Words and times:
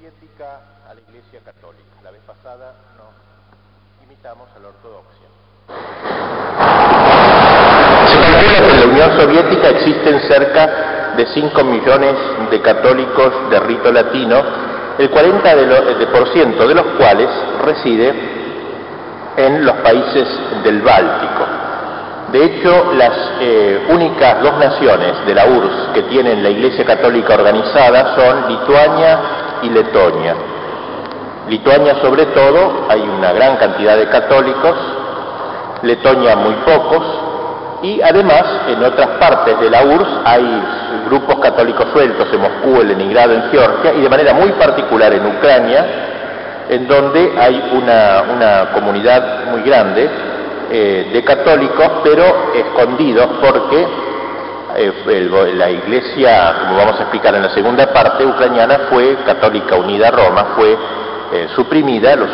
Soviética 0.00 0.60
a 0.88 0.94
la 0.94 1.00
Iglesia 1.00 1.40
Católica. 1.44 2.00
La 2.02 2.10
vez 2.10 2.22
pasada 2.26 2.72
nos 2.96 3.12
imitamos 4.02 4.48
a 4.56 4.58
la 4.58 4.68
ortodoxia. 4.68 5.28
Se 8.08 8.16
calcula 8.16 8.58
que 8.64 8.70
en 8.72 8.80
la 8.80 8.86
Unión 8.86 9.20
Soviética 9.20 9.68
existen 9.68 10.20
cerca 10.22 11.12
de 11.18 11.26
5 11.26 11.64
millones 11.64 12.16
de 12.50 12.62
católicos 12.62 13.50
de 13.50 13.60
rito 13.60 13.92
latino, 13.92 14.42
el 14.96 15.10
40% 15.10 16.66
de, 16.66 16.74
los 16.74 16.86
cuales 16.96 17.28
reside 17.62 18.14
en 19.36 19.66
los 19.66 19.76
países 19.76 20.26
del 20.64 20.80
Báltico. 20.80 21.46
De 22.32 22.42
hecho, 22.42 22.92
las 22.94 23.32
eh, 23.40 23.86
únicas 23.90 24.42
dos 24.42 24.56
naciones 24.56 25.26
de 25.26 25.34
la 25.34 25.44
URSS 25.44 25.88
que 25.92 26.02
tienen 26.04 26.42
la 26.42 26.48
Iglesia 26.48 26.86
Católica 26.86 27.34
organizada 27.34 28.14
son 28.16 28.48
Lituania 28.48 29.49
y 29.62 29.70
Letonia. 29.70 30.34
Lituania 31.48 31.96
sobre 32.00 32.26
todo, 32.26 32.86
hay 32.88 33.00
una 33.00 33.32
gran 33.32 33.56
cantidad 33.56 33.96
de 33.96 34.08
católicos, 34.08 34.76
Letonia 35.82 36.36
muy 36.36 36.54
pocos, 36.66 37.02
y 37.82 38.00
además 38.02 38.44
en 38.68 38.84
otras 38.84 39.08
partes 39.18 39.58
de 39.58 39.70
la 39.70 39.82
URSS 39.82 40.08
hay 40.24 40.62
grupos 41.06 41.36
católicos 41.40 41.86
sueltos 41.92 42.28
en 42.32 42.40
Moscú, 42.40 42.80
en 42.82 42.88
Leningrado, 42.88 43.32
en 43.32 43.50
Georgia, 43.50 43.94
y 43.94 44.02
de 44.02 44.08
manera 44.08 44.34
muy 44.34 44.52
particular 44.52 45.12
en 45.12 45.26
Ucrania, 45.26 45.86
en 46.68 46.86
donde 46.86 47.32
hay 47.38 47.70
una, 47.72 48.22
una 48.32 48.72
comunidad 48.72 49.46
muy 49.50 49.62
grande 49.62 50.08
eh, 50.70 51.10
de 51.12 51.24
católicos, 51.24 51.90
pero 52.04 52.52
escondidos 52.54 53.26
porque 53.40 54.09
el, 54.76 55.58
la 55.58 55.70
iglesia, 55.70 56.54
como 56.60 56.76
vamos 56.76 56.98
a 56.98 57.02
explicar 57.02 57.34
en 57.34 57.42
la 57.42 57.50
segunda 57.50 57.86
parte, 57.92 58.24
ucraniana 58.24 58.80
fue 58.90 59.16
católica 59.26 59.76
unida 59.76 60.08
a 60.08 60.10
Roma, 60.10 60.46
fue 60.56 60.76
eh, 61.32 61.48
suprimida 61.54 62.16
los, 62.16 62.30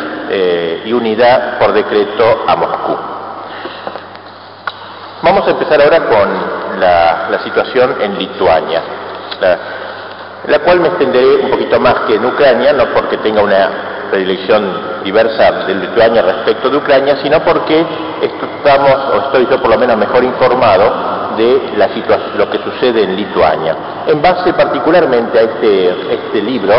y 0.85 0.91
unida 0.91 1.57
por 1.59 1.73
decreto 1.73 2.43
a 2.47 2.55
Moscú. 2.55 2.97
Vamos 5.21 5.47
a 5.47 5.51
empezar 5.51 5.81
ahora 5.81 5.99
con 6.05 6.79
la, 6.79 7.27
la 7.31 7.39
situación 7.43 7.95
en 8.01 8.17
Lituania, 8.17 8.81
la, 9.41 9.57
la, 10.47 10.59
cual 10.59 10.79
me 10.79 10.89
extenderé 10.89 11.35
un 11.43 11.51
poquito 11.51 11.79
más 11.79 11.95
que 12.07 12.15
en 12.15 12.25
Ucrania, 12.25 12.73
no 12.73 12.85
porque 12.93 13.17
tenga 13.17 13.41
una 13.41 13.69
predilección 14.11 15.03
diversa 15.03 15.65
de 15.65 15.75
Lituania 15.75 16.21
respecto 16.21 16.69
de 16.69 16.77
Ucrania, 16.77 17.17
sino 17.21 17.39
porque 17.41 17.85
estamos, 18.21 18.91
o 19.13 19.17
estoy 19.25 19.47
yo 19.49 19.59
por 19.61 19.71
lo 19.71 19.77
menos 19.77 19.97
mejor 19.97 20.23
informado 20.23 21.16
de 21.37 21.73
la 21.77 21.87
lo 22.37 22.49
que 22.49 22.57
sucede 22.59 23.03
en 23.03 23.15
Lituania. 23.15 23.75
En 24.07 24.21
base 24.21 24.53
particularmente 24.53 25.37
a 25.37 25.41
este, 25.43 26.13
este 26.13 26.41
libro, 26.41 26.73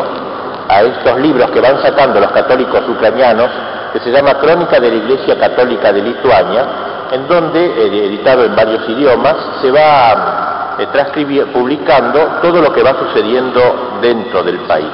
a 0.68 0.82
estos 0.82 1.20
libros 1.20 1.50
que 1.50 1.60
van 1.60 1.80
sacando 1.80 2.20
los 2.20 2.30
católicos 2.32 2.82
ucranianos, 2.88 3.50
que 3.92 4.00
se 4.00 4.10
llama 4.10 4.34
Crónica 4.34 4.78
de 4.80 4.90
la 4.90 4.96
Iglesia 4.96 5.38
Católica 5.38 5.92
de 5.92 6.02
Lituania, 6.02 6.66
en 7.12 7.26
donde, 7.26 7.64
eh, 7.64 8.06
editado 8.06 8.44
en 8.44 8.54
varios 8.54 8.86
idiomas, 8.88 9.36
se 9.62 9.70
va 9.70 10.76
eh, 10.78 11.46
publicando 11.52 12.20
todo 12.42 12.60
lo 12.60 12.72
que 12.72 12.82
va 12.82 12.94
sucediendo 12.98 13.98
dentro 14.00 14.42
del 14.42 14.58
país. 14.60 14.92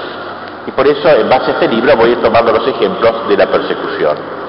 Y 0.67 0.71
por 0.71 0.87
eso, 0.87 1.09
en 1.11 1.29
base 1.29 1.51
a 1.51 1.55
este 1.55 1.69
libro, 1.69 1.97
voy 1.97 2.11
a 2.11 2.13
ir 2.13 2.23
tomando 2.23 2.53
los 2.53 2.67
ejemplos 2.69 3.29
de 3.29 3.37
la 3.37 3.47
persecución. 3.47 4.44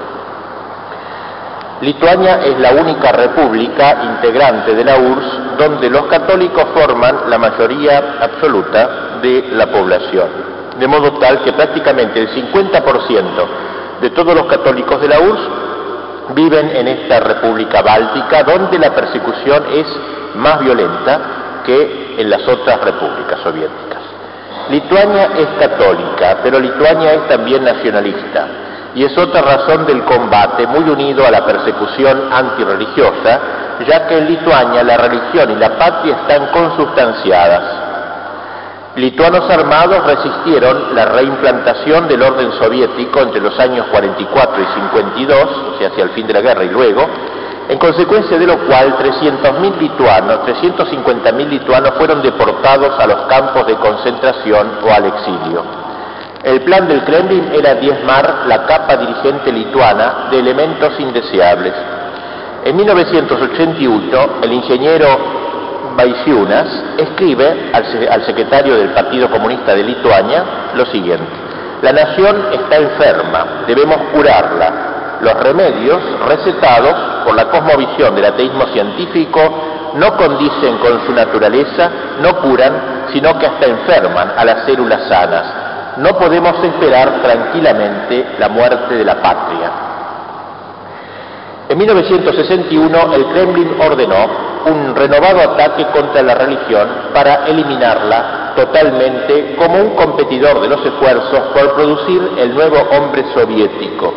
Lituania 1.80 2.40
es 2.42 2.58
la 2.58 2.72
única 2.72 3.12
república 3.12 4.02
integrante 4.02 4.74
de 4.74 4.82
la 4.82 4.96
URSS 4.96 5.58
donde 5.58 5.90
los 5.90 6.06
católicos 6.06 6.64
forman 6.72 7.28
la 7.28 7.36
mayoría 7.36 8.16
absoluta 8.20 9.18
de 9.20 9.48
la 9.52 9.66
población, 9.66 10.28
de 10.78 10.88
modo 10.88 11.12
tal 11.18 11.42
que 11.42 11.52
prácticamente 11.52 12.20
el 12.20 12.28
50% 12.30 14.00
de 14.00 14.10
todos 14.10 14.34
los 14.34 14.46
católicos 14.46 15.00
de 15.02 15.08
la 15.08 15.20
URSS 15.20 16.34
viven 16.34 16.70
en 16.70 16.88
esta 16.88 17.20
república 17.20 17.82
báltica 17.82 18.42
donde 18.42 18.78
la 18.78 18.94
persecución 18.94 19.64
es 19.74 19.86
más 20.36 20.58
violenta 20.60 21.20
que 21.66 22.14
en 22.16 22.30
las 22.30 22.46
otras 22.48 22.80
repúblicas 22.80 23.38
soviéticas. 23.42 24.00
Lituania 24.70 25.28
es 25.36 25.48
católica, 25.60 26.38
pero 26.42 26.58
Lituania 26.58 27.12
es 27.12 27.28
también 27.28 27.62
nacionalista 27.64 28.48
y 28.96 29.04
es 29.04 29.16
otra 29.18 29.42
razón 29.42 29.84
del 29.84 30.02
combate 30.04 30.66
muy 30.66 30.88
unido 30.88 31.26
a 31.26 31.30
la 31.30 31.44
persecución 31.44 32.32
antirreligiosa, 32.32 33.40
ya 33.86 34.06
que 34.06 34.16
en 34.16 34.26
Lituania 34.26 34.82
la 34.82 34.96
religión 34.96 35.50
y 35.50 35.56
la 35.56 35.76
patria 35.76 36.16
están 36.16 36.46
consubstanciadas. 36.46 37.62
Lituanos 38.96 39.50
armados 39.50 40.02
resistieron 40.06 40.94
la 40.94 41.04
reimplantación 41.04 42.08
del 42.08 42.22
orden 42.22 42.50
soviético 42.52 43.20
entre 43.20 43.42
los 43.42 43.60
años 43.60 43.86
44 43.92 44.62
y 44.62 44.80
52, 44.80 45.38
o 45.74 45.78
sea, 45.78 45.88
hacia 45.88 46.04
el 46.04 46.10
fin 46.10 46.26
de 46.26 46.32
la 46.32 46.40
guerra 46.40 46.64
y 46.64 46.70
luego, 46.70 47.06
en 47.68 47.78
consecuencia 47.78 48.38
de 48.38 48.46
lo 48.46 48.66
cual 48.66 48.96
300.000 48.96 49.78
lituanos, 49.78 50.38
350.000 50.46 51.48
lituanos 51.48 51.92
fueron 51.98 52.22
deportados 52.22 52.98
a 52.98 53.06
los 53.06 53.26
campos 53.26 53.66
de 53.66 53.74
concentración 53.74 54.78
o 54.82 54.90
al 54.90 55.04
exilio. 55.04 55.85
El 56.42 56.60
plan 56.62 56.86
del 56.86 57.02
Kremlin 57.04 57.50
era 57.52 57.74
diezmar 57.74 58.44
la 58.46 58.66
capa 58.66 58.96
dirigente 58.96 59.52
lituana 59.52 60.28
de 60.30 60.38
elementos 60.38 60.98
indeseables. 60.98 61.72
En 62.64 62.76
1981, 62.76 64.28
el 64.42 64.52
ingeniero 64.52 65.06
Baisiunas 65.96 66.66
escribe 66.98 67.70
al, 67.72 68.08
al 68.10 68.26
secretario 68.26 68.76
del 68.76 68.90
Partido 68.90 69.30
Comunista 69.30 69.74
de 69.74 69.82
Lituania 69.82 70.44
lo 70.74 70.84
siguiente. 70.86 71.26
La 71.82 71.92
nación 71.92 72.48
está 72.52 72.76
enferma, 72.76 73.64
debemos 73.66 73.96
curarla, 74.12 75.18
los 75.20 75.34
remedios 75.42 76.00
recetados 76.26 77.24
por 77.24 77.34
la 77.34 77.46
cosmovisión 77.46 78.14
del 78.14 78.26
ateísmo 78.26 78.66
científico 78.72 79.40
no 79.94 80.16
condicen 80.16 80.76
con 80.78 81.06
su 81.06 81.12
naturaleza, 81.12 81.90
no 82.20 82.36
curan, 82.40 83.08
sino 83.12 83.38
que 83.38 83.46
hasta 83.46 83.66
enferman 83.66 84.32
a 84.36 84.44
las 84.44 84.64
células 84.66 85.08
sanas. 85.08 85.65
No 85.98 86.18
podemos 86.18 86.62
esperar 86.62 87.22
tranquilamente 87.22 88.26
la 88.38 88.48
muerte 88.48 88.94
de 88.94 89.04
la 89.04 89.14
patria. 89.22 89.70
En 91.68 91.78
1961 91.78 93.14
el 93.14 93.26
Kremlin 93.26 93.76
ordenó 93.80 94.26
un 94.66 94.94
renovado 94.94 95.40
ataque 95.52 95.86
contra 95.86 96.22
la 96.22 96.34
religión 96.34 96.88
para 97.12 97.46
eliminarla 97.46 98.52
totalmente 98.54 99.56
como 99.58 99.76
un 99.76 99.90
competidor 99.96 100.60
de 100.60 100.68
los 100.68 100.84
esfuerzos 100.84 101.40
por 101.52 101.74
producir 101.74 102.30
el 102.38 102.54
nuevo 102.54 102.76
hombre 102.92 103.24
soviético 103.34 104.14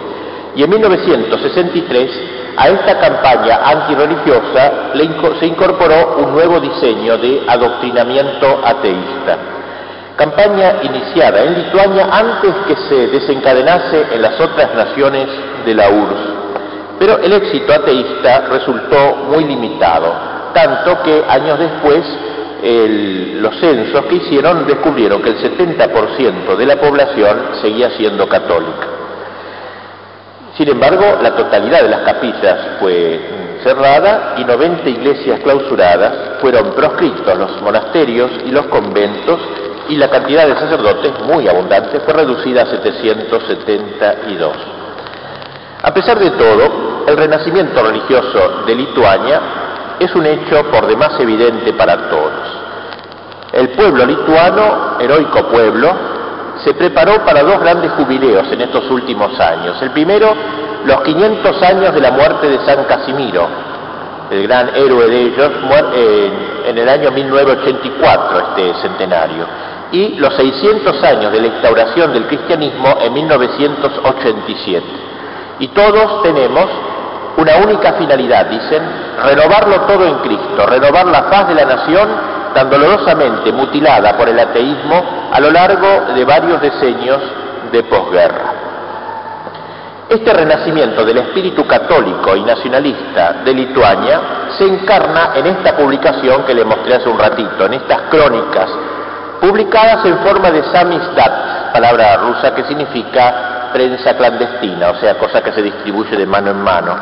y 0.55 0.63
en 0.63 0.69
1963 0.69 2.11
a 2.57 2.69
esta 2.69 2.99
campaña 2.99 3.59
antirreligiosa 3.63 4.91
se 5.39 5.45
incorporó 5.45 6.17
un 6.17 6.33
nuevo 6.33 6.59
diseño 6.59 7.17
de 7.17 7.43
adoctrinamiento 7.47 8.59
ateísta. 8.63 9.58
Campaña 10.19 10.79
iniciada 10.83 11.43
en 11.45 11.53
Lituania 11.63 12.09
antes 12.11 12.53
que 12.67 12.75
se 12.89 13.07
desencadenase 13.07 14.05
en 14.11 14.21
las 14.21 14.37
otras 14.37 14.75
naciones 14.75 15.29
de 15.65 15.73
la 15.73 15.89
URSS. 15.89 16.99
Pero 16.99 17.19
el 17.19 17.31
éxito 17.31 17.73
ateísta 17.73 18.49
resultó 18.51 19.15
muy 19.29 19.45
limitado, 19.45 20.13
tanto 20.53 21.01
que 21.03 21.23
años 21.25 21.57
después 21.57 22.03
los 23.41 23.55
censos 23.61 24.05
que 24.07 24.15
hicieron 24.15 24.67
descubrieron 24.67 25.21
que 25.21 25.29
el 25.29 25.37
70% 25.37 26.57
de 26.57 26.65
la 26.65 26.75
población 26.75 27.51
seguía 27.61 27.89
siendo 27.91 28.27
católica. 28.27 28.87
Sin 30.57 30.67
embargo, 30.67 31.17
la 31.21 31.33
totalidad 31.33 31.81
de 31.81 31.87
las 31.87 32.01
capillas 32.01 32.59
fue 32.81 33.21
cerrada 33.63 34.33
y 34.35 34.43
90 34.43 34.89
iglesias 34.89 35.39
clausuradas, 35.39 36.41
fueron 36.41 36.73
proscritos 36.73 37.37
los 37.37 37.61
monasterios 37.61 38.31
y 38.45 38.51
los 38.51 38.65
conventos 38.65 39.39
y 39.89 39.97
la 39.97 40.07
cantidad 40.07 40.47
de 40.47 40.53
sacerdotes, 40.53 41.19
muy 41.25 41.47
abundante, 41.47 41.99
fue 42.01 42.13
reducida 42.13 42.61
a 42.61 42.65
772. 42.67 44.53
A 45.81 45.93
pesar 45.93 46.19
de 46.19 46.29
todo, 46.31 47.05
el 47.07 47.17
renacimiento 47.17 47.83
religioso 47.83 48.63
de 48.67 48.75
Lituania 48.75 49.41
es 49.99 50.13
un 50.13 50.25
hecho 50.27 50.63
por 50.71 50.85
demás 50.85 51.19
evidente 51.19 51.73
para 51.73 52.09
todos. 52.09 52.31
El 53.51 53.69
pueblo 53.69 54.05
lituano, 54.05 54.97
heroico 54.99 55.47
pueblo, 55.47 55.91
se 56.63 56.73
preparó 56.75 57.25
para 57.25 57.41
dos 57.41 57.59
grandes 57.59 57.91
jubileos 57.93 58.51
en 58.51 58.61
estos 58.61 58.89
últimos 58.91 59.39
años. 59.39 59.81
El 59.81 59.89
primero, 59.89 60.35
los 60.85 61.01
500 61.01 61.63
años 61.63 61.95
de 61.95 62.01
la 62.01 62.11
muerte 62.11 62.47
de 62.47 62.59
San 62.63 62.83
Casimiro, 62.83 63.47
el 64.29 64.43
gran 64.43 64.69
héroe 64.75 65.07
de 65.07 65.21
ellos, 65.21 65.51
en 66.67 66.77
el 66.77 66.87
año 66.87 67.09
1984, 67.11 68.39
este 68.39 68.81
centenario, 68.81 69.45
y 69.91 70.15
los 70.15 70.33
600 70.35 71.03
años 71.03 71.31
de 71.31 71.41
la 71.41 71.47
instauración 71.47 72.13
del 72.13 72.27
cristianismo 72.27 72.97
en 73.01 73.13
1987. 73.13 74.85
Y 75.59 75.67
todos 75.69 76.23
tenemos 76.23 76.65
una 77.37 77.57
única 77.57 77.93
finalidad, 77.93 78.45
dicen, 78.47 78.83
renovarlo 79.23 79.81
todo 79.81 80.05
en 80.05 80.15
Cristo, 80.19 80.65
renovar 80.67 81.07
la 81.07 81.29
paz 81.29 81.47
de 81.47 81.55
la 81.55 81.65
nación 81.65 82.09
tan 82.53 82.69
dolorosamente 82.69 83.51
mutilada 83.51 84.17
por 84.17 84.27
el 84.29 84.39
ateísmo 84.39 85.29
a 85.31 85.39
lo 85.39 85.51
largo 85.51 86.13
de 86.13 86.25
varios 86.25 86.61
decenios 86.61 87.19
de 87.71 87.83
posguerra. 87.83 88.53
Este 90.09 90.33
renacimiento 90.33 91.05
del 91.05 91.19
espíritu 91.19 91.67
católico 91.67 92.35
y 92.35 92.41
nacionalista 92.41 93.33
de 93.45 93.53
Lituania 93.53 94.21
se 94.57 94.65
encarna 94.65 95.33
en 95.35 95.45
esta 95.45 95.77
publicación 95.77 96.43
que 96.45 96.55
le 96.55 96.65
mostré 96.65 96.95
hace 96.95 97.07
un 97.07 97.19
ratito, 97.19 97.65
en 97.67 97.75
estas 97.75 98.01
crónicas, 98.09 98.69
publicadas 99.39 100.05
en 100.05 100.19
forma 100.19 100.51
de 100.51 100.63
samizdat, 100.63 101.73
palabra 101.73 102.17
rusa 102.17 102.53
que 102.53 102.63
significa 102.65 103.69
prensa 103.71 104.15
clandestina, 104.15 104.89
o 104.89 104.95
sea, 104.95 105.15
cosa 105.15 105.41
que 105.41 105.51
se 105.51 105.61
distribuye 105.61 106.15
de 106.15 106.25
mano 106.25 106.51
en 106.51 106.61
mano. 106.61 106.95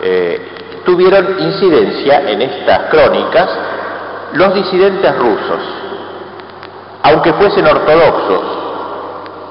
Eh, 0.00 0.80
tuvieron 0.84 1.36
incidencia 1.38 2.28
en 2.28 2.42
estas 2.42 2.90
crónicas 2.90 3.48
los 4.34 4.54
disidentes 4.54 5.16
rusos, 5.18 5.60
aunque 7.02 7.32
fuesen 7.34 7.66
ortodoxos, 7.66 8.62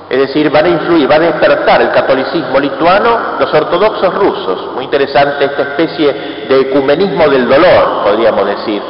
es 0.09 0.17
decir, 0.17 0.49
van 0.49 0.65
a 0.65 0.69
influir, 0.69 1.09
va 1.09 1.15
a 1.15 1.19
despertar 1.19 1.81
el 1.81 1.91
catolicismo 1.91 2.59
lituano 2.59 3.37
los 3.39 3.53
ortodoxos 3.53 4.13
rusos. 4.13 4.73
Muy 4.75 4.83
interesante 4.83 5.45
esta 5.45 5.61
especie 5.61 6.11
de 6.49 6.59
ecumenismo 6.59 7.29
del 7.29 7.47
dolor, 7.47 8.03
podríamos 8.03 8.45
decir, 8.45 8.81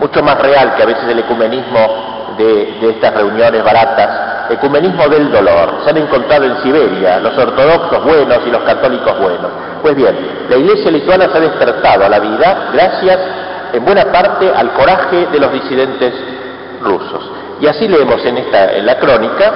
mucho 0.00 0.20
más 0.20 0.36
real 0.40 0.74
que 0.74 0.82
a 0.82 0.86
veces 0.86 1.04
el 1.08 1.20
ecumenismo 1.20 2.17
de, 2.38 2.90
estas 2.90 3.14
reuniones 3.14 3.62
baratas, 3.62 4.50
ecumenismo 4.50 5.08
del 5.08 5.30
dolor. 5.30 5.80
Se 5.84 5.90
han 5.90 5.98
encontrado 5.98 6.44
en 6.44 6.62
Siberia 6.62 7.18
los 7.18 7.36
ortodoxos 7.36 8.04
buenos 8.04 8.38
y 8.46 8.50
los 8.50 8.62
católicos 8.62 9.18
buenos. 9.18 9.50
Pues 9.82 9.94
bien, 9.94 10.16
la 10.48 10.56
iglesia 10.56 10.90
lituana 10.90 11.28
se 11.30 11.38
ha 11.38 11.40
despertado 11.40 12.04
a 12.04 12.08
la 12.08 12.18
vida 12.20 12.70
gracias 12.72 13.18
en 13.72 13.84
buena 13.84 14.04
parte 14.12 14.50
al 14.54 14.72
coraje 14.72 15.26
de 15.26 15.38
los 15.38 15.52
disidentes 15.52 16.14
rusos. 16.80 17.30
Y 17.60 17.66
así 17.66 17.88
leemos 17.88 18.24
en, 18.24 18.38
esta, 18.38 18.72
en 18.72 18.86
la 18.86 18.98
crónica 18.98 19.52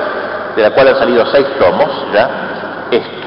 de 0.57 0.63
la 0.63 0.71
cual 0.71 0.89
han 0.89 0.99
salido 0.99 1.25
seis 1.33 1.47
tomos, 1.59 1.89
¿ya? 2.13 2.29
Esto. 2.91 3.23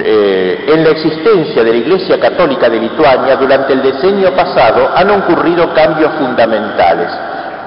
Eh, 0.00 0.64
en 0.68 0.84
la 0.84 0.90
existencia 0.90 1.64
de 1.64 1.70
la 1.70 1.76
Iglesia 1.76 2.18
Católica 2.20 2.68
de 2.68 2.78
Lituania 2.78 3.34
durante 3.34 3.72
el 3.72 3.82
decenio 3.82 4.32
pasado 4.34 4.90
han 4.94 5.10
ocurrido 5.10 5.74
cambios 5.74 6.12
fundamentales. 6.12 7.10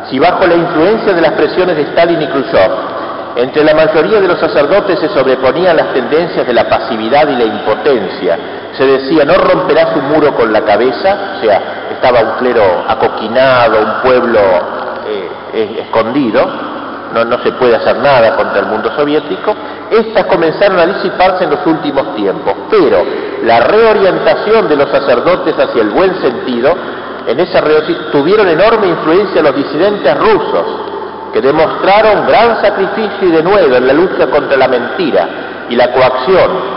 Si 0.09 0.19
bajo 0.19 0.45
la 0.45 0.55
influencia 0.55 1.13
de 1.13 1.21
las 1.21 1.31
presiones 1.31 1.75
de 1.75 1.83
Stalin 1.83 2.21
y 2.21 2.27
Khrushchev, 2.27 2.71
entre 3.37 3.63
la 3.63 3.73
mayoría 3.73 4.21
de 4.21 4.27
los 4.27 4.39
sacerdotes 4.39 4.99
se 4.99 5.09
sobreponían 5.09 5.75
las 5.75 5.93
tendencias 5.93 6.47
de 6.47 6.53
la 6.53 6.69
pasividad 6.69 7.27
y 7.27 7.35
la 7.35 7.43
impotencia, 7.43 8.37
se 8.71 8.85
decía 8.85 9.25
no 9.25 9.35
romperás 9.35 9.95
un 9.95 10.09
muro 10.09 10.33
con 10.35 10.53
la 10.53 10.61
cabeza, 10.61 11.35
o 11.37 11.41
sea, 11.41 11.61
estaba 11.91 12.21
un 12.21 12.37
clero 12.39 12.63
acoquinado, 12.87 13.79
un 13.81 14.01
pueblo 14.01 14.39
eh, 15.53 15.81
escondido, 15.81 16.45
no, 17.13 17.43
se 17.43 17.51
puede 17.53 17.75
hacer 17.75 17.97
nada 17.97 18.35
contra 18.35 18.59
el 18.59 18.65
mundo 18.67 18.91
soviético, 18.95 19.55
estas 19.89 20.25
comenzaron 20.25 20.79
a 20.79 20.85
disiparse 20.85 21.45
en 21.45 21.51
los 21.51 21.65
últimos 21.65 22.15
tiempos, 22.15 22.53
pero 22.69 23.03
la 23.43 23.59
reorientación 23.61 24.67
de 24.67 24.75
los 24.75 24.89
sacerdotes 24.89 25.55
hacia 25.57 25.81
el 25.81 25.89
buen 25.91 26.19
sentido, 26.21 26.75
en 27.27 27.39
esa 27.39 27.61
tuvieron 28.11 28.47
enorme 28.47 28.87
influencia 28.87 29.41
los 29.41 29.55
disidentes 29.55 30.17
rusos, 30.17 30.65
que 31.33 31.41
demostraron 31.41 32.27
gran 32.27 32.61
sacrificio 32.61 33.27
y 33.27 33.31
denuedo 33.31 33.75
en 33.75 33.87
la 33.87 33.93
lucha 33.93 34.27
contra 34.27 34.55
la 34.55 34.67
mentira 34.67 35.27
y 35.69 35.75
la 35.75 35.91
coacción, 35.91 36.75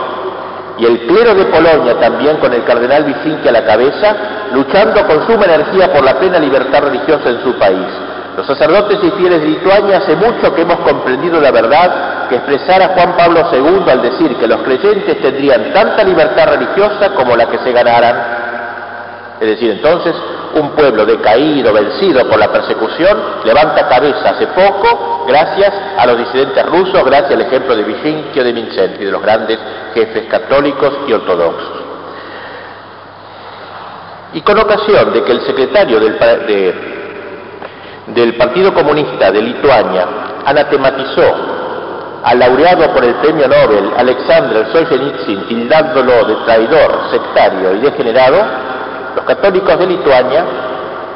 y 0.77 0.85
el 0.85 0.99
clero 1.07 1.35
de 1.35 1.45
Polonia 1.45 1.99
también 1.99 2.37
con 2.37 2.53
el 2.53 2.63
cardenal 2.63 3.03
Vicinque 3.03 3.49
a 3.49 3.51
la 3.51 3.65
cabeza, 3.65 4.15
luchando 4.53 5.05
con 5.05 5.27
suma 5.27 5.45
energía 5.45 5.91
por 5.91 6.03
la 6.03 6.17
plena 6.17 6.39
libertad 6.39 6.83
religiosa 6.83 7.29
en 7.29 7.43
su 7.43 7.53
país. 7.59 7.87
Los 8.37 8.47
sacerdotes 8.47 8.99
y 9.03 9.11
fieles 9.11 9.41
de 9.41 9.47
Lituania 9.47 9.97
hace 9.97 10.15
mucho 10.15 10.55
que 10.55 10.61
hemos 10.61 10.79
comprendido 10.79 11.41
la 11.41 11.51
verdad 11.51 12.27
que 12.29 12.35
expresara 12.35 12.93
Juan 12.95 13.17
Pablo 13.17 13.49
II 13.51 13.91
al 13.91 14.01
decir 14.01 14.37
que 14.37 14.47
los 14.47 14.61
creyentes 14.61 15.21
tendrían 15.21 15.73
tanta 15.73 16.03
libertad 16.03 16.47
religiosa 16.47 17.09
como 17.15 17.35
la 17.35 17.47
que 17.47 17.57
se 17.57 17.73
ganaran. 17.73 18.15
Es 19.41 19.47
decir, 19.47 19.71
entonces, 19.71 20.15
un 20.55 20.71
pueblo 20.71 21.05
decaído, 21.05 21.73
vencido 21.73 22.27
por 22.27 22.39
la 22.39 22.51
persecución, 22.51 23.17
levanta 23.43 23.87
cabeza 23.87 24.31
hace 24.31 24.47
poco 24.47 25.25
gracias 25.27 25.73
a 25.97 26.05
los 26.07 26.17
disidentes 26.17 26.65
rusos, 26.65 27.03
gracias 27.05 27.33
al 27.33 27.41
ejemplo 27.41 27.75
de 27.75 27.83
Viginquio 27.83 28.43
de 28.43 28.53
Vincenti, 28.53 29.05
de 29.05 29.11
los 29.11 29.21
grandes 29.21 29.59
jefes 29.93 30.25
católicos 30.29 30.91
y 31.07 31.13
ortodoxos. 31.13 31.81
Y 34.33 34.41
con 34.41 34.59
ocasión 34.59 35.13
de 35.13 35.23
que 35.23 35.31
el 35.31 35.41
secretario 35.41 35.99
del, 35.99 36.17
de, 36.17 36.75
del 38.07 38.35
Partido 38.35 38.73
Comunista 38.73 39.31
de 39.31 39.41
Lituania 39.41 40.07
anatematizó 40.45 41.59
al 42.23 42.39
laureado 42.39 42.93
por 42.93 43.03
el 43.03 43.15
premio 43.15 43.47
Nobel 43.47 43.91
Alexander 43.97 44.67
Solzhenitsyn, 44.71 45.47
tildándolo 45.47 46.25
de 46.25 46.35
traidor, 46.45 47.09
sectario 47.11 47.75
y 47.75 47.79
degenerado, 47.79 48.45
los 49.19 49.25
católicos 49.25 49.77
de 49.77 49.85
Lituania 49.85 50.45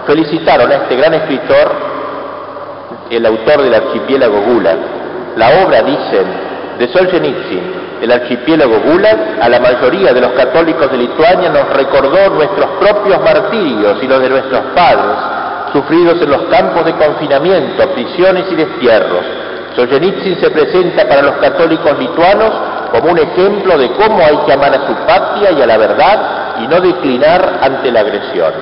felicitaron 0.06 0.70
a 0.70 0.76
este 0.76 0.98
gran 0.98 1.14
escritor, 1.14 1.72
el 3.10 3.26
autor 3.26 3.62
del 3.62 3.74
archipiélago 3.74 4.42
Gulag. 4.42 4.78
La 5.38 5.64
obra, 5.64 5.82
dicen, 5.84 6.26
de 6.80 6.88
Solzhenitsyn, 6.90 7.62
el 8.02 8.12
archipiélago 8.12 8.78
Gulag, 8.80 9.38
a 9.42 9.48
la 9.48 9.60
mayoría 9.62 10.12
de 10.14 10.20
los 10.20 10.34
católicos 10.34 10.92
de 10.92 10.98
Lituania 10.98 11.50
nos 11.50 11.70
recordó 11.70 12.30
nuestros 12.32 12.68
propios 12.82 13.22
martirios 13.22 14.04
y 14.04 14.08
los 14.08 14.20
de 14.20 14.30
nuestros 14.30 14.62
padres, 14.76 15.18
sufridos 15.72 16.22
en 16.22 16.30
los 16.30 16.42
campos 16.52 16.84
de 16.84 16.94
confinamiento, 16.96 17.90
prisiones 17.94 18.52
y 18.52 18.56
destierros. 18.56 19.24
Solzhenitsyn 19.78 20.42
se 20.42 20.52
presenta 20.52 21.08
para 21.08 21.22
los 21.22 21.36
católicos 21.36 21.98
lituanos 21.98 22.52
como 22.92 23.12
un 23.12 23.18
ejemplo 23.18 23.78
de 23.78 23.90
cómo 23.94 24.20
hay 24.20 24.38
que 24.46 24.52
amar 24.52 24.74
a 24.74 24.88
su 24.88 24.94
patria 25.08 25.52
y 25.52 25.62
a 25.62 25.66
la 25.66 25.78
verdad 25.78 26.43
y 26.64 26.68
no 26.68 26.80
declinar 26.80 27.60
ante 27.62 27.92
la 27.92 28.00
agresión. 28.00 28.54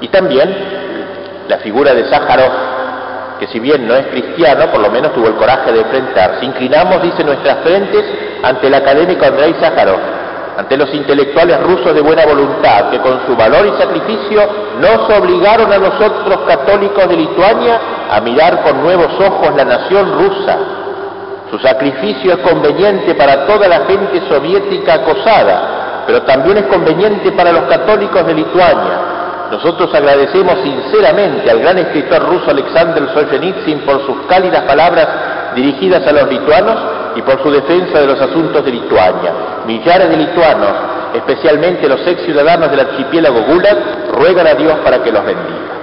Y 0.00 0.08
también 0.08 0.54
la 1.48 1.58
figura 1.58 1.94
de 1.94 2.04
Sájarov, 2.08 2.50
que 3.40 3.46
si 3.48 3.58
bien 3.58 3.86
no 3.86 3.94
es 3.94 4.06
cristiano, 4.06 4.66
por 4.70 4.80
lo 4.80 4.90
menos 4.90 5.12
tuvo 5.12 5.26
el 5.26 5.34
coraje 5.34 5.72
de 5.72 5.80
enfrentarse. 5.80 6.44
Inclinamos, 6.44 7.02
dice, 7.02 7.24
nuestras 7.24 7.58
frentes 7.58 8.04
ante 8.42 8.68
el 8.68 8.74
académico 8.74 9.24
Andrei 9.24 9.54
Sájarov, 9.60 9.98
ante 10.56 10.76
los 10.76 10.94
intelectuales 10.94 11.60
rusos 11.62 11.94
de 11.94 12.00
buena 12.00 12.24
voluntad 12.24 12.90
que 12.90 13.00
con 13.00 13.26
su 13.26 13.34
valor 13.34 13.66
y 13.66 13.80
sacrificio 13.80 14.48
nos 14.78 15.10
obligaron 15.18 15.72
a 15.72 15.78
nosotros 15.78 16.40
católicos 16.46 17.08
de 17.08 17.16
Lituania 17.16 17.80
a 18.10 18.20
mirar 18.20 18.62
con 18.62 18.82
nuevos 18.82 19.12
ojos 19.20 19.54
la 19.56 19.64
nación 19.64 20.12
rusa. 20.12 20.58
Su 21.50 21.58
sacrificio 21.58 22.34
es 22.34 22.38
conveniente 22.38 23.14
para 23.14 23.46
toda 23.46 23.68
la 23.68 23.80
gente 23.86 24.22
soviética 24.28 24.94
acosada, 24.94 25.83
pero 26.06 26.22
también 26.22 26.58
es 26.58 26.64
conveniente 26.64 27.32
para 27.32 27.52
los 27.52 27.62
católicos 27.62 28.26
de 28.26 28.34
Lituania. 28.34 28.98
Nosotros 29.50 29.94
agradecemos 29.94 30.58
sinceramente 30.62 31.50
al 31.50 31.60
gran 31.60 31.78
escritor 31.78 32.22
ruso 32.28 32.50
Alexander 32.50 33.08
Solzhenitsyn 33.12 33.80
por 33.80 34.04
sus 34.06 34.26
cálidas 34.26 34.62
palabras 34.62 35.06
dirigidas 35.54 36.06
a 36.06 36.12
los 36.12 36.28
lituanos 36.28 36.76
y 37.14 37.22
por 37.22 37.40
su 37.42 37.50
defensa 37.50 38.00
de 38.00 38.06
los 38.06 38.20
asuntos 38.20 38.64
de 38.64 38.72
Lituania. 38.72 39.32
Millares 39.66 40.10
de 40.10 40.16
lituanos, 40.16 40.72
especialmente 41.14 41.88
los 41.88 42.04
ex 42.06 42.22
ciudadanos 42.22 42.70
del 42.70 42.80
archipiélago 42.80 43.42
Gulag, 43.42 43.78
ruegan 44.12 44.46
a 44.46 44.54
Dios 44.54 44.76
para 44.82 45.02
que 45.02 45.12
los 45.12 45.24
bendiga. 45.24 45.74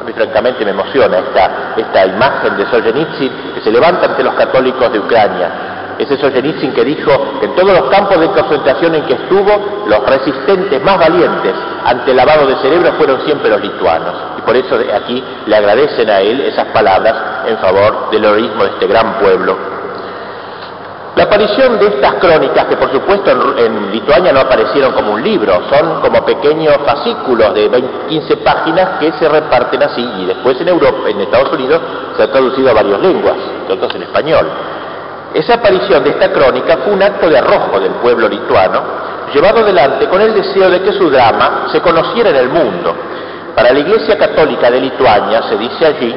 A 0.00 0.04
mí 0.04 0.12
francamente 0.12 0.64
me 0.64 0.70
emociona 0.70 1.18
esta, 1.18 1.74
esta 1.76 2.06
imagen 2.06 2.56
de 2.56 2.66
Solzhenitsyn 2.70 3.32
que 3.54 3.60
se 3.60 3.70
levanta 3.70 4.06
ante 4.06 4.22
los 4.22 4.34
católicos 4.34 4.90
de 4.90 4.98
Ucrania. 4.98 5.79
Ese 6.00 6.16
Solzhenitsyn 6.18 6.72
que 6.72 6.84
dijo 6.84 7.10
que 7.40 7.46
en 7.46 7.54
todos 7.54 7.78
los 7.78 7.90
campos 7.90 8.18
de 8.18 8.28
concentración 8.28 8.94
en 8.94 9.04
que 9.04 9.14
estuvo, 9.14 9.84
los 9.86 10.06
resistentes 10.06 10.82
más 10.82 10.98
valientes 10.98 11.54
ante 11.84 12.10
el 12.10 12.16
lavado 12.16 12.46
de 12.46 12.56
cerebro 12.56 12.92
fueron 12.96 13.20
siempre 13.26 13.50
los 13.50 13.60
lituanos. 13.60 14.14
Y 14.38 14.40
por 14.42 14.56
eso 14.56 14.78
aquí 14.94 15.22
le 15.46 15.56
agradecen 15.56 16.08
a 16.08 16.20
él 16.20 16.40
esas 16.40 16.66
palabras 16.68 17.14
en 17.46 17.58
favor 17.58 18.10
del 18.10 18.24
heroísmo 18.24 18.64
de 18.64 18.70
este 18.70 18.86
gran 18.86 19.18
pueblo 19.18 19.80
la 21.20 21.24
aparición 21.24 21.78
de 21.78 21.86
estas 21.88 22.14
crónicas, 22.14 22.64
que 22.64 22.78
por 22.78 22.90
supuesto 22.90 23.30
en, 23.58 23.92
Lituania 23.92 24.32
no 24.32 24.40
aparecieron 24.40 24.92
como 24.92 25.12
un 25.12 25.22
libro, 25.22 25.52
son 25.68 26.00
como 26.00 26.24
pequeños 26.24 26.78
fascículos 26.86 27.52
de 27.52 27.68
15 28.08 28.38
páginas 28.38 28.98
que 28.98 29.12
se 29.12 29.28
reparten 29.28 29.82
así 29.82 30.00
y 30.00 30.24
después 30.24 30.58
en 30.62 30.68
Europa, 30.68 31.10
en 31.10 31.20
Estados 31.20 31.52
Unidos, 31.52 31.78
se 32.16 32.22
ha 32.22 32.32
traducido 32.32 32.70
a 32.70 32.72
varias 32.72 33.00
lenguas, 33.00 33.36
otros 33.68 33.94
en 33.96 34.04
español. 34.04 34.46
Esa 35.34 35.54
aparición 35.54 36.02
de 36.02 36.10
esta 36.10 36.32
crónica 36.32 36.78
fue 36.78 36.92
un 36.92 37.02
acto 37.02 37.28
de 37.28 37.38
arrojo 37.38 37.78
del 37.78 37.92
pueblo 37.94 38.28
lituano, 38.28 38.82
llevado 39.32 39.60
adelante 39.60 40.08
con 40.08 40.20
el 40.20 40.34
deseo 40.34 40.68
de 40.70 40.82
que 40.82 40.92
su 40.92 41.08
drama 41.08 41.68
se 41.70 41.80
conociera 41.80 42.30
en 42.30 42.36
el 42.36 42.48
mundo. 42.48 42.94
Para 43.54 43.72
la 43.72 43.78
Iglesia 43.78 44.18
Católica 44.18 44.70
de 44.70 44.80
Lituania, 44.80 45.42
se 45.42 45.56
dice 45.56 45.86
allí, 45.86 46.14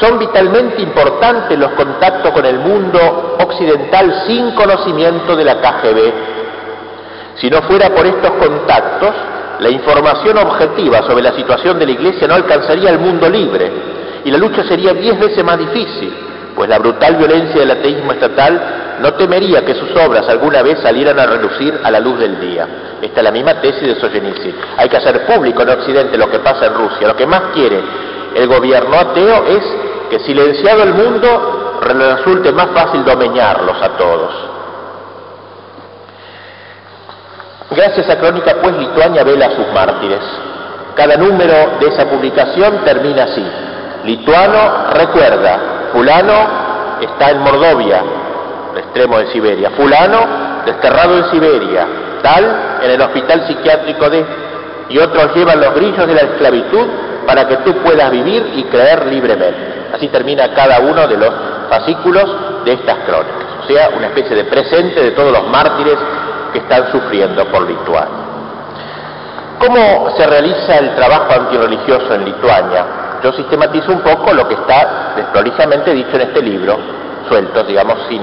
son 0.00 0.18
vitalmente 0.18 0.80
importantes 0.80 1.58
los 1.58 1.72
contactos 1.72 2.32
con 2.32 2.44
el 2.46 2.58
mundo 2.58 3.36
occidental 3.38 4.24
sin 4.26 4.52
conocimiento 4.52 5.36
de 5.36 5.44
la 5.44 5.60
KGB. 5.60 6.12
Si 7.36 7.50
no 7.50 7.62
fuera 7.62 7.90
por 7.90 8.06
estos 8.06 8.30
contactos, 8.32 9.10
la 9.60 9.68
información 9.70 10.38
objetiva 10.38 11.02
sobre 11.02 11.22
la 11.22 11.32
situación 11.32 11.78
de 11.78 11.86
la 11.86 11.92
Iglesia 11.92 12.26
no 12.26 12.34
alcanzaría 12.34 12.90
el 12.90 12.98
mundo 12.98 13.28
libre 13.28 13.70
Y 14.24 14.30
la 14.30 14.38
lucha 14.38 14.64
sería 14.64 14.92
diez 14.92 15.18
veces 15.18 15.44
más 15.44 15.58
difícil, 15.58 16.12
pues 16.54 16.68
la 16.68 16.78
brutal 16.78 17.16
violencia 17.16 17.60
del 17.60 17.70
ateísmo 17.70 18.12
estatal 18.12 18.98
no 19.00 19.14
temería 19.14 19.64
que 19.64 19.74
sus 19.74 19.90
obras 19.96 20.28
alguna 20.28 20.62
vez 20.62 20.78
salieran 20.80 21.18
a 21.18 21.26
relucir 21.26 21.80
a 21.82 21.90
la 21.90 22.00
luz 22.00 22.18
del 22.18 22.38
día. 22.40 22.66
Esta 23.00 23.20
es 23.20 23.24
la 23.24 23.32
misma 23.32 23.60
tesis 23.60 23.82
de 23.82 24.00
Solzhenitsyn. 24.00 24.54
Hay 24.76 24.88
que 24.88 24.96
hacer 24.96 25.26
público 25.26 25.62
en 25.62 25.70
Occidente 25.70 26.16
lo 26.16 26.30
que 26.30 26.38
pasa 26.38 26.66
en 26.66 26.74
Rusia. 26.74 27.08
Lo 27.08 27.16
que 27.16 27.26
más 27.26 27.42
quiere 27.54 27.80
el 28.34 28.46
gobierno 28.46 28.96
ateo 28.96 29.44
es 29.46 29.62
que 30.10 30.20
silenciado 30.20 30.82
el 30.82 30.94
mundo 30.94 31.80
resulte 31.80 32.52
más 32.52 32.68
fácil 32.72 33.04
domeñarlos 33.04 33.82
a 33.82 33.88
todos. 33.96 34.52
Gracias 37.70 38.08
a 38.10 38.18
Crónica, 38.18 38.56
pues 38.62 38.76
Lituania 38.76 39.24
vela 39.24 39.46
a 39.46 39.56
sus 39.56 39.66
mártires. 39.72 40.20
Cada 40.94 41.16
número 41.16 41.78
de 41.80 41.88
esa 41.88 42.04
publicación 42.06 42.84
termina 42.84 43.24
así. 43.24 43.44
Lituano 44.04 44.90
recuerda, 44.92 45.58
fulano 45.92 46.98
está 47.00 47.30
en 47.30 47.40
Mordovia, 47.40 48.02
el 48.72 48.78
extremo 48.78 49.18
de 49.18 49.26
Siberia, 49.32 49.70
fulano 49.70 50.62
desterrado 50.64 51.18
en 51.18 51.30
Siberia, 51.30 51.86
tal 52.22 52.80
en 52.82 52.90
el 52.90 53.00
hospital 53.00 53.46
psiquiátrico 53.46 54.08
de... 54.08 54.24
y 54.88 54.98
otros 54.98 55.34
llevan 55.34 55.60
los 55.60 55.74
grillos 55.74 56.06
de 56.06 56.14
la 56.14 56.20
esclavitud 56.22 56.86
para 57.26 57.46
que 57.46 57.56
tú 57.58 57.74
puedas 57.78 58.10
vivir 58.10 58.52
y 58.54 58.64
creer 58.64 59.06
libremente. 59.06 59.90
Así 59.94 60.08
termina 60.08 60.52
cada 60.54 60.80
uno 60.80 61.06
de 61.06 61.16
los 61.16 61.30
fascículos 61.68 62.64
de 62.64 62.72
estas 62.72 62.98
crónicas, 63.06 63.46
o 63.62 63.66
sea, 63.66 63.90
una 63.96 64.08
especie 64.08 64.36
de 64.36 64.44
presente 64.44 65.02
de 65.02 65.10
todos 65.12 65.32
los 65.32 65.46
mártires 65.48 65.98
que 66.52 66.58
están 66.58 66.90
sufriendo 66.90 67.44
por 67.46 67.66
Lituania. 67.66 68.22
¿Cómo 69.58 70.10
se 70.16 70.26
realiza 70.26 70.78
el 70.78 70.94
trabajo 70.96 71.32
antirreligioso 71.32 72.14
en 72.14 72.24
Lituania? 72.24 72.84
Yo 73.22 73.32
sistematizo 73.32 73.92
un 73.92 74.00
poco 74.00 74.32
lo 74.32 74.48
que 74.48 74.54
está 74.54 75.12
desprolijamente 75.16 75.92
dicho 75.92 76.16
en 76.16 76.22
este 76.22 76.42
libro, 76.42 76.76
suelto, 77.28 77.62
digamos, 77.62 77.98
sin 78.08 78.20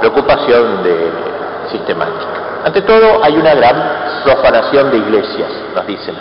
preocupación 0.00 0.82
de 0.82 1.10
sistemática. 1.70 2.42
Ante 2.64 2.82
todo, 2.82 3.24
hay 3.24 3.34
una 3.36 3.54
gran 3.54 3.76
profanación 4.24 4.90
de 4.90 4.98
iglesias, 4.98 5.48
nos 5.74 5.86
dicen 5.86 6.14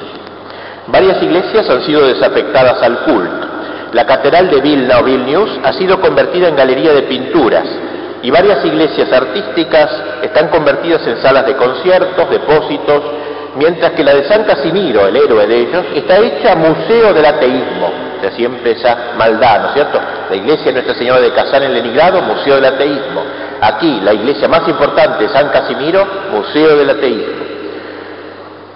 Varias 0.87 1.21
iglesias 1.21 1.69
han 1.69 1.81
sido 1.83 2.07
desafectadas 2.07 2.81
al 2.81 2.99
culto. 2.99 3.47
La 3.93 4.05
catedral 4.05 4.49
de 4.49 4.61
Vilna 4.61 4.99
o 4.99 5.03
Vilnius 5.03 5.59
ha 5.63 5.73
sido 5.73 5.99
convertida 5.99 6.47
en 6.47 6.55
galería 6.55 6.93
de 6.93 7.03
pinturas 7.03 7.65
y 8.23 8.31
varias 8.31 8.63
iglesias 8.63 9.11
artísticas 9.11 9.89
están 10.21 10.47
convertidas 10.47 11.05
en 11.07 11.21
salas 11.21 11.45
de 11.45 11.55
conciertos, 11.55 12.29
depósitos, 12.29 13.01
mientras 13.55 13.91
que 13.91 14.03
la 14.03 14.13
de 14.13 14.27
San 14.27 14.43
Casimiro, 14.43 15.07
el 15.07 15.15
héroe 15.15 15.47
de 15.47 15.57
ellos, 15.59 15.85
está 15.95 16.17
hecha 16.17 16.55
museo 16.55 17.13
del 17.13 17.25
ateísmo. 17.25 17.91
O 18.17 18.21
sea, 18.21 18.31
siempre 18.31 18.71
esa 18.71 19.13
maldad, 19.17 19.61
¿no 19.61 19.67
es 19.69 19.73
cierto? 19.73 19.99
La 20.29 20.35
iglesia 20.35 20.65
de 20.65 20.73
Nuestra 20.73 20.95
Señora 20.95 21.19
de 21.19 21.31
Kazán 21.33 21.63
en 21.63 21.73
Leningrado, 21.73 22.21
museo 22.21 22.55
del 22.55 22.65
ateísmo. 22.65 23.23
Aquí, 23.61 23.99
la 24.01 24.13
iglesia 24.13 24.47
más 24.47 24.67
importante, 24.67 25.27
San 25.29 25.49
Casimiro, 25.49 26.05
museo 26.31 26.77
del 26.77 26.89
ateísmo. 26.89 27.41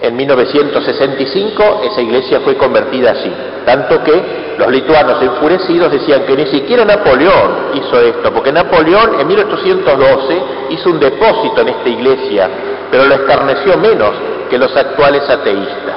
En 0.01 0.15
1965 0.15 1.82
esa 1.89 2.01
iglesia 2.01 2.41
fue 2.41 2.55
convertida 2.58 3.12
así, 3.12 3.32
tanto 3.65 4.03
que 4.03 4.55
los 4.58 4.67
lituanos 4.70 5.22
enfurecidos 5.22 5.91
decían 5.91 6.24
que 6.25 6.36
ni 6.36 6.46
siquiera 6.48 6.86
Napoleón 6.86 7.72
hizo 7.74 8.00
esto, 8.01 8.32
porque 8.32 8.51
Napoleón 8.51 9.20
en 9.20 9.27
1812 9.27 10.41
hizo 10.72 10.89
un 10.89 11.00
depósito 11.00 11.62
en 11.62 11.70
esta 11.70 11.89
iglesia, 11.89 12.50
pero 12.91 13.05
lo 13.05 13.15
escarneció 13.15 13.77
menos 13.77 14.12
que 14.50 14.58
los 14.58 14.75
actuales 14.75 15.30
ateístas. 15.30 15.96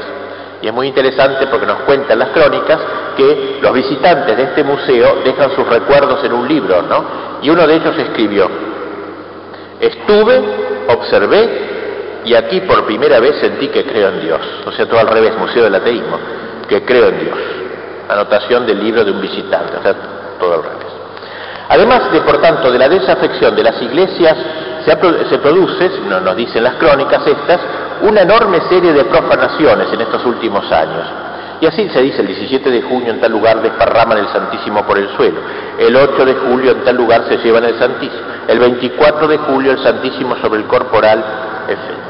Y 0.60 0.66
es 0.66 0.72
muy 0.72 0.88
interesante 0.88 1.46
porque 1.46 1.66
nos 1.66 1.80
cuentan 1.80 2.18
las 2.18 2.30
crónicas 2.30 2.78
que 3.16 3.58
los 3.62 3.72
visitantes 3.72 4.36
de 4.36 4.42
este 4.42 4.64
museo 4.64 5.18
dejan 5.24 5.54
sus 5.54 5.66
recuerdos 5.68 6.22
en 6.24 6.32
un 6.32 6.48
libro, 6.48 6.82
¿no? 6.82 7.04
Y 7.42 7.50
uno 7.50 7.66
de 7.66 7.74
ellos 7.74 7.96
escribió, 7.96 8.48
estuve, 9.80 10.42
observé 10.88 11.68
y 12.24 12.34
aquí 12.34 12.60
por 12.62 12.84
primera 12.84 13.20
vez 13.20 13.36
sentí 13.40 13.68
que 13.68 13.84
creo 13.84 14.08
en 14.08 14.20
Dios. 14.20 14.40
O 14.66 14.72
sea, 14.72 14.86
todo 14.86 15.00
al 15.00 15.08
revés, 15.08 15.36
Museo 15.38 15.64
del 15.64 15.74
Ateísmo, 15.74 16.18
que 16.68 16.84
creo 16.84 17.08
en 17.08 17.20
Dios. 17.20 17.38
Anotación 18.08 18.66
del 18.66 18.82
libro 18.82 19.04
de 19.04 19.12
un 19.12 19.20
visitante, 19.20 19.76
o 19.76 19.82
sea, 19.82 19.94
todo 20.40 20.54
al 20.54 20.62
revés. 20.62 20.88
Además 21.68 22.10
de, 22.12 22.20
por 22.22 22.40
tanto, 22.40 22.72
de 22.72 22.78
la 22.78 22.88
desafección 22.88 23.54
de 23.54 23.62
las 23.62 23.80
iglesias, 23.82 24.36
se, 24.84 25.38
produce, 25.38 25.90
nos 26.08 26.36
dicen 26.36 26.64
las 26.64 26.74
crónicas 26.74 27.26
estas, 27.26 27.60
una 28.02 28.22
enorme 28.22 28.60
serie 28.68 28.92
de 28.92 29.04
profanaciones 29.04 29.92
en 29.92 30.00
estos 30.00 30.24
últimos 30.24 30.70
años. 30.70 31.06
Y 31.60 31.66
así 31.66 31.88
se 31.88 32.00
dice, 32.02 32.20
el 32.20 32.28
17 32.28 32.70
de 32.70 32.82
junio 32.82 33.12
en 33.12 33.20
tal 33.20 33.32
lugar 33.32 33.60
desparraman 33.60 34.18
el 34.18 34.28
Santísimo 34.28 34.84
por 34.86 34.96
el 34.96 35.08
suelo, 35.16 35.40
el 35.78 35.96
8 35.96 36.24
de 36.24 36.34
julio 36.34 36.70
en 36.70 36.84
tal 36.84 36.96
lugar 36.96 37.24
se 37.28 37.36
llevan 37.38 37.64
el 37.64 37.76
Santísimo, 37.78 38.22
el 38.46 38.58
24 38.60 39.26
de 39.26 39.38
julio 39.38 39.72
el 39.72 39.82
Santísimo 39.82 40.36
sobre 40.36 40.60
el 40.60 40.66
corporal, 40.66 41.24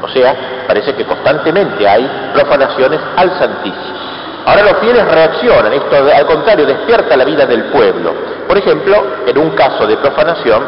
O 0.02 0.08
sea, 0.08 0.64
parece 0.68 0.94
que 0.94 1.04
constantemente 1.04 1.88
hay 1.88 2.30
profanaciones 2.32 3.00
al 3.16 3.38
Santísimo. 3.38 3.98
Ahora 4.46 4.62
los 4.62 4.78
fieles 4.78 5.04
reaccionan, 5.04 5.72
esto 5.72 5.96
al 5.96 6.26
contrario 6.26 6.64
despierta 6.64 7.16
la 7.16 7.24
vida 7.24 7.44
del 7.44 7.64
pueblo. 7.64 8.14
Por 8.46 8.56
ejemplo, 8.56 8.96
en 9.26 9.36
un 9.36 9.50
caso 9.50 9.86
de 9.86 9.96
profanación, 9.96 10.62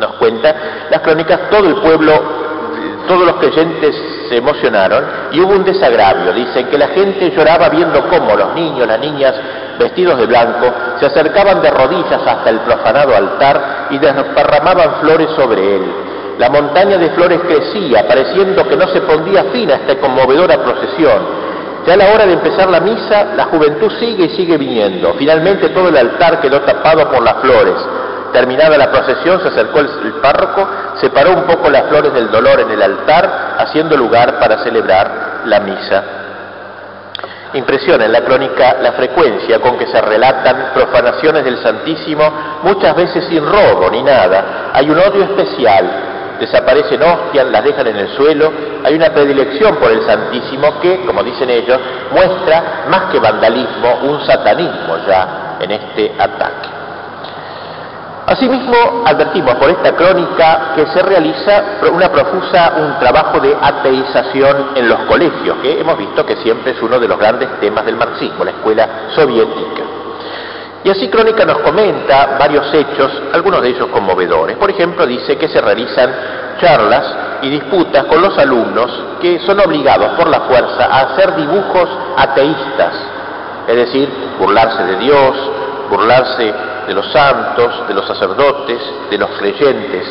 nos 0.00 0.14
cuenta 0.14 0.54
las 0.90 1.00
crónicas, 1.00 1.50
todo 1.50 1.68
el 1.68 1.76
pueblo, 1.76 2.12
todos 3.06 3.26
los 3.26 3.36
creyentes 3.36 3.96
se 4.28 4.36
emocionaron 4.36 5.04
y 5.32 5.40
hubo 5.40 5.52
un 5.52 5.64
desagravio. 5.64 6.32
Dicen 6.32 6.66
que 6.68 6.78
la 6.78 6.88
gente 6.88 7.30
lloraba 7.30 7.68
viendo 7.68 8.08
cómo 8.08 8.36
los 8.36 8.54
niños, 8.54 8.86
las 8.86 9.00
niñas, 9.00 9.34
vestidos 9.78 10.18
de 10.18 10.26
blanco, 10.26 10.72
se 10.98 11.06
acercaban 11.06 11.62
de 11.62 11.70
rodillas 11.70 12.20
hasta 12.26 12.50
el 12.50 12.60
profanado 12.60 13.16
altar 13.16 13.88
y 13.90 13.98
desparramaban 13.98 15.00
flores 15.00 15.28
sobre 15.36 15.76
él. 15.76 15.82
La 16.38 16.48
montaña 16.48 16.96
de 16.96 17.10
flores 17.10 17.40
crecía, 17.46 18.06
pareciendo 18.08 18.66
que 18.66 18.76
no 18.76 18.88
se 18.88 19.02
pondría 19.02 19.44
fin 19.52 19.70
a 19.70 19.74
esta 19.74 19.96
conmovedora 19.98 20.56
procesión. 20.58 21.50
Ya 21.86 21.94
a 21.94 21.96
la 21.96 22.14
hora 22.14 22.26
de 22.26 22.34
empezar 22.34 22.68
la 22.68 22.80
misa, 22.80 23.34
la 23.36 23.44
juventud 23.44 23.90
sigue 23.98 24.24
y 24.24 24.30
sigue 24.36 24.56
viniendo. 24.56 25.14
Finalmente 25.18 25.70
todo 25.70 25.88
el 25.88 25.96
altar 25.96 26.40
quedó 26.40 26.60
tapado 26.60 27.10
por 27.10 27.22
las 27.22 27.34
flores. 27.40 27.74
Terminada 28.32 28.78
la 28.78 28.90
procesión, 28.90 29.40
se 29.40 29.48
acercó 29.48 29.80
el, 29.80 29.88
párroco, 30.22 30.66
separó 31.00 31.32
un 31.32 31.44
poco 31.44 31.68
las 31.70 31.84
flores 31.88 32.12
del 32.12 32.30
dolor 32.30 32.60
en 32.60 32.70
el 32.70 32.82
altar, 32.82 33.56
haciendo 33.58 33.96
lugar 33.96 34.38
para 34.38 34.62
celebrar 34.62 35.42
la 35.46 35.60
misa. 35.60 36.04
Impresiona 37.54 38.04
en 38.04 38.12
la 38.12 38.20
crónica 38.20 38.76
la 38.80 38.92
frecuencia 38.92 39.58
con 39.58 39.76
que 39.76 39.88
se 39.88 40.00
relatan 40.00 40.70
profanaciones 40.72 41.44
del 41.44 41.58
Santísimo, 41.58 42.22
muchas 42.62 42.94
veces 42.94 43.24
sin 43.24 43.44
robo 43.44 43.90
ni 43.90 44.02
nada. 44.02 44.70
Hay 44.72 44.88
un 44.88 44.98
odio 44.98 45.24
especial, 45.24 45.90
desaparecen 46.38 47.02
hostias, 47.02 47.46
las 47.46 47.64
dejan 47.64 47.88
en 47.88 47.96
el 47.96 48.08
suelo, 48.16 48.52
hay 48.84 48.94
una 48.94 49.10
predilección 49.10 49.76
por 49.76 49.90
el 49.90 50.06
Santísimo 50.06 50.78
que, 50.80 51.04
como 51.04 51.24
dicen 51.24 51.50
ellos, 51.50 51.80
muestra 52.12 52.84
más 52.88 53.10
que 53.10 53.18
vandalismo, 53.18 53.98
un 54.02 54.24
satanismo 54.24 54.98
ya 55.08 55.56
en 55.60 55.72
este 55.72 56.14
ataque. 56.16 56.79
Asimismo, 58.30 59.02
advertimos 59.06 59.56
por 59.56 59.70
esta 59.70 59.90
crónica 59.96 60.72
que 60.76 60.86
se 60.86 61.02
realiza 61.02 61.80
una 61.92 62.08
profusa, 62.12 62.74
un 62.76 62.96
trabajo 63.00 63.40
de 63.40 63.56
ateización 63.60 64.70
en 64.76 64.88
los 64.88 65.00
colegios, 65.00 65.56
que 65.60 65.80
hemos 65.80 65.98
visto 65.98 66.24
que 66.24 66.36
siempre 66.36 66.70
es 66.70 66.80
uno 66.80 67.00
de 67.00 67.08
los 67.08 67.18
grandes 67.18 67.58
temas 67.58 67.84
del 67.84 67.96
marxismo, 67.96 68.44
la 68.44 68.52
escuela 68.52 68.88
soviética. 69.16 69.82
Y 70.84 70.90
así 70.90 71.08
Crónica 71.08 71.44
nos 71.44 71.58
comenta 71.58 72.36
varios 72.38 72.72
hechos, 72.72 73.10
algunos 73.32 73.62
de 73.62 73.70
ellos 73.70 73.88
conmovedores. 73.88 74.56
Por 74.58 74.70
ejemplo, 74.70 75.04
dice 75.06 75.36
que 75.36 75.48
se 75.48 75.60
realizan 75.60 76.14
charlas 76.60 77.12
y 77.42 77.50
disputas 77.50 78.04
con 78.04 78.22
los 78.22 78.38
alumnos 78.38 78.92
que 79.20 79.40
son 79.40 79.58
obligados 79.58 80.12
por 80.16 80.28
la 80.28 80.42
fuerza 80.42 80.84
a 80.84 81.00
hacer 81.00 81.34
dibujos 81.34 81.88
ateístas, 82.16 82.94
es 83.66 83.74
decir, 83.74 84.08
burlarse 84.38 84.84
de 84.84 84.96
Dios, 84.98 85.36
burlarse 85.90 86.54
de 86.86 86.94
los 86.94 87.10
santos, 87.12 87.86
de 87.88 87.94
los 87.94 88.06
sacerdotes, 88.06 88.78
de 89.10 89.18
los 89.18 89.30
creyentes. 89.38 90.06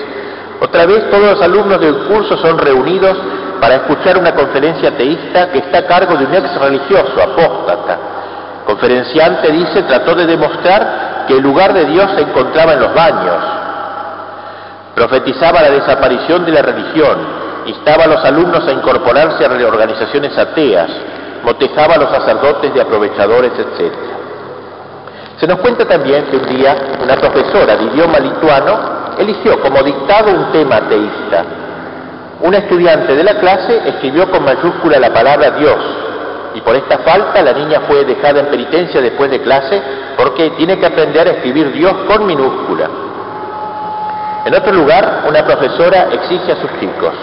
Otra 0.61 0.85
vez 0.85 1.09
todos 1.09 1.31
los 1.31 1.41
alumnos 1.41 1.79
del 1.79 1.95
curso 2.05 2.37
son 2.37 2.57
reunidos 2.57 3.17
para 3.61 3.75
escuchar 3.75 4.17
una 4.17 4.33
conferencia 4.33 4.89
ateísta 4.89 5.49
que 5.51 5.59
está 5.59 5.79
a 5.79 5.87
cargo 5.87 6.15
de 6.15 6.25
un 6.25 6.35
ex 6.35 6.59
religioso, 6.59 7.13
apóstata. 7.21 7.97
Conferenciante 8.65 9.51
dice, 9.51 9.83
trató 9.83 10.13
de 10.15 10.25
demostrar 10.25 11.25
que 11.27 11.33
el 11.33 11.41
lugar 11.41 11.73
de 11.73 11.85
Dios 11.85 12.11
se 12.15 12.21
encontraba 12.21 12.73
en 12.73 12.79
los 12.81 12.93
baños. 12.93 13.43
Profetizaba 14.95 15.61
la 15.61 15.71
desaparición 15.71 16.45
de 16.45 16.51
la 16.51 16.61
religión, 16.61 17.17
instaba 17.65 18.03
a 18.03 18.07
los 18.07 18.25
alumnos 18.25 18.67
a 18.67 18.71
incorporarse 18.71 19.45
a 19.45 19.49
organizaciones 19.49 20.37
ateas, 20.37 20.89
motejaba 21.43 21.95
a 21.95 21.97
los 21.99 22.09
sacerdotes 22.09 22.73
de 22.73 22.81
aprovechadores, 22.81 23.51
etc. 23.57 24.18
Se 25.39 25.47
nos 25.47 25.59
cuenta 25.59 25.85
también 25.85 26.25
que 26.25 26.35
un 26.35 26.45
día 26.47 26.75
una 27.01 27.15
profesora 27.15 27.77
de 27.77 27.85
idioma 27.85 28.19
lituano 28.19 28.99
eligió 29.17 29.59
como 29.61 29.81
dictado 29.83 30.31
un 30.31 30.51
tema 30.51 30.77
ateísta. 30.77 31.45
Una 32.41 32.57
estudiante 32.57 33.15
de 33.15 33.23
la 33.23 33.35
clase 33.35 33.81
escribió 33.85 34.29
con 34.29 34.43
mayúscula 34.43 34.99
la 34.99 35.13
palabra 35.13 35.51
Dios 35.51 35.77
y 36.55 36.61
por 36.61 36.75
esta 36.75 36.99
falta 36.99 37.41
la 37.41 37.53
niña 37.53 37.81
fue 37.87 38.03
dejada 38.03 38.41
en 38.41 38.47
penitencia 38.47 39.01
después 39.01 39.31
de 39.31 39.41
clase 39.41 39.81
porque 40.17 40.49
tiene 40.51 40.77
que 40.77 40.85
aprender 40.85 41.27
a 41.27 41.31
escribir 41.31 41.71
Dios 41.71 41.93
con 42.07 42.25
minúscula. 42.25 42.89
En 44.45 44.55
otro 44.55 44.73
lugar, 44.73 45.23
una 45.27 45.45
profesora 45.45 46.07
exige 46.11 46.51
a 46.51 46.55
sus 46.55 46.79
chicos 46.79 47.13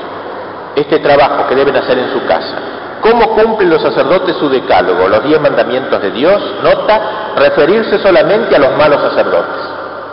este 0.75 0.99
trabajo 1.01 1.49
que 1.49 1.55
deben 1.55 1.77
hacer 1.77 1.99
en 1.99 2.13
su 2.13 2.25
casa. 2.27 2.57
¿Cómo 3.01 3.35
cumplen 3.35 3.71
los 3.71 3.83
sacerdotes 3.83 4.37
su 4.37 4.49
decálogo, 4.49 5.09
los 5.09 5.23
diez 5.25 5.41
mandamientos 5.41 6.01
de 6.01 6.11
Dios? 6.11 6.43
Nota, 6.63 7.35
referirse 7.37 7.99
solamente 7.99 8.57
a 8.57 8.59
los 8.59 8.77
malos 8.77 9.01
sacerdotes. 9.01 9.63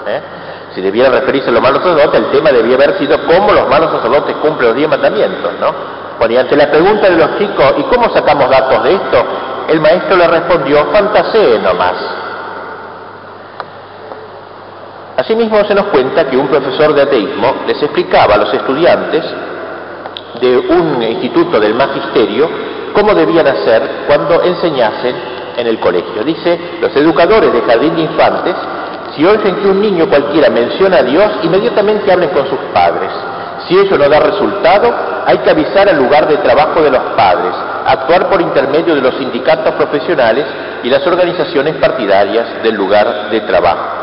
¿eh? 0.07 0.21
Si 0.75 0.81
debiera 0.81 1.09
referirse 1.09 1.49
a 1.49 1.53
los 1.53 1.61
malos 1.61 1.81
sacerdotes, 1.83 2.19
el 2.19 2.31
tema 2.31 2.51
debía 2.51 2.75
haber 2.75 2.97
sido 2.97 3.17
cómo 3.25 3.51
los 3.51 3.67
malos 3.67 3.91
sacerdotes 3.91 4.35
cumplen 4.37 4.69
los 4.69 4.75
diez 4.75 4.89
mandamientos, 4.89 5.51
¿no? 5.59 5.73
Bueno, 6.19 6.33
y 6.33 6.37
ante 6.37 6.55
la 6.55 6.69
pregunta 6.69 7.09
de 7.09 7.17
los 7.17 7.37
chicos, 7.37 7.73
¿y 7.77 7.83
cómo 7.83 8.09
sacamos 8.13 8.49
datos 8.49 8.83
de 8.83 8.93
esto? 8.93 9.25
El 9.69 9.79
maestro 9.81 10.15
le 10.17 10.27
respondió, 10.27 10.85
fantasee 10.91 11.59
nomás. 11.59 11.95
Asimismo 15.17 15.63
se 15.65 15.75
nos 15.75 15.85
cuenta 15.85 16.27
que 16.27 16.35
un 16.35 16.47
profesor 16.47 16.93
de 16.93 17.03
ateísmo 17.03 17.55
les 17.67 17.81
explicaba 17.81 18.35
a 18.35 18.37
los 18.37 18.53
estudiantes 18.53 19.23
de 20.41 20.57
un 20.57 21.01
instituto 21.03 21.59
del 21.59 21.73
magisterio 21.75 22.49
cómo 22.93 23.13
debían 23.13 23.47
hacer 23.47 24.05
cuando 24.07 24.43
enseñasen 24.43 25.15
en 25.57 25.67
el 25.67 25.79
colegio. 25.79 26.23
Dice, 26.23 26.77
los 26.81 26.95
educadores 26.95 27.51
de 27.51 27.61
jardín 27.61 27.95
de 27.95 28.01
infantes, 28.01 28.55
si 29.15 29.25
oyen 29.25 29.55
que 29.55 29.67
un 29.67 29.81
niño 29.81 30.07
cualquiera 30.07 30.49
menciona 30.49 30.97
a 30.97 31.03
Dios, 31.03 31.31
inmediatamente 31.43 32.11
hablen 32.11 32.29
con 32.29 32.47
sus 32.47 32.59
padres. 32.73 33.11
Si 33.67 33.77
ello 33.77 33.97
no 33.97 34.09
da 34.09 34.19
resultado, 34.19 34.93
hay 35.25 35.37
que 35.39 35.49
avisar 35.49 35.87
al 35.87 35.97
lugar 35.97 36.27
de 36.27 36.37
trabajo 36.37 36.81
de 36.81 36.91
los 36.91 37.01
padres, 37.15 37.53
actuar 37.85 38.29
por 38.29 38.41
intermedio 38.41 38.95
de 38.95 39.01
los 39.01 39.15
sindicatos 39.15 39.73
profesionales 39.75 40.45
y 40.83 40.89
las 40.89 41.05
organizaciones 41.05 41.75
partidarias 41.75 42.61
del 42.63 42.75
lugar 42.75 43.29
de 43.29 43.41
trabajo. 43.41 44.02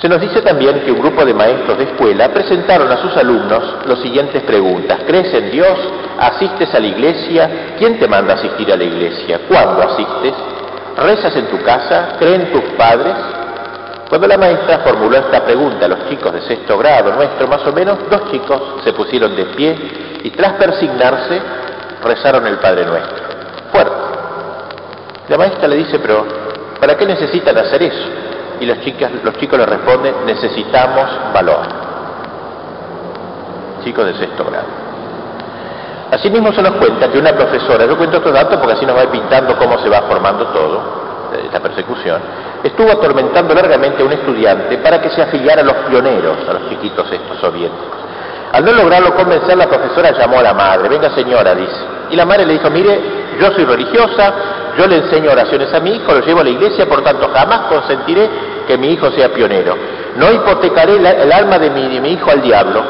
Se 0.00 0.08
nos 0.10 0.20
dice 0.20 0.42
también 0.42 0.80
que 0.80 0.92
un 0.92 1.00
grupo 1.00 1.24
de 1.24 1.32
maestros 1.32 1.78
de 1.78 1.84
escuela 1.84 2.28
presentaron 2.28 2.90
a 2.92 2.98
sus 2.98 3.16
alumnos 3.16 3.76
las 3.86 3.98
siguientes 4.00 4.42
preguntas. 4.42 4.98
¿Crees 5.06 5.32
en 5.32 5.50
Dios? 5.50 5.78
¿Asistes 6.18 6.74
a 6.74 6.80
la 6.80 6.86
iglesia? 6.86 7.74
¿Quién 7.78 7.98
te 7.98 8.06
manda 8.06 8.34
a 8.34 8.36
asistir 8.36 8.70
a 8.70 8.76
la 8.76 8.84
iglesia? 8.84 9.40
¿Cuándo 9.48 9.82
asistes? 9.82 10.34
¿Rezas 10.98 11.34
en 11.36 11.46
tu 11.46 11.62
casa? 11.62 12.16
¿Creen 12.18 12.52
tus 12.52 12.62
padres? 12.76 13.14
Cuando 14.08 14.28
la 14.28 14.36
maestra 14.36 14.78
formuló 14.80 15.16
esta 15.16 15.44
pregunta 15.44 15.86
a 15.86 15.88
los 15.88 16.08
chicos 16.10 16.32
de 16.32 16.42
sexto 16.42 16.76
grado 16.76 17.12
nuestro, 17.12 17.48
más 17.48 17.66
o 17.66 17.72
menos, 17.72 17.98
dos 18.10 18.30
chicos 18.30 18.60
se 18.84 18.92
pusieron 18.92 19.34
de 19.34 19.46
pie 19.46 19.76
y 20.22 20.30
tras 20.30 20.52
persignarse 20.52 21.40
rezaron 22.04 22.46
el 22.46 22.58
Padre 22.58 22.84
Nuestro. 22.84 23.16
Fuerte. 23.72 23.96
La 25.28 25.38
maestra 25.38 25.66
le 25.68 25.76
dice, 25.76 25.98
pero 25.98 26.24
¿para 26.78 26.96
qué 26.96 27.06
necesitan 27.06 27.56
hacer 27.58 27.82
eso? 27.82 28.25
Y 28.60 28.66
los, 28.66 28.80
chicos, 28.80 29.10
los 29.22 29.36
chicos 29.38 29.58
le 29.58 29.66
responden, 29.66 30.14
necesitamos 30.24 31.10
valor. 31.32 31.66
Chicos 33.84 34.06
de 34.06 34.14
sexto 34.14 34.44
grado. 34.44 34.86
Asimismo 36.10 36.52
se 36.52 36.62
nos 36.62 36.72
cuenta 36.72 37.10
que 37.10 37.18
una 37.18 37.32
profesora, 37.32 37.84
yo 37.84 37.96
cuento 37.96 38.18
estos 38.18 38.32
datos 38.32 38.58
porque 38.58 38.74
así 38.74 38.86
nos 38.86 38.96
va 38.96 39.10
pintando 39.10 39.56
cómo 39.56 39.78
se 39.78 39.88
va 39.88 40.02
formando 40.02 40.46
todo, 40.46 40.80
esta 41.44 41.60
persecución, 41.60 42.20
estuvo 42.62 42.90
atormentando 42.90 43.54
largamente 43.54 44.02
a 44.02 44.06
un 44.06 44.12
estudiante 44.12 44.78
para 44.78 45.00
que 45.00 45.10
se 45.10 45.22
afiliara 45.22 45.62
a 45.62 45.64
los 45.64 45.74
pioneros, 45.88 46.48
a 46.48 46.52
los 46.54 46.68
chiquitos 46.68 47.10
estos 47.10 47.38
soviéticos. 47.38 47.98
Al 48.52 48.64
no 48.64 48.72
lograrlo 48.72 49.14
convencer, 49.14 49.56
la 49.56 49.66
profesora 49.66 50.12
llamó 50.12 50.38
a 50.38 50.42
la 50.42 50.54
madre, 50.54 50.88
venga 50.88 51.10
señora, 51.10 51.54
dice. 51.54 51.95
Y 52.10 52.16
la 52.16 52.24
madre 52.24 52.46
le 52.46 52.54
dijo, 52.54 52.70
mire, 52.70 53.00
yo 53.40 53.52
soy 53.52 53.64
religiosa, 53.64 54.34
yo 54.78 54.86
le 54.86 54.96
enseño 54.96 55.30
oraciones 55.30 55.72
a 55.72 55.80
mi 55.80 55.96
hijo, 55.96 56.12
lo 56.12 56.20
llevo 56.20 56.40
a 56.40 56.44
la 56.44 56.50
iglesia, 56.50 56.86
por 56.86 57.02
tanto 57.02 57.30
jamás 57.32 57.60
consentiré 57.68 58.28
que 58.66 58.76
mi 58.78 58.92
hijo 58.92 59.10
sea 59.10 59.28
pionero. 59.30 59.76
No 60.16 60.32
hipotecaré 60.32 60.96
el 60.96 61.32
alma 61.32 61.58
de 61.58 61.70
mi, 61.70 62.10
hijo 62.10 62.30
al 62.30 62.42
diablo 62.42 62.82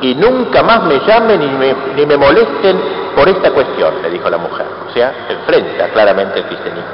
y 0.00 0.14
nunca 0.14 0.62
más 0.62 0.84
me 0.84 1.00
llamen 1.00 1.40
ni 1.40 1.46
me, 1.46 1.74
ni 1.96 2.06
me 2.06 2.16
molesten 2.16 2.78
por 3.16 3.28
esta 3.28 3.50
cuestión, 3.50 3.94
le 4.02 4.10
dijo 4.10 4.28
la 4.30 4.38
mujer. 4.38 4.66
O 4.88 4.92
sea, 4.92 5.12
enfrenta 5.28 5.88
claramente 5.88 6.40
el 6.40 6.44
cristianismo. 6.46 6.90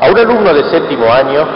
A 0.00 0.10
un 0.10 0.18
alumno 0.18 0.52
de 0.52 0.64
séptimo 0.64 1.12
año 1.12 1.46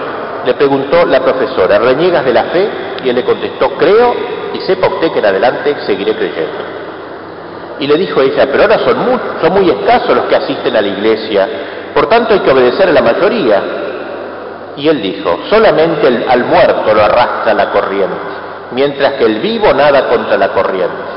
le 0.44 0.54
preguntó 0.54 1.04
la 1.06 1.20
profesora, 1.20 1.78
¿reniegas 1.78 2.24
de 2.24 2.32
la 2.32 2.44
fe? 2.44 2.70
Y 3.04 3.08
él 3.08 3.16
le 3.16 3.24
contestó, 3.24 3.70
creo 3.70 4.14
y 4.54 4.60
sepa 4.60 4.86
usted 4.86 5.10
que 5.12 5.18
en 5.18 5.26
adelante 5.26 5.76
seguiré 5.84 6.14
creyendo. 6.14 6.85
Y 7.78 7.86
le 7.86 7.96
dijo 7.96 8.20
ella, 8.22 8.46
pero 8.50 8.62
ahora 8.62 8.78
son 8.78 8.98
muy, 8.98 9.18
son 9.40 9.52
muy 9.52 9.70
escasos 9.70 10.16
los 10.16 10.26
que 10.26 10.36
asisten 10.36 10.76
a 10.76 10.80
la 10.80 10.88
iglesia, 10.88 11.48
por 11.94 12.08
tanto 12.08 12.34
hay 12.34 12.40
que 12.40 12.50
obedecer 12.50 12.88
a 12.88 12.92
la 12.92 13.02
mayoría. 13.02 13.62
Y 14.76 14.88
él 14.88 15.00
dijo, 15.00 15.40
solamente 15.48 16.06
el, 16.06 16.26
al 16.28 16.44
muerto 16.44 16.94
lo 16.94 17.02
arrastra 17.02 17.54
la 17.54 17.70
corriente, 17.70 18.16
mientras 18.72 19.14
que 19.14 19.24
el 19.24 19.40
vivo 19.40 19.72
nada 19.72 20.08
contra 20.08 20.36
la 20.36 20.48
corriente. 20.48 21.16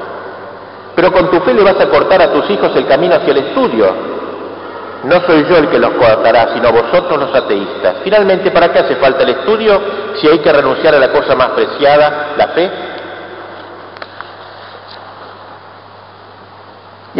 Pero 0.95 1.13
con 1.13 1.29
tu 1.31 1.39
fe 1.41 1.53
le 1.53 1.63
vas 1.63 1.79
a 1.79 1.89
cortar 1.89 2.21
a 2.21 2.31
tus 2.31 2.49
hijos 2.49 2.75
el 2.75 2.85
camino 2.85 3.15
hacia 3.15 3.31
el 3.31 3.37
estudio. 3.37 4.19
No 5.03 5.21
soy 5.25 5.45
yo 5.49 5.57
el 5.57 5.69
que 5.69 5.79
los 5.79 5.91
cortará, 5.91 6.49
sino 6.53 6.73
vosotros 6.73 7.17
los 7.17 7.33
ateístas. 7.33 7.95
Finalmente, 8.03 8.51
¿para 8.51 8.69
qué 8.71 8.79
hace 8.79 8.95
falta 8.97 9.23
el 9.23 9.29
estudio 9.29 9.79
si 10.15 10.27
hay 10.27 10.39
que 10.39 10.51
renunciar 10.51 10.95
a 10.95 10.99
la 10.99 11.09
cosa 11.09 11.35
más 11.35 11.51
preciada, 11.51 12.33
la 12.37 12.47
fe? 12.49 12.69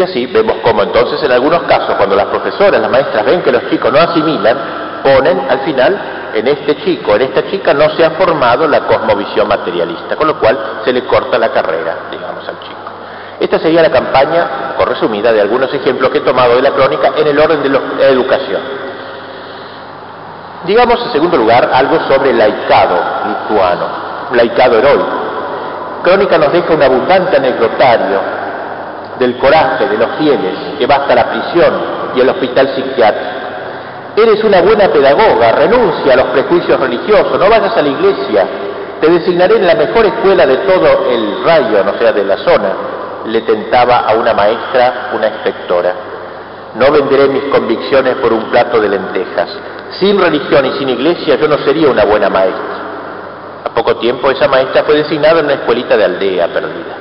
Y 0.00 0.02
así 0.02 0.24
vemos 0.24 0.56
cómo 0.64 0.82
entonces 0.82 1.22
en 1.22 1.30
algunos 1.30 1.60
casos, 1.64 1.94
cuando 1.96 2.16
las 2.16 2.24
profesoras, 2.24 2.80
las 2.80 2.90
maestras 2.90 3.22
ven 3.22 3.42
que 3.42 3.52
los 3.52 3.68
chicos 3.68 3.92
no 3.92 3.98
asimilan, 3.98 4.56
ponen 5.04 5.46
al 5.46 5.60
final 5.60 6.30
en 6.32 6.48
este 6.48 6.76
chico, 6.82 7.16
en 7.16 7.22
esta 7.22 7.46
chica 7.50 7.74
no 7.74 7.90
se 7.90 8.06
ha 8.06 8.12
formado 8.12 8.66
la 8.66 8.86
cosmovisión 8.86 9.46
materialista, 9.46 10.16
con 10.16 10.28
lo 10.28 10.38
cual 10.38 10.58
se 10.86 10.94
le 10.94 11.04
corta 11.04 11.38
la 11.38 11.50
carrera, 11.50 12.08
digamos, 12.10 12.48
al 12.48 12.60
chico. 12.60 12.80
Esta 13.40 13.58
sería 13.58 13.82
la 13.82 13.90
campaña, 13.90 14.72
por 14.78 14.88
resumida, 14.88 15.34
de 15.34 15.42
algunos 15.42 15.72
ejemplos 15.74 16.08
que 16.08 16.16
he 16.16 16.22
tomado 16.22 16.56
de 16.56 16.62
la 16.62 16.70
crónica 16.70 17.12
en 17.18 17.26
el 17.26 17.38
orden 17.38 17.62
de 17.62 17.68
la 17.68 17.78
educación. 18.08 18.62
Digamos, 20.64 20.98
en 21.04 21.12
segundo 21.12 21.36
lugar, 21.36 21.70
algo 21.74 22.00
sobre 22.08 22.30
el 22.30 22.38
laicado 22.38 22.96
lituano, 23.26 23.86
laicado 24.32 24.78
heroico. 24.78 25.04
Crónica 26.04 26.38
nos 26.38 26.52
deja 26.54 26.72
un 26.72 26.82
abundante 26.82 27.36
anecdotario 27.36 28.40
del 29.20 29.36
coraje 29.36 29.86
de 29.86 29.98
los 29.98 30.16
fieles 30.18 30.54
que 30.78 30.86
va 30.86 30.96
hasta 30.96 31.14
la 31.14 31.30
prisión 31.30 31.72
y 32.16 32.20
el 32.20 32.28
hospital 32.30 32.70
psiquiátrico. 32.74 33.40
Eres 34.16 34.42
una 34.42 34.62
buena 34.62 34.88
pedagoga, 34.88 35.52
renuncia 35.52 36.14
a 36.14 36.16
los 36.16 36.26
prejuicios 36.28 36.80
religiosos, 36.80 37.38
no 37.38 37.48
vayas 37.48 37.76
a 37.76 37.82
la 37.82 37.88
iglesia, 37.88 38.46
te 39.00 39.10
designaré 39.10 39.56
en 39.56 39.66
la 39.66 39.74
mejor 39.74 40.06
escuela 40.06 40.46
de 40.46 40.56
todo 40.58 41.10
el 41.10 41.44
rayo, 41.44 41.84
no 41.84 41.98
sea 41.98 42.12
de 42.12 42.24
la 42.24 42.38
zona, 42.38 42.72
le 43.26 43.42
tentaba 43.42 43.98
a 43.98 44.14
una 44.14 44.32
maestra, 44.32 45.10
una 45.14 45.28
inspectora. 45.28 45.94
No 46.74 46.90
venderé 46.90 47.28
mis 47.28 47.44
convicciones 47.44 48.16
por 48.16 48.32
un 48.32 48.44
plato 48.50 48.80
de 48.80 48.88
lentejas. 48.88 49.50
Sin 49.98 50.18
religión 50.18 50.64
y 50.64 50.78
sin 50.78 50.88
iglesia 50.88 51.36
yo 51.36 51.46
no 51.46 51.58
sería 51.58 51.88
una 51.88 52.04
buena 52.04 52.30
maestra. 52.30 52.80
A 53.64 53.68
poco 53.74 53.96
tiempo 53.96 54.30
esa 54.30 54.48
maestra 54.48 54.82
fue 54.84 54.96
designada 54.96 55.40
en 55.40 55.46
una 55.46 55.54
escuelita 55.54 55.96
de 55.96 56.04
aldea 56.04 56.48
perdida. 56.48 56.99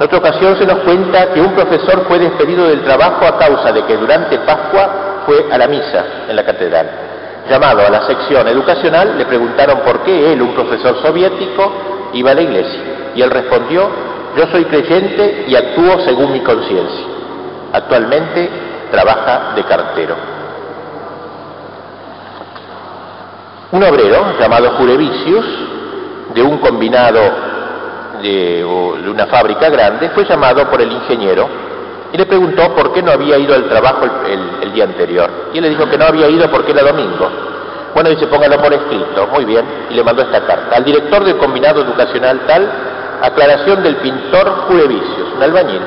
En 0.00 0.04
otra 0.06 0.16
ocasión 0.16 0.56
se 0.56 0.64
nos 0.64 0.78
cuenta 0.78 1.30
que 1.34 1.42
un 1.42 1.52
profesor 1.52 2.06
fue 2.08 2.18
despedido 2.18 2.66
del 2.66 2.82
trabajo 2.82 3.26
a 3.26 3.36
causa 3.36 3.70
de 3.70 3.84
que 3.84 3.98
durante 3.98 4.38
Pascua 4.38 5.24
fue 5.26 5.44
a 5.52 5.58
la 5.58 5.68
misa 5.68 6.02
en 6.26 6.36
la 6.36 6.42
catedral. 6.42 6.90
Llamado 7.46 7.86
a 7.86 7.90
la 7.90 8.06
sección 8.06 8.48
educacional, 8.48 9.18
le 9.18 9.26
preguntaron 9.26 9.80
por 9.80 10.02
qué 10.02 10.32
él, 10.32 10.40
un 10.40 10.54
profesor 10.54 11.02
soviético, 11.02 11.70
iba 12.14 12.30
a 12.30 12.34
la 12.34 12.40
iglesia. 12.40 12.80
Y 13.14 13.20
él 13.20 13.30
respondió, 13.30 13.90
yo 14.38 14.46
soy 14.50 14.64
creyente 14.64 15.44
y 15.46 15.54
actúo 15.54 16.00
según 16.00 16.32
mi 16.32 16.40
conciencia. 16.40 17.06
Actualmente 17.74 18.48
trabaja 18.90 19.52
de 19.54 19.64
cartero. 19.64 20.16
Un 23.72 23.84
obrero 23.84 24.32
llamado 24.40 24.70
Jurevicius, 24.78 25.46
de 26.32 26.42
un 26.42 26.56
combinado 26.56 27.59
de, 28.20 28.64
una 28.64 29.26
fábrica 29.26 29.68
grande, 29.68 30.10
fue 30.10 30.24
llamado 30.24 30.68
por 30.70 30.80
el 30.80 30.90
ingeniero 30.92 31.48
y 32.12 32.16
le 32.16 32.26
preguntó 32.26 32.74
por 32.74 32.92
qué 32.92 33.02
no 33.02 33.12
había 33.12 33.38
ido 33.38 33.54
al 33.54 33.68
trabajo 33.68 34.06
el, 34.26 34.72
día 34.72 34.84
anterior. 34.84 35.30
Y 35.52 35.58
él 35.58 35.64
le 35.64 35.70
dijo 35.70 35.88
que 35.88 35.96
no 35.96 36.06
había 36.06 36.28
ido 36.28 36.50
porque 36.50 36.72
era 36.72 36.82
domingo. 36.82 37.28
Bueno, 37.94 38.10
dice, 38.10 38.26
póngalo 38.26 38.60
por 38.60 38.72
escrito, 38.72 39.26
muy 39.32 39.44
bien, 39.44 39.64
y 39.90 39.94
le 39.94 40.04
mandó 40.04 40.22
esta 40.22 40.44
carta. 40.46 40.76
Al 40.76 40.84
director 40.84 41.24
del 41.24 41.36
combinado 41.36 41.82
educacional 41.82 42.40
tal, 42.46 42.68
aclaración 43.22 43.82
del 43.82 43.96
pintor 43.96 44.48
Jurevicius, 44.68 45.34
un 45.36 45.42
albañil. 45.42 45.82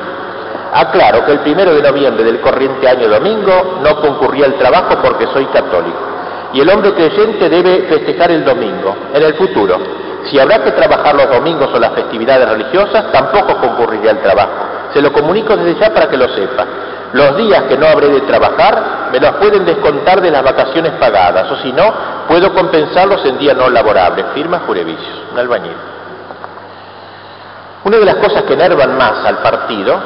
Aclaro 0.72 1.24
que 1.24 1.32
el 1.32 1.38
primero 1.40 1.74
de 1.74 1.82
noviembre 1.82 2.24
del 2.24 2.40
corriente 2.40 2.88
año 2.88 3.08
domingo 3.08 3.80
no 3.82 4.00
concurría 4.00 4.46
al 4.46 4.54
trabajo 4.54 4.98
porque 5.02 5.26
soy 5.28 5.46
católico. 5.46 5.98
Y 6.52 6.60
el 6.60 6.68
hombre 6.68 6.92
creyente 6.92 7.48
debe 7.48 7.82
festejar 7.88 8.30
el 8.30 8.44
domingo, 8.44 8.96
en 9.12 9.22
el 9.22 9.34
futuro, 9.34 9.78
si 10.30 10.38
habrá 10.38 10.62
que 10.62 10.72
trabajar 10.72 11.14
los 11.14 11.28
domingos 11.28 11.68
o 11.72 11.78
las 11.78 11.92
festividades 11.92 12.48
religiosas, 12.48 13.12
tampoco 13.12 13.56
concurriré 13.56 14.10
al 14.10 14.20
trabajo. 14.20 14.52
Se 14.92 15.02
lo 15.02 15.12
comunico 15.12 15.56
desde 15.56 15.78
ya 15.78 15.92
para 15.92 16.08
que 16.08 16.16
lo 16.16 16.28
sepa. 16.28 16.64
Los 17.12 17.36
días 17.36 17.64
que 17.64 17.76
no 17.76 17.86
habré 17.86 18.08
de 18.08 18.22
trabajar 18.22 19.08
me 19.12 19.20
los 19.20 19.32
pueden 19.36 19.64
descontar 19.64 20.20
de 20.20 20.30
las 20.30 20.42
vacaciones 20.42 20.92
pagadas, 20.92 21.50
o 21.50 21.56
si 21.58 21.72
no, 21.72 21.92
puedo 22.26 22.52
compensarlos 22.52 23.24
en 23.24 23.38
día 23.38 23.54
no 23.54 23.68
laborable. 23.68 24.24
Firma 24.34 24.62
Jurevicius, 24.66 25.32
un 25.32 25.38
albañil. 25.38 25.76
Una 27.84 27.98
de 27.98 28.04
las 28.04 28.16
cosas 28.16 28.42
que 28.44 28.54
enervan 28.54 28.96
más 28.96 29.24
al 29.24 29.38
partido 29.38 30.00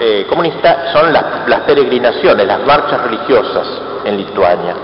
eh, 0.00 0.26
comunista 0.28 0.90
son 0.92 1.12
las, 1.12 1.60
peregrinaciones, 1.66 2.46
las 2.46 2.60
marchas 2.66 3.02
religiosas 3.02 3.66
en 4.04 4.16
Lituania. 4.16 4.74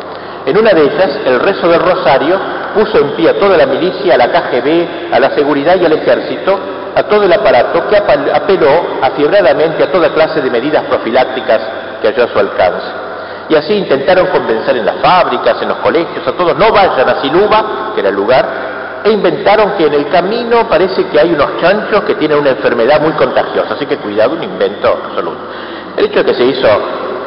En 0.47 0.57
una 0.57 0.71
de 0.71 0.83
ellas, 0.83 1.19
el 1.27 1.41
rezo 1.41 1.69
del 1.69 1.81
rosario 1.81 2.39
puso 2.73 2.99
en 2.99 3.11
pie 3.17 3.31
a 3.31 3.35
toda 3.35 3.57
la 3.57 3.67
milicia, 3.67 4.15
a 4.15 4.17
la 4.17 4.29
KGB, 4.29 5.13
a 5.13 5.19
la 5.19 5.31
seguridad 5.31 5.75
y 5.75 5.85
al 5.85 5.93
ejército, 5.93 6.57
a 6.95 7.03
todo 7.03 7.25
el 7.25 7.33
aparato 7.33 7.89
que 7.89 7.97
apeló 7.97 8.99
afiebradamente 9.03 9.83
a 9.83 9.91
toda 9.91 10.09
clase 10.11 10.41
de 10.41 10.49
medidas 10.49 10.85
profilácticas 10.85 11.61
que 12.01 12.09
halló 12.09 12.25
a 12.25 12.29
su 12.29 12.39
alcance. 12.39 12.87
Y 13.49 13.57
así 13.57 13.75
intentaron 13.75 14.29
convencer 14.29 14.77
en 14.77 14.87
las 14.87 14.97
fábricas, 14.97 15.61
en 15.63 15.69
los 15.69 15.79
colegios, 15.79 16.27
a 16.27 16.33
todos, 16.33 16.57
no 16.57 16.71
vayan 16.71 17.09
a 17.09 17.21
Siluba, 17.21 17.93
que 17.95 18.01
era 18.01 18.11
el 18.11 18.15
lugar, 18.15 18.47
e 19.05 19.11
inventaron 19.11 19.73
que 19.77 19.87
en 19.87 19.95
el 19.95 20.09
camino 20.09 20.69
parece 20.69 21.07
que 21.07 21.19
hay 21.19 21.33
unos 21.33 21.61
chanchos 21.61 22.05
que 22.05 22.15
tienen 22.15 22.39
una 22.39 22.51
enfermedad 22.51 23.01
muy 23.01 23.13
contagiosa, 23.13 23.75
así 23.75 23.87
que 23.87 23.97
cuidado, 23.99 24.35
un 24.35 24.45
invento 24.45 24.89
absoluto. 24.89 25.41
El 25.97 26.05
hecho 26.07 26.21
de 26.21 26.25
que 26.25 26.35
se 26.35 26.45
hizo 26.45 26.69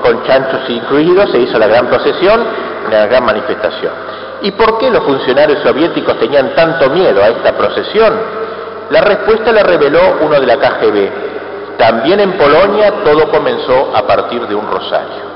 con 0.02 0.24
chanchos 0.24 0.70
incluidos, 0.70 1.32
se 1.32 1.40
hizo 1.40 1.58
la 1.58 1.68
gran 1.68 1.88
procesión, 1.88 2.44
la 2.90 3.06
gran 3.08 3.26
manifestación. 3.26 3.94
¿Y 4.42 4.52
por 4.52 4.78
qué 4.78 4.90
los 4.90 5.04
funcionarios 5.04 5.60
soviéticos 5.64 6.18
tenían 6.20 6.56
tanto 6.56 6.90
miedo 6.90 7.22
a 7.22 7.30
esta 7.30 7.54
procesión? 7.58 8.14
La 8.90 9.02
respuesta 9.02 9.52
la 9.52 9.64
reveló 9.64 10.18
uno 10.22 10.40
de 10.40 10.48
la 10.48 10.58
KGB. 10.58 11.78
También 11.78 12.20
en 12.20 12.34
Polonia 12.34 13.04
todo 13.04 13.30
comenzó 13.30 13.92
a 13.96 14.06
partir 14.06 14.48
de 14.48 14.56
un 14.56 14.70
rosario. 14.70 15.30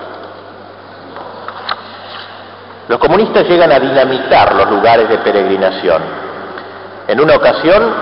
Los 2.87 2.99
comunistas 2.99 3.47
llegan 3.47 3.71
a 3.71 3.79
dinamitar 3.79 4.55
los 4.55 4.69
lugares 4.69 5.07
de 5.07 5.17
peregrinación. 5.19 6.01
En 7.07 7.19
una 7.19 7.35
ocasión, 7.35 7.93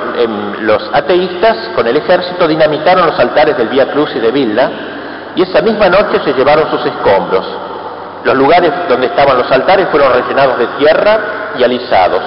los 0.61 0.89
ateístas 0.93 1.69
con 1.75 1.87
el 1.87 1.97
ejército 1.97 2.47
dinamitaron 2.47 3.07
los 3.07 3.19
altares 3.19 3.57
del 3.57 3.67
Vía 3.69 3.91
Cruz 3.91 4.11
y 4.15 4.19
de 4.19 4.31
Vilna 4.31 4.71
y 5.35 5.43
esa 5.43 5.61
misma 5.61 5.89
noche 5.89 6.19
se 6.23 6.33
llevaron 6.33 6.69
sus 6.69 6.85
escombros. 6.85 7.45
Los 8.23 8.35
lugares 8.35 8.71
donde 8.87 9.07
estaban 9.07 9.37
los 9.37 9.51
altares 9.51 9.87
fueron 9.89 10.13
rellenados 10.13 10.59
de 10.59 10.67
tierra 10.77 11.53
y 11.57 11.63
alisados. 11.63 12.21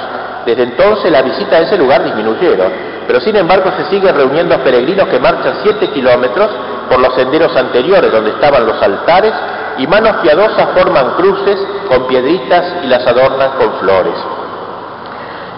Desde 0.45 0.65
entonces 0.65 1.11
la 1.11 1.23
visita 1.23 1.57
a 1.57 1.61
ese 1.61 1.79
lugar 1.79 2.05
disminuyeron, 2.05 2.73
pero 3.07 3.21
sin 3.21 3.37
embargo 3.37 3.71
se 3.77 3.85
siguen 3.91 4.15
reuniendo 4.15 4.59
peregrinos 4.59 5.09
que 5.09 5.19
marchan 5.19 5.55
siete 5.63 5.89
kilómetros 5.91 6.51
por 6.89 6.99
los 7.01 7.15
senderos 7.15 7.55
anteriores 7.57 8.11
donde 8.13 8.31
estaban 8.31 8.67
los 8.67 8.81
altares 8.83 9.33
y 9.79 9.87
manos 9.87 10.17
piadosas 10.23 10.69
forman 10.77 11.15
cruces 11.15 11.59
con 11.89 12.07
piedritas 12.07 12.65
y 12.83 12.87
las 12.87 13.07
adornan 13.07 13.53
con 13.53 13.73
flores. 13.81 14.15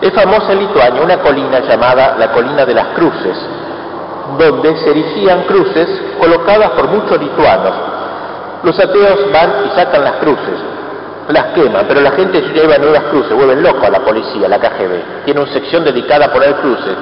Es 0.01 0.13
famosa 0.13 0.53
en 0.53 0.61
Lituania 0.61 1.03
una 1.03 1.19
colina 1.19 1.61
llamada 1.61 2.17
la 2.19 2.31
Colina 2.33 2.65
de 2.65 2.75
las 2.75 2.89
Cruces, 2.89 3.37
donde 4.39 4.77
se 4.79 4.91
erigían 4.91 5.45
cruces 5.45 5.89
colocadas 6.19 6.71
por 6.71 6.89
muchos 6.89 7.21
lituanos. 7.21 7.75
Los 8.62 8.79
ateos 8.79 9.33
van 9.33 9.67
y 9.67 9.77
sacan 9.77 10.03
las 10.03 10.15
cruces, 10.15 10.59
las 11.29 11.47
queman, 11.55 11.87
pero 11.89 12.01
la 12.01 12.12
gente 12.12 12.41
lleva 12.41 12.79
nuevas 12.79 13.05
cruces, 13.05 13.33
vuelven 13.33 13.62
loco 13.62 13.87
a 13.87 13.91
la 13.91 14.01
policía, 14.01 14.49
la 14.49 14.59
KGB. 14.59 15.25
Tiene 15.25 15.41
una 15.41 15.53
sección 15.53 15.85
dedicada 15.85 16.27
a 16.27 16.33
poner 16.33 16.55
cruces, 16.57 16.97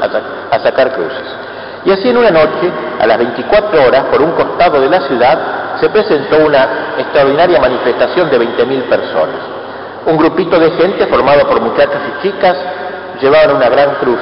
a, 0.50 0.58
sacar 0.60 0.92
cruces. 0.92 1.24
Y 1.84 1.90
así 1.90 2.08
en 2.08 2.16
una 2.16 2.30
noche, 2.30 2.70
a 2.98 3.06
las 3.06 3.18
24 3.18 3.86
horas, 3.86 4.04
por 4.10 4.22
un 4.22 4.32
costado 4.32 4.80
de 4.80 4.88
la 4.88 5.00
ciudad, 5.02 5.38
se 5.80 5.88
presentó 5.90 6.38
una 6.44 6.96
extraordinaria 6.98 7.60
manifestación 7.60 8.30
de 8.30 8.40
20.000 8.40 8.88
personas. 8.88 9.40
Un 10.06 10.16
grupito 10.16 10.58
de 10.58 10.70
gente 10.72 11.06
formado 11.06 11.46
por 11.46 11.60
muchachos 11.60 12.00
y 12.08 12.22
chicas 12.22 12.56
llevaban 13.20 13.56
una 13.56 13.68
gran 13.68 13.94
cruz. 13.96 14.20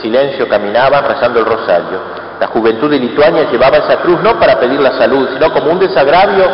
Silencio 0.00 0.48
caminaban 0.48 1.04
rezando 1.04 1.40
el 1.40 1.46
rosario. 1.46 2.23
La 2.40 2.48
juventud 2.48 2.90
de 2.90 2.98
Lituania 2.98 3.50
llevaba 3.50 3.78
esa 3.78 3.96
cruz 3.96 4.20
no 4.20 4.38
para 4.38 4.58
pedir 4.58 4.80
la 4.80 4.92
salud, 4.98 5.28
sino 5.32 5.52
como 5.52 5.70
un 5.70 5.78
desagravio 5.78 6.44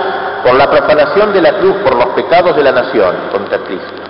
por 0.45 0.55
la 0.55 0.71
profanación 0.71 1.33
de 1.33 1.43
la 1.43 1.53
cruz 1.55 1.77
por 1.83 1.95
los 1.95 2.07
pecados 2.09 2.57
de 2.57 2.63
la 2.63 2.73
nación 2.73 3.15
contra 3.33 3.59
Cristo. 3.59 4.03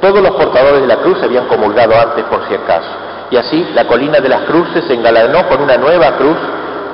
Todos 0.00 0.20
los 0.20 0.32
portadores 0.32 0.82
de 0.82 0.86
la 0.86 0.96
cruz 0.96 1.22
habían 1.22 1.46
comulgado 1.46 1.94
antes 1.98 2.24
por 2.24 2.46
si 2.46 2.54
acaso. 2.54 2.90
Y 3.30 3.36
así 3.36 3.68
la 3.74 3.86
colina 3.86 4.20
de 4.20 4.28
las 4.28 4.42
cruces 4.42 4.84
se 4.84 4.94
engalanó 4.94 5.48
con 5.48 5.62
una 5.62 5.76
nueva 5.76 6.12
cruz. 6.16 6.36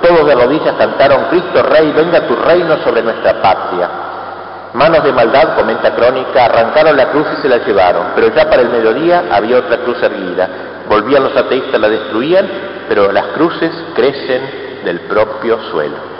Todos 0.02 0.26
de 0.26 0.34
rodillas 0.34 0.74
cantaron, 0.78 1.26
Cristo 1.30 1.62
Rey, 1.62 1.92
venga 1.92 2.26
tu 2.26 2.34
reino 2.36 2.78
sobre 2.84 3.02
nuestra 3.02 3.40
patria. 3.42 3.88
Manos 4.74 5.04
de 5.04 5.12
maldad, 5.12 5.54
comenta 5.54 5.94
Crónica, 5.94 6.46
arrancaron 6.46 6.96
la 6.96 7.10
cruz 7.10 7.26
y 7.36 7.42
se 7.42 7.48
la 7.48 7.58
llevaron, 7.58 8.06
pero 8.14 8.34
ya 8.34 8.48
para 8.48 8.62
el 8.62 8.70
mediodía 8.70 9.24
había 9.30 9.58
otra 9.58 9.76
cruz 9.78 10.02
erguida. 10.02 10.48
Volvían 10.88 11.24
los 11.24 11.36
ateístas, 11.36 11.78
la 11.78 11.88
destruían, 11.90 12.48
pero 12.88 13.10
las 13.12 13.26
cruces 13.28 13.70
crecen 13.94 14.82
del 14.84 15.00
propio 15.00 15.58
suelo. 15.70 16.12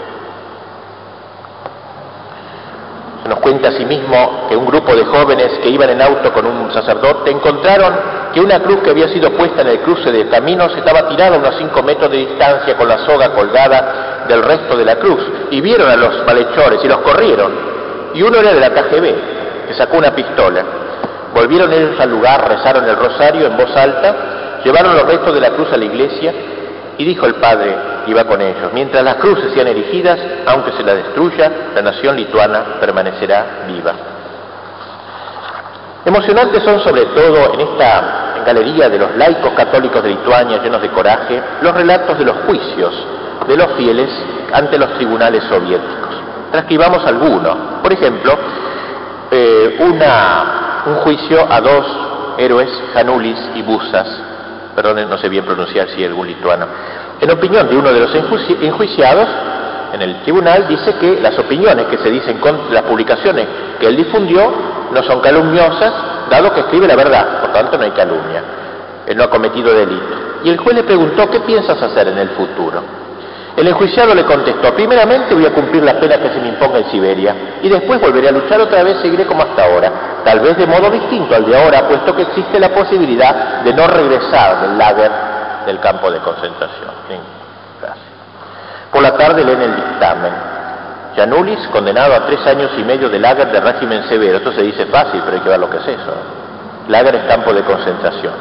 Se 3.23 3.29
nos 3.29 3.39
cuenta 3.39 3.69
asimismo 3.69 4.47
que 4.49 4.55
un 4.57 4.65
grupo 4.65 4.93
de 4.95 5.05
jóvenes 5.05 5.59
que 5.61 5.69
iban 5.69 5.89
en 5.89 6.01
auto 6.01 6.33
con 6.33 6.45
un 6.45 6.73
sacerdote 6.73 7.31
encontraron 7.31 7.93
que 8.33 8.41
una 8.41 8.59
cruz 8.59 8.81
que 8.83 8.89
había 8.89 9.07
sido 9.07 9.31
puesta 9.31 9.61
en 9.61 9.67
el 9.67 9.79
cruce 9.79 10.11
de 10.11 10.27
caminos 10.27 10.75
estaba 10.75 11.07
tirada 11.07 11.37
a 11.37 11.39
unos 11.39 11.55
cinco 11.57 11.81
metros 11.83 12.11
de 12.11 12.17
distancia 12.17 12.75
con 12.75 12.89
la 12.89 12.97
soga 13.05 13.29
colgada 13.29 14.25
del 14.27 14.43
resto 14.43 14.75
de 14.75 14.83
la 14.83 14.97
cruz. 14.97 15.21
Y 15.51 15.61
vieron 15.61 15.89
a 15.89 15.95
los 15.95 16.25
malhechores 16.25 16.83
y 16.83 16.87
los 16.87 16.97
corrieron. 16.97 17.53
Y 18.13 18.21
uno 18.23 18.39
era 18.39 18.53
de 18.53 18.59
la 18.59 18.71
KGB, 18.71 19.67
que 19.67 19.73
sacó 19.73 19.97
una 19.97 20.13
pistola. 20.13 20.63
Volvieron 21.33 21.71
ellos 21.71 21.99
al 21.99 22.09
lugar, 22.09 22.47
rezaron 22.47 22.83
el 22.85 22.95
rosario 22.95 23.47
en 23.47 23.55
voz 23.55 23.75
alta, 23.75 24.15
llevaron 24.63 24.95
los 24.95 25.05
restos 25.05 25.33
de 25.33 25.41
la 25.41 25.51
cruz 25.51 25.71
a 25.71 25.77
la 25.77 25.85
iglesia 25.85 26.33
y 26.97 27.05
dijo 27.05 27.25
el 27.25 27.35
padre, 27.35 27.75
iba 28.07 28.23
con 28.25 28.41
ellos, 28.41 28.71
mientras 28.73 29.03
las 29.03 29.15
cruces 29.15 29.51
sean 29.53 29.67
erigidas, 29.67 30.19
aunque 30.45 30.71
se 30.73 30.83
la 30.83 30.93
destruya, 30.95 31.51
la 31.75 31.81
nación 31.81 32.15
lituana 32.15 32.77
permanecerá 32.79 33.63
viva. 33.67 33.93
Emocionantes 36.05 36.63
son 36.63 36.79
sobre 36.81 37.05
todo 37.05 37.53
en 37.53 37.61
esta 37.61 38.43
galería 38.45 38.89
de 38.89 38.99
los 38.99 39.15
laicos 39.15 39.53
católicos 39.53 40.03
de 40.03 40.09
Lituania 40.09 40.61
llenos 40.61 40.81
de 40.81 40.89
coraje 40.89 41.41
los 41.61 41.73
relatos 41.73 42.19
de 42.19 42.25
los 42.25 42.35
juicios 42.45 43.07
de 43.47 43.57
los 43.57 43.71
fieles 43.73 44.09
ante 44.51 44.77
los 44.77 44.93
tribunales 44.95 45.43
soviéticos. 45.45 46.15
Transcribamos 46.51 47.05
algunos. 47.05 47.55
Por 47.81 47.91
ejemplo, 47.91 48.37
eh, 49.31 49.77
un 50.85 50.95
juicio 50.95 51.45
a 51.49 51.61
dos 51.61 51.85
héroes, 52.37 52.69
Janulis 52.93 53.39
y 53.55 53.61
Busas, 53.61 54.07
perdón, 54.75 55.09
no 55.09 55.17
sé 55.17 55.29
bien 55.29 55.45
pronunciar 55.45 55.89
si 55.89 56.03
algún 56.03 56.27
lituano. 56.27 56.65
En 57.19 57.31
opinión 57.31 57.67
de 57.69 57.75
uno 57.75 57.91
de 57.91 57.99
los 57.99 58.13
enjuiciados, 58.15 59.27
en 59.93 60.01
el 60.01 60.21
tribunal 60.23 60.67
dice 60.67 60.95
que 60.95 61.21
las 61.21 61.37
opiniones 61.37 61.85
que 61.85 61.97
se 61.97 62.09
dicen 62.09 62.39
con 62.39 62.73
las 62.73 62.83
publicaciones 62.83 63.47
que 63.79 63.87
él 63.87 63.95
difundió 63.95 64.51
no 64.91 65.03
son 65.03 65.21
calumniosas, 65.21 65.93
dado 66.29 66.53
que 66.53 66.61
escribe 66.61 66.87
la 66.87 66.95
verdad, 66.95 67.41
por 67.41 67.53
tanto 67.53 67.77
no 67.77 67.83
hay 67.83 67.91
calumnia. 67.91 68.43
Él 69.05 69.17
no 69.17 69.25
ha 69.25 69.29
cometido 69.29 69.73
delito. 69.73 70.15
Y 70.43 70.49
el 70.49 70.57
juez 70.57 70.75
le 70.75 70.83
preguntó, 70.83 71.29
¿qué 71.29 71.39
piensas 71.41 71.81
hacer 71.81 72.07
en 72.07 72.17
el 72.17 72.29
futuro? 72.29 73.02
El 73.55 73.67
enjuiciado 73.67 74.15
le 74.15 74.25
contestó, 74.25 74.73
primeramente 74.73 75.35
voy 75.35 75.45
a 75.45 75.53
cumplir 75.53 75.83
la 75.83 75.99
pena 75.99 76.17
que 76.17 76.29
se 76.29 76.39
me 76.39 76.47
imponga 76.47 76.79
en 76.79 76.89
Siberia 76.89 77.35
y 77.61 77.69
después 77.69 78.01
volveré 78.01 78.29
a 78.29 78.31
luchar 78.31 78.59
otra 78.59 78.81
vez, 78.81 78.97
seguiré 78.99 79.25
como 79.25 79.43
hasta 79.43 79.65
ahora, 79.65 79.91
tal 80.23 80.39
vez 80.39 80.57
de 80.57 80.65
modo 80.65 80.89
distinto 80.89 81.35
al 81.35 81.45
de 81.45 81.55
ahora, 81.55 81.87
puesto 81.87 82.15
que 82.15 82.23
existe 82.23 82.59
la 82.59 82.69
posibilidad 82.69 83.61
de 83.61 83.73
no 83.73 83.85
regresar 83.85 84.61
del 84.61 84.77
lager 84.77 85.11
del 85.67 85.79
campo 85.79 86.09
de 86.09 86.19
concentración. 86.19 86.91
Por 88.91 89.01
la 89.01 89.15
tarde 89.17 89.43
leen 89.43 89.61
el 89.61 89.75
dictamen. 89.75 90.33
Janulis, 91.15 91.59
condenado 91.71 92.13
a 92.13 92.25
tres 92.25 92.45
años 92.47 92.71
y 92.77 92.83
medio 92.83 93.09
de 93.09 93.19
lager 93.19 93.51
de 93.51 93.59
régimen 93.59 94.03
severo. 94.09 94.37
Esto 94.37 94.51
se 94.51 94.61
dice 94.63 94.85
fácil, 94.87 95.21
pero 95.23 95.37
hay 95.37 95.43
que 95.43 95.49
ver 95.49 95.59
lo 95.59 95.69
que 95.69 95.77
es 95.77 95.87
eso. 95.87 96.13
Lager 96.87 97.15
es 97.15 97.23
campo 97.25 97.53
de 97.53 97.61
concentración. 97.61 98.33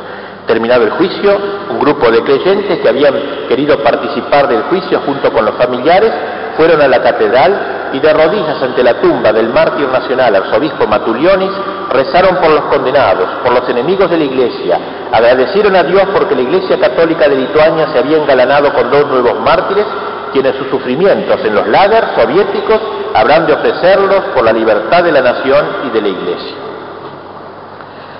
Terminado 0.46 0.84
el 0.84 0.90
juicio, 0.90 1.38
un 1.70 1.78
grupo 1.78 2.10
de 2.10 2.22
creyentes 2.22 2.80
que 2.80 2.88
habían 2.88 3.14
querido 3.48 3.78
participar 3.78 4.48
del 4.48 4.62
juicio 4.64 5.00
junto 5.06 5.32
con 5.32 5.44
los 5.44 5.54
familiares 5.56 6.12
fueron 6.56 6.80
a 6.82 6.88
la 6.88 7.00
catedral 7.00 7.90
y 7.92 8.00
de 8.00 8.12
rodillas 8.12 8.62
ante 8.62 8.82
la 8.82 9.00
tumba 9.00 9.32
del 9.32 9.48
mártir 9.48 9.88
nacional 9.88 10.34
arzobispo 10.34 10.86
Matulionis 10.86 11.50
rezaron 11.90 12.36
por 12.36 12.50
los 12.50 12.64
condenados, 12.64 13.28
por 13.44 13.52
los 13.52 13.68
enemigos 13.68 14.10
de 14.10 14.16
la 14.16 14.24
Iglesia, 14.24 14.78
agradecieron 15.12 15.76
a 15.76 15.82
Dios 15.82 16.04
porque 16.12 16.34
la 16.34 16.42
Iglesia 16.42 16.78
Católica 16.78 17.28
de 17.28 17.36
Lituania 17.36 17.88
se 17.92 17.98
había 17.98 18.18
engalanado 18.18 18.72
con 18.72 18.90
dos 18.90 19.06
nuevos 19.06 19.38
mártires 19.40 19.86
quienes 20.32 20.56
sus 20.56 20.68
sufrimientos 20.68 21.44
en 21.44 21.54
los 21.54 21.68
lagers 21.68 22.08
soviéticos 22.16 22.80
habrán 23.14 23.46
de 23.46 23.52
ofrecerlos 23.52 24.20
por 24.34 24.44
la 24.44 24.52
libertad 24.52 25.04
de 25.04 25.12
la 25.12 25.20
nación 25.20 25.66
y 25.86 25.90
de 25.90 26.00
la 26.00 26.08
Iglesia. 26.08 26.71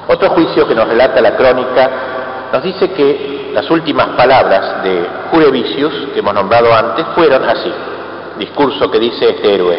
Otro 0.09 0.31
juicio 0.31 0.67
que 0.67 0.75
nos 0.75 0.89
relata 0.89 1.21
la 1.21 1.37
crónica 1.37 1.91
nos 2.53 2.63
dice 2.63 2.91
que 2.91 3.51
las 3.55 3.71
últimas 3.71 4.09
palabras 4.09 4.83
de 4.83 5.07
Jurevicius, 5.31 6.09
que 6.13 6.21
hemos 6.21 6.35
nombrado 6.35 6.73
antes, 6.75 7.05
fueron 7.15 7.45
así. 7.45 7.73
discurso 8.39 8.91
que 8.91 8.99
dice 8.99 9.31
este 9.31 9.55
héroe. 9.55 9.79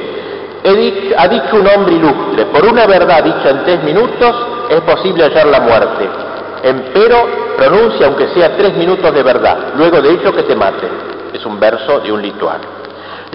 ha 1.17 1.27
dicho 1.27 1.55
un 1.55 1.67
hombre 1.67 1.95
ilustre, 1.95 2.45
por 2.45 2.65
una 2.65 2.85
verdad 2.85 3.23
dicha 3.23 3.49
en 3.49 3.63
tres 3.63 3.83
minutos 3.83 4.35
es 4.69 4.81
posible 4.81 5.23
hallar 5.23 5.47
la 5.47 5.59
muerte. 5.59 6.09
Empero 6.63 7.27
pronuncia 7.57 8.07
aunque 8.07 8.29
sea 8.29 8.55
tres 8.55 8.75
minutos 8.75 9.13
de 9.13 9.23
verdad, 9.23 9.73
luego 9.75 10.01
de 10.01 10.11
ello 10.11 10.33
que 10.33 10.43
te 10.43 10.55
mate. 10.55 10.87
Es 11.33 11.45
un 11.45 11.59
verso 11.59 11.99
de 11.99 12.11
un 12.11 12.21
lituano. 12.21 12.82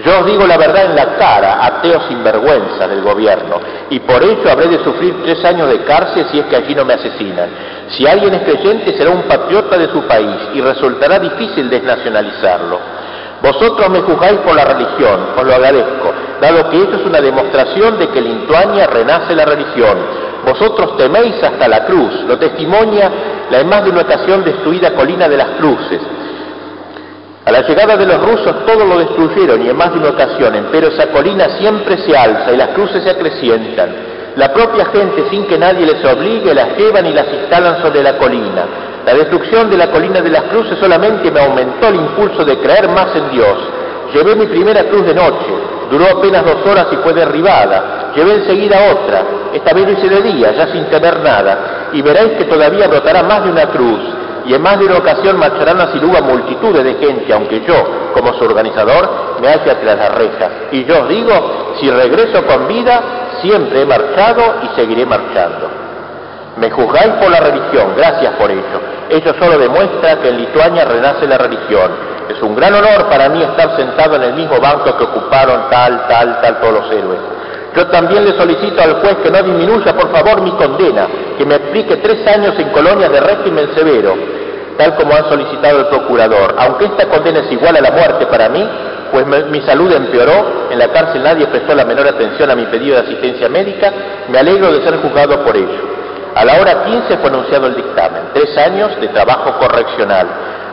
Yo 0.05 0.19
os 0.19 0.25
digo 0.25 0.47
la 0.47 0.57
verdad 0.57 0.85
en 0.85 0.95
la 0.95 1.17
cara, 1.17 1.65
ateo 1.65 2.01
sin 2.07 2.23
vergüenza 2.23 2.87
del 2.87 3.01
gobierno, 3.01 3.59
y 3.89 3.99
por 3.99 4.23
ello 4.23 4.49
habré 4.49 4.67
de 4.67 4.83
sufrir 4.83 5.21
tres 5.23 5.43
años 5.43 5.69
de 5.69 5.83
cárcel 5.83 6.25
si 6.31 6.39
es 6.39 6.45
que 6.45 6.55
allí 6.55 6.73
no 6.73 6.85
me 6.85 6.93
asesinan. 6.93 7.49
Si 7.89 8.07
alguien 8.07 8.33
es 8.35 8.43
creyente 8.43 8.95
será 8.97 9.09
un 9.09 9.23
patriota 9.23 9.77
de 9.77 9.89
su 9.89 10.03
país 10.03 10.37
y 10.53 10.61
resultará 10.61 11.19
difícil 11.19 11.69
desnacionalizarlo. 11.69 12.79
Vosotros 13.41 13.89
me 13.89 14.01
juzgáis 14.01 14.37
por 14.39 14.55
la 14.55 14.65
religión, 14.65 15.27
os 15.37 15.43
lo 15.43 15.53
agradezco, 15.53 16.13
dado 16.41 16.69
que 16.69 16.81
esto 16.81 16.97
es 16.97 17.05
una 17.05 17.21
demostración 17.21 17.97
de 17.97 18.09
que 18.09 18.19
en 18.19 18.39
Lituania 18.41 18.87
renace 18.87 19.33
la 19.33 19.45
religión. 19.45 19.97
Vosotros 20.45 20.97
teméis 20.97 21.41
hasta 21.43 21.67
la 21.67 21.85
cruz, 21.85 22.23
lo 22.27 22.37
testimonia 22.37 23.11
la 23.49 23.63
más 23.63 23.83
de 23.83 23.91
una 23.91 24.01
ocasión 24.01 24.43
destruida 24.43 24.93
colina 24.93 25.27
de 25.27 25.37
las 25.37 25.49
cruces. 25.57 26.01
A 27.49 27.51
la 27.51 27.61
llegada 27.61 27.97
de 27.97 28.05
los 28.05 28.21
rusos 28.21 28.63
todo 28.63 28.85
lo 28.85 28.99
destruyeron 28.99 29.65
y 29.65 29.69
en 29.69 29.75
más 29.75 29.91
de 29.91 29.97
una 29.97 30.09
ocasión, 30.09 30.53
pero 30.71 30.89
esa 30.89 31.07
colina 31.07 31.49
siempre 31.57 31.97
se 31.97 32.15
alza 32.15 32.51
y 32.53 32.57
las 32.57 32.67
cruces 32.75 33.01
se 33.03 33.09
acrecientan. 33.09 33.89
La 34.35 34.53
propia 34.53 34.85
gente, 34.85 35.27
sin 35.31 35.47
que 35.47 35.57
nadie 35.57 35.83
les 35.83 36.05
obligue, 36.05 36.53
las 36.53 36.77
llevan 36.77 37.07
y 37.07 37.11
las 37.11 37.25
instalan 37.33 37.81
sobre 37.81 38.03
la 38.03 38.19
colina. 38.19 38.65
La 39.03 39.15
destrucción 39.15 39.67
de 39.67 39.77
la 39.77 39.89
colina 39.89 40.21
de 40.21 40.29
las 40.29 40.43
cruces 40.43 40.77
solamente 40.77 41.31
me 41.31 41.39
aumentó 41.39 41.87
el 41.87 41.95
impulso 41.95 42.45
de 42.45 42.55
creer 42.59 42.87
más 42.89 43.15
en 43.15 43.31
Dios. 43.31 43.57
Llevé 44.13 44.35
mi 44.35 44.45
primera 44.45 44.83
cruz 44.83 45.07
de 45.07 45.15
noche, 45.15 45.49
duró 45.89 46.05
apenas 46.19 46.45
dos 46.45 46.63
horas 46.67 46.85
y 46.91 46.97
fue 46.97 47.13
derribada. 47.13 48.11
Llevé 48.15 48.35
enseguida 48.35 48.91
otra, 48.91 49.23
esta 49.55 49.73
vez 49.73 49.97
hice 49.97 50.07
de 50.07 50.21
día, 50.21 50.51
ya 50.51 50.67
sin 50.71 50.85
tener 50.85 51.19
nada, 51.21 51.89
y 51.93 52.01
veréis 52.03 52.33
que 52.33 52.45
todavía 52.45 52.87
brotará 52.87 53.23
más 53.23 53.43
de 53.43 53.49
una 53.49 53.65
cruz 53.69 54.19
y 54.49 54.55
en 54.55 54.63
más 54.63 54.79
de 54.79 54.85
una 54.85 54.97
ocasión 54.97 55.37
marcharán 55.37 55.79
a 55.79 55.91
Siluga 55.91 56.21
multitudes 56.21 56.83
de 56.83 56.95
gente, 56.95 57.31
aunque 57.31 57.61
yo, 57.61 57.75
como 58.15 58.33
su 58.33 58.45
organizador, 58.45 59.37
me 59.39 59.47
halle 59.47 59.75
tras 59.75 59.95
las 59.95 60.15
rejas. 60.15 60.49
Y 60.71 60.85
yo 60.85 61.03
os 61.03 61.07
digo, 61.07 61.75
si 61.79 61.91
regreso 61.91 62.43
con 62.47 62.67
vida, 62.67 62.99
siempre 63.43 63.83
he 63.83 63.85
marchado 63.85 64.55
y 64.63 64.75
seguiré 64.75 65.05
marchando. 65.05 65.69
Me 66.57 66.71
juzgáis 66.71 67.13
por 67.21 67.29
la 67.29 67.41
religión, 67.41 67.93
gracias 67.95 68.33
por 68.39 68.49
ello. 68.49 68.81
Ello 69.11 69.35
solo 69.37 69.59
demuestra 69.59 70.19
que 70.19 70.29
en 70.29 70.37
Lituania 70.37 70.83
renace 70.83 71.27
la 71.27 71.37
religión. 71.37 71.91
Es 72.27 72.41
un 72.41 72.55
gran 72.55 72.73
honor 72.73 73.07
para 73.07 73.29
mí 73.29 73.43
estar 73.43 73.75
sentado 73.75 74.15
en 74.15 74.23
el 74.23 74.33
mismo 74.33 74.59
banco 74.59 74.97
que 74.97 75.03
ocuparon 75.03 75.69
tal, 75.69 76.07
tal, 76.07 76.41
tal 76.41 76.59
todos 76.59 76.73
los 76.73 76.91
héroes. 76.91 77.19
Yo 77.75 77.87
también 77.87 78.25
le 78.25 78.37
solicito 78.37 78.81
al 78.81 78.95
juez 79.01 79.17
que 79.23 79.29
no 79.29 79.43
disminuya, 79.43 79.93
por 79.93 80.11
favor, 80.11 80.41
mi 80.41 80.51
condena, 80.51 81.07
que 81.37 81.45
me 81.45 81.55
aplique 81.55 81.97
tres 81.97 82.25
años 82.27 82.53
en 82.57 82.69
colonias 82.69 83.11
de 83.11 83.19
régimen 83.19 83.69
severo, 83.75 84.15
tal 84.77 84.95
como 84.95 85.13
han 85.13 85.29
solicitado 85.29 85.79
el 85.79 85.85
procurador. 85.87 86.55
Aunque 86.57 86.85
esta 86.85 87.07
condena 87.07 87.39
es 87.39 87.51
igual 87.51 87.77
a 87.77 87.81
la 87.81 87.91
muerte 87.91 88.25
para 88.25 88.49
mí, 88.49 88.67
pues 89.11 89.25
mi 89.49 89.61
salud 89.61 89.91
empeoró, 89.91 90.69
en 90.71 90.79
la 90.79 90.87
cárcel 90.89 91.23
nadie 91.23 91.47
prestó 91.47 91.75
la 91.75 91.85
menor 91.85 92.07
atención 92.07 92.49
a 92.49 92.55
mi 92.55 92.65
pedido 92.65 92.95
de 92.95 93.01
asistencia 93.01 93.49
médica, 93.49 93.91
me 94.29 94.39
alegro 94.39 94.71
de 94.71 94.83
ser 94.83 94.97
juzgado 94.97 95.43
por 95.43 95.55
ello. 95.55 95.89
A 96.35 96.45
la 96.45 96.59
hora 96.59 96.83
15 96.85 97.17
fue 97.17 97.29
anunciado 97.29 97.67
el 97.67 97.75
dictamen, 97.75 98.23
tres 98.33 98.55
años 98.57 98.99
de 98.99 99.07
trabajo 99.09 99.57
correccional 99.59 100.27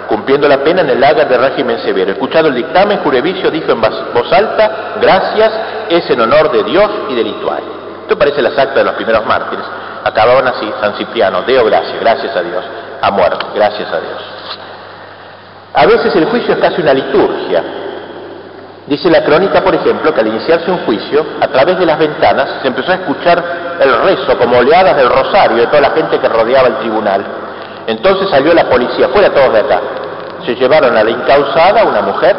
cumpliendo 0.09 0.49
la 0.49 0.59
pena 0.59 0.83
en 0.83 0.91
el 0.91 1.01
lagar 1.01 1.29
de 1.29 1.37
régimen 1.37 1.79
severo. 1.81 2.13
Escuchado 2.13 2.49
el 2.49 2.55
dictamen, 2.55 2.99
Jurevicio 2.99 3.51
dijo 3.51 3.73
en 3.73 3.81
voz 3.81 4.33
alta, 4.33 4.95
gracias, 5.01 5.53
es 5.89 6.09
en 6.11 6.21
honor 6.21 6.51
de 6.53 6.63
Dios 6.65 6.91
y 7.11 7.15
de 7.15 7.25
Lituania. 7.25 7.71
Esto 8.03 8.17
parece 8.19 8.41
las 8.41 8.57
actas 8.57 8.77
de 8.77 8.85
los 8.85 8.95
primeros 8.95 9.27
mártires. 9.27 9.65
Acababan 10.05 10.47
así, 10.47 10.73
San 10.81 10.95
Cipriano, 10.95 11.43
Deo 11.43 11.65
gracias, 11.65 11.99
gracias 12.01 12.37
a 12.37 12.43
Dios, 12.43 12.65
a 13.03 13.11
muerte, 13.11 13.45
gracias 13.55 13.93
a 13.93 13.99
Dios. 13.99 14.23
A 15.75 15.87
veces 15.87 16.15
el 16.15 16.27
juicio 16.27 16.55
es 16.55 16.61
casi 16.61 16.81
una 16.81 16.95
liturgia. 16.95 17.63
Dice 18.87 19.11
la 19.11 19.25
crónica, 19.25 19.63
por 19.63 19.75
ejemplo, 19.75 20.15
que 20.15 20.21
al 20.21 20.29
iniciarse 20.29 20.71
un 20.71 20.79
juicio, 20.87 21.27
a 21.41 21.49
través 21.49 21.79
de 21.79 21.85
las 21.85 21.99
ventanas 21.99 22.61
se 22.63 22.69
empezó 22.69 22.93
a 22.93 22.95
escuchar 22.95 23.43
el 23.81 24.03
rezo 24.03 24.39
como 24.39 24.59
oleadas 24.59 24.97
del 24.97 25.09
rosario 25.09 25.57
de 25.57 25.67
toda 25.67 25.81
la 25.81 25.91
gente 25.91 26.21
que 26.21 26.29
rodeaba 26.29 26.69
el 26.69 26.77
tribunal. 26.77 27.25
Entonces 27.87 28.29
salió 28.31 28.53
la 28.53 28.69
policía, 28.69 29.09
fuera 29.09 29.33
todos 29.33 29.53
de 29.53 29.61
acá. 29.61 29.81
Se 30.45 30.55
llevaron 30.55 30.97
a 30.97 31.05
la 31.05 31.11
incausada, 31.11 31.85
una 31.85 32.03
mujer, 32.03 32.37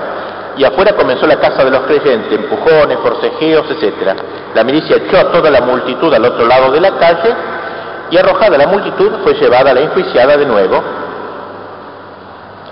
y 0.58 0.64
afuera 0.64 0.94
comenzó 0.94 1.26
la 1.28 1.38
casa 1.38 1.64
de 1.64 1.72
los 1.72 1.82
creyentes, 1.82 2.32
empujones, 2.32 2.98
forcejeos, 3.00 3.66
etc. 3.72 4.18
La 4.56 4.64
milicia 4.64 4.98
echó 4.98 5.18
a 5.20 5.32
toda 5.32 5.50
la 5.50 5.62
multitud 5.62 6.14
al 6.14 6.26
otro 6.26 6.46
lado 6.46 6.72
de 6.72 6.82
la 6.82 6.92
calle 6.98 7.34
y 8.10 8.18
arrojada 8.18 8.58
la 8.58 8.68
multitud 8.68 9.12
fue 9.24 9.34
llevada 9.36 9.72
a 9.72 9.74
la 9.74 9.82
enjuiciada 9.82 10.38
de 10.38 10.46
nuevo. 10.46 10.84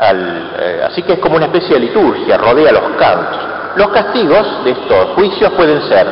Eh, 0.01 0.81
así 0.85 1.01
que 1.03 1.13
es 1.13 1.19
como 1.19 1.35
una 1.37 1.45
especie 1.45 1.75
de 1.75 1.81
liturgia, 1.81 2.37
rodea 2.37 2.71
los 2.71 2.83
cantos. 2.97 3.39
Los 3.75 3.89
castigos 3.89 4.63
de 4.63 4.71
estos 4.71 5.09
juicios 5.15 5.51
pueden 5.53 5.81
ser 5.87 6.07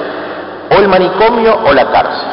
o 0.70 0.80
el 0.80 0.88
manicomio 0.88 1.60
o 1.66 1.74
la 1.74 1.92
cárcel. 1.92 2.28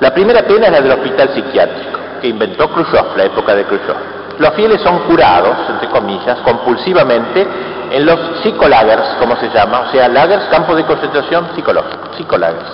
La 0.00 0.14
primera 0.14 0.42
pena 0.42 0.66
es 0.66 0.72
la 0.72 0.80
del 0.80 0.92
hospital 0.92 1.30
psiquiátrico 1.34 1.99
que 2.20 2.28
inventó 2.28 2.68
Khrushchev, 2.68 3.16
la 3.16 3.24
época 3.24 3.54
de 3.54 3.64
Khrushchev. 3.64 3.96
Los 4.38 4.54
fieles 4.54 4.80
son 4.80 5.00
curados, 5.00 5.56
entre 5.68 5.88
comillas, 5.88 6.38
compulsivamente 6.40 7.46
en 7.90 8.06
los 8.06 8.18
psicolagers, 8.42 9.16
como 9.18 9.36
se 9.36 9.50
llama, 9.50 9.80
o 9.80 9.92
sea, 9.92 10.08
lagers, 10.08 10.44
campos 10.44 10.76
de 10.76 10.84
concentración 10.84 11.48
psicológico, 11.54 12.14
psicolagers. 12.16 12.70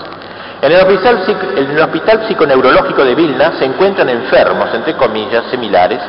En 0.63 0.73
el, 0.73 0.81
hospital, 0.81 1.25
en 1.57 1.71
el 1.71 1.81
hospital 1.81 2.27
psiconeurológico 2.29 3.05
de 3.05 3.15
Vilna 3.15 3.53
se 3.59 3.65
encuentran 3.65 4.09
enfermos, 4.09 4.73
entre 4.75 4.95
comillas, 4.95 5.45
similares, 5.51 6.01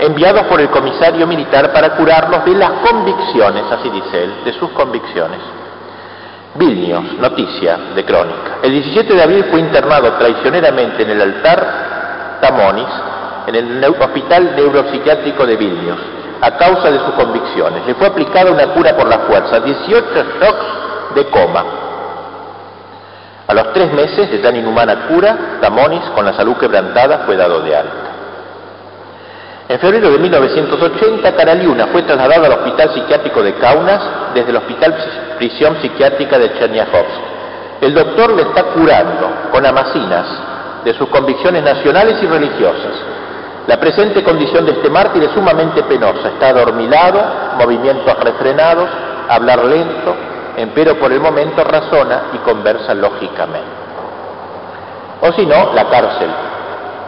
enviados 0.00 0.42
por 0.46 0.60
el 0.60 0.68
comisario 0.68 1.26
militar 1.26 1.72
para 1.72 1.90
curarlos 1.96 2.44
de 2.44 2.54
las 2.54 2.70
convicciones, 2.86 3.64
así 3.70 3.88
dice 3.90 4.24
él, 4.24 4.34
de 4.44 4.52
sus 4.54 4.70
convicciones. 4.70 5.38
Vilnius, 6.56 7.18
noticia 7.18 7.78
de 7.94 8.04
crónica. 8.04 8.58
El 8.62 8.72
17 8.72 9.14
de 9.14 9.22
abril 9.22 9.44
fue 9.50 9.60
internado 9.60 10.12
traicioneramente 10.12 11.02
en 11.02 11.10
el 11.10 11.20
altar 11.20 11.93
Tamonis 12.40 12.88
en 13.46 13.54
el 13.54 13.84
Hospital 13.84 14.54
Neuropsiquiátrico 14.56 15.46
de 15.46 15.56
Vilnius 15.56 15.98
a 16.40 16.50
causa 16.56 16.90
de 16.90 16.98
sus 16.98 17.14
convicciones. 17.14 17.86
Le 17.86 17.94
fue 17.94 18.06
aplicada 18.06 18.50
una 18.50 18.66
cura 18.68 18.96
por 18.96 19.06
la 19.08 19.20
fuerza, 19.20 19.60
18 19.60 20.06
shocks 20.40 21.14
de 21.14 21.24
coma. 21.26 21.64
A 23.46 23.54
los 23.54 23.72
tres 23.72 23.92
meses 23.92 24.30
de 24.30 24.38
tan 24.38 24.56
inhumana 24.56 25.06
cura, 25.08 25.58
Tamonis, 25.60 26.02
con 26.14 26.24
la 26.24 26.32
salud 26.34 26.56
quebrantada, 26.56 27.22
fue 27.26 27.36
dado 27.36 27.60
de 27.60 27.76
alta. 27.76 28.10
En 29.68 29.78
febrero 29.78 30.10
de 30.10 30.18
1980, 30.18 31.34
Karaliuna 31.34 31.86
fue 31.86 32.02
trasladado 32.02 32.44
al 32.44 32.52
Hospital 32.52 32.90
Psiquiátrico 32.92 33.42
de 33.42 33.54
Kaunas 33.54 34.00
desde 34.34 34.50
el 34.50 34.56
Hospital 34.56 34.94
Prisión 35.38 35.78
Psiquiátrica 35.80 36.38
de 36.38 36.52
Cherniachovsk. 36.58 37.34
El 37.80 37.94
doctor 37.94 38.34
le 38.34 38.42
está 38.42 38.64
curando 38.64 39.30
con 39.50 39.64
amacinas, 39.64 40.26
de 40.84 40.94
sus 40.94 41.08
convicciones 41.08 41.62
nacionales 41.62 42.22
y 42.22 42.26
religiosas. 42.26 42.92
La 43.66 43.80
presente 43.80 44.22
condición 44.22 44.66
de 44.66 44.72
este 44.72 44.90
mártir 44.90 45.22
es 45.24 45.30
sumamente 45.30 45.82
penosa. 45.84 46.28
Está 46.28 46.48
adormilado, 46.48 47.22
movimientos 47.58 48.18
refrenados, 48.20 48.88
hablar 49.28 49.64
lento, 49.64 50.14
empero 50.56 50.98
por 50.98 51.12
el 51.12 51.20
momento 51.20 51.64
razona 51.64 52.24
y 52.34 52.38
conversa 52.38 52.94
lógicamente. 52.94 53.84
O 55.22 55.32
si 55.32 55.46
no, 55.46 55.72
la 55.72 55.88
cárcel. 55.88 56.28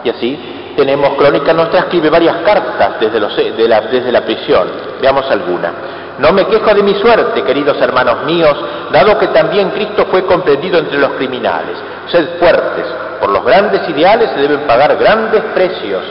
Y 0.03 0.09
así 0.09 0.73
tenemos 0.75 1.15
Crónica 1.15 1.53
Nuestra 1.53 1.81
escribe 1.81 2.09
varias 2.09 2.37
cartas 2.37 2.99
desde, 2.99 3.19
la, 3.67 3.81
desde 3.81 4.11
la 4.11 4.21
prisión. 4.21 4.67
Veamos 5.01 5.29
alguna. 5.29 5.71
No 6.19 6.31
me 6.33 6.45
quejo 6.47 6.73
de 6.73 6.81
mi 6.81 6.95
suerte, 6.95 7.43
queridos 7.43 7.79
hermanos 7.79 8.23
míos, 8.25 8.55
dado 8.91 9.19
que 9.19 9.27
también 9.27 9.69
Cristo 9.71 10.07
fue 10.09 10.25
comprendido 10.25 10.79
entre 10.79 10.97
los 10.97 11.11
criminales. 11.11 11.77
Sed 12.07 12.39
fuertes, 12.39 12.85
por 13.19 13.29
los 13.29 13.43
grandes 13.43 13.87
ideales 13.89 14.29
se 14.31 14.41
deben 14.41 14.61
pagar 14.67 14.95
grandes 14.97 15.41
precios. 15.53 16.03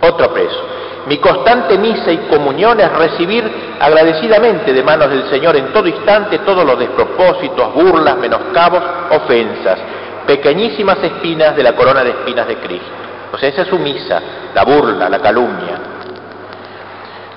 Otro 0.00 0.32
precio. 0.32 0.80
Mi 1.06 1.18
constante 1.18 1.78
misa 1.78 2.12
y 2.12 2.18
comunión 2.28 2.78
es 2.78 2.92
recibir 2.92 3.50
agradecidamente 3.80 4.72
de 4.72 4.82
manos 4.82 5.10
del 5.10 5.28
Señor 5.30 5.56
en 5.56 5.72
todo 5.72 5.86
instante 5.86 6.38
todos 6.40 6.64
los 6.64 6.78
despropósitos, 6.78 7.74
burlas, 7.74 8.16
menoscabos, 8.18 8.82
ofensas, 9.10 9.78
pequeñísimas 10.26 10.98
espinas 11.02 11.56
de 11.56 11.62
la 11.62 11.72
corona 11.72 12.04
de 12.04 12.10
espinas 12.10 12.46
de 12.46 12.56
Cristo. 12.56 12.88
O 13.32 13.38
sea, 13.38 13.48
esa 13.48 13.62
es 13.62 13.68
su 13.68 13.78
misa, 13.78 14.20
la 14.54 14.64
burla, 14.64 15.08
la 15.08 15.20
calumnia. 15.20 15.78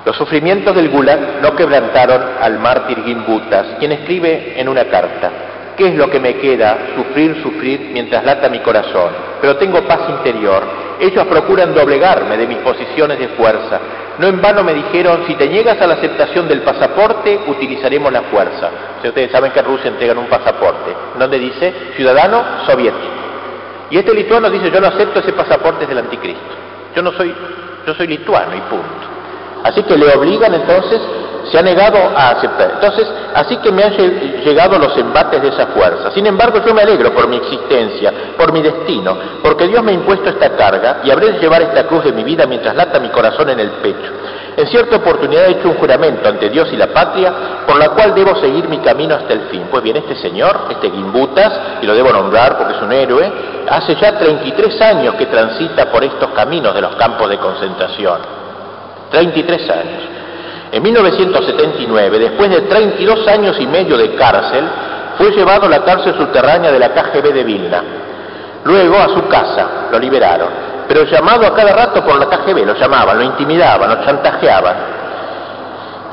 Los 0.05 0.17
sufrimientos 0.17 0.75
del 0.75 0.89
Gulag 0.89 1.41
no 1.41 1.55
quebrantaron 1.55 2.21
al 2.41 2.59
mártir 2.59 3.01
Gimbutas, 3.05 3.77
quien 3.79 3.93
escribe 3.93 4.59
en 4.59 4.67
una 4.67 4.85
carta, 4.85 5.31
¿Qué 5.77 5.87
es 5.87 5.95
lo 5.95 6.09
que 6.09 6.19
me 6.19 6.35
queda? 6.35 6.89
Sufrir, 6.95 7.41
sufrir 7.41 7.89
mientras 7.91 8.23
lata 8.23 8.49
mi 8.49 8.59
corazón. 8.59 9.11
Pero 9.41 9.57
tengo 9.57 9.81
paz 9.83 10.09
interior. 10.09 10.63
Ellos 10.99 11.25
procuran 11.25 11.73
doblegarme 11.73 12.37
de 12.37 12.47
mis 12.47 12.59
posiciones 12.59 13.17
de 13.17 13.29
fuerza. 13.29 13.79
No 14.19 14.27
en 14.27 14.39
vano 14.41 14.63
me 14.63 14.73
dijeron, 14.73 15.23
si 15.25 15.33
te 15.35 15.49
niegas 15.49 15.81
a 15.81 15.87
la 15.87 15.95
aceptación 15.95 16.47
del 16.47 16.61
pasaporte, 16.61 17.39
utilizaremos 17.47 18.11
la 18.13 18.21
fuerza. 18.23 18.69
Si 19.01 19.07
ustedes 19.07 19.31
saben 19.31 19.51
que 19.51 19.59
a 19.59 19.63
Rusia 19.63 19.89
entregan 19.89 20.19
un 20.19 20.27
pasaporte, 20.27 20.93
donde 21.17 21.39
dice 21.39 21.73
ciudadano 21.95 22.65
soviético. 22.67 23.23
Y 23.89 23.97
este 23.97 24.13
lituano 24.13 24.49
dice, 24.49 24.69
yo 24.71 24.79
no 24.79 24.87
acepto 24.87 25.19
ese 25.19 25.33
pasaporte 25.33 25.87
del 25.87 25.97
anticristo. 25.97 26.55
Yo 26.95 27.01
no 27.01 27.11
soy, 27.13 27.33
yo 27.85 27.93
soy 27.95 28.07
lituano 28.07 28.55
y 28.55 28.61
punto. 28.61 29.13
Así 29.63 29.81
que 29.83 29.97
le 29.97 30.13
obligan 30.13 30.53
entonces, 30.53 31.01
se 31.51 31.57
ha 31.57 31.61
negado 31.61 31.97
a 32.15 32.29
aceptar. 32.29 32.71
Entonces, 32.75 33.07
así 33.33 33.57
que 33.57 33.71
me 33.71 33.83
han 33.83 33.93
llegado 33.93 34.77
los 34.79 34.97
embates 34.97 35.41
de 35.41 35.49
esa 35.49 35.67
fuerza. 35.67 36.11
Sin 36.11 36.25
embargo, 36.25 36.59
yo 36.65 36.73
me 36.73 36.81
alegro 36.81 37.13
por 37.13 37.27
mi 37.27 37.37
existencia, 37.37 38.13
por 38.37 38.51
mi 38.53 38.61
destino, 38.61 39.17
porque 39.41 39.67
Dios 39.67 39.83
me 39.83 39.91
ha 39.91 39.95
impuesto 39.95 40.29
esta 40.29 40.55
carga 40.55 41.01
y 41.03 41.11
habré 41.11 41.33
de 41.33 41.39
llevar 41.39 41.61
esta 41.61 41.85
cruz 41.85 42.03
de 42.05 42.13
mi 42.13 42.23
vida 42.23 42.45
mientras 42.45 42.75
lata 42.75 42.99
mi 42.99 43.09
corazón 43.09 43.49
en 43.49 43.59
el 43.59 43.69
pecho. 43.71 44.11
En 44.55 44.67
cierta 44.67 44.97
oportunidad 44.97 45.47
he 45.47 45.51
hecho 45.51 45.69
un 45.69 45.77
juramento 45.77 46.29
ante 46.29 46.49
Dios 46.49 46.69
y 46.71 46.77
la 46.77 46.87
patria, 46.87 47.33
por 47.65 47.77
la 47.77 47.89
cual 47.89 48.13
debo 48.13 48.35
seguir 48.35 48.69
mi 48.69 48.77
camino 48.79 49.15
hasta 49.15 49.33
el 49.33 49.47
fin. 49.49 49.67
Pues 49.69 49.83
bien, 49.83 49.97
este 49.97 50.15
señor, 50.15 50.67
este 50.69 50.91
Gimbutas, 50.91 51.51
y 51.81 51.85
lo 51.87 51.95
debo 51.95 52.11
nombrar 52.11 52.57
porque 52.57 52.75
es 52.75 52.81
un 52.81 52.91
héroe, 52.91 53.31
hace 53.67 53.95
ya 53.95 54.17
33 54.17 54.81
años 54.81 55.15
que 55.15 55.25
transita 55.25 55.91
por 55.91 56.03
estos 56.03 56.29
caminos 56.31 56.73
de 56.75 56.81
los 56.81 56.95
campos 56.95 57.29
de 57.29 57.37
concentración. 57.37 58.19
33 59.09 59.69
años. 59.69 60.22
En 60.73 60.81
1979, 60.81 62.17
después 62.17 62.49
de 62.49 62.61
32 62.61 63.27
años 63.27 63.55
y 63.59 63.67
medio 63.67 63.95
de 63.95 64.15
cárcel, 64.15 64.65
fue 65.19 65.29
llevado 65.29 65.67
a 65.67 65.69
la 65.69 65.83
cárcel 65.83 66.15
subterránea 66.17 66.71
de 66.71 66.79
la 66.79 66.89
KGB 66.89 67.31
de 67.31 67.43
Vilna. 67.43 67.83
Luego 68.63 68.97
a 68.97 69.09
su 69.09 69.27
casa, 69.27 69.67
lo 69.91 69.99
liberaron, 69.99 70.47
pero 70.87 71.03
llamado 71.03 71.45
a 71.45 71.53
cada 71.53 71.73
rato 71.73 72.03
por 72.03 72.17
la 72.17 72.25
KGB, 72.25 72.65
lo 72.65 72.73
llamaban, 72.73 73.19
lo 73.19 73.23
intimidaban, 73.23 73.87
lo 73.87 74.03
chantajeaban. 74.03 74.75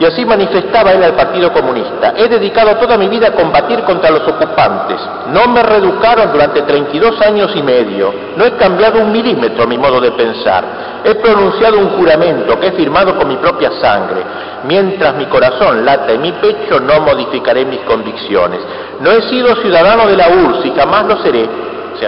Y 0.00 0.04
así 0.06 0.24
manifestaba 0.24 0.92
él 0.92 1.04
al 1.04 1.12
Partido 1.12 1.52
Comunista. 1.52 2.14
He 2.16 2.26
dedicado 2.26 2.74
toda 2.76 2.96
mi 2.96 3.06
vida 3.08 3.28
a 3.28 3.32
combatir 3.32 3.82
contra 3.82 4.10
los 4.10 4.26
ocupantes. 4.26 4.98
No 5.30 5.46
me 5.48 5.62
reeducaron 5.62 6.32
durante 6.32 6.62
32 6.62 7.20
años 7.20 7.52
y 7.54 7.62
medio. 7.62 8.10
No 8.34 8.46
he 8.46 8.52
cambiado 8.52 9.02
un 9.02 9.12
milímetro 9.12 9.66
mi 9.66 9.76
modo 9.76 10.00
de 10.00 10.12
pensar. 10.12 10.64
He 11.04 11.14
pronunciado 11.16 11.78
un 11.78 11.90
juramento 11.98 12.58
que 12.58 12.68
he 12.68 12.72
firmado 12.72 13.14
con 13.14 13.28
mi 13.28 13.36
propia 13.36 13.72
sangre. 13.78 14.22
Mientras 14.64 15.16
mi 15.16 15.26
corazón 15.26 15.84
lata 15.84 16.12
en 16.12 16.22
mi 16.22 16.32
pecho, 16.32 16.80
no 16.80 17.00
modificaré 17.00 17.66
mis 17.66 17.80
convicciones. 17.80 18.60
No 19.00 19.12
he 19.12 19.20
sido 19.28 19.54
ciudadano 19.56 20.06
de 20.06 20.16
la 20.16 20.28
URSS 20.30 20.64
y 20.64 20.70
jamás 20.76 21.04
lo 21.04 21.18
seré 21.18 21.46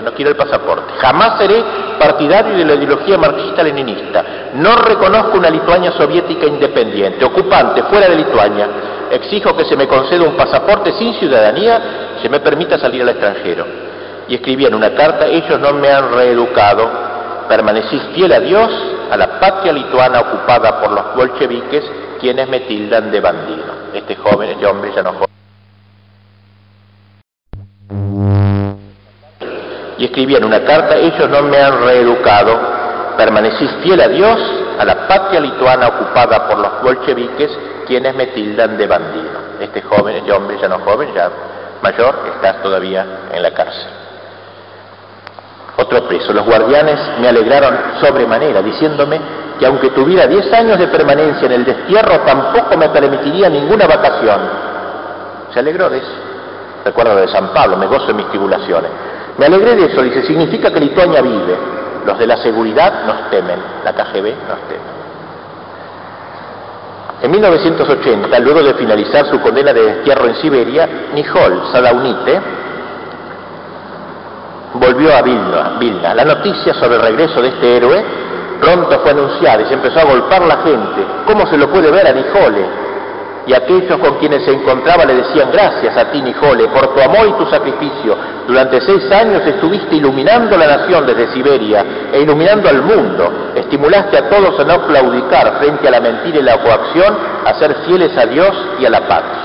no 0.00 0.12
quiero 0.12 0.30
el 0.30 0.36
pasaporte. 0.36 0.94
Jamás 0.98 1.38
seré 1.38 1.62
partidario 1.98 2.56
de 2.56 2.64
la 2.64 2.74
ideología 2.74 3.18
marxista-leninista. 3.18 4.24
No 4.54 4.76
reconozco 4.76 5.38
una 5.38 5.50
Lituania 5.50 5.92
soviética 5.92 6.46
independiente, 6.46 7.24
ocupante, 7.24 7.82
fuera 7.84 8.08
de 8.08 8.16
Lituania. 8.16 8.68
Exijo 9.10 9.56
que 9.56 9.64
se 9.64 9.76
me 9.76 9.86
conceda 9.86 10.24
un 10.24 10.36
pasaporte 10.36 10.92
sin 10.92 11.14
ciudadanía, 11.14 12.16
se 12.22 12.28
me 12.28 12.40
permita 12.40 12.78
salir 12.78 13.02
al 13.02 13.10
extranjero. 13.10 13.66
Y 14.28 14.36
escribí 14.36 14.64
en 14.64 14.74
una 14.74 14.94
carta, 14.94 15.26
ellos 15.26 15.58
no 15.60 15.72
me 15.74 15.90
han 15.90 16.12
reeducado, 16.12 16.88
permanecí 17.48 18.00
fiel 18.14 18.32
a 18.32 18.40
Dios, 18.40 18.70
a 19.10 19.16
la 19.16 19.38
patria 19.38 19.72
lituana 19.72 20.20
ocupada 20.20 20.80
por 20.80 20.92
los 20.92 21.14
bolcheviques, 21.14 21.84
quienes 22.20 22.48
me 22.48 22.60
tildan 22.60 23.10
de 23.10 23.20
bandido. 23.20 23.64
Este 23.92 24.16
joven, 24.16 24.50
este 24.50 24.66
hombre 24.66 24.90
ya 24.94 25.02
no 25.02 25.12
joven. 25.12 25.31
Y 30.02 30.06
escribía 30.06 30.38
en 30.38 30.44
una 30.44 30.64
carta, 30.64 30.96
ellos 30.96 31.30
no 31.30 31.42
me 31.42 31.58
han 31.58 31.80
reeducado, 31.80 32.58
permanecí 33.16 33.68
fiel 33.84 34.00
a 34.00 34.08
Dios, 34.08 34.36
a 34.76 34.84
la 34.84 35.06
patria 35.06 35.38
lituana 35.38 35.86
ocupada 35.86 36.48
por 36.48 36.58
los 36.58 36.82
bolcheviques, 36.82 37.56
quienes 37.86 38.12
me 38.16 38.26
tildan 38.26 38.76
de 38.76 38.88
bandido. 38.88 39.30
Este 39.60 39.80
joven, 39.80 40.16
este 40.16 40.32
hombre 40.32 40.58
ya 40.60 40.66
no 40.66 40.80
joven, 40.80 41.14
ya 41.14 41.30
mayor, 41.80 42.16
está 42.34 42.54
todavía 42.54 43.06
en 43.32 43.42
la 43.44 43.52
cárcel. 43.54 43.86
Otro 45.76 46.08
preso, 46.08 46.32
los 46.32 46.46
guardianes 46.46 46.98
me 47.20 47.28
alegraron 47.28 47.78
sobremanera, 48.00 48.60
diciéndome 48.60 49.20
que 49.56 49.66
aunque 49.66 49.90
tuviera 49.90 50.26
10 50.26 50.52
años 50.52 50.80
de 50.80 50.88
permanencia 50.88 51.46
en 51.46 51.52
el 51.52 51.64
destierro, 51.64 52.18
tampoco 52.26 52.76
me 52.76 52.88
permitiría 52.88 53.48
ninguna 53.48 53.86
vacación. 53.86 54.40
Se 55.54 55.60
alegró 55.60 55.88
de 55.88 55.98
eso. 55.98 56.12
Recuerdo 56.84 57.14
de 57.14 57.28
San 57.28 57.52
Pablo, 57.52 57.76
me 57.76 57.86
gozo 57.86 58.10
en 58.10 58.16
mis 58.16 58.28
tribulaciones. 58.30 58.90
Me 59.38 59.46
alegré 59.46 59.76
de 59.76 59.86
eso, 59.86 60.02
dice, 60.02 60.22
significa 60.24 60.70
que 60.70 60.80
Lituania 60.80 61.22
vive. 61.22 61.56
Los 62.04 62.18
de 62.18 62.26
la 62.26 62.36
seguridad 62.36 63.04
nos 63.06 63.30
temen, 63.30 63.58
la 63.84 63.92
KGB 63.92 64.34
nos 64.48 64.58
teme. 64.68 64.92
En 67.22 67.30
1980, 67.30 68.38
luego 68.40 68.62
de 68.62 68.74
finalizar 68.74 69.26
su 69.26 69.40
condena 69.40 69.72
de 69.72 69.82
destierro 69.82 70.26
en 70.26 70.34
Siberia, 70.36 70.88
Nihol 71.14 71.62
Sadaunite 71.70 72.40
volvió 74.74 75.14
a 75.14 75.22
Vilna, 75.22 75.76
Vilna. 75.78 76.14
La 76.14 76.24
noticia 76.24 76.74
sobre 76.74 76.96
el 76.96 77.02
regreso 77.02 77.40
de 77.40 77.48
este 77.48 77.76
héroe 77.76 78.04
pronto 78.60 79.00
fue 79.00 79.10
anunciada 79.12 79.62
y 79.62 79.66
se 79.66 79.74
empezó 79.74 80.00
a 80.00 80.04
golpar 80.04 80.42
la 80.42 80.56
gente. 80.58 81.06
¿Cómo 81.26 81.46
se 81.46 81.56
lo 81.56 81.68
puede 81.68 81.90
ver 81.90 82.06
a 82.06 82.12
Nihole? 82.12 82.66
Y 83.46 83.54
aquellos 83.54 83.98
con 83.98 84.18
quienes 84.18 84.44
se 84.44 84.52
encontraba 84.52 85.04
le 85.04 85.14
decían 85.16 85.50
gracias 85.50 85.96
a 85.96 86.10
ti, 86.10 86.22
Nijole, 86.22 86.68
por 86.68 86.94
tu 86.94 87.00
amor 87.00 87.26
y 87.28 87.32
tu 87.32 87.50
sacrificio. 87.50 88.16
Durante 88.46 88.80
seis 88.80 89.10
años 89.10 89.42
estuviste 89.44 89.96
iluminando 89.96 90.56
la 90.56 90.78
nación 90.78 91.06
desde 91.06 91.32
Siberia 91.32 91.84
e 92.12 92.20
iluminando 92.20 92.68
al 92.68 92.82
mundo. 92.82 93.52
Estimulaste 93.56 94.16
a 94.18 94.28
todos 94.28 94.58
a 94.60 94.64
no 94.64 94.86
claudicar 94.86 95.58
frente 95.58 95.88
a 95.88 95.90
la 95.90 96.00
mentira 96.00 96.38
y 96.38 96.42
la 96.42 96.58
coacción, 96.58 97.16
a 97.44 97.54
ser 97.54 97.74
fieles 97.86 98.16
a 98.16 98.26
Dios 98.26 98.52
y 98.78 98.86
a 98.86 98.90
la 98.90 99.00
patria. 99.08 99.42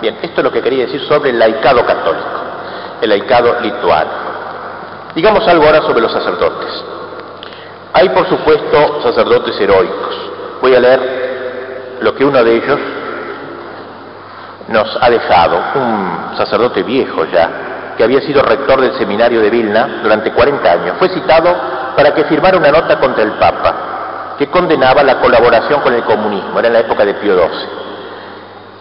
Bien, 0.00 0.18
esto 0.20 0.40
es 0.40 0.44
lo 0.44 0.52
que 0.52 0.62
quería 0.62 0.86
decir 0.86 1.00
sobre 1.02 1.30
el 1.30 1.38
laicado 1.38 1.84
católico, 1.84 2.40
el 3.00 3.08
laicado 3.08 3.60
lituano. 3.60 4.10
Digamos 5.14 5.46
algo 5.46 5.64
ahora 5.64 5.82
sobre 5.82 6.00
los 6.00 6.12
sacerdotes. 6.12 6.84
Hay, 7.92 8.08
por 8.10 8.28
supuesto, 8.28 9.00
sacerdotes 9.02 9.58
heroicos. 9.60 10.16
Voy 10.60 10.74
a 10.74 10.80
leer 10.80 11.98
lo 12.00 12.14
que 12.14 12.24
uno 12.24 12.44
de 12.44 12.56
ellos 12.56 12.78
nos 14.68 14.98
ha 15.00 15.10
dejado 15.10 15.60
un 15.74 16.36
sacerdote 16.36 16.82
viejo 16.82 17.24
ya, 17.26 17.94
que 17.96 18.04
había 18.04 18.20
sido 18.20 18.42
rector 18.42 18.80
del 18.80 18.94
seminario 18.94 19.40
de 19.40 19.50
Vilna 19.50 20.00
durante 20.02 20.32
40 20.32 20.70
años. 20.70 20.96
Fue 20.98 21.08
citado 21.08 21.54
para 21.96 22.14
que 22.14 22.24
firmara 22.24 22.56
una 22.56 22.70
nota 22.70 22.98
contra 23.00 23.24
el 23.24 23.32
Papa, 23.32 24.36
que 24.38 24.46
condenaba 24.48 25.02
la 25.02 25.20
colaboración 25.20 25.80
con 25.80 25.92
el 25.94 26.04
comunismo, 26.04 26.58
era 26.58 26.68
en 26.68 26.74
la 26.74 26.80
época 26.80 27.04
de 27.04 27.14
Pío 27.14 27.34
XII. 27.34 27.68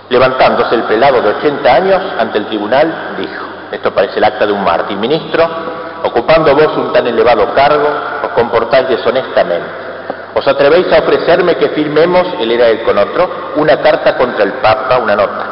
Levantándose 0.10 0.76
el 0.76 0.84
prelado 0.84 1.22
de 1.22 1.30
80 1.30 1.74
años 1.74 2.02
ante 2.20 2.38
el 2.38 2.46
tribunal, 2.46 3.16
dijo, 3.18 3.46
esto 3.72 3.94
parece 3.94 4.20
el 4.20 4.24
acta 4.24 4.46
de 4.46 4.54
un 4.54 4.64
mártir, 4.64 4.98
ministro, 4.98 5.50
ocupando 6.04 6.54
vos 6.54 6.78
un 6.78 6.94
tan 6.94 7.08
elevado 7.08 7.54
cargo, 7.56 7.88
os 8.24 8.30
comportáis 8.30 8.88
deshonestamente. 8.88 9.88
¿Os 10.36 10.48
atrevéis 10.48 10.94
a 10.94 11.00
ofrecerme 11.00 11.56
que 11.56 11.70
firmemos, 11.70 12.28
él 12.40 12.52
era 12.52 12.68
él 12.68 12.84
con 12.84 12.98
otro, 12.98 13.54
una 13.56 13.82
carta 13.82 14.16
contra 14.16 14.44
el 14.44 14.54
Papa, 14.54 15.00
una 15.00 15.16
nota? 15.16 15.46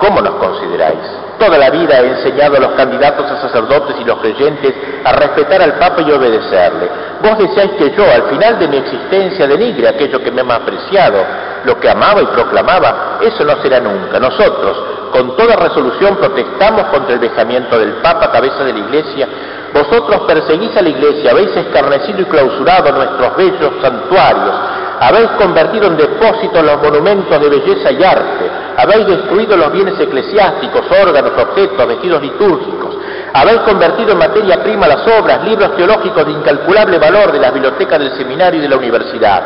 ¿Cómo 0.00 0.22
nos 0.22 0.34
consideráis? 0.36 0.98
Toda 1.38 1.58
la 1.58 1.68
vida 1.68 2.00
he 2.00 2.08
enseñado 2.08 2.56
a 2.56 2.60
los 2.60 2.72
candidatos 2.72 3.30
a 3.30 3.42
sacerdotes 3.42 3.96
y 4.00 4.04
los 4.04 4.18
creyentes 4.18 4.74
a 5.04 5.12
respetar 5.12 5.60
al 5.60 5.74
Papa 5.74 6.00
y 6.00 6.10
obedecerle. 6.10 6.88
Vos 7.22 7.36
deseáis 7.36 7.72
que 7.72 7.90
yo, 7.90 8.04
al 8.10 8.22
final 8.30 8.58
de 8.58 8.68
mi 8.68 8.78
existencia, 8.78 9.46
denigre 9.46 9.88
aquello 9.88 10.22
que 10.22 10.30
me 10.30 10.40
ha 10.40 10.56
apreciado, 10.56 11.18
lo 11.64 11.78
que 11.78 11.90
amaba 11.90 12.22
y 12.22 12.26
proclamaba. 12.26 13.18
Eso 13.20 13.44
no 13.44 13.60
será 13.60 13.78
nunca. 13.78 14.18
Nosotros, 14.18 14.82
con 15.12 15.36
toda 15.36 15.56
resolución, 15.56 16.16
protestamos 16.16 16.84
contra 16.86 17.14
el 17.14 17.20
vejamiento 17.20 17.78
del 17.78 17.92
Papa, 17.96 18.32
cabeza 18.32 18.64
de 18.64 18.72
la 18.72 18.78
Iglesia. 18.78 19.28
Vosotros 19.74 20.22
perseguís 20.26 20.74
a 20.78 20.82
la 20.82 20.88
Iglesia, 20.88 21.30
habéis 21.30 21.54
escarnecido 21.54 22.22
y 22.22 22.24
clausurado 22.24 22.90
nuestros 22.90 23.36
bellos 23.36 23.72
santuarios 23.82 24.54
habéis 25.00 25.30
convertido 25.38 25.86
en 25.86 25.96
depósito 25.96 26.62
los 26.62 26.76
monumentos 26.82 27.40
de 27.40 27.48
belleza 27.48 27.90
y 27.90 28.04
arte, 28.04 28.50
habéis 28.76 29.06
destruido 29.06 29.56
los 29.56 29.72
bienes 29.72 29.98
eclesiásticos, 29.98 30.82
órganos, 31.02 31.32
objetos, 31.38 31.88
vestidos 31.88 32.20
litúrgicos, 32.20 32.96
habéis 33.32 33.60
convertido 33.60 34.12
en 34.12 34.18
materia 34.18 34.62
prima 34.62 34.86
las 34.86 35.06
obras, 35.18 35.42
libros 35.44 35.74
teológicos 35.76 36.26
de 36.26 36.32
incalculable 36.32 36.98
valor 36.98 37.32
de 37.32 37.38
las 37.38 37.52
bibliotecas 37.52 37.98
del 37.98 38.16
seminario 38.16 38.60
y 38.60 38.62
de 38.62 38.68
la 38.68 38.76
universidad. 38.76 39.42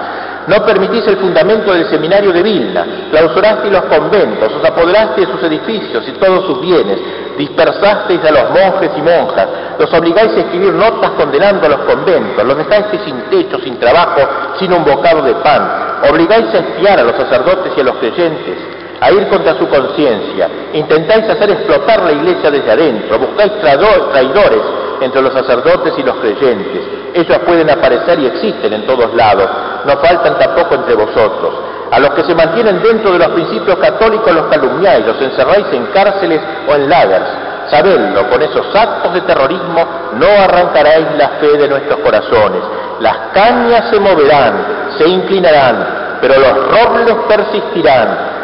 No 0.46 0.64
permitís 0.64 1.06
el 1.06 1.16
fundamento 1.16 1.72
del 1.72 1.88
seminario 1.88 2.30
de 2.30 2.42
Vilna, 2.42 2.86
clausurasteis 3.10 3.72
los 3.72 3.84
conventos, 3.84 4.52
os 4.52 4.64
apoderasteis 4.64 5.26
de 5.26 5.32
sus 5.32 5.42
edificios 5.44 6.06
y 6.06 6.12
todos 6.12 6.44
sus 6.44 6.60
bienes, 6.60 6.98
dispersasteis 7.38 8.20
a 8.24 8.30
los 8.30 8.50
monjes 8.50 8.90
y 8.96 9.00
monjas, 9.00 9.48
los 9.78 9.92
obligáis 9.94 10.32
a 10.32 10.40
escribir 10.40 10.74
notas 10.74 11.12
condenando 11.12 11.66
a 11.66 11.70
los 11.70 11.80
conventos, 11.80 12.44
los 12.44 12.58
dejáis 12.58 12.84
sin 13.04 13.22
techo, 13.30 13.58
sin 13.60 13.78
trabajo, 13.78 14.20
sin 14.58 14.72
un 14.72 14.84
bocado 14.84 15.22
de 15.22 15.34
pan, 15.36 16.02
obligáis 16.10 16.52
a 16.54 16.58
espiar 16.58 17.00
a 17.00 17.04
los 17.04 17.16
sacerdotes 17.16 17.72
y 17.74 17.80
a 17.80 17.84
los 17.84 17.96
creyentes, 17.96 18.58
a 19.00 19.12
ir 19.12 19.26
contra 19.28 19.56
su 19.58 19.66
conciencia, 19.66 20.48
intentáis 20.74 21.28
hacer 21.28 21.50
explotar 21.50 22.02
la 22.02 22.12
iglesia 22.12 22.50
desde 22.50 22.70
adentro, 22.70 23.18
buscáis 23.18 23.52
traidores 23.60 24.83
entre 25.00 25.22
los 25.22 25.32
sacerdotes 25.32 25.94
y 25.98 26.02
los 26.02 26.16
creyentes. 26.16 26.82
Ellos 27.14 27.38
pueden 27.46 27.70
aparecer 27.70 28.18
y 28.20 28.26
existen 28.26 28.72
en 28.72 28.86
todos 28.86 29.14
lados, 29.14 29.48
no 29.84 29.96
faltan 29.98 30.38
tampoco 30.38 30.74
entre 30.74 30.94
vosotros. 30.94 31.54
A 31.90 32.00
los 32.00 32.10
que 32.10 32.24
se 32.24 32.34
mantienen 32.34 32.82
dentro 32.82 33.12
de 33.12 33.18
los 33.18 33.28
principios 33.28 33.76
católicos 33.78 34.34
los 34.34 34.46
calumniáis, 34.46 35.06
los 35.06 35.20
encerráis 35.20 35.66
en 35.72 35.86
cárceles 35.86 36.40
o 36.68 36.74
en 36.74 36.88
lagers. 36.88 37.30
Sabedlo, 37.70 38.28
con 38.28 38.42
esos 38.42 38.66
actos 38.74 39.14
de 39.14 39.20
terrorismo 39.22 39.86
no 40.14 40.26
arrancaréis 40.26 41.06
la 41.16 41.28
fe 41.40 41.56
de 41.56 41.68
nuestros 41.68 42.00
corazones. 42.00 42.60
Las 43.00 43.16
cañas 43.32 43.90
se 43.90 44.00
moverán, 44.00 44.90
se 44.98 45.08
inclinarán, 45.08 46.18
pero 46.20 46.34
los 46.38 46.54
robles 46.68 47.14
persistirán 47.28 48.34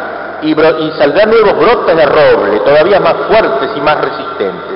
y, 0.41 0.55
saldrán 0.97 1.29
nuevos 1.29 1.57
brotes 1.57 1.95
de 1.95 2.05
roble, 2.05 2.59
todavía 2.61 2.99
más 2.99 3.15
fuertes 3.27 3.69
y 3.75 3.81
más 3.81 3.97
resistentes. 4.01 4.70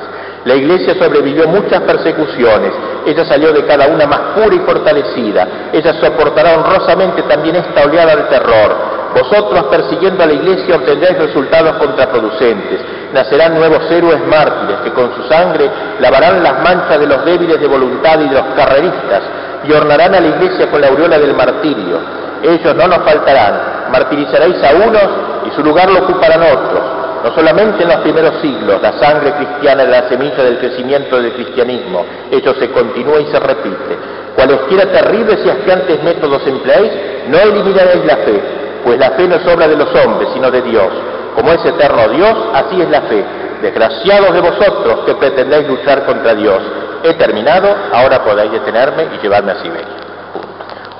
La 0.45 0.53
iglesia 0.53 0.93
sobrevivió 0.93 1.47
muchas 1.47 1.81
persecuciones, 1.81 2.71
ella 3.03 3.25
salió 3.25 3.51
de 3.51 3.65
cada 3.65 3.87
una 3.87 4.05
más 4.05 4.19
pura 4.35 4.53
y 4.53 4.59
fortalecida, 4.59 5.71
ella 5.73 5.93
soportará 5.99 6.59
honrosamente 6.59 7.23
también 7.23 7.55
esta 7.55 7.83
oleada 7.83 8.15
de 8.15 8.23
terror. 8.25 8.95
Vosotros 9.15 9.63
persiguiendo 9.71 10.21
a 10.23 10.27
la 10.27 10.33
iglesia 10.33 10.75
obtendréis 10.75 11.17
resultados 11.17 11.77
contraproducentes, 11.77 12.79
nacerán 13.11 13.55
nuevos 13.55 13.89
héroes 13.89 14.19
mártires 14.27 14.81
que 14.83 14.91
con 14.91 15.15
su 15.15 15.23
sangre 15.27 15.67
lavarán 15.99 16.43
las 16.43 16.61
manchas 16.61 16.99
de 16.99 17.07
los 17.07 17.25
débiles 17.25 17.59
de 17.59 17.67
voluntad 17.67 18.19
y 18.19 18.29
de 18.29 18.35
los 18.35 18.45
carreristas 18.55 19.23
y 19.63 19.71
ornarán 19.71 20.13
a 20.13 20.19
la 20.19 20.27
iglesia 20.27 20.69
con 20.69 20.79
la 20.79 20.89
aureola 20.89 21.17
del 21.17 21.33
martirio. 21.33 21.97
Ellos 22.43 22.75
no 22.75 22.87
nos 22.87 22.99
faltarán, 22.99 23.89
martirizaréis 23.91 24.61
a 24.63 24.75
unos 24.75 25.09
y 25.47 25.55
su 25.55 25.63
lugar 25.63 25.89
lo 25.89 26.03
ocuparán 26.03 26.43
otros 26.43 27.04
no 27.25 27.33
solamente 27.33 27.81
en 27.81 27.89
los 27.89 27.97
primeros 28.01 28.39
siglos, 28.39 28.79
la 28.83 28.93
sangre 28.99 29.33
cristiana 29.33 29.81
es 29.81 29.89
la 29.89 30.07
semilla 30.07 30.43
del 30.43 30.59
crecimiento 30.59 31.19
del 31.19 31.33
cristianismo, 31.33 32.05
esto 32.29 32.53
se 32.53 32.69
continúa 32.69 33.19
y 33.19 33.25
se 33.31 33.39
repite. 33.39 33.97
Cualesquiera 34.35 34.91
terribles 34.91 35.39
y 35.43 35.49
asqueantes 35.49 36.03
métodos 36.03 36.45
empleéis, 36.45 36.91
no 37.27 37.39
eliminaréis 37.39 38.05
la 38.05 38.17
fe, 38.17 38.39
pues 38.83 38.99
la 38.99 39.09
fe 39.13 39.27
no 39.27 39.37
es 39.37 39.47
obra 39.47 39.67
de 39.67 39.75
los 39.75 39.89
hombres, 39.95 40.29
sino 40.35 40.51
de 40.51 40.61
Dios. 40.61 40.89
Como 41.33 41.51
es 41.51 41.65
eterno 41.65 42.09
Dios, 42.09 42.35
así 42.53 42.79
es 42.79 42.89
la 42.91 43.01
fe. 43.01 43.25
Desgraciados 43.59 44.31
de 44.31 44.41
vosotros 44.41 44.99
que 45.07 45.15
pretendéis 45.15 45.67
luchar 45.67 46.05
contra 46.05 46.35
Dios. 46.35 46.61
He 47.05 47.15
terminado, 47.15 47.75
ahora 47.91 48.23
podéis 48.23 48.51
detenerme 48.51 49.07
y 49.15 49.23
llevarme 49.23 49.53
a 49.53 49.63
Siberia. 49.63 49.87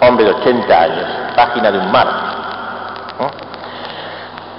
Hombre 0.02 0.26
de 0.26 0.32
80 0.32 0.82
años, 0.82 1.06
página 1.36 1.72
de 1.72 1.78
un 1.78 1.92
mar. 1.92 2.08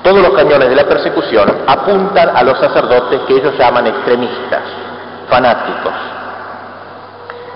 Todos 0.06 0.22
los 0.22 0.34
cañones 0.34 0.68
de 0.68 0.76
la 0.76 0.84
persecución 0.84 1.52
apuntan 1.66 2.30
a 2.32 2.44
los 2.44 2.56
sacerdotes 2.60 3.22
que 3.26 3.38
ellos 3.38 3.58
llaman 3.58 3.88
extremistas, 3.88 4.62
fanáticos. 5.28 5.92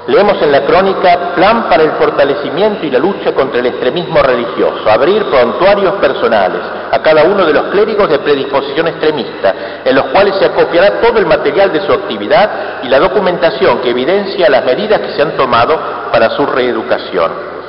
Leemos 0.08 0.42
en 0.42 0.50
la 0.50 0.62
crónica 0.62 1.32
plan 1.36 1.68
para 1.68 1.84
el 1.84 1.92
fortalecimiento 1.92 2.84
y 2.84 2.90
la 2.90 2.98
lucha 2.98 3.32
contra 3.36 3.60
el 3.60 3.66
extremismo 3.66 4.20
religioso, 4.20 4.90
abrir 4.90 5.26
prontuarios 5.26 5.94
personales 6.00 6.60
a 6.90 6.98
cada 6.98 7.22
uno 7.22 7.46
de 7.46 7.52
los 7.52 7.66
clérigos 7.66 8.08
de 8.08 8.18
predisposición 8.18 8.88
extremista, 8.88 9.54
en 9.84 9.94
los 9.94 10.06
cuales 10.06 10.34
se 10.34 10.46
acopiará 10.46 11.00
todo 11.00 11.20
el 11.20 11.26
material 11.26 11.72
de 11.72 11.86
su 11.86 11.92
actividad 11.92 12.82
y 12.82 12.88
la 12.88 12.98
documentación 12.98 13.80
que 13.80 13.90
evidencia 13.90 14.50
las 14.50 14.64
medidas 14.64 14.98
que 15.02 15.12
se 15.12 15.22
han 15.22 15.36
tomado 15.36 15.78
para 16.10 16.30
su 16.30 16.44
reeducación. 16.46 17.59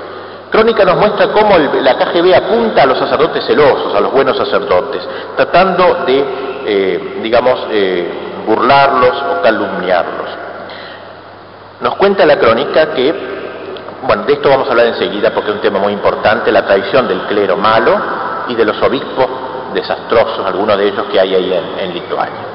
Crónica 0.51 0.83
nos 0.83 0.97
muestra 0.97 1.29
cómo 1.31 1.57
la 1.57 1.97
KGB 1.97 2.35
apunta 2.35 2.83
a 2.83 2.85
los 2.85 2.97
sacerdotes 2.97 3.45
celosos, 3.45 3.95
a 3.95 4.01
los 4.01 4.11
buenos 4.11 4.35
sacerdotes, 4.35 5.01
tratando 5.37 6.03
de, 6.05 6.25
eh, 6.65 7.19
digamos, 7.23 7.67
eh, 7.71 8.43
burlarlos 8.45 9.23
o 9.31 9.41
calumniarlos. 9.41 10.29
Nos 11.79 11.95
cuenta 11.95 12.25
la 12.25 12.37
crónica 12.37 12.87
que, 12.93 13.15
bueno, 14.03 14.23
de 14.23 14.33
esto 14.33 14.49
vamos 14.49 14.67
a 14.67 14.71
hablar 14.71 14.87
enseguida 14.87 15.31
porque 15.33 15.51
es 15.51 15.55
un 15.55 15.61
tema 15.61 15.79
muy 15.79 15.93
importante, 15.93 16.51
la 16.51 16.65
traición 16.65 17.07
del 17.07 17.21
clero 17.21 17.55
malo 17.55 17.97
y 18.49 18.55
de 18.55 18.65
los 18.65 18.81
obispos 18.83 19.27
desastrosos, 19.73 20.45
algunos 20.45 20.77
de 20.77 20.89
ellos 20.89 21.05
que 21.09 21.17
hay 21.17 21.33
ahí 21.33 21.75
en 21.79 21.93
Lituania. 21.93 22.50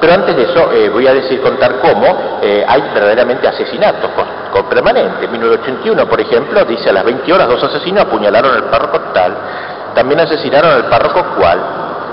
Pero 0.00 0.12
antes 0.12 0.36
de 0.36 0.42
eso 0.42 0.72
eh, 0.72 0.88
voy 0.90 1.06
a 1.06 1.14
decir, 1.14 1.40
contar 1.40 1.80
cómo 1.80 2.38
eh, 2.42 2.64
hay 2.66 2.82
verdaderamente 2.92 3.48
asesinatos 3.48 4.10
con, 4.52 4.64
permanentes. 4.68 5.22
En 5.22 5.32
1981, 5.32 6.06
por 6.06 6.20
ejemplo, 6.20 6.64
dice 6.64 6.90
a 6.90 6.92
las 6.92 7.04
20 7.04 7.32
horas 7.32 7.48
dos 7.48 7.62
asesinos 7.64 8.04
apuñalaron 8.04 8.54
al 8.54 8.64
párroco 8.64 9.00
tal. 9.12 9.36
También 9.94 10.20
asesinaron 10.20 10.72
al 10.72 10.86
párroco 10.86 11.36
cual. 11.36 11.60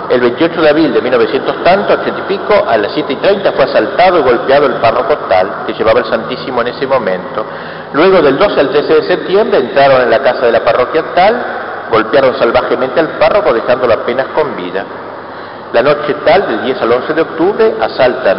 El 0.09 0.21
28 0.21 0.61
de 0.61 0.69
abril 0.69 0.93
de 0.93 1.01
1900 1.01 1.63
tanto, 1.63 1.93
80 1.93 2.19
y 2.19 2.23
pico, 2.23 2.65
a 2.67 2.77
las 2.77 2.93
7 2.93 3.13
y 3.13 3.15
30 3.15 3.51
fue 3.53 3.65
asaltado 3.65 4.19
y 4.19 4.23
golpeado 4.23 4.65
el 4.65 4.73
párroco 4.75 5.17
tal, 5.29 5.65
que 5.65 5.73
llevaba 5.73 5.99
el 5.99 6.05
Santísimo 6.05 6.61
en 6.61 6.67
ese 6.67 6.85
momento. 6.85 7.45
Luego 7.93 8.21
del 8.21 8.37
12 8.37 8.59
al 8.59 8.69
13 8.69 8.93
de 8.95 9.03
septiembre 9.03 9.59
entraron 9.59 10.01
en 10.01 10.09
la 10.09 10.19
casa 10.19 10.45
de 10.45 10.51
la 10.51 10.63
parroquia 10.63 11.03
tal, 11.15 11.45
golpearon 11.89 12.37
salvajemente 12.37 12.99
al 12.99 13.09
párroco 13.17 13.53
dejándolo 13.53 13.93
apenas 13.93 14.27
con 14.35 14.55
vida. 14.55 14.83
La 15.73 15.81
noche 15.81 16.15
tal, 16.23 16.47
del 16.47 16.63
10 16.65 16.81
al 16.83 16.91
11 16.91 17.13
de 17.13 17.21
octubre, 17.21 17.75
asaltan 17.81 18.37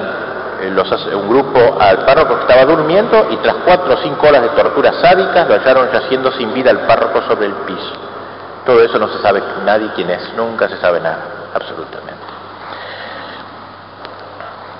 eh, 0.62 1.14
un 1.14 1.28
grupo 1.28 1.76
al 1.80 2.04
párroco 2.04 2.36
que 2.36 2.40
estaba 2.42 2.64
durmiendo 2.64 3.26
y 3.30 3.36
tras 3.38 3.56
cuatro 3.64 3.94
o 3.94 3.96
cinco 3.98 4.28
horas 4.28 4.42
de 4.42 4.48
torturas 4.50 4.94
sádicas 5.02 5.48
lo 5.48 5.54
hallaron 5.54 5.90
yaciendo 5.92 6.30
sin 6.32 6.54
vida 6.54 6.70
al 6.70 6.86
párroco 6.86 7.22
sobre 7.22 7.46
el 7.46 7.52
piso. 7.66 7.92
Todo 8.64 8.80
eso 8.82 8.98
no 8.98 9.08
se 9.08 9.20
sabe 9.20 9.42
nadie 9.64 9.90
quién 9.96 10.10
es, 10.10 10.32
nunca 10.36 10.68
se 10.68 10.76
sabe 10.78 11.00
nada, 11.00 11.50
absolutamente. 11.52 12.24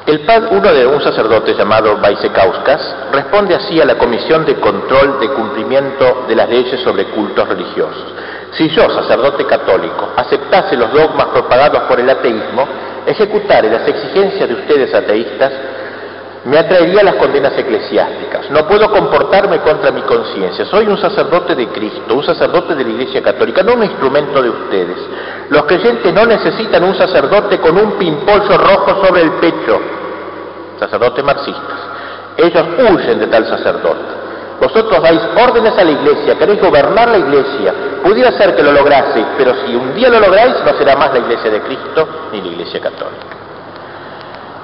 El 0.07 0.21
padre, 0.21 0.49
uno 0.53 0.73
de 0.73 0.87
un 0.87 1.03
sacerdote 1.03 1.55
llamado 1.55 1.97
Vaisekauskas 1.97 2.97
responde 3.11 3.55
así 3.55 3.81
a 3.81 3.87
la 3.87 3.97
Comisión 3.97 4.45
de 4.45 4.61
Control 4.61 5.19
de 5.19 5.31
Cumplimiento 5.31 6.27
de 6.29 6.37
las 6.37 6.49
Leyes 6.49 6.81
sobre 6.83 7.07
Cultos 7.07 7.49
Religiosos. 7.49 8.15
Si 8.55 8.69
yo, 8.69 8.89
sacerdote 8.91 9.45
católico, 9.47 10.11
aceptase 10.17 10.77
los 10.77 10.93
dogmas 10.93 11.27
propagados 11.27 11.83
por 11.83 11.99
el 11.99 12.09
ateísmo, 12.09 12.67
ejecutare 13.07 13.69
las 13.69 13.87
exigencias 13.89 14.49
de 14.49 14.55
ustedes 14.55 14.95
ateístas, 14.95 15.53
me 16.45 16.59
atraería 16.59 17.03
las 17.03 17.15
condenas 17.15 17.57
eclesiásticas. 17.57 18.51
No 18.51 18.69
puedo 18.69 18.91
comportarme 18.91 19.59
contra 19.61 19.91
mi 19.91 20.03
conciencia. 20.03 20.67
Soy 20.67 20.87
un 20.87 20.99
sacerdote 20.99 21.55
de 21.55 21.69
Cristo, 21.69 22.15
un 22.15 22.23
sacerdote 22.23 22.75
de 22.75 22.85
la 22.85 22.91
Iglesia 22.91 23.23
Católica, 23.23 23.63
no 23.63 23.75
un 23.75 23.85
instrumento 23.85 24.43
de 24.43 24.51
ustedes. 24.51 24.97
Los 25.49 25.65
creyentes 25.65 26.13
no 26.13 26.27
necesitan 26.27 26.85
un 26.85 26.95
sacerdote 26.95 27.59
con 27.59 27.77
un 27.77 27.93
pimpollo 27.93 28.59
rojo 28.59 29.05
sobre 29.07 29.23
el 29.23 29.33
pecho, 29.33 29.81
sacerdotes 30.79 31.25
marxistas. 31.25 31.79
Ellos 32.37 32.65
huyen 32.79 33.19
de 33.19 33.27
tal 33.27 33.47
sacerdote. 33.47 34.24
Vosotros 34.61 35.03
dais 35.03 35.21
órdenes 35.37 35.77
a 35.77 35.85
la 35.85 35.91
iglesia, 35.91 36.39
queréis 36.39 36.61
gobernar 36.61 37.09
la 37.09 37.19
iglesia. 37.19 37.75
Pudiera 38.03 38.33
ser 38.33 38.55
que 38.55 38.63
lo 38.63 38.73
lograse, 38.73 39.25
pero 39.37 39.53
si 39.67 39.75
un 39.75 39.95
día 39.95 40.09
lo 40.09 40.21
lográis, 40.21 40.55
no 40.65 40.73
será 40.79 40.97
más 40.97 41.13
la 41.13 41.19
iglesia 41.19 41.51
de 41.51 41.61
Cristo 41.61 42.09
ni 42.33 42.41
la 42.41 42.47
iglesia 42.49 42.81
católica. 42.81 43.37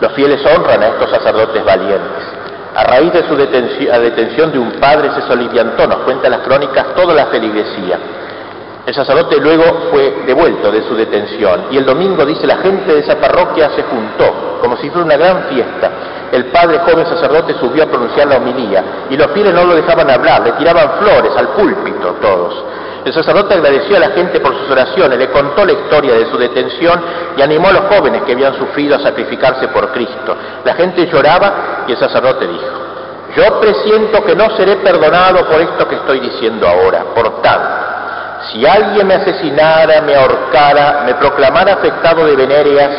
Los 0.01 0.13
fieles 0.13 0.41
honran 0.47 0.83
a 0.83 0.89
estos 0.89 1.11
sacerdotes 1.11 1.65
valientes. 1.65 2.25
A 2.75 2.85
raíz 2.85 3.13
de 3.13 3.27
su 3.27 3.37
detención, 3.37 4.53
de 4.53 4.59
un 4.59 4.73
padre 4.81 5.11
se 5.11 5.23
soliviantó, 5.23 5.87
nos 5.87 5.99
cuentan 5.99 6.31
las 6.31 6.41
crónicas, 6.41 6.95
toda 6.95 7.15
la 7.15 7.27
feligresía. 7.27 7.99
El 8.87 8.95
sacerdote 8.95 9.37
luego 9.39 9.91
fue 9.91 10.23
devuelto 10.27 10.73
de 10.73 10.83
su 10.83 10.95
detención 10.95 11.67
y 11.71 11.77
el 11.77 11.85
domingo, 11.85 12.25
dice, 12.25 12.47
la 12.47 12.57
gente 12.59 12.93
de 12.93 13.01
esa 13.01 13.17
parroquia 13.17 13.71
se 13.77 13.83
juntó, 13.83 14.59
como 14.61 14.77
si 14.79 14.89
fuera 14.89 15.05
una 15.05 15.17
gran 15.17 15.45
fiesta. 15.45 15.91
El 16.33 16.47
padre 16.47 16.79
joven 16.79 17.07
sacerdote 17.07 17.55
subió 17.55 17.85
a 17.85 17.87
pronunciar 17.87 18.29
la 18.29 18.37
homilía 18.37 18.85
y 19.11 19.17
los 19.17 19.29
fieles 19.33 19.53
no 19.53 19.65
lo 19.65 19.75
dejaban 19.75 20.11
hablar, 20.11 20.43
le 20.43 20.53
tiraban 20.53 20.93
flores 20.99 21.33
al 21.37 21.49
púlpito 21.49 22.17
todos. 22.23 22.65
El 23.05 23.13
sacerdote 23.13 23.55
agradeció 23.55 23.97
a 23.97 24.01
la 24.01 24.11
gente 24.11 24.41
por 24.41 24.55
sus 24.57 24.71
oraciones, 24.71 25.19
le 25.19 25.31
contó 25.31 25.65
la 25.65 25.73
historia 25.73 26.15
de 26.15 26.31
su 26.31 26.37
detención 26.37 27.01
y 27.37 27.43
animó 27.43 27.69
a 27.69 27.73
los 27.73 27.83
jóvenes 27.95 28.23
que 28.23 28.33
habían 28.33 28.55
sufrido 28.57 28.97
a 28.97 29.01
sacrificarse 29.01 29.69
por 29.69 29.91
Cristo. 29.93 30.37
La 30.65 30.75
gente 30.75 31.07
lloraba 31.07 31.85
y 31.87 31.93
el 31.93 31.99
sacerdote 31.99 32.47
dijo, 32.47 32.81
yo 33.37 33.61
presiento 33.61 34.25
que 34.25 34.35
no 34.35 34.51
seré 34.57 34.77
perdonado 34.77 35.47
por 35.47 35.61
esto 35.61 35.87
que 35.87 35.95
estoy 35.97 36.21
diciendo 36.21 36.67
ahora. 36.67 37.05
Por 37.15 37.41
tanto, 37.41 38.00
si 38.53 38.67
alguien 38.67 39.07
me 39.07 39.15
asesinara, 39.15 40.01
me 40.03 40.15
ahorcara, 40.15 41.03
me 41.07 41.15
proclamara 41.15 41.75
afectado 41.75 42.27
de 42.27 42.37
venéreas, 42.37 42.91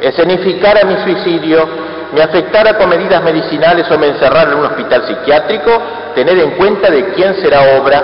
escenificara 0.00 0.84
mi 0.84 0.96
suicidio, 1.04 1.66
me 2.12 2.22
afectara 2.22 2.76
con 2.76 2.88
medidas 2.88 3.22
medicinales 3.22 3.90
o 3.90 3.98
me 3.98 4.08
encerrara 4.08 4.52
en 4.52 4.58
un 4.58 4.66
hospital 4.66 5.06
psiquiátrico, 5.06 5.70
tener 6.14 6.38
en 6.38 6.50
cuenta 6.52 6.90
de 6.90 7.12
quién 7.14 7.34
será 7.36 7.78
obra. 7.80 8.02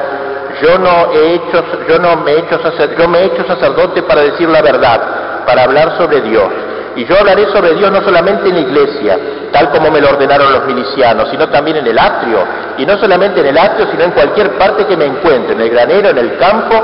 Yo 0.62 0.78
no 0.78 1.12
he 1.12 1.34
hecho, 1.34 1.64
yo 1.88 1.98
no 1.98 2.16
me 2.16 2.32
he 2.32 2.38
hecho, 2.40 2.60
yo 2.98 3.08
me 3.08 3.20
he 3.20 3.24
hecho 3.26 3.44
sacerdote 3.46 4.02
para 4.02 4.22
decir 4.22 4.48
la 4.48 4.62
verdad, 4.62 5.44
para 5.46 5.64
hablar 5.64 5.96
sobre 5.98 6.20
Dios. 6.20 6.48
Y 6.97 7.05
yo 7.05 7.18
hablaré 7.18 7.47
sobre 7.53 7.74
Dios 7.74 7.90
no 7.90 8.03
solamente 8.03 8.49
en 8.49 8.55
la 8.55 8.61
iglesia, 8.61 9.18
tal 9.53 9.70
como 9.70 9.90
me 9.90 10.01
lo 10.01 10.11
ordenaron 10.11 10.53
los 10.53 10.66
milicianos, 10.66 11.28
sino 11.30 11.49
también 11.49 11.78
en 11.78 11.86
el 11.86 11.99
atrio. 11.99 12.45
Y 12.78 12.84
no 12.84 12.99
solamente 12.99 13.40
en 13.40 13.47
el 13.47 13.59
atrio, 13.59 13.86
sino 13.90 14.05
en 14.05 14.11
cualquier 14.11 14.59
parte 14.59 14.86
que 14.86 14.97
me 14.97 15.07
encuentre, 15.07 15.55
en 15.55 15.61
el 15.61 15.70
granero, 15.70 16.11
en 16.11 16.18
el 16.18 16.36
campo, 16.36 16.74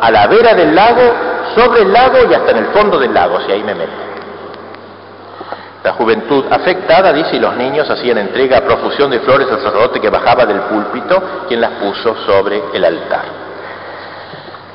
a 0.00 0.10
la 0.10 0.26
vera 0.26 0.54
del 0.54 0.74
lago, 0.74 1.02
sobre 1.54 1.82
el 1.82 1.92
lago 1.92 2.18
y 2.30 2.34
hasta 2.34 2.50
en 2.50 2.58
el 2.58 2.66
fondo 2.66 2.98
del 2.98 3.14
lago, 3.14 3.40
si 3.46 3.52
ahí 3.52 3.62
me 3.62 3.74
meto. 3.74 3.92
La 5.82 5.92
juventud 5.92 6.44
afectada, 6.50 7.12
dice, 7.12 7.36
y 7.36 7.38
los 7.38 7.54
niños 7.56 7.88
hacían 7.88 8.18
entrega 8.18 8.58
a 8.58 8.60
profusión 8.62 9.10
de 9.10 9.20
flores 9.20 9.48
al 9.50 9.60
sacerdote 9.60 10.00
que 10.00 10.10
bajaba 10.10 10.44
del 10.44 10.60
púlpito, 10.62 11.22
quien 11.48 11.60
las 11.60 11.70
puso 11.72 12.16
sobre 12.26 12.60
el 12.74 12.84
altar. 12.84 13.45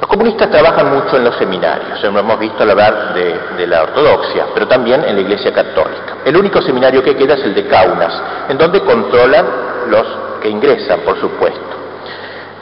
Los 0.02 0.10
comunistas 0.10 0.50
trabajan 0.50 0.96
mucho 0.96 1.16
en 1.16 1.26
los 1.26 1.36
seminarios, 1.36 2.02
lo 2.02 2.20
hemos 2.20 2.40
visto 2.40 2.64
al 2.64 2.72
hablar 2.72 3.14
de, 3.14 3.68
la 3.68 3.84
ortodoxia, 3.84 4.48
pero 4.52 4.68
también 4.68 5.04
en 5.04 5.14
la 5.14 5.22
Iglesia 5.22 5.54
Católica. 5.54 6.18
El 6.26 6.36
único 6.36 6.60
seminario 6.60 7.04
que 7.04 7.16
queda 7.16 7.36
es 7.36 7.44
el 7.44 7.54
de 7.54 7.68
Kaunas, 7.68 8.12
en 8.50 8.58
donde 8.58 8.82
controlan 8.82 9.46
los 9.90 10.04
que 10.42 10.50
ingresan, 10.50 11.02
por 11.02 11.20
supuesto. 11.20 11.62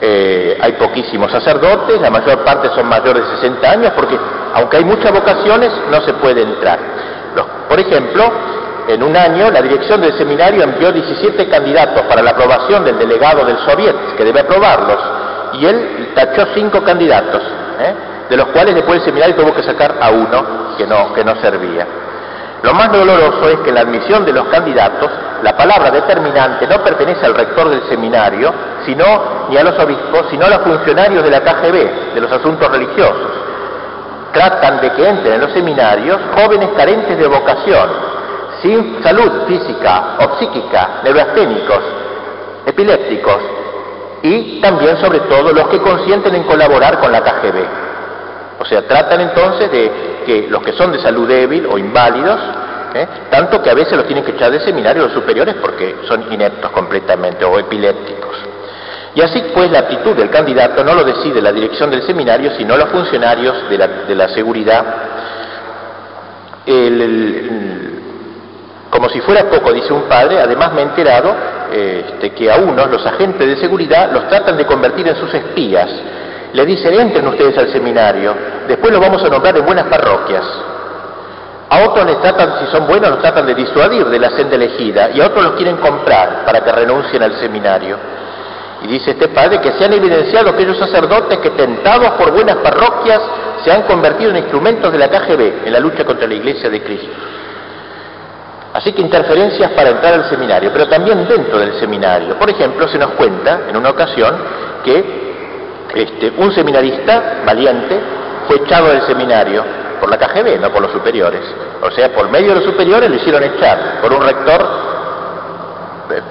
Eh, 0.02 0.58
hay 0.60 0.72
poquísimos 0.72 1.32
sacerdotes, 1.32 1.98
la 1.98 2.10
mayor 2.10 2.44
parte 2.44 2.68
son 2.74 2.86
mayores 2.86 3.26
de 3.26 3.36
60 3.36 3.70
años, 3.70 3.92
porque 3.96 4.18
aunque 4.52 4.76
hay 4.76 4.84
muchas 4.84 5.10
vocaciones, 5.10 5.72
no 5.90 6.02
se 6.02 6.12
puede 6.12 6.42
entrar. 6.42 6.78
por 7.70 7.80
ejemplo, 7.80 8.22
en 8.86 9.02
un 9.02 9.16
año 9.16 9.50
la 9.50 9.62
dirección 9.62 10.02
del 10.02 10.12
seminario 10.18 10.62
envió 10.62 10.92
17 10.92 11.48
candidatos 11.48 12.02
para 12.02 12.22
la 12.22 12.32
aprobación 12.32 12.84
del 12.84 12.98
delegado 12.98 13.46
del 13.46 13.56
Soviet, 13.60 13.94
que 14.18 14.24
debe 14.24 14.40
aprobarlos, 14.40 14.98
y 15.54 15.66
él 15.66 16.12
tachó 16.14 16.46
cinco 16.54 16.82
candidatos, 16.82 17.42
¿eh? 17.80 17.94
de 18.28 18.36
los 18.36 18.46
cuales 18.46 18.74
después 18.74 18.98
el 18.98 19.04
seminario 19.04 19.34
tuvo 19.34 19.54
que 19.54 19.62
sacar 19.62 19.96
a 20.00 20.10
uno 20.10 20.76
que 20.76 20.86
no, 20.86 21.12
que 21.12 21.24
no 21.24 21.36
servía. 21.40 21.86
Lo 22.62 22.74
más 22.74 22.92
doloroso 22.92 23.48
es 23.48 23.58
que 23.60 23.70
en 23.70 23.74
la 23.74 23.80
admisión 23.82 24.24
de 24.24 24.32
los 24.32 24.46
candidatos 24.48 25.10
la 25.42 25.56
palabra 25.56 25.90
determinante 25.90 26.66
no 26.66 26.82
pertenece 26.82 27.24
al 27.24 27.34
rector 27.34 27.70
del 27.70 27.82
seminario, 27.88 28.52
sino 28.84 29.04
ni 29.48 29.56
a 29.56 29.64
los 29.64 29.78
obispos, 29.78 30.26
sino 30.30 30.46
a 30.46 30.50
los 30.50 30.58
funcionarios 30.58 31.24
de 31.24 31.30
la 31.30 31.40
KGB, 31.40 32.14
de 32.14 32.20
los 32.20 32.30
asuntos 32.30 32.70
religiosos. 32.70 33.30
Tratan 34.32 34.80
de 34.80 34.92
que 34.92 35.08
entren 35.08 35.34
en 35.34 35.40
los 35.40 35.52
seminarios 35.52 36.18
jóvenes 36.36 36.68
carentes 36.76 37.18
de 37.18 37.26
vocación, 37.26 37.90
sin 38.62 39.02
salud 39.02 39.46
física 39.48 40.18
o 40.20 40.38
psíquica, 40.38 41.00
neurasténicos, 41.02 41.80
epilépticos 42.66 43.38
y 44.22 44.60
también 44.60 44.98
sobre 44.98 45.20
todo 45.20 45.52
los 45.52 45.68
que 45.68 45.78
consienten 45.78 46.34
en 46.34 46.42
colaborar 46.44 46.98
con 46.98 47.10
la 47.10 47.22
KGB. 47.22 47.64
O 48.58 48.64
sea, 48.64 48.86
tratan 48.86 49.20
entonces 49.20 49.70
de 49.72 49.90
que 50.26 50.46
los 50.48 50.62
que 50.62 50.72
son 50.72 50.92
de 50.92 51.00
salud 51.00 51.26
débil 51.26 51.66
o 51.66 51.78
inválidos, 51.78 52.38
¿eh? 52.94 53.06
tanto 53.30 53.62
que 53.62 53.70
a 53.70 53.74
veces 53.74 53.96
los 53.96 54.06
tienen 54.06 54.24
que 54.24 54.32
echar 54.32 54.50
de 54.50 54.60
seminario 54.60 55.04
los 55.04 55.12
superiores 55.12 55.54
porque 55.60 55.96
son 56.06 56.30
ineptos 56.32 56.70
completamente 56.70 57.44
o 57.44 57.58
epilépticos. 57.58 58.36
Y 59.14 59.22
así 59.22 59.42
pues 59.54 59.70
la 59.70 59.80
actitud 59.80 60.14
del 60.14 60.30
candidato 60.30 60.84
no 60.84 60.94
lo 60.94 61.04
decide 61.04 61.40
la 61.40 61.52
dirección 61.52 61.90
del 61.90 62.02
seminario, 62.02 62.52
sino 62.56 62.76
los 62.76 62.90
funcionarios 62.90 63.68
de 63.68 64.14
la, 64.14 64.28
seguridad. 64.28 64.84
el, 66.66 67.69
como 68.90 69.08
si 69.08 69.20
fuera 69.20 69.44
poco, 69.44 69.72
dice 69.72 69.92
un 69.92 70.02
padre, 70.02 70.40
además 70.40 70.72
me 70.72 70.80
he 70.80 70.84
enterado 70.84 71.34
este, 71.72 72.30
que 72.30 72.50
a 72.50 72.56
unos, 72.56 72.90
los 72.90 73.06
agentes 73.06 73.46
de 73.46 73.56
seguridad, 73.56 74.10
los 74.12 74.28
tratan 74.28 74.56
de 74.56 74.66
convertir 74.66 75.06
en 75.06 75.16
sus 75.16 75.32
espías. 75.32 75.88
Le 76.52 76.66
dicen, 76.66 76.98
entren 76.98 77.26
ustedes 77.28 77.56
al 77.56 77.70
seminario, 77.70 78.34
después 78.66 78.92
los 78.92 79.00
vamos 79.00 79.22
a 79.22 79.28
nombrar 79.28 79.56
en 79.56 79.64
buenas 79.64 79.86
parroquias. 79.86 80.44
A 81.68 81.84
otros 81.84 82.04
les 82.04 82.20
tratan, 82.20 82.58
si 82.58 82.66
son 82.72 82.88
buenos, 82.88 83.10
los 83.10 83.20
tratan 83.20 83.46
de 83.46 83.54
disuadir 83.54 84.06
de 84.06 84.18
la 84.18 84.30
senda 84.30 84.56
elegida, 84.56 85.10
y 85.14 85.20
a 85.20 85.26
otros 85.26 85.44
los 85.44 85.52
quieren 85.54 85.76
comprar 85.76 86.44
para 86.44 86.60
que 86.64 86.72
renuncien 86.72 87.22
al 87.22 87.38
seminario. 87.38 87.96
Y 88.82 88.88
dice 88.88 89.12
este 89.12 89.28
padre 89.28 89.60
que 89.60 89.72
se 89.72 89.84
han 89.84 89.92
evidenciado 89.92 90.50
aquellos 90.50 90.76
sacerdotes 90.78 91.38
que 91.38 91.50
tentados 91.50 92.10
por 92.12 92.32
buenas 92.32 92.56
parroquias 92.56 93.20
se 93.62 93.70
han 93.70 93.82
convertido 93.82 94.30
en 94.30 94.38
instrumentos 94.38 94.90
de 94.90 94.98
la 94.98 95.08
KGB 95.08 95.66
en 95.66 95.72
la 95.72 95.78
lucha 95.78 96.04
contra 96.04 96.26
la 96.26 96.34
Iglesia 96.34 96.68
de 96.68 96.82
Cristo. 96.82 97.08
Así 98.72 98.92
que 98.92 99.02
interferencias 99.02 99.72
para 99.72 99.90
entrar 99.90 100.14
al 100.14 100.28
seminario, 100.28 100.70
pero 100.72 100.88
también 100.88 101.26
dentro 101.26 101.58
del 101.58 101.78
seminario. 101.80 102.38
Por 102.38 102.50
ejemplo, 102.50 102.86
se 102.88 102.98
nos 102.98 103.10
cuenta 103.12 103.62
en 103.68 103.76
una 103.76 103.90
ocasión 103.90 104.36
que 104.84 105.20
este, 105.94 106.32
un 106.36 106.52
seminarista 106.52 107.42
valiente 107.44 107.98
fue 108.46 108.58
echado 108.58 108.88
del 108.88 109.02
seminario 109.02 109.64
por 110.00 110.08
la 110.08 110.18
KGB, 110.18 110.60
no 110.60 110.70
por 110.70 110.82
los 110.82 110.92
superiores. 110.92 111.42
O 111.82 111.90
sea, 111.90 112.12
por 112.12 112.30
medio 112.30 112.50
de 112.50 112.54
los 112.56 112.64
superiores 112.64 113.10
lo 113.10 113.16
hicieron 113.16 113.42
echar 113.42 114.00
por 114.00 114.12
un 114.12 114.22
rector 114.22 114.66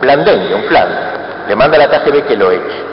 blandengue, 0.02 0.56
un 0.56 0.64
plan. 0.64 0.88
Le 1.48 1.56
manda 1.56 1.78
a 1.78 1.88
la 1.88 1.90
KGB 1.90 2.26
que 2.26 2.38
lo 2.38 2.52
eche. 2.52 2.89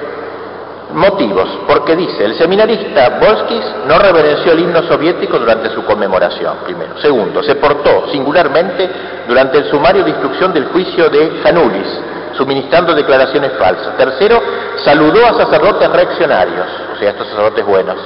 Motivos, 0.94 1.48
porque 1.66 1.96
dice, 1.96 2.24
el 2.24 2.36
seminarista 2.36 3.18
Volskis 3.20 3.64
no 3.88 3.98
reverenció 3.98 4.52
el 4.52 4.60
himno 4.60 4.84
soviético 4.84 5.36
durante 5.38 5.70
su 5.70 5.84
conmemoración, 5.84 6.58
primero. 6.64 6.96
Segundo, 6.98 7.42
se 7.42 7.56
portó 7.56 8.08
singularmente 8.12 8.88
durante 9.26 9.58
el 9.58 9.64
sumario 9.68 10.04
de 10.04 10.10
instrucción 10.10 10.52
del 10.52 10.66
juicio 10.66 11.08
de 11.10 11.40
Janulis, 11.42 11.88
suministrando 12.36 12.94
declaraciones 12.94 13.52
falsas. 13.58 13.96
Tercero, 13.96 14.40
saludó 14.84 15.26
a 15.26 15.34
sacerdotes 15.34 15.90
reaccionarios, 15.90 16.66
o 16.94 16.96
sea, 16.98 17.10
estos 17.10 17.28
sacerdotes 17.28 17.66
buenos. 17.66 17.96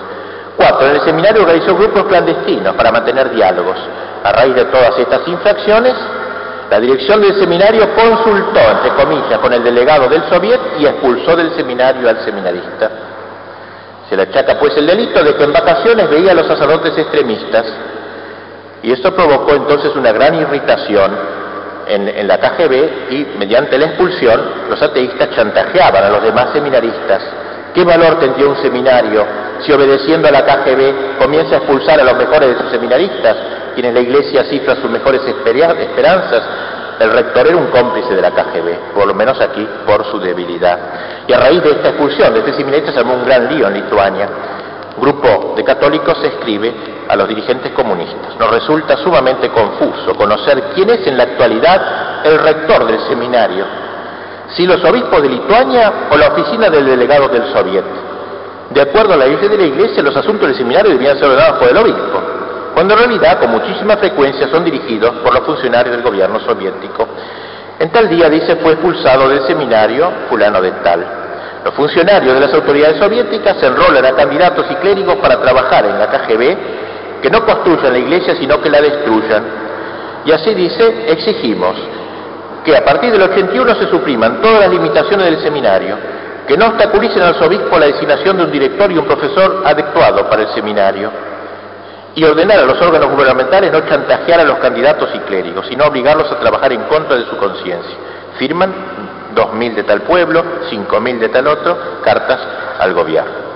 Cuatro, 0.57 0.89
en 0.89 0.97
el 0.97 1.01
seminario 1.03 1.43
organizó 1.43 1.77
grupos 1.77 2.05
clandestinos 2.05 2.75
para 2.77 2.91
mantener 2.91 3.31
diálogos. 3.31 3.77
A 4.25 4.33
raíz 4.33 4.55
de 4.55 4.65
todas 4.67 4.99
estas 4.99 5.27
infracciones, 5.29 5.95
la 6.71 6.79
dirección 6.79 7.21
del 7.21 7.35
seminario 7.35 7.93
consultó, 7.97 8.61
entre 8.61 8.91
comillas, 8.91 9.41
con 9.41 9.53
el 9.53 9.65
delegado 9.65 10.09
del 10.09 10.23
soviet 10.29 10.61
y 10.79 10.87
expulsó 10.87 11.35
del 11.35 11.51
seminario 11.57 12.09
al 12.09 12.25
seminarista. 12.25 12.91
Se 14.09 14.17
le 14.17 14.23
achaca 14.23 14.57
pues 14.59 14.77
el 14.77 14.87
delito 14.87 15.23
de 15.23 15.35
que 15.35 15.43
en 15.43 15.53
vacaciones 15.53 16.09
veía 16.09 16.31
a 16.31 16.35
los 16.35 16.47
sacerdotes 16.47 16.97
extremistas 16.97 17.67
y 18.85 18.93
esto 18.93 19.13
provocó 19.15 19.53
entonces 19.55 19.95
una 19.97 20.13
gran 20.13 20.37
irritación 20.37 21.11
en, 21.89 22.09
en, 22.09 22.29
la 22.29 22.39
KGB 22.39 23.11
y 23.11 23.27
mediante 23.37 23.77
la 23.77 23.87
expulsión 23.87 24.41
los 24.69 24.81
ateístas 24.81 25.31
chantajeaban 25.35 26.05
a 26.05 26.09
los 26.11 26.23
demás 26.23 26.51
seminaristas. 26.53 27.21
¿Qué 27.75 27.85
valor 27.85 28.19
tendría 28.19 28.49
un 28.49 28.57
seminario 28.57 29.25
si 29.61 29.73
obedeciendo 29.73 30.29
a 30.29 30.31
la 30.31 30.45
KGB 30.45 31.19
comienza 31.19 31.57
a 31.57 31.59
expulsar 31.59 32.01
a 32.01 32.05
los 32.05 32.17
mejores 32.17 32.49
de 32.49 32.59
sus 32.59 32.71
seminaristas 32.71 33.37
quienes 33.75 33.95
la 33.95 34.01
Iglesia 34.01 34.45
cifra 34.45 34.77
sus 34.77 34.91
mejores 34.91 35.23
esperanzas, 35.27 36.43
el 36.99 37.13
rector 37.13 37.47
era 37.47 37.57
un 37.57 37.69
cómplice 37.69 38.15
de 38.15 38.21
la 38.21 38.31
KGB, 38.31 38.95
por 38.95 39.07
lo 39.07 39.15
menos 39.15 39.41
aquí, 39.41 39.67
por 39.87 40.05
su 40.11 40.19
debilidad. 40.21 40.79
Y 41.27 41.33
a 41.33 41.39
raíz 41.39 41.63
de 41.63 41.71
esta 41.71 41.89
expulsión 41.91 42.35
de 42.35 42.41
este 42.41 42.55
seminarista 42.55 42.93
se 42.93 42.99
armó 42.99 43.15
un 43.15 43.25
gran 43.25 43.49
lío 43.49 43.69
en 43.69 43.75
Lituania. 43.75 44.29
Un 44.97 45.03
grupo 45.03 45.55
de 45.57 45.65
católicos 45.65 46.19
escribe 46.23 46.75
a 47.09 47.17
los 47.17 47.27
dirigentes 47.29 47.73
comunistas. 47.73 48.37
Nos 48.39 48.51
resulta 48.51 48.97
sumamente 48.99 49.49
confuso 49.49 50.15
conocer 50.15 50.63
quién 50.75 50.91
es 50.91 51.07
en 51.07 51.17
la 51.17 51.23
actualidad 51.23 52.27
el 52.27 52.39
rector 52.39 52.85
del 52.87 53.01
seminario, 53.09 53.65
si 54.57 54.67
los 54.67 54.83
obispos 54.85 55.23
de 55.23 55.29
Lituania 55.29 56.09
o 56.11 56.17
la 56.17 56.29
oficina 56.29 56.69
del 56.69 56.87
delegado 56.87 57.29
del 57.29 57.53
Soviet. 57.53 57.85
De 58.71 58.81
acuerdo 58.81 59.15
a 59.15 59.17
la 59.17 59.27
ley 59.27 59.37
de 59.37 59.57
la 59.57 59.65
Iglesia, 59.65 60.03
los 60.03 60.17
asuntos 60.17 60.49
del 60.49 60.57
seminario 60.57 60.93
debían 60.93 61.19
ser 61.19 61.29
ordenados 61.29 61.59
por 61.59 61.69
el 61.69 61.77
obispo 61.77 62.21
cuando 62.75 62.95
en 62.95 63.01
realidad 63.01 63.39
con 63.39 63.51
muchísima 63.51 63.97
frecuencia 63.97 64.49
son 64.49 64.65
dirigidos 64.65 65.17
por 65.17 65.35
los 65.35 65.45
funcionarios 65.45 65.95
del 65.95 66.03
gobierno 66.03 66.41
soviético. 66.41 67.07
En 67.79 67.91
tal 67.91 68.09
día, 68.09 68.29
dice, 68.29 68.57
fue 68.57 68.73
expulsado 68.73 69.29
del 69.29 69.47
seminario 69.47 70.11
fulano 70.29 70.61
de 70.61 70.71
tal. 70.83 71.05
Los 71.65 71.75
funcionarios 71.75 72.33
de 72.33 72.41
las 72.41 72.55
autoridades 72.55 72.99
soviéticas 72.99 73.59
se 73.59 73.67
enrolan 73.67 74.05
a 74.07 74.13
candidatos 74.13 74.65
y 74.71 74.75
clérigos 74.77 75.17
para 75.17 75.41
trabajar 75.41 75.85
en 75.85 75.99
la 75.99 76.07
KGB, 76.07 77.21
que 77.23 77.31
no 77.31 77.45
construyan 77.45 77.93
la 77.93 77.99
iglesia, 77.99 78.35
sino 78.37 78.61
que 78.61 78.71
la 78.71 78.81
destruyan. 78.81 79.45
Y 80.25 80.33
así 80.33 80.55
dice, 80.55 81.05
exigimos 81.13 81.77
que 82.65 82.77
a 82.77 82.85
partir 82.85 83.13
del 83.13 83.23
81 83.23 83.75
se 83.77 83.89
supriman 83.89 84.41
todas 84.41 84.61
las 84.61 84.71
limitaciones 84.71 85.27
del 85.27 85.41
seminario, 85.41 85.97
que 86.47 86.57
no 86.57 86.67
obstaculicen 86.67 87.23
al 87.23 87.43
obispo 87.43 87.79
la 87.79 87.87
designación 87.87 88.37
de 88.37 88.45
un 88.45 88.51
director 88.51 88.91
y 88.91 88.99
un 88.99 89.07
profesor 89.07 89.63
adecuado 89.65 90.29
para 90.29 90.43
el 90.43 90.49
seminario, 90.49 91.11
y 92.15 92.25
ordenar 92.25 92.59
a 92.59 92.65
los 92.65 92.81
órganos 92.83 93.09
gubernamentales 93.11 93.73
no 93.73 93.81
chantajear 93.83 94.41
a 94.41 94.45
los 94.45 94.59
candidatos 94.59 95.11
y 95.15 95.19
clérigos, 95.21 95.67
sino 95.69 95.85
obligarlos 95.85 96.31
a 96.31 96.41
trabajar 96.41 96.73
en 96.73 96.83
contra 96.83 97.17
de 97.17 97.25
su 97.27 97.37
conciencia. 97.37 97.97
Firman 98.39 98.75
2.000 99.35 99.75
de 99.77 99.83
tal 99.85 100.03
pueblo, 100.03 100.43
5.000 100.71 101.19
de 101.19 101.29
tal 101.29 101.47
otro, 101.47 101.79
cartas 102.03 102.41
al 102.81 102.95
gobierno. 102.95 103.51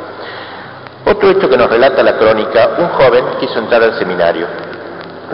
Otro 1.06 1.30
hecho 1.30 1.50
que 1.50 1.56
nos 1.56 1.68
relata 1.68 2.02
la 2.02 2.16
crónica, 2.16 2.70
un 2.78 2.88
joven 2.88 3.24
quiso 3.40 3.58
entrar 3.58 3.82
al 3.82 3.98
seminario. 3.98 4.46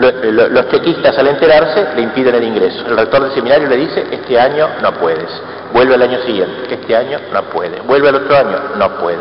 Los 0.01 0.69
chequistas 0.69 1.15
al 1.17 1.27
enterarse 1.27 1.89
le 1.95 2.01
impiden 2.01 2.33
el 2.35 2.43
ingreso. 2.43 2.85
El 2.87 2.97
rector 2.97 3.21
del 3.23 3.33
seminario 3.33 3.67
le 3.67 3.77
dice, 3.77 4.07
este 4.11 4.39
año 4.39 4.67
no 4.81 4.93
puedes. 4.93 5.29
Vuelve 5.73 5.93
al 5.93 6.01
año 6.01 6.19
siguiente, 6.23 6.73
este 6.73 6.95
año 6.95 7.19
no 7.31 7.43
puede. 7.43 7.81
Vuelve 7.81 8.09
al 8.09 8.15
otro 8.15 8.35
año, 8.35 8.57
no 8.77 8.89
puede. 8.97 9.19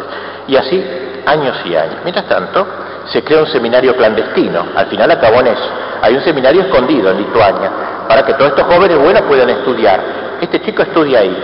Y 0.48 0.56
así, 0.56 0.82
años 1.26 1.56
y 1.66 1.76
años. 1.76 1.96
Mientras 2.02 2.26
tanto, 2.26 2.66
se 3.06 3.22
crea 3.22 3.40
un 3.40 3.46
seminario 3.48 3.94
clandestino. 3.94 4.68
Al 4.74 4.86
final 4.86 5.10
acabó 5.10 5.40
en 5.40 5.48
eso. 5.48 5.68
Hay 6.02 6.14
un 6.14 6.22
seminario 6.22 6.62
escondido 6.62 7.10
en 7.10 7.18
Lituania 7.18 7.70
para 8.08 8.24
que 8.24 8.32
todos 8.34 8.52
estos 8.52 8.64
jóvenes 8.64 8.98
buenos 8.98 9.22
puedan 9.22 9.50
estudiar. 9.50 10.00
Este 10.40 10.62
chico 10.62 10.82
estudia 10.82 11.20
ahí. 11.20 11.36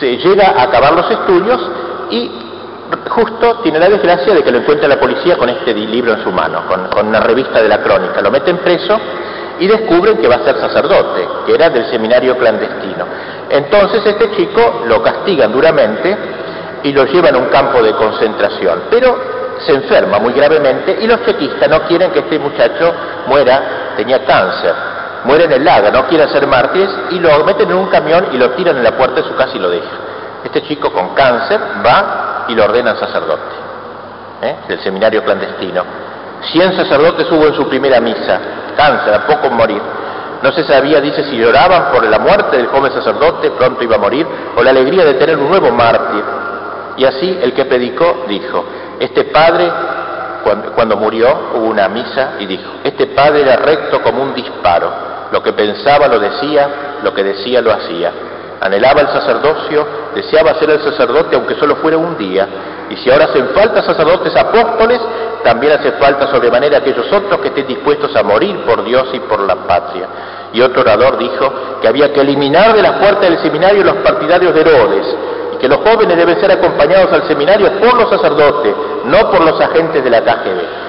Se 0.00 0.16
llega 0.16 0.54
a 0.56 0.64
acabar 0.64 0.92
los 0.92 1.10
estudios 1.10 1.60
y 2.10 2.47
justo 3.08 3.60
tiene 3.62 3.78
la 3.78 3.88
desgracia 3.88 4.34
de 4.34 4.42
que 4.42 4.50
lo 4.50 4.58
encuentra 4.58 4.88
la 4.88 4.98
policía 4.98 5.36
con 5.36 5.48
este 5.48 5.74
libro 5.74 6.14
en 6.14 6.22
su 6.22 6.30
mano, 6.30 6.64
con, 6.66 7.08
una 7.08 7.20
revista 7.20 7.62
de 7.62 7.68
la 7.68 7.82
crónica. 7.82 8.20
Lo 8.20 8.30
meten 8.30 8.58
preso 8.58 8.98
y 9.58 9.66
descubren 9.66 10.18
que 10.18 10.28
va 10.28 10.36
a 10.36 10.44
ser 10.44 10.56
sacerdote, 10.58 11.26
que 11.46 11.54
era 11.54 11.68
del 11.70 11.86
seminario 11.90 12.36
clandestino. 12.36 13.04
Entonces 13.50 14.04
este 14.06 14.30
chico 14.36 14.82
lo 14.86 15.02
castigan 15.02 15.52
duramente 15.52 16.16
y 16.84 16.92
lo 16.92 17.04
llevan 17.06 17.34
a 17.34 17.38
un 17.38 17.46
campo 17.46 17.82
de 17.82 17.92
concentración, 17.92 18.84
pero 18.90 19.38
se 19.66 19.74
enferma 19.74 20.18
muy 20.18 20.32
gravemente 20.32 20.98
y 21.00 21.06
los 21.06 21.24
chequistas 21.24 21.68
no 21.68 21.82
quieren 21.82 22.12
que 22.12 22.20
este 22.20 22.38
muchacho 22.38 22.94
muera, 23.26 23.94
tenía 23.96 24.24
cáncer, 24.24 24.72
muere 25.24 25.44
en 25.44 25.52
el 25.52 25.64
lago, 25.64 25.90
no 25.90 26.06
quiere 26.06 26.28
ser 26.28 26.46
mártires 26.46 26.90
y 27.10 27.18
lo 27.18 27.44
meten 27.44 27.68
en 27.68 27.76
un 27.76 27.88
camión 27.88 28.28
y 28.32 28.36
lo 28.36 28.50
tiran 28.50 28.76
en 28.76 28.84
la 28.84 28.96
puerta 28.96 29.22
de 29.22 29.28
su 29.28 29.34
casa 29.34 29.56
y 29.56 29.58
lo 29.58 29.70
dejan. 29.70 30.07
Este 30.48 30.62
chico 30.62 30.90
con 30.90 31.14
cáncer 31.14 31.60
va 31.84 32.46
y 32.48 32.54
lo 32.54 32.64
ordenan 32.64 32.96
sacerdote 32.98 33.54
¿eh? 34.40 34.56
del 34.66 34.80
seminario 34.80 35.22
clandestino. 35.22 35.84
Cien 36.52 36.74
sacerdotes 36.74 37.30
hubo 37.30 37.48
en 37.48 37.54
su 37.54 37.68
primera 37.68 38.00
misa, 38.00 38.40
cáncer, 38.74 39.12
a 39.12 39.26
poco 39.26 39.50
morir. 39.50 39.82
No 40.42 40.50
se 40.52 40.64
sabía, 40.64 41.02
dice, 41.02 41.22
si 41.24 41.36
lloraban 41.36 41.92
por 41.92 42.02
la 42.06 42.18
muerte 42.18 42.56
del 42.56 42.68
joven 42.68 42.90
sacerdote, 42.92 43.50
pronto 43.50 43.84
iba 43.84 43.96
a 43.96 43.98
morir, 43.98 44.26
o 44.56 44.62
la 44.62 44.70
alegría 44.70 45.04
de 45.04 45.14
tener 45.14 45.36
un 45.36 45.50
nuevo 45.50 45.70
mártir. 45.70 46.24
Y 46.96 47.04
así 47.04 47.38
el 47.42 47.52
que 47.52 47.66
predicó 47.66 48.24
dijo, 48.26 48.64
este 49.00 49.24
padre, 49.24 49.70
cuando, 50.74 50.96
murió, 50.96 51.50
hubo 51.56 51.66
una 51.66 51.88
misa 51.88 52.36
y 52.38 52.46
dijo, 52.46 52.70
este 52.84 53.08
padre 53.08 53.42
era 53.42 53.56
recto 53.56 54.00
como 54.00 54.22
un 54.22 54.32
disparo, 54.32 54.90
lo 55.30 55.42
que 55.42 55.52
pensaba 55.52 56.08
lo 56.08 56.18
decía, 56.18 56.98
lo 57.02 57.12
que 57.12 57.22
decía 57.22 57.60
lo 57.60 57.70
hacía. 57.70 58.12
Anhelaba 58.60 59.02
el 59.02 59.08
sacerdocio, 59.08 59.86
deseaba 60.14 60.54
ser 60.54 60.70
el 60.70 60.82
sacerdote 60.82 61.36
aunque 61.36 61.54
solo 61.54 61.76
fuera 61.76 61.96
un 61.96 62.16
día. 62.16 62.46
Y 62.90 62.96
si 62.96 63.10
ahora 63.10 63.26
hacen 63.26 63.48
falta 63.50 63.82
sacerdotes 63.82 64.34
apóstoles, 64.34 65.00
también 65.44 65.72
hace 65.74 65.92
falta 65.92 66.26
sobremanera 66.30 66.78
aquellos 66.78 67.10
otros 67.12 67.40
que 67.40 67.48
estén 67.48 67.66
dispuestos 67.66 68.14
a 68.16 68.22
morir 68.22 68.64
por 68.66 68.84
Dios 68.84 69.08
y 69.12 69.20
por 69.20 69.40
la 69.40 69.54
patria. 69.54 70.08
Y 70.52 70.60
otro 70.60 70.80
orador 70.82 71.18
dijo 71.18 71.52
que 71.80 71.88
había 71.88 72.12
que 72.12 72.20
eliminar 72.20 72.74
de 72.74 72.82
la 72.82 72.98
puerta 72.98 73.20
del 73.20 73.38
seminario 73.38 73.84
los 73.84 73.96
partidarios 73.96 74.54
de 74.54 74.60
Herodes, 74.62 75.06
que 75.60 75.68
los 75.68 75.78
jóvenes 75.78 76.16
deben 76.16 76.40
ser 76.40 76.50
acompañados 76.50 77.12
al 77.12 77.26
seminario 77.28 77.70
por 77.80 77.94
los 77.94 78.10
sacerdotes, 78.10 78.74
no 79.04 79.30
por 79.30 79.44
los 79.44 79.60
agentes 79.60 80.02
de 80.02 80.10
la 80.10 80.22
KGB. 80.22 80.87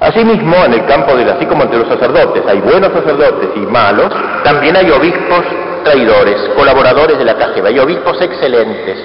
Asimismo, 0.00 0.56
en 0.64 0.74
el 0.74 0.84
campo 0.86 1.16
de 1.16 1.30
así 1.30 1.46
como 1.46 1.62
entre 1.62 1.78
los 1.78 1.88
sacerdotes 1.88 2.42
hay 2.46 2.60
buenos 2.60 2.92
sacerdotes 2.92 3.48
y 3.56 3.60
malos, 3.60 4.12
también 4.44 4.76
hay 4.76 4.90
obispos 4.90 5.42
traidores, 5.84 6.36
colaboradores 6.54 7.16
de 7.16 7.24
la 7.24 7.34
KGB, 7.34 7.66
hay 7.66 7.78
obispos 7.78 8.20
excelentes, 8.20 8.98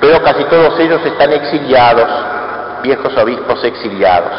pero 0.00 0.20
casi 0.22 0.44
todos 0.44 0.78
ellos 0.80 1.00
están 1.04 1.32
exiliados, 1.32 2.08
viejos 2.82 3.16
obispos 3.16 3.62
exiliados. 3.64 4.32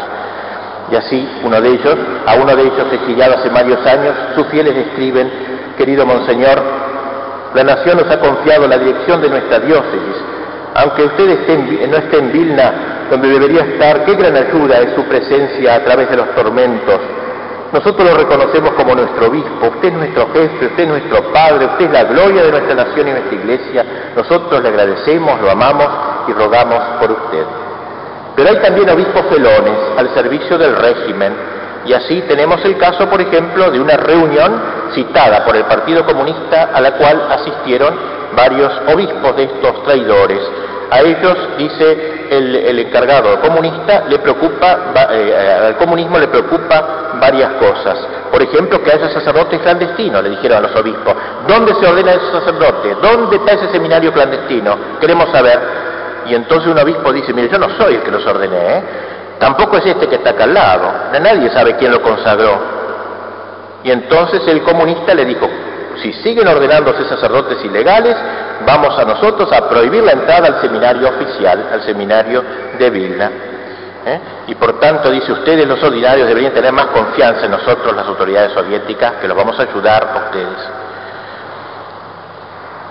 Y 0.92 0.96
así, 0.98 1.30
uno 1.44 1.62
de 1.62 1.70
ellos, 1.70 1.96
a 2.26 2.34
uno 2.36 2.54
de 2.54 2.64
ellos 2.64 2.88
exiliado 2.92 3.36
hace 3.38 3.50
varios 3.50 3.86
años, 3.86 4.14
sus 4.36 4.48
fieles 4.48 4.76
escriben, 4.76 5.32
querido 5.78 6.06
Monseñor, 6.06 6.62
la 7.54 7.64
nación 7.64 7.98
nos 7.98 8.10
ha 8.12 8.20
confiado 8.20 8.68
la 8.68 8.78
dirección 8.78 9.22
de 9.22 9.30
nuestra 9.30 9.60
diócesis. 9.60 10.16
Aunque 10.76 11.04
usted 11.04 11.26
no 11.90 11.98
esté 11.98 12.18
en 12.18 12.32
Vilna, 12.32 13.08
donde 13.10 13.28
debería 13.28 13.62
estar, 13.62 14.06
qué 14.06 14.16
gran 14.16 14.36
ayuda 14.36 14.80
es 14.80 14.96
su 14.96 15.04
presencia 15.04 15.76
a 15.76 15.84
través 15.84 16.10
de 16.10 16.18
los 16.18 16.34
tormentos. 16.34 17.00
Nosotros 17.74 18.10
lo 18.10 18.18
reconocemos 18.18 18.72
como 18.72 18.96
nuestro 18.96 19.28
obispo, 19.28 19.68
usted 19.68 19.90
es 19.90 19.94
nuestro 19.94 20.28
jefe, 20.34 20.66
usted 20.66 20.84
es 20.84 20.88
nuestro 20.88 21.32
padre, 21.32 21.66
usted 21.66 21.86
es 21.86 21.92
la 21.92 22.04
gloria 22.04 22.44
de 22.44 22.52
nuestra 22.52 22.76
nación 22.76 23.08
y 23.08 23.12
nuestra 23.12 23.36
iglesia. 23.36 23.86
Nosotros 24.16 24.62
le 24.62 24.70
agradecemos, 24.70 25.42
lo 25.42 25.52
amamos 25.52 25.88
y 26.28 26.34
rogamos 26.34 26.80
por 27.00 27.12
usted. 27.12 27.46
Pero 28.36 28.50
hay 28.50 28.58
también 28.58 28.90
obispos 28.90 29.26
felones 29.30 29.78
al 29.98 30.14
servicio 30.14 30.58
del 30.58 30.76
régimen, 30.76 31.34
y 31.86 31.94
así 31.94 32.22
tenemos 32.28 32.64
el 32.64 32.78
caso, 32.78 33.10
por 33.10 33.20
ejemplo, 33.22 33.72
de 33.72 33.80
una 33.80 33.98
reunión 33.98 34.62
citada 34.94 35.44
por 35.46 35.56
el 35.56 35.64
Partido 35.66 36.06
Comunista 36.06 36.70
a 36.74 36.80
la 36.80 36.92
cual 36.94 37.22
asistieron 37.32 38.21
varios 38.36 38.72
obispos 38.94 39.36
de 39.36 39.44
estos 39.44 39.84
traidores. 39.84 40.40
A 40.92 41.00
ellos, 41.02 41.38
dice 41.58 42.28
el, 42.30 42.80
encargado 42.80 43.40
comunista, 43.40 44.04
le 44.10 44.20
preocupa, 44.20 44.92
eh, 45.12 45.68
al 45.68 45.78
comunismo 45.78 46.18
le 46.20 46.28
preocupa 46.28 47.18
varias 47.20 47.52
cosas. 47.54 47.98
Por 48.32 48.42
ejemplo, 48.42 48.82
que 48.84 48.92
haya 48.92 49.10
sacerdotes 49.10 49.60
clandestinos, 49.62 50.24
le 50.24 50.32
dijeron 50.32 50.58
a 50.58 50.62
los 50.68 50.76
obispos. 50.76 51.14
¿Dónde 51.48 51.76
se 51.76 51.88
ordena 51.88 52.12
ese 52.12 52.32
sacerdote? 52.32 52.96
¿Dónde 53.02 53.38
está 53.38 53.54
ese 53.54 53.70
seminario 53.72 54.12
clandestino? 54.12 54.78
Queremos 55.00 55.30
saber. 55.32 55.60
Y 56.26 56.36
entonces 56.36 56.72
un 56.72 56.80
obispo 56.80 57.12
dice, 57.12 57.34
mire, 57.34 57.50
yo 57.50 57.58
no 57.58 57.70
soy 57.78 57.96
el 57.96 58.02
que 58.02 58.12
los 58.12 58.26
ordené, 58.26 58.78
¿eh? 58.78 58.84
Tampoco 59.40 59.78
es 59.78 59.86
este 59.88 60.08
que 60.08 60.16
está 60.16 60.32
acá 60.32 60.44
al 60.44 60.54
lado. 60.54 60.94
Nadie 61.20 61.50
sabe 61.50 61.76
quién 61.76 61.92
lo 61.92 62.02
consagró. 62.02 62.60
Y 63.84 63.92
entonces 63.92 64.42
el 64.48 64.62
comunista 64.62 65.16
le 65.16 65.26
dijo, 65.26 65.50
si 66.02 66.14
siguen 66.14 66.48
ordenándose 66.48 67.06
sacerdotes 67.06 67.64
ilegales, 67.64 68.16
vamos 68.66 68.98
a 68.98 69.06
nosotros 69.06 69.52
a 69.52 69.68
prohibir 69.68 70.04
la 70.04 70.14
entrada 70.14 70.48
al 70.48 70.62
seminario 70.62 71.10
oficial, 71.10 71.70
al 71.72 71.84
seminario 71.84 72.44
de 72.78 72.90
Vilna. 72.90 73.32
¿eh? 74.06 74.20
Y 74.48 74.56
por 74.56 74.80
tanto, 74.80 75.10
dice, 75.10 75.32
ustedes 75.32 75.68
los 75.68 75.82
ordinarios 75.84 76.28
deberían 76.28 76.54
tener 76.54 76.72
más 76.72 76.88
confianza 76.88 77.46
en 77.46 77.52
nosotros, 77.52 77.96
las 77.96 78.08
autoridades 78.08 78.54
soviéticas, 78.54 79.14
que 79.22 79.28
los 79.28 79.38
vamos 79.38 79.60
a 79.60 79.64
ayudar 79.64 80.04
a 80.14 80.26
ustedes. 80.26 80.70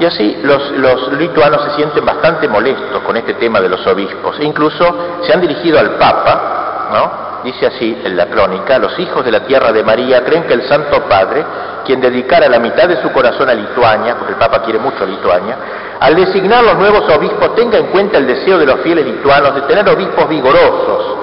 Y 0.00 0.04
así 0.06 0.40
los, 0.42 1.12
lituanos 1.12 1.62
se 1.64 1.76
sienten 1.76 2.04
bastante 2.04 2.48
molestos 2.48 3.02
con 3.02 3.16
este 3.18 3.34
tema 3.34 3.60
de 3.60 3.68
los 3.68 3.86
obispos 3.86 4.38
e 4.40 4.44
incluso 4.44 5.20
se 5.22 5.32
han 5.32 5.42
dirigido 5.42 5.78
al 5.78 5.90
Papa, 5.96 6.88
¿no? 6.90 7.29
Dice 7.44 7.66
así 7.66 7.98
en 8.04 8.16
la 8.16 8.26
crónica, 8.26 8.78
los 8.78 8.98
hijos 8.98 9.24
de 9.24 9.32
la 9.32 9.46
tierra 9.46 9.72
de 9.72 9.82
María 9.82 10.22
creen 10.24 10.44
que 10.44 10.54
el 10.54 10.62
Santo 10.68 11.08
Padre, 11.08 11.44
quien 11.86 12.00
dedicara 12.00 12.48
la 12.48 12.58
mitad 12.58 12.86
de 12.86 13.00
su 13.00 13.10
corazón 13.12 13.48
a 13.48 13.54
Lituania, 13.54 14.16
porque 14.16 14.32
el 14.34 14.38
Papa 14.38 14.62
quiere 14.62 14.78
mucho 14.78 15.04
a 15.04 15.06
Lituania, 15.06 15.56
al 16.00 16.14
designar 16.14 16.62
los 16.64 16.76
nuevos 16.76 17.08
obispos 17.14 17.54
tenga 17.54 17.78
en 17.78 17.86
cuenta 17.86 18.18
el 18.18 18.26
deseo 18.26 18.58
de 18.58 18.66
los 18.66 18.80
fieles 18.80 19.06
lituanos 19.06 19.54
de 19.54 19.62
tener 19.62 19.88
obispos 19.88 20.28
vigorosos, 20.28 21.16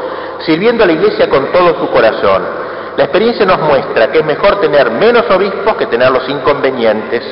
sirviendo 0.45 0.83
a 0.83 0.87
la 0.87 0.93
Iglesia 0.93 1.29
con 1.29 1.51
todo 1.51 1.79
su 1.79 1.89
corazón. 1.91 2.43
La 2.97 3.03
experiencia 3.03 3.45
nos 3.45 3.59
muestra 3.59 4.11
que 4.11 4.19
es 4.19 4.25
mejor 4.25 4.59
tener 4.59 4.89
menos 4.89 5.23
obispos 5.29 5.75
que 5.75 5.85
tener 5.85 6.09
los 6.09 6.27
inconvenientes. 6.27 7.23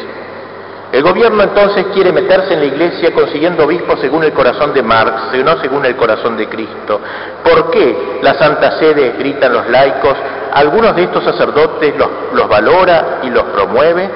El 0.96 1.04
gobierno 1.04 1.44
entonces 1.44 1.88
quiere 1.94 2.14
meterse 2.14 2.54
en 2.54 2.62
la 2.62 2.68
iglesia 2.68 3.14
consiguiendo 3.14 3.66
obispos 3.66 4.00
según 4.00 4.24
el 4.24 4.32
corazón 4.32 4.74
de 4.74 4.82
Marx, 4.82 5.24
no 5.44 5.58
según 5.60 5.86
el 5.86 5.98
corazón 5.98 6.38
de 6.38 6.48
Cristo. 6.48 7.02
¿Por 7.44 7.70
qué 7.70 8.20
la 8.22 8.34
Santa 8.36 8.80
Sede, 8.80 9.14
gritan 9.20 9.52
los 9.52 9.70
laicos, 9.70 10.16
algunos 10.54 10.96
de 10.96 11.04
estos 11.04 11.22
sacerdotes 11.26 11.94
los, 11.98 12.48
valora 12.48 13.20
y 13.24 13.30
los 13.30 13.44
promueve? 13.44 14.10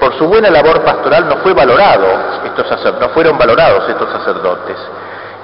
Por 0.00 0.18
su 0.18 0.26
buena 0.26 0.50
labor 0.50 0.82
pastoral 0.82 1.28
no 1.28 1.36
fue 1.36 1.52
valorado 1.52 2.06
estos 2.44 3.00
no 3.00 3.08
fueron 3.10 3.38
valorados 3.38 3.88
estos 3.88 4.10
sacerdotes. 4.10 4.78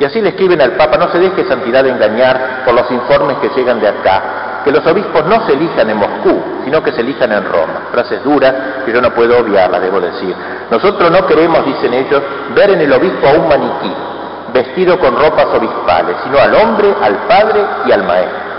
Y 0.00 0.04
así 0.04 0.20
le 0.20 0.30
escriben 0.30 0.60
al 0.60 0.72
Papa, 0.72 0.98
no 0.98 1.12
se 1.12 1.20
deje 1.20 1.46
santidad 1.46 1.86
engañar 1.86 2.64
por 2.64 2.74
los 2.74 2.90
informes 2.90 3.36
que 3.36 3.50
llegan 3.50 3.78
de 3.78 3.86
acá 3.86 4.51
que 4.64 4.72
los 4.72 4.86
obispos 4.86 5.24
no 5.26 5.46
se 5.46 5.52
elijan 5.52 5.90
en 5.90 5.96
Moscú, 5.96 6.42
sino 6.64 6.82
que 6.82 6.92
se 6.92 7.00
elijan 7.00 7.32
en 7.32 7.44
Roma. 7.44 7.88
Frases 7.90 8.22
duras 8.22 8.54
que 8.84 8.92
yo 8.92 9.00
no 9.00 9.10
puedo 9.10 9.38
obviarlas, 9.38 9.80
debo 9.80 10.00
decir. 10.00 10.34
Nosotros 10.70 11.10
no 11.10 11.26
queremos, 11.26 11.64
dicen 11.64 11.92
ellos, 11.94 12.22
ver 12.54 12.70
en 12.70 12.80
el 12.80 12.92
obispo 12.92 13.26
a 13.26 13.32
un 13.32 13.48
maniquí, 13.48 13.92
vestido 14.52 14.98
con 14.98 15.16
ropas 15.16 15.46
obispales, 15.46 16.16
sino 16.24 16.38
al 16.38 16.54
hombre, 16.54 16.94
al 17.02 17.16
padre 17.26 17.64
y 17.86 17.92
al 17.92 18.04
maestro. 18.04 18.52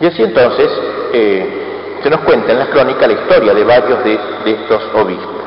Y 0.00 0.06
así 0.06 0.22
entonces 0.22 0.70
eh, 1.12 1.98
se 2.02 2.10
nos 2.10 2.20
cuenta 2.20 2.52
en 2.52 2.58
las 2.58 2.68
crónicas 2.68 3.08
la 3.08 3.14
historia 3.14 3.54
de 3.54 3.64
varios 3.64 4.04
de, 4.04 4.18
de 4.44 4.50
estos 4.52 4.82
obispos. 4.94 5.37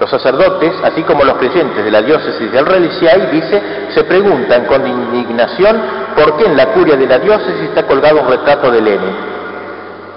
Los 0.00 0.10
sacerdotes, 0.10 0.72
así 0.84 1.02
como 1.02 1.24
los 1.24 1.38
creyentes 1.38 1.84
de 1.84 1.90
la 1.90 2.02
diócesis 2.02 2.52
del 2.52 2.64
Reliciay, 2.64 3.26
dice, 3.32 3.62
se 3.90 4.04
preguntan 4.04 4.64
con 4.66 4.86
indignación 4.86 5.80
por 6.14 6.36
qué 6.36 6.46
en 6.46 6.56
la 6.56 6.66
curia 6.66 6.96
de 6.96 7.06
la 7.06 7.18
diócesis 7.18 7.62
está 7.62 7.84
colgado 7.84 8.20
un 8.20 8.28
retrato 8.28 8.70
de 8.70 8.80
Lenin. 8.80 9.16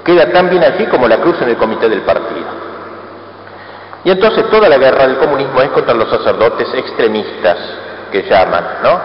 Queda 0.05 0.31
tan 0.31 0.49
bien 0.49 0.63
allí 0.63 0.85
como 0.85 1.07
la 1.07 1.17
cruz 1.17 1.41
en 1.41 1.49
el 1.49 1.57
comité 1.57 1.89
del 1.89 2.01
partido. 2.01 2.47
Y 4.03 4.11
entonces 4.11 4.49
toda 4.49 4.69
la 4.69 4.77
guerra 4.77 5.07
del 5.07 5.17
comunismo 5.17 5.61
es 5.61 5.69
contra 5.69 5.93
los 5.93 6.09
sacerdotes 6.09 6.73
extremistas, 6.73 7.57
que 8.11 8.23
llaman, 8.23 8.63
¿no? 8.83 8.99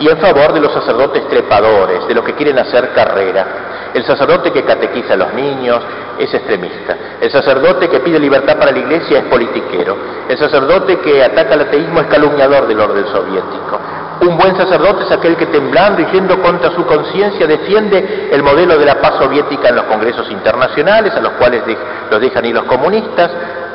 Y 0.00 0.08
en 0.08 0.18
favor 0.18 0.52
de 0.52 0.60
los 0.60 0.72
sacerdotes 0.72 1.26
trepadores, 1.28 2.06
de 2.06 2.14
los 2.14 2.24
que 2.24 2.34
quieren 2.34 2.58
hacer 2.58 2.92
carrera. 2.92 3.90
El 3.94 4.04
sacerdote 4.04 4.52
que 4.52 4.64
catequiza 4.64 5.14
a 5.14 5.16
los 5.16 5.32
niños 5.34 5.80
es 6.18 6.32
extremista. 6.32 6.96
El 7.20 7.30
sacerdote 7.30 7.88
que 7.88 8.00
pide 8.00 8.18
libertad 8.18 8.58
para 8.58 8.70
la 8.70 8.78
iglesia 8.78 9.18
es 9.20 9.24
politiquero. 9.24 9.96
El 10.28 10.38
sacerdote 10.38 10.98
que 11.00 11.24
ataca 11.24 11.54
al 11.54 11.62
ateísmo 11.62 12.00
es 12.00 12.06
calumniador 12.06 12.66
del 12.66 12.80
orden 12.80 13.06
soviético. 13.06 13.80
Un 14.20 14.36
buen 14.36 14.56
sacerdote 14.56 15.04
es 15.04 15.12
aquel 15.12 15.36
que 15.36 15.46
temblando 15.46 16.02
y 16.02 16.06
yendo 16.06 16.40
contra 16.42 16.70
su 16.72 16.84
conciencia 16.84 17.46
defiende 17.46 18.28
el 18.32 18.42
modelo 18.42 18.76
de 18.76 18.84
la 18.84 19.00
paz 19.00 19.14
soviética 19.18 19.68
en 19.68 19.76
los 19.76 19.84
congresos 19.84 20.28
internacionales, 20.30 21.14
a 21.14 21.20
los 21.20 21.32
cuales 21.34 21.62
los 22.10 22.20
dejan 22.20 22.44
ir 22.44 22.54
los 22.54 22.64
comunistas, 22.64 23.30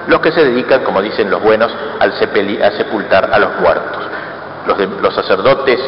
los 0.08 0.20
que 0.20 0.32
se 0.32 0.44
dedican, 0.44 0.84
como 0.84 1.02
dicen 1.02 1.30
los 1.30 1.42
buenos, 1.42 1.74
a 2.00 2.72
sepultar 2.72 3.30
a 3.32 3.40
los 3.40 3.60
muertos. 3.62 4.04
Los 5.02 5.16
sacerdotes 5.16 5.80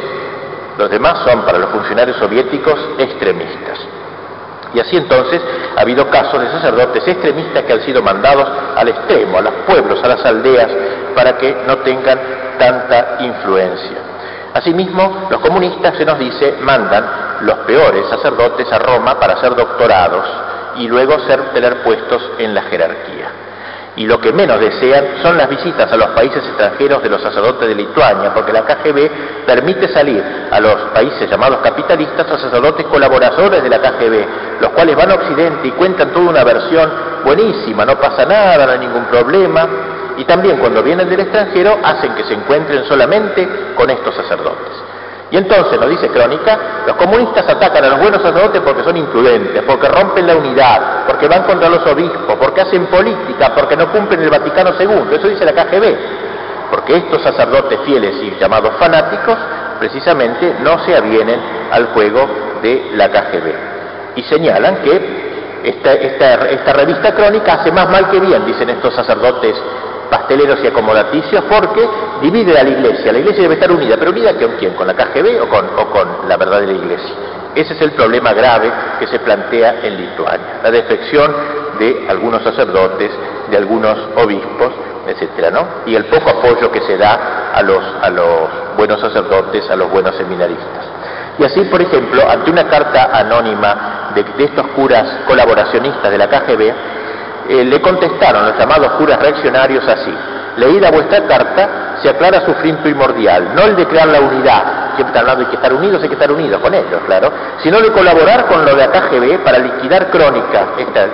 los 0.78 0.89
demás 0.89 1.19
son 1.26 1.41
para 1.43 1.57
los 1.57 1.69
funcionarios 1.69 2.17
soviéticos 2.17 2.78
extremistas. 2.97 3.80
Y 4.73 4.80
así 4.80 4.97
entonces 4.97 5.41
ha 5.78 5.82
habido 5.82 6.09
casos 6.09 6.41
de 6.41 6.51
sacerdotes 6.51 7.07
extremistas 7.07 7.63
que 7.63 7.73
han 7.73 7.82
sido 7.82 8.01
mandados 8.01 8.45
al 8.76 8.88
extremo, 8.89 9.38
a 9.38 9.41
los 9.41 9.53
pueblos, 9.65 10.03
a 10.03 10.07
las 10.07 10.26
aldeas, 10.26 10.69
para 11.15 11.38
que 11.38 11.55
no 11.65 11.78
tengan 11.78 12.19
tanta 12.59 13.17
influencia. 13.19 13.97
Asimismo, 14.53 15.28
los 15.30 15.39
comunistas, 15.39 15.97
se 15.97 16.05
nos 16.05 16.19
dice, 16.19 16.55
mandan 16.61 17.05
los 17.41 17.57
peores 17.59 18.07
sacerdotes 18.09 18.71
a 18.71 18.80
Roma 18.80 19.19
para 19.19 19.39
ser 19.39 19.55
doctorados 19.55 20.26
y 20.76 20.88
luego 20.88 21.19
ser, 21.19 21.53
tener 21.53 21.84
puestos 21.84 22.21
en 22.39 22.53
la 22.53 22.63
jerarquía 22.63 23.44
y 23.97 24.05
lo 24.05 24.19
que 24.19 24.33
menos 24.33 24.59
desean 24.59 25.21
son 25.21 25.37
las 25.37 25.49
visitas 25.49 25.91
a 25.91 25.95
los 25.95 26.07
países 26.09 26.43
extranjeros 26.45 27.01
de 27.01 27.09
los 27.09 27.21
sacerdotes 27.21 27.67
de 27.67 27.75
Lituania, 27.75 28.33
porque 28.33 28.51
la 28.51 28.65
KGB 28.65 29.45
permite 29.45 29.87
salir 29.89 30.23
a 30.51 30.59
los 30.59 30.75
países 30.93 31.29
llamados 31.29 31.59
capitalistas 31.59 32.29
a 32.29 32.37
sacerdotes 32.37 32.85
colaboradores 32.87 33.63
de 33.63 33.69
la 33.69 33.79
KGB, 33.79 34.61
los 34.61 34.71
cuales 34.71 34.95
van 34.95 35.11
a 35.11 35.15
Occidente 35.15 35.67
y 35.67 35.71
cuentan 35.71 36.11
toda 36.11 36.29
una 36.29 36.43
versión 36.43 36.91
buenísima, 37.23 37.85
no 37.85 37.99
pasa 37.99 38.25
nada, 38.25 38.65
no 38.65 38.71
hay 38.73 38.79
ningún 38.79 39.05
problema, 39.05 39.67
y 40.17 40.25
también 40.25 40.57
cuando 40.57 40.83
vienen 40.83 41.09
del 41.09 41.21
extranjero 41.21 41.77
hacen 41.83 42.13
que 42.15 42.23
se 42.23 42.33
encuentren 42.33 42.85
solamente 42.85 43.47
con 43.75 43.89
estos 43.89 44.15
sacerdotes. 44.15 44.94
Y 45.36 45.38
entonces, 45.38 45.77
nos 45.77 45.89
dice 45.89 46.07
Crónica, 46.07 46.57
los 46.88 46.95
comunistas 46.95 47.45
atacan 47.45 47.83
a 47.83 47.89
los 47.89 47.99
buenos 47.99 48.21
sacerdotes 48.21 48.61
porque 48.61 48.86
son 48.86 48.95
imprudentes, 48.95 49.63
porque 49.63 49.89
rompen 49.89 50.25
la 50.25 50.38
unidad, 50.38 51.05
porque 51.05 51.27
van 51.27 51.43
contra 51.43 51.67
los 51.67 51.86
obispos, 51.86 52.38
porque 52.39 52.61
hacen 52.61 52.86
política, 52.86 53.51
porque 53.53 53.75
no 53.75 53.91
cumplen 53.91 54.21
el 54.21 54.29
Vaticano 54.29 54.71
II. 54.79 55.13
Eso 55.13 55.27
dice 55.27 55.43
la 55.43 55.51
KGB. 55.51 55.97
Porque 56.71 56.95
estos 56.95 57.21
sacerdotes 57.21 57.79
fieles 57.83 58.15
y 58.23 58.39
llamados 58.39 58.75
fanáticos, 58.79 59.38
precisamente, 59.77 60.55
no 60.61 60.79
se 60.86 60.95
avienen 60.95 61.41
al 61.69 61.88
juego 61.88 62.29
de 62.61 62.91
la 62.93 63.09
KGB. 63.09 64.15
Y 64.15 64.23
señalan 64.23 64.77
que 64.83 65.59
esta, 65.65 65.95
esta 65.95 66.71
revista 66.71 67.13
crónica 67.13 67.55
hace 67.55 67.73
más 67.73 67.89
mal 67.89 68.09
que 68.09 68.21
bien, 68.21 68.45
dicen 68.45 68.69
estos 68.69 68.95
sacerdotes 68.95 69.53
pasteleros 70.10 70.60
y 70.64 70.68
acomodaticios 70.68 71.43
porque 71.49 71.88
divide 72.22 72.60
a 72.60 72.64
la 72.64 72.70
iglesia. 72.70 73.12
La 73.12 73.20
iglesia 73.20 73.43
debe 73.43 73.56
estar 73.56 73.72
unida, 73.72 73.95
pero 73.97 74.12
unida 74.12 74.34
con 74.34 74.58
quién? 74.58 74.74
¿Con 74.74 74.88
la 74.88 74.93
KGB 74.93 75.41
o 75.41 75.49
con, 75.49 75.66
o 75.78 75.89
con 75.91 76.30
la 76.30 76.38
verdadera 76.38 76.72
iglesia? 76.72 77.16
Ese 77.56 77.74
es 77.74 77.82
el 77.82 77.91
problema 77.91 78.34
grave 78.34 78.72
que 78.99 79.08
se 79.08 79.20
plantea 79.20 79.80
en 79.84 79.95
Lituania, 79.95 80.60
la 80.62 80.72
defección 80.72 81.34
de 81.80 82.06
algunos 82.10 82.43
sacerdotes, 82.43 83.12
de 83.49 83.58
algunos 83.58 83.97
obispos, 84.18 84.74
etcétera, 85.08 85.51
¿no? 85.51 85.68
Y 85.86 85.95
el 85.95 86.06
poco 86.06 86.32
apoyo 86.32 86.72
que 86.72 86.82
se 86.82 86.97
da 86.97 87.51
a 87.53 87.62
los, 87.62 87.82
a 88.01 88.10
los 88.10 88.76
buenos 88.76 88.99
sacerdotes, 88.99 89.70
a 89.70 89.76
los 89.76 89.89
buenos 89.89 90.16
seminaristas. 90.18 90.86
Y 91.38 91.43
así, 91.43 91.62
por 91.66 91.82
ejemplo, 91.82 92.24
ante 92.30 92.51
una 92.51 92.68
carta 92.68 93.10
anónima 93.14 94.12
de, 94.16 94.24
de 94.24 94.43
estos 94.45 94.68
curas 94.68 95.20
colaboracionistas 95.28 96.10
de 96.10 96.18
la 96.18 96.28
KGB, 96.28 96.74
eh, 97.49 97.63
le 97.63 97.81
contestaron 97.81 98.45
los 98.45 98.57
llamados 98.57 98.91
curas 98.93 99.19
reaccionarios 99.19 99.87
así. 99.87 100.13
Leída 100.57 100.89
vuestra 100.89 101.27
carta, 101.27 101.97
se 102.01 102.09
aclara 102.09 102.45
su 102.45 102.53
fin 102.55 102.77
primordial, 102.77 103.53
no 103.55 103.63
el 103.63 103.75
de 103.75 103.85
crear 103.87 104.07
la 104.07 104.21
unidad, 104.21 104.95
siempre 104.95 105.19
hablando 105.19 105.43
de 105.43 105.49
que 105.49 105.55
estar 105.57 105.73
unidos, 105.73 106.01
hay 106.01 106.07
que 106.07 106.15
estar 106.15 106.31
unidos 106.31 106.61
con 106.61 106.73
ellos, 106.73 107.01
claro, 107.05 107.31
sino 107.61 107.81
de 107.81 107.91
colaborar 107.91 108.45
con 108.47 108.65
lo 108.65 108.75
de 108.75 108.83
AKGB 108.83 109.43
para 109.43 109.59
liquidar 109.59 110.09
crónica 110.09 110.67
esta 110.77 111.07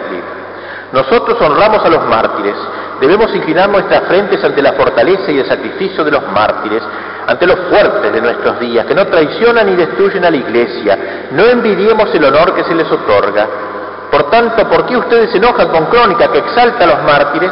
Nosotros 0.92 1.42
honramos 1.42 1.84
a 1.84 1.90
los 1.90 2.06
mártires, 2.06 2.56
debemos 3.00 3.34
inclinar 3.34 3.70
nuestras 3.70 4.04
frentes 4.04 4.44
ante 4.44 4.62
la 4.62 4.74
fortaleza 4.74 5.32
y 5.32 5.40
el 5.40 5.48
sacrificio 5.48 6.04
de 6.04 6.12
los 6.12 6.28
mártires, 6.32 6.84
ante 7.28 7.48
los 7.48 7.58
fuertes 7.70 8.12
de 8.12 8.22
nuestros 8.22 8.60
días, 8.60 8.86
que 8.86 8.96
no 8.96 9.08
traicionan 9.08 9.66
ni 9.68 9.76
destruyen 9.76 10.26
a 10.26 10.30
la 10.30 10.38
iglesia, 10.38 10.98
no 11.32 11.46
envidiemos 11.46 12.14
el 12.14 12.26
honor 12.26 12.54
que 12.54 12.64
se 12.64 12.76
les 12.76 12.92
otorga, 12.92 13.48
por 14.12 14.30
tanto, 14.30 14.68
¿por 14.68 14.86
qué 14.86 14.98
ustedes 14.98 15.32
se 15.32 15.38
enojan 15.38 15.70
con 15.70 15.86
Crónica 15.86 16.30
que 16.32 16.40
exalta 16.40 16.84
a 16.84 16.88
los 16.88 17.04
mártires? 17.04 17.52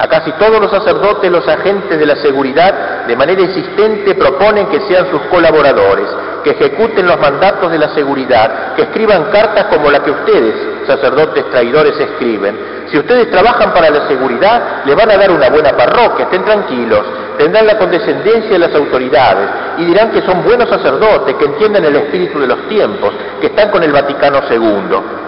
A 0.00 0.08
casi 0.08 0.32
todos 0.32 0.60
los 0.60 0.70
sacerdotes, 0.70 1.30
los 1.30 1.46
agentes 1.46 1.98
de 1.98 2.06
la 2.06 2.16
seguridad, 2.16 3.06
de 3.06 3.16
manera 3.16 3.40
insistente 3.42 4.14
proponen 4.14 4.66
que 4.66 4.80
sean 4.82 5.08
sus 5.10 5.22
colaboradores, 5.22 6.08
que 6.42 6.50
ejecuten 6.50 7.06
los 7.06 7.18
mandatos 7.18 7.70
de 7.70 7.78
la 7.78 7.88
seguridad, 7.94 8.74
que 8.74 8.82
escriban 8.82 9.30
cartas 9.30 9.66
como 9.66 9.90
la 9.90 10.02
que 10.02 10.10
ustedes, 10.10 10.86
sacerdotes 10.86 11.48
traidores, 11.50 11.98
escriben. 11.98 12.86
Si 12.90 12.98
ustedes 12.98 13.30
trabajan 13.30 13.72
para 13.72 13.90
la 13.90 14.08
seguridad, 14.08 14.84
le 14.84 14.94
van 14.94 15.10
a 15.10 15.16
dar 15.16 15.30
una 15.30 15.48
buena 15.48 15.76
parroquia, 15.76 16.24
estén 16.24 16.44
tranquilos, 16.44 17.02
tendrán 17.36 17.66
la 17.66 17.78
condescendencia 17.78 18.50
de 18.50 18.58
las 18.58 18.74
autoridades 18.74 19.48
y 19.78 19.84
dirán 19.84 20.10
que 20.10 20.22
son 20.22 20.42
buenos 20.42 20.68
sacerdotes, 20.68 21.36
que 21.36 21.44
entienden 21.44 21.84
el 21.84 21.96
espíritu 21.96 22.40
de 22.40 22.46
los 22.48 22.68
tiempos, 22.68 23.12
que 23.40 23.48
están 23.48 23.70
con 23.70 23.82
el 23.82 23.92
Vaticano 23.92 24.40
II. 24.50 25.27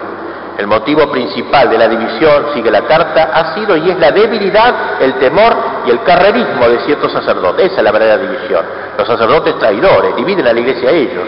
El 0.61 0.66
motivo 0.66 1.11
principal 1.11 1.70
de 1.70 1.78
la 1.78 1.88
división, 1.88 2.48
sigue 2.52 2.70
la 2.70 2.82
carta, 2.82 3.30
ha 3.32 3.54
sido 3.54 3.78
y 3.78 3.88
es 3.88 3.98
la 3.98 4.11
debilidad, 4.11 5.00
el 5.00 5.14
temor 5.14 5.56
y 5.86 5.90
el 5.90 6.02
carrerismo 6.02 6.68
de 6.68 6.80
ciertos 6.80 7.11
sacerdotes. 7.12 7.68
Esa 7.72 7.76
es 7.78 7.82
la 7.82 7.90
verdadera 7.90 8.18
división. 8.18 8.62
Los 8.98 9.08
sacerdotes 9.08 9.58
traidores 9.58 10.14
dividen 10.16 10.46
a 10.46 10.52
la 10.52 10.61
iglesia 10.61 10.90
a 10.90 10.92
ellos. 10.92 11.24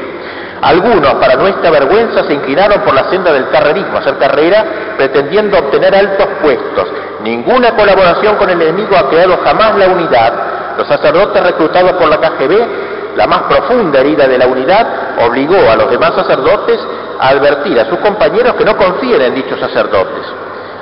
Algunos, 0.61 1.14
para 1.14 1.37
nuestra 1.37 1.70
vergüenza, 1.70 2.24
se 2.24 2.35
inclinaron 2.35 2.83
por 2.83 2.93
la 2.93 3.09
senda 3.09 3.33
del 3.33 3.49
carrerismo, 3.49 3.97
hacer 3.97 4.18
carrera 4.18 4.66
pretendiendo 4.99 5.59
obtener 5.59 5.95
altos 5.95 6.26
puestos. 6.43 6.89
Ninguna 7.24 7.74
colaboración 7.74 8.37
con 8.37 8.51
el 8.51 8.61
enemigo 8.61 8.95
ha 8.99 9.09
creado 9.09 9.39
jamás 9.43 9.78
la 9.78 9.89
unidad. 9.89 10.33
Los 10.76 10.87
sacerdotes 10.89 11.43
reclutados 11.43 11.93
por 11.93 12.11
la 12.11 12.18
KGB 12.18 12.93
la 13.16 13.26
más 13.26 13.43
profunda 13.43 14.01
herida 14.01 14.26
de 14.26 14.39
la 14.39 14.47
unidad, 14.47 14.87
obligó 15.26 15.57
a 15.70 15.76
los 15.76 15.91
demás 15.91 16.14
sacerdotes 16.14 16.80
a 17.23 17.29
advertir 17.29 17.79
a 17.79 17.89
sus 17.89 17.99
compañeros 17.99 18.55
que 18.55 18.64
no 18.64 18.77
confíen 18.77 19.23
en 19.23 19.35
dichos 19.37 19.61
sacerdotes. 19.61 20.27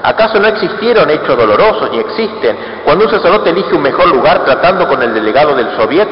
¿Acaso 0.03 0.41
no 0.41 0.49
existieron 0.49 1.11
hechos 1.11 1.37
dolorosos 1.37 1.91
ni 1.91 1.99
existen 1.99 2.57
cuando 2.83 3.05
un 3.05 3.11
sacerdote 3.11 3.51
elige 3.51 3.75
un 3.75 3.83
mejor 3.83 4.09
lugar 4.09 4.43
tratando 4.47 4.89
con 4.89 5.03
el 5.03 5.13
delegado 5.13 5.55
del 5.55 5.77
soviet? 5.77 6.09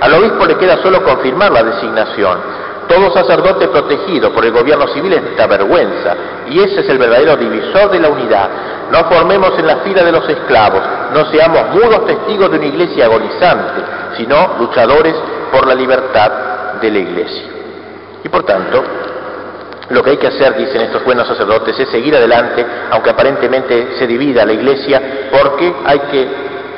Al 0.00 0.14
obispo 0.14 0.46
le 0.46 0.56
queda 0.56 0.82
solo 0.82 1.04
confirmar 1.04 1.52
la 1.52 1.62
designación. 1.62 2.38
Todo 2.88 3.12
sacerdote 3.12 3.68
protegido 3.68 4.32
por 4.32 4.44
el 4.44 4.50
gobierno 4.50 4.88
civil 4.88 5.12
es 5.12 5.22
esta 5.22 5.46
vergüenza 5.46 6.16
y 6.48 6.58
ese 6.58 6.80
es 6.80 6.88
el 6.88 6.98
verdadero 6.98 7.36
divisor 7.36 7.88
de 7.92 8.00
la 8.00 8.08
unidad. 8.08 8.48
No 8.90 9.04
formemos 9.04 9.56
en 9.60 9.66
la 9.68 9.76
fila 9.76 10.02
de 10.02 10.10
los 10.10 10.28
esclavos, 10.28 10.82
no 11.14 11.24
seamos 11.26 11.70
mudos 11.72 12.04
testigos 12.04 12.50
de 12.50 12.56
una 12.56 12.66
iglesia 12.66 13.04
agonizante, 13.04 13.80
sino 14.16 14.56
luchadores 14.58 15.14
por 15.52 15.68
la 15.68 15.74
libertad 15.76 16.32
de 16.80 16.90
la 16.90 16.98
iglesia. 16.98 17.44
Y 18.24 18.28
por 18.28 18.42
tanto, 18.42 18.82
lo 19.90 20.02
que 20.02 20.10
hay 20.10 20.16
que 20.18 20.26
hacer, 20.26 20.54
dicen 20.56 20.82
estos 20.82 21.04
buenos 21.04 21.26
sacerdotes, 21.26 21.78
es 21.78 21.88
seguir 21.88 22.14
adelante, 22.14 22.64
aunque 22.90 23.10
aparentemente 23.10 23.96
se 23.98 24.06
divida 24.06 24.44
la 24.44 24.52
iglesia, 24.52 25.28
porque 25.30 25.74
hay 25.84 25.98
que 26.10 26.28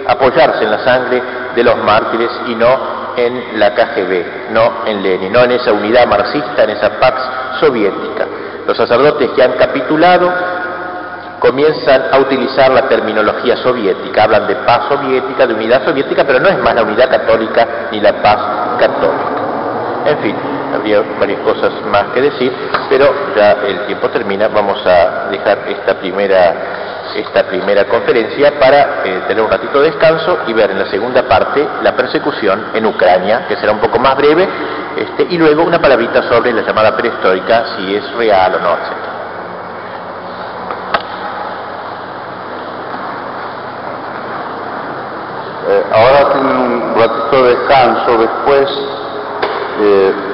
apoyarse 0.07 0.65
en 0.65 0.71
la 0.71 0.85
sangre 0.85 1.23
de 1.55 1.65
los 1.65 1.77
mártires 1.79 2.31
y 2.47 2.55
no 2.55 3.01
en 3.17 3.59
la 3.59 3.75
KGB, 3.75 4.53
no 4.53 4.87
en 4.87 5.03
Lenin, 5.03 5.33
no 5.33 5.43
en 5.43 5.53
esa 5.53 5.73
unidad 5.73 6.07
marxista, 6.07 6.65
en 6.65 6.71
esa 6.71 7.01
Pax 7.01 7.21
soviética. 7.61 8.27
Los 8.67 8.77
sacerdotes 8.77 9.31
que 9.31 9.43
han 9.43 9.53
capitulado 9.53 10.33
comienzan 11.41 12.05
a 12.13 12.19
utilizar 12.19 12.71
la 12.71 12.83
terminología 12.83 13.57
soviética, 13.57 14.25
hablan 14.25 14.47
de 14.47 14.55
paz 14.57 14.83
soviética, 14.89 15.47
de 15.47 15.55
unidad 15.55 15.85
soviética, 15.85 16.23
pero 16.25 16.39
no 16.39 16.49
es 16.49 16.59
más 16.59 16.75
la 16.75 16.83
unidad 16.83 17.11
católica 17.11 17.89
ni 17.91 18.01
la 18.01 18.13
paz 18.23 18.79
católica. 18.79 19.41
En 20.07 20.19
fin, 20.19 20.37
habría 20.75 21.03
varias 21.19 21.41
cosas 21.41 21.73
más 21.91 22.05
que 22.15 22.23
decir, 22.23 22.53
pero 22.89 23.13
ya 23.37 23.53
el 23.67 23.87
tiempo 23.87 24.09
termina, 24.11 24.49
vamos 24.49 24.85
a 24.87 25.29
dejar 25.31 25.59
esta 25.69 25.95
primera, 25.99 26.55
esta 27.15 27.45
primera 27.45 27.85
conferencia 27.87 28.59
para 28.59 29.03
eh, 29.05 29.23
tener 29.29 29.43
un 29.43 29.51
ratito 29.51 29.81
de 29.81 29.91
descanso 29.91 30.39
y 30.47 30.53
ver 30.53 30.71
en 30.71 30.79
la 30.79 30.87
segunda 30.87 31.23
parte 31.23 31.67
la 31.83 31.95
persecución 31.97 32.67
en 32.75 32.87
Ucrania, 32.87 33.47
que 33.49 33.57
será 33.57 33.73
un 33.73 33.81
poco 33.81 33.99
más 33.99 34.17
breve, 34.17 34.49
este, 34.97 35.27
y 35.31 35.39
luego 35.39 35.63
una 35.63 35.81
palabrita 35.81 36.23
sobre 36.23 36.53
la 36.53 36.63
llamada 36.63 36.97
perestroika, 36.97 37.77
si 37.77 37.95
es 37.95 38.13
real 38.15 38.55
o 38.55 38.61
no, 38.61 38.71
etc. 38.71 39.11
Eh, 45.69 45.85
ahora 45.93 46.33
tienen 46.33 46.57
un 46.57 46.95
ratito 46.97 47.45
de 47.45 47.57
descanso, 47.57 48.19
después 48.19 48.71
eh, 49.83 50.30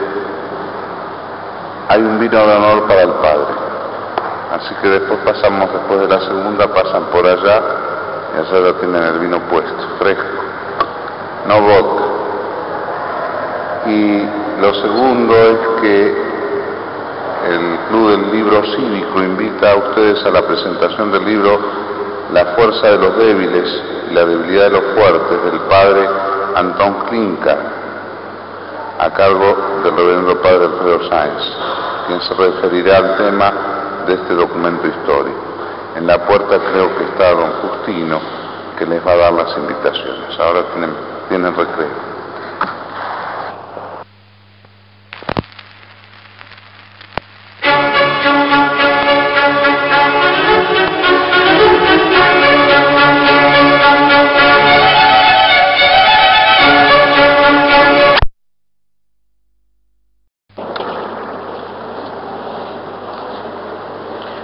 hay 1.89 2.03
un 2.03 2.18
vino 2.18 2.47
de 2.47 2.53
honor 2.53 2.87
para 2.87 3.03
el 3.03 3.12
Padre. 3.12 3.55
Así 4.53 4.74
que 4.82 4.89
después 4.89 5.18
pasamos, 5.24 5.72
después 5.72 6.01
de 6.01 6.09
la 6.09 6.20
segunda, 6.20 6.66
pasan 6.68 7.05
por 7.12 7.26
allá 7.26 7.62
y 8.34 8.39
allá 8.39 8.72
ya 8.72 8.80
tienen 8.80 9.03
el 9.03 9.18
vino 9.18 9.41
puesto, 9.49 9.89
fresco, 9.99 10.24
no 11.47 11.61
vodka. 11.61 12.05
Y 13.87 14.28
lo 14.61 14.74
segundo 14.74 15.34
es 15.34 15.59
que 15.80 16.26
el 17.49 17.78
Club 17.89 18.11
del 18.11 18.32
Libro 18.32 18.62
Cívico 18.74 19.22
invita 19.22 19.72
a 19.72 19.76
ustedes 19.76 20.24
a 20.24 20.30
la 20.30 20.43
presentación 20.43 21.12
del 21.12 21.24
libro 21.24 21.59
La 22.32 22.47
fuerza 22.57 22.91
de 22.91 22.99
los 22.99 23.16
débiles 23.18 23.82
y 24.11 24.14
la 24.14 24.24
debilidad 24.24 24.64
de 24.64 24.70
los 24.70 24.84
fuertes 24.95 25.45
del 25.45 25.61
padre 25.61 26.09
Antón 26.57 26.95
Klinka, 27.09 27.57
a 28.99 29.11
cargo 29.11 29.81
del 29.83 29.97
reverendo 29.97 30.41
padre 30.41 30.65
Alfredo 30.65 31.09
Sáenz, 31.09 31.57
quien 32.07 32.21
se 32.23 32.35
referirá 32.35 32.99
al 32.99 33.17
tema 33.17 33.53
de 34.07 34.15
este 34.15 34.35
documento 34.35 34.87
histórico. 34.87 35.39
En 35.97 36.07
la 36.07 36.19
puerta 36.27 36.59
creo 36.59 36.97
que 36.97 37.05
está 37.05 37.31
don 37.31 37.53
Justino, 37.53 38.21
que 38.79 38.87
les 38.87 39.07
va 39.07 39.13
a 39.13 39.17
dar 39.17 39.33
las 39.33 39.57
invitaciones. 39.57 40.39
Ahora 40.39 40.63
tienen, 40.73 40.91
tienen 41.29 41.55
recreo. 41.55 42.16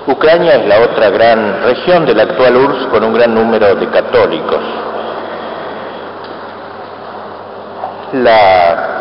Ucrania 0.07 0.55
es 0.57 0.67
la 0.67 0.81
otra 0.81 1.11
gran 1.11 1.63
región 1.63 2.05
de 2.05 2.15
la 2.15 2.25
actual 2.25 2.57
URSS 2.57 2.87
con 2.87 3.05
un 3.05 3.13
gran 3.13 3.35
número 3.35 3.75
de 3.75 3.89
católicos. 3.89 4.61
La 8.15 8.93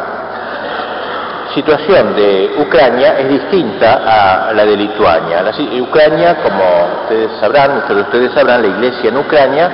situación 1.54 2.16
de 2.16 2.56
Ucrania 2.60 3.20
es 3.20 3.30
distinta 3.30 4.47
a 4.47 4.54
la 4.54 4.64
de 4.64 4.78
Lituania. 4.78 5.43
Ucrania, 5.82 6.38
como 6.43 7.02
ustedes 7.04 7.32
sabrán, 7.39 7.76
muchos 7.76 7.95
de 7.95 8.02
ustedes 8.04 8.32
sabrán, 8.34 8.62
la 8.62 8.68
iglesia 8.68 9.10
en 9.10 9.18
Ucrania 9.18 9.72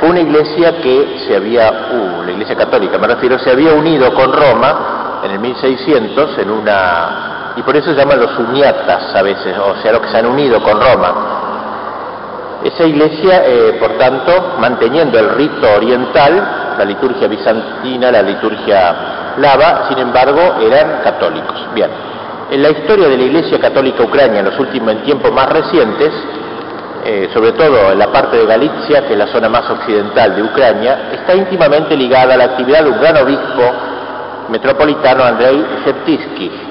fue 0.00 0.10
una 0.10 0.20
iglesia 0.20 0.80
que 0.80 1.24
se 1.26 1.36
había, 1.36 1.70
uh, 1.70 2.22
la 2.22 2.30
iglesia 2.30 2.56
católica 2.56 2.98
me 2.98 3.08
refiero, 3.08 3.38
se 3.38 3.50
había 3.50 3.72
unido 3.72 4.14
con 4.14 4.32
Roma 4.32 5.20
en 5.24 5.32
el 5.32 5.38
1600 5.40 6.38
en 6.38 6.50
una 6.50 7.27
y 7.58 7.62
por 7.62 7.76
eso 7.76 7.90
se 7.90 7.96
llaman 7.96 8.20
los 8.20 8.38
uniatas 8.38 9.14
a 9.16 9.22
veces, 9.22 9.58
o 9.58 9.74
sea, 9.82 9.90
los 9.90 10.02
que 10.02 10.08
se 10.10 10.18
han 10.18 10.26
unido 10.26 10.62
con 10.62 10.80
Roma. 10.80 12.60
Esa 12.62 12.84
iglesia, 12.84 13.42
eh, 13.46 13.76
por 13.80 13.98
tanto, 13.98 14.54
manteniendo 14.60 15.18
el 15.18 15.30
rito 15.30 15.66
oriental, 15.74 16.76
la 16.78 16.84
liturgia 16.84 17.26
bizantina, 17.26 18.12
la 18.12 18.22
liturgia 18.22 19.34
lava, 19.38 19.88
sin 19.88 19.98
embargo, 19.98 20.54
eran 20.60 21.00
católicos. 21.02 21.66
Bien, 21.74 21.90
en 22.48 22.62
la 22.62 22.70
historia 22.70 23.08
de 23.08 23.16
la 23.16 23.24
iglesia 23.24 23.58
católica 23.58 24.04
ucrania 24.04 24.38
en 24.38 24.46
los 24.46 24.58
últimos, 24.60 25.02
tiempos 25.02 25.32
más 25.32 25.48
recientes, 25.48 26.12
eh, 27.04 27.28
sobre 27.34 27.52
todo 27.52 27.90
en 27.90 27.98
la 27.98 28.12
parte 28.12 28.36
de 28.36 28.46
Galicia, 28.46 29.04
que 29.04 29.14
es 29.14 29.18
la 29.18 29.26
zona 29.26 29.48
más 29.48 29.68
occidental 29.68 30.36
de 30.36 30.42
Ucrania, 30.44 31.10
está 31.12 31.34
íntimamente 31.34 31.96
ligada 31.96 32.34
a 32.34 32.36
la 32.36 32.44
actividad 32.44 32.84
de 32.84 32.90
un 32.90 33.00
gran 33.00 33.16
obispo 33.16 33.62
metropolitano, 34.48 35.24
Andrei 35.24 35.64
Sheptisky, 35.84 36.67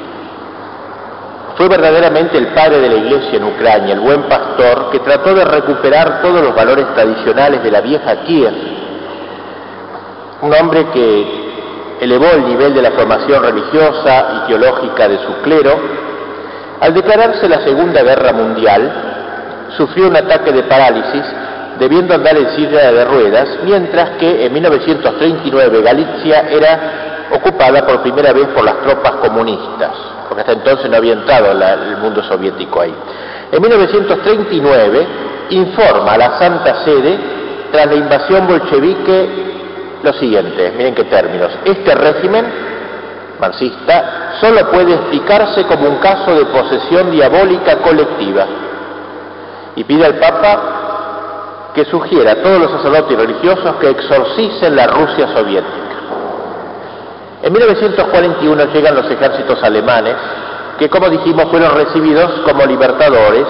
fue 1.57 1.67
verdaderamente 1.67 2.37
el 2.37 2.49
padre 2.49 2.79
de 2.79 2.87
la 2.87 2.95
iglesia 2.95 3.37
en 3.37 3.43
Ucrania, 3.45 3.95
el 3.95 3.99
buen 3.99 4.23
pastor 4.29 4.91
que 4.91 4.99
trató 4.99 5.33
de 5.33 5.43
recuperar 5.43 6.21
todos 6.21 6.43
los 6.43 6.53
valores 6.53 6.85
tradicionales 6.93 7.63
de 7.63 7.71
la 7.71 7.81
vieja 7.81 8.15
Kiev. 8.27 8.53
Un 10.43 10.53
hombre 10.53 10.85
que 10.93 11.47
elevó 12.01 12.27
el 12.35 12.45
nivel 12.45 12.75
de 12.75 12.83
la 12.83 12.91
formación 12.91 13.41
religiosa 13.41 14.43
y 14.43 14.47
teológica 14.49 15.07
de 15.07 15.17
su 15.17 15.33
clero. 15.41 15.79
Al 16.79 16.93
declararse 16.93 17.49
la 17.49 17.61
Segunda 17.61 18.03
Guerra 18.03 18.33
Mundial, 18.33 18.91
sufrió 19.75 20.09
un 20.09 20.15
ataque 20.15 20.51
de 20.51 20.61
parálisis 20.61 21.23
debiendo 21.79 22.13
andar 22.13 22.37
en 22.37 22.51
silla 22.51 22.91
de 22.91 23.03
ruedas, 23.03 23.49
mientras 23.63 24.11
que 24.19 24.45
en 24.45 24.53
1939 24.53 25.81
Galicia 25.81 26.41
era 26.51 27.29
ocupada 27.31 27.83
por 27.83 28.03
primera 28.03 28.31
vez 28.31 28.45
por 28.49 28.63
las 28.63 28.79
tropas 28.83 29.13
comunistas 29.13 30.16
porque 30.27 30.41
hasta 30.41 30.53
entonces 30.53 30.89
no 30.89 30.97
había 30.97 31.13
entrado 31.13 31.51
el 31.51 31.97
mundo 31.97 32.23
soviético 32.23 32.81
ahí. 32.81 32.93
En 33.51 33.61
1939 33.61 35.07
informa 35.51 36.13
a 36.13 36.17
la 36.17 36.39
Santa 36.39 36.83
Sede, 36.83 37.17
tras 37.71 37.87
la 37.87 37.95
invasión 37.95 38.47
bolchevique, 38.47 39.29
lo 40.03 40.13
siguiente, 40.13 40.73
miren 40.77 40.93
qué 40.93 41.05
términos, 41.05 41.51
este 41.65 41.95
régimen 41.95 42.45
marxista 43.39 44.33
solo 44.39 44.69
puede 44.71 44.93
explicarse 44.93 45.63
como 45.65 45.87
un 45.87 45.97
caso 45.97 46.35
de 46.35 46.45
posesión 46.45 47.11
diabólica 47.11 47.77
colectiva 47.77 48.45
y 49.75 49.83
pide 49.83 50.05
al 50.05 50.15
Papa 50.15 51.71
que 51.73 51.85
sugiera 51.85 52.31
a 52.31 52.35
todos 52.41 52.59
los 52.59 52.71
sacerdotes 52.71 53.17
religiosos 53.17 53.75
que 53.75 53.89
exorcicen 53.91 54.75
la 54.75 54.87
Rusia 54.87 55.27
soviética. 55.35 55.96
En 57.47 57.53
1941 57.53 58.65
llegan 58.73 58.93
los 58.93 59.09
ejércitos 59.09 59.63
alemanes, 59.63 60.15
que 60.77 60.89
como 60.89 61.09
dijimos 61.09 61.45
fueron 61.49 61.73
recibidos 61.75 62.41
como 62.41 62.65
libertadores, 62.65 63.45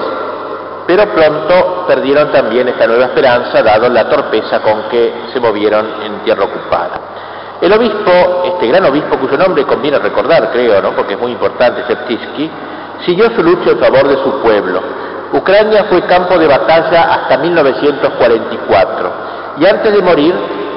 pero 0.85 1.07
pronto 1.07 1.85
perdieron 1.87 2.31
también 2.31 2.67
esta 2.67 2.85
nueva 2.85 3.05
esperanza, 3.05 3.63
dado 3.63 3.89
la 3.89 4.07
torpeza 4.07 4.61
con 4.61 4.83
que 4.83 5.11
se 5.33 5.39
movieron 5.39 5.87
en 6.03 6.19
tierra 6.19 6.43
ocupada. 6.43 7.01
El 7.59 7.73
obispo, 7.73 8.43
este 8.45 8.67
gran 8.67 8.85
obispo 8.85 9.17
cuyo 9.17 9.35
nombre 9.35 9.65
conviene 9.65 9.97
recordar, 9.97 10.51
creo, 10.51 10.79
¿no? 10.79 10.91
porque 10.91 11.15
es 11.15 11.19
muy 11.19 11.31
importante, 11.31 11.83
Septisky, 11.87 12.51
siguió 13.03 13.31
su 13.35 13.41
lucha 13.41 13.71
en 13.71 13.79
favor 13.79 14.07
de 14.07 14.17
su 14.17 14.31
pueblo. 14.43 14.79
Ucrania 15.33 15.85
fue 15.85 16.03
campo 16.03 16.37
de 16.37 16.45
batalla 16.45 17.15
hasta 17.15 17.39
1944 17.39 19.27
y 19.59 19.65
antes 19.65 19.93
de 19.93 20.01
morir 20.01 20.33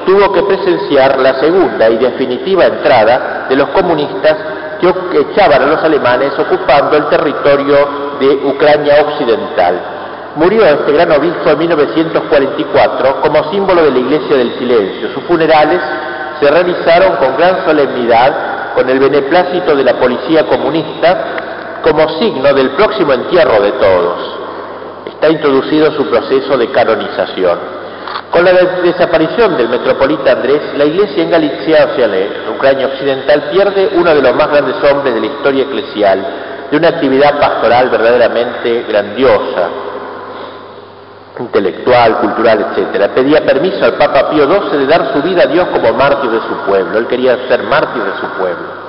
tuvo 0.06 0.32
que 0.32 0.42
presenciar 0.42 1.18
la 1.18 1.34
segunda 1.40 1.88
y 1.90 1.98
definitiva 1.98 2.66
entrada 2.66 3.46
de 3.48 3.56
los 3.56 3.68
comunistas 3.70 4.36
que 4.80 5.20
echaban 5.20 5.62
a 5.62 5.66
los 5.66 5.84
alemanes 5.84 6.32
ocupando 6.38 6.96
el 6.96 7.06
territorio 7.08 7.76
de 8.18 8.28
Ucrania 8.46 8.94
occidental. 9.06 9.80
Murió 10.36 10.64
este 10.64 10.92
gran 10.92 11.12
obispo 11.12 11.50
en 11.50 11.58
1944 11.58 13.20
como 13.20 13.50
símbolo 13.50 13.84
de 13.84 13.90
la 13.90 13.98
Iglesia 13.98 14.36
del 14.36 14.58
Silencio. 14.58 15.12
Sus 15.12 15.24
funerales 15.24 15.80
se 16.40 16.50
realizaron 16.50 17.16
con 17.16 17.36
gran 17.36 17.64
solemnidad, 17.66 18.74
con 18.74 18.88
el 18.88 18.98
beneplácito 18.98 19.76
de 19.76 19.84
la 19.84 19.94
policía 19.94 20.46
comunista, 20.46 21.80
como 21.82 22.08
signo 22.18 22.54
del 22.54 22.70
próximo 22.70 23.12
entierro 23.12 23.60
de 23.60 23.72
todos. 23.72 24.38
Está 25.06 25.28
introducido 25.28 25.92
su 25.92 26.06
proceso 26.06 26.56
de 26.56 26.70
canonización. 26.70 27.79
Con 28.30 28.44
la 28.44 28.52
desaparición 28.82 29.56
del 29.56 29.68
metropolita 29.68 30.32
Andrés, 30.32 30.60
la 30.76 30.84
iglesia 30.84 31.22
en 31.22 31.30
Galicia, 31.30 31.88
o 31.92 31.96
sea, 31.96 32.06
la 32.06 32.50
Ucrania 32.56 32.86
occidental, 32.86 33.50
pierde 33.50 33.90
uno 33.94 34.14
de 34.14 34.22
los 34.22 34.34
más 34.34 34.48
grandes 34.48 34.76
hombres 34.90 35.14
de 35.14 35.20
la 35.20 35.26
historia 35.26 35.64
eclesial, 35.64 36.26
de 36.70 36.76
una 36.76 36.88
actividad 36.88 37.38
pastoral 37.40 37.90
verdaderamente 37.90 38.84
grandiosa, 38.88 39.68
intelectual, 41.40 42.18
cultural, 42.18 42.66
etc. 42.76 43.10
Pedía 43.14 43.44
permiso 43.44 43.84
al 43.84 43.94
Papa 43.94 44.30
Pío 44.30 44.46
XII 44.46 44.78
de 44.78 44.86
dar 44.86 45.12
su 45.12 45.22
vida 45.22 45.42
a 45.44 45.46
Dios 45.46 45.66
como 45.72 45.92
mártir 45.94 46.30
de 46.30 46.40
su 46.40 46.54
pueblo. 46.66 46.98
Él 46.98 47.06
quería 47.06 47.36
ser 47.48 47.62
mártir 47.64 48.02
de 48.02 48.12
su 48.20 48.26
pueblo. 48.38 48.80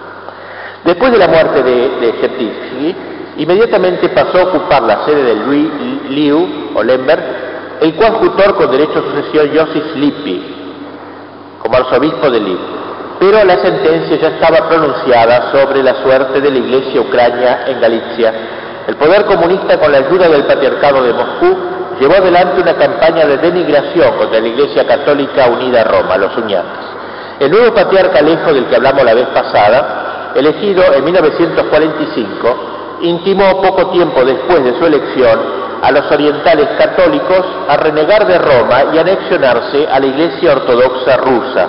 Después 0.83 1.11
de 1.11 1.17
la 1.17 1.27
muerte 1.27 1.63
de, 1.63 1.89
de 1.99 2.95
inmediatamente 3.37 4.09
pasó 4.09 4.39
a 4.39 4.43
ocupar 4.43 4.83
la 4.83 5.05
sede 5.05 5.23
de 5.23 5.35
Louis 5.35 5.69
Liu 6.09 6.71
o 6.75 6.83
Lemberg 6.83 7.23
el 7.81 7.95
coadjutor 7.95 8.55
con 8.55 8.71
derecho 8.71 8.99
a 8.99 9.01
sucesión 9.01 9.49
Joseph 9.57 9.95
Lippi, 9.95 10.55
como 11.59 11.77
arzobispo 11.77 12.29
de 12.29 12.39
Lip. 12.39 12.59
Pero 13.19 13.43
la 13.43 13.57
sentencia 13.57 14.17
ya 14.17 14.27
estaba 14.29 14.69
pronunciada 14.69 15.51
sobre 15.51 15.81
la 15.81 15.95
suerte 16.03 16.41
de 16.41 16.51
la 16.51 16.57
iglesia 16.59 17.01
ucrania 17.01 17.65
en 17.67 17.81
Galicia. 17.81 18.33
El 18.87 18.95
poder 18.97 19.25
comunista, 19.25 19.79
con 19.79 19.91
la 19.91 19.97
ayuda 19.97 20.29
del 20.29 20.43
patriarcado 20.45 21.03
de 21.03 21.13
Moscú, 21.13 21.57
llevó 21.99 22.13
adelante 22.15 22.61
una 22.61 22.75
campaña 22.75 23.25
de 23.25 23.37
denigración 23.37 24.15
contra 24.15 24.39
la 24.39 24.47
iglesia 24.47 24.85
católica 24.85 25.47
unida 25.47 25.81
a 25.81 25.83
Roma, 25.83 26.17
los 26.17 26.37
uñatas. 26.37 26.85
El 27.39 27.49
nuevo 27.49 27.73
patriarca 27.73 28.19
Alejo, 28.19 28.53
del 28.53 28.67
que 28.67 28.75
hablamos 28.75 29.03
la 29.03 29.15
vez 29.15 29.27
pasada, 29.29 30.33
elegido 30.35 30.83
en 30.93 31.03
1945, 31.03 32.80
intimó 33.01 33.61
poco 33.61 33.87
tiempo 33.87 34.23
después 34.23 34.63
de 34.63 34.77
su 34.77 34.85
elección 34.85 35.39
a 35.81 35.91
los 35.91 36.11
orientales 36.11 36.67
católicos 36.77 37.43
a 37.67 37.77
renegar 37.77 38.27
de 38.27 38.37
Roma 38.37 38.93
y 38.93 38.97
anexionarse 38.99 39.87
a 39.91 39.99
la 39.99 40.05
Iglesia 40.05 40.53
Ortodoxa 40.53 41.17
rusa. 41.17 41.67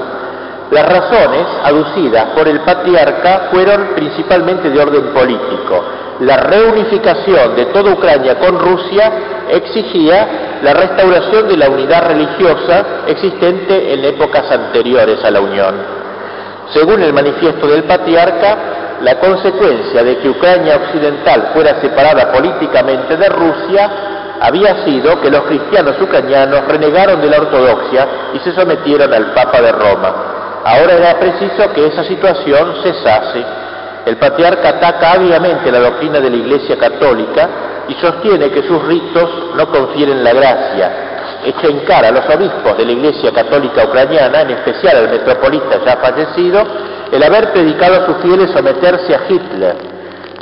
Las 0.71 0.87
razones 0.87 1.47
aducidas 1.65 2.27
por 2.35 2.49
el 2.49 2.61
patriarca 2.61 3.49
fueron 3.51 3.89
principalmente 3.95 4.71
de 4.71 4.81
orden 4.81 5.13
político. 5.13 5.85
La 6.21 6.37
reunificación 6.39 7.57
de 7.57 7.67
toda 7.67 7.93
Ucrania 7.93 8.39
con 8.39 8.59
Rusia 8.59 9.13
exigía 9.51 10.61
la 10.63 10.73
restauración 10.73 11.49
de 11.49 11.57
la 11.57 11.69
unidad 11.69 12.07
religiosa 12.07 12.87
existente 13.07 13.93
en 13.93 14.05
épocas 14.05 14.51
anteriores 14.51 15.23
a 15.25 15.31
la 15.31 15.41
Unión. 15.41 15.75
Según 16.73 17.03
el 17.03 17.13
manifiesto 17.13 17.67
del 17.67 17.85
patriarca, 17.85 18.82
la 19.03 19.19
consecuencia 19.19 20.03
de 20.03 20.19
que 20.19 20.29
Ucrania 20.29 20.77
occidental 20.77 21.51
fuera 21.53 21.81
separada 21.81 22.33
políticamente 22.33 23.17
de 23.17 23.29
Rusia 23.29 23.91
había 24.41 24.85
sido 24.85 25.21
que 25.21 25.31
los 25.31 25.43
cristianos 25.43 26.01
ucranianos 26.01 26.67
renegaron 26.67 27.21
de 27.21 27.29
la 27.29 27.39
ortodoxia 27.39 28.09
y 28.35 28.39
se 28.41 28.53
sometieron 28.53 29.13
al 29.13 29.33
Papa 29.33 29.61
de 29.61 29.73
Roma. 29.73 30.15
Ahora 30.65 30.95
era 30.95 31.19
preciso 31.19 31.73
que 31.73 31.87
esa 31.87 32.05
situación 32.05 32.75
cesase. 32.83 33.45
El 34.07 34.17
patriarca 34.17 34.71
ataca 34.71 35.13
ávidamente 35.13 35.71
la 35.71 35.81
doctrina 35.81 36.21
de 36.21 36.31
la 36.31 36.37
Iglesia 36.37 36.77
católica 36.77 37.49
y 37.89 37.95
sostiene 37.95 38.51
que 38.51 38.63
sus 38.63 38.83
ritos 38.85 39.55
no 39.57 39.69
confieren 39.69 40.23
la 40.23 40.33
gracia, 40.33 40.91
echa 41.45 41.67
en 41.67 41.81
cara 41.81 42.09
a 42.09 42.13
los 42.13 42.25
obispos 42.29 42.77
de 42.79 42.85
la 42.85 42.93
Iglesia 42.93 43.33
Católica 43.33 43.85
Ucraniana, 43.85 44.43
en 44.43 44.51
especial 44.51 44.97
al 44.97 45.11
metropolita 45.11 45.81
ya 45.85 45.97
fallecido, 45.97 46.65
el 47.13 47.23
haber 47.23 47.53
predicado 47.53 48.03
a 48.03 48.07
sus 48.07 48.17
fieles 48.23 48.51
someterse 48.51 49.15
a 49.15 49.21
Hitler. 49.29 49.77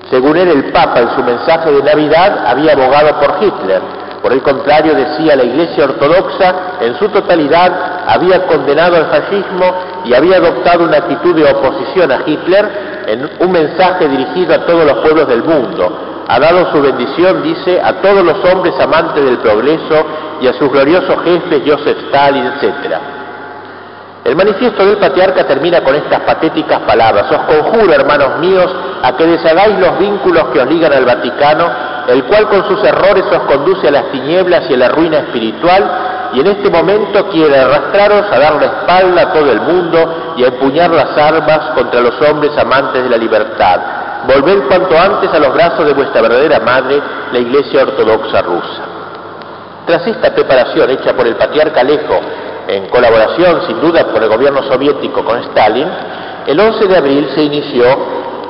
Según 0.08 0.36
él, 0.36 0.48
el 0.48 0.64
Papa 0.72 1.00
en 1.00 1.10
su 1.16 1.22
mensaje 1.22 1.72
de 1.72 1.82
Navidad 1.82 2.46
había 2.46 2.72
abogado 2.72 3.20
por 3.20 3.42
Hitler. 3.42 3.82
Por 4.22 4.32
el 4.32 4.42
contrario, 4.42 4.94
decía 4.94 5.34
la 5.34 5.42
Iglesia 5.44 5.84
Ortodoxa, 5.84 6.54
en 6.80 6.96
su 6.98 7.08
totalidad 7.08 7.72
había 8.06 8.46
condenado 8.46 8.96
al 8.96 9.06
fascismo 9.06 9.74
y 10.04 10.14
había 10.14 10.36
adoptado 10.36 10.84
una 10.84 10.98
actitud 10.98 11.34
de 11.34 11.44
oposición 11.50 12.12
a 12.12 12.20
Hitler 12.24 12.70
en 13.06 13.30
un 13.40 13.50
mensaje 13.52 14.08
dirigido 14.08 14.54
a 14.54 14.66
todos 14.66 14.84
los 14.84 14.98
pueblos 14.98 15.26
del 15.26 15.42
mundo. 15.42 16.24
Ha 16.28 16.38
dado 16.38 16.70
su 16.70 16.80
bendición, 16.80 17.42
dice, 17.42 17.80
a 17.82 17.94
todos 18.00 18.22
los 18.24 18.44
hombres 18.44 18.74
amantes 18.78 19.24
del 19.24 19.38
progreso 19.38 20.06
y 20.40 20.46
a 20.46 20.52
sus 20.52 20.70
gloriosos 20.70 21.16
jefes 21.24 21.62
Joseph 21.66 21.98
Stalin, 22.06 22.44
etc. 22.46 23.19
El 24.24 24.36
manifiesto 24.36 24.84
del 24.84 24.98
patriarca 24.98 25.44
termina 25.44 25.82
con 25.82 25.94
estas 25.94 26.20
patéticas 26.20 26.80
palabras. 26.80 27.26
Os 27.30 27.38
conjuro, 27.38 27.92
hermanos 27.92 28.38
míos, 28.38 28.70
a 29.02 29.16
que 29.16 29.26
deshagáis 29.26 29.78
los 29.78 29.98
vínculos 29.98 30.44
que 30.52 30.60
os 30.60 30.66
ligan 30.66 30.92
al 30.92 31.06
Vaticano, 31.06 31.66
el 32.06 32.24
cual 32.24 32.48
con 32.48 32.68
sus 32.68 32.84
errores 32.84 33.24
os 33.30 33.42
conduce 33.44 33.88
a 33.88 33.90
las 33.90 34.10
tinieblas 34.12 34.68
y 34.68 34.74
a 34.74 34.76
la 34.76 34.88
ruina 34.88 35.18
espiritual, 35.18 35.90
y 36.34 36.40
en 36.40 36.46
este 36.46 36.70
momento 36.70 37.28
quiere 37.30 37.58
arrastraros 37.58 38.26
a 38.30 38.38
dar 38.38 38.54
la 38.54 38.66
espalda 38.66 39.22
a 39.22 39.32
todo 39.32 39.50
el 39.50 39.60
mundo 39.62 40.34
y 40.36 40.44
a 40.44 40.48
empuñar 40.48 40.90
las 40.90 41.16
armas 41.16 41.70
contra 41.74 42.00
los 42.00 42.20
hombres 42.22 42.56
amantes 42.58 43.02
de 43.02 43.10
la 43.10 43.16
libertad. 43.16 43.80
Volved 44.26 44.68
cuanto 44.68 44.98
antes 44.98 45.32
a 45.32 45.38
los 45.38 45.52
brazos 45.54 45.86
de 45.86 45.94
vuestra 45.94 46.20
verdadera 46.20 46.60
madre, 46.60 47.00
la 47.32 47.38
Iglesia 47.38 47.82
Ortodoxa 47.82 48.42
rusa. 48.42 48.82
Tras 49.86 50.06
esta 50.06 50.32
preparación 50.34 50.90
hecha 50.90 51.14
por 51.14 51.26
el 51.26 51.36
patriarca 51.36 51.80
Alejo, 51.80 52.20
en 52.70 52.88
colaboración 52.88 53.62
sin 53.66 53.80
duda 53.80 54.04
por 54.06 54.22
el 54.22 54.28
gobierno 54.28 54.62
soviético 54.62 55.24
con 55.24 55.38
Stalin, 55.44 55.88
el 56.46 56.58
11 56.58 56.86
de 56.86 56.96
abril 56.96 57.28
se 57.34 57.42
inició 57.42 57.84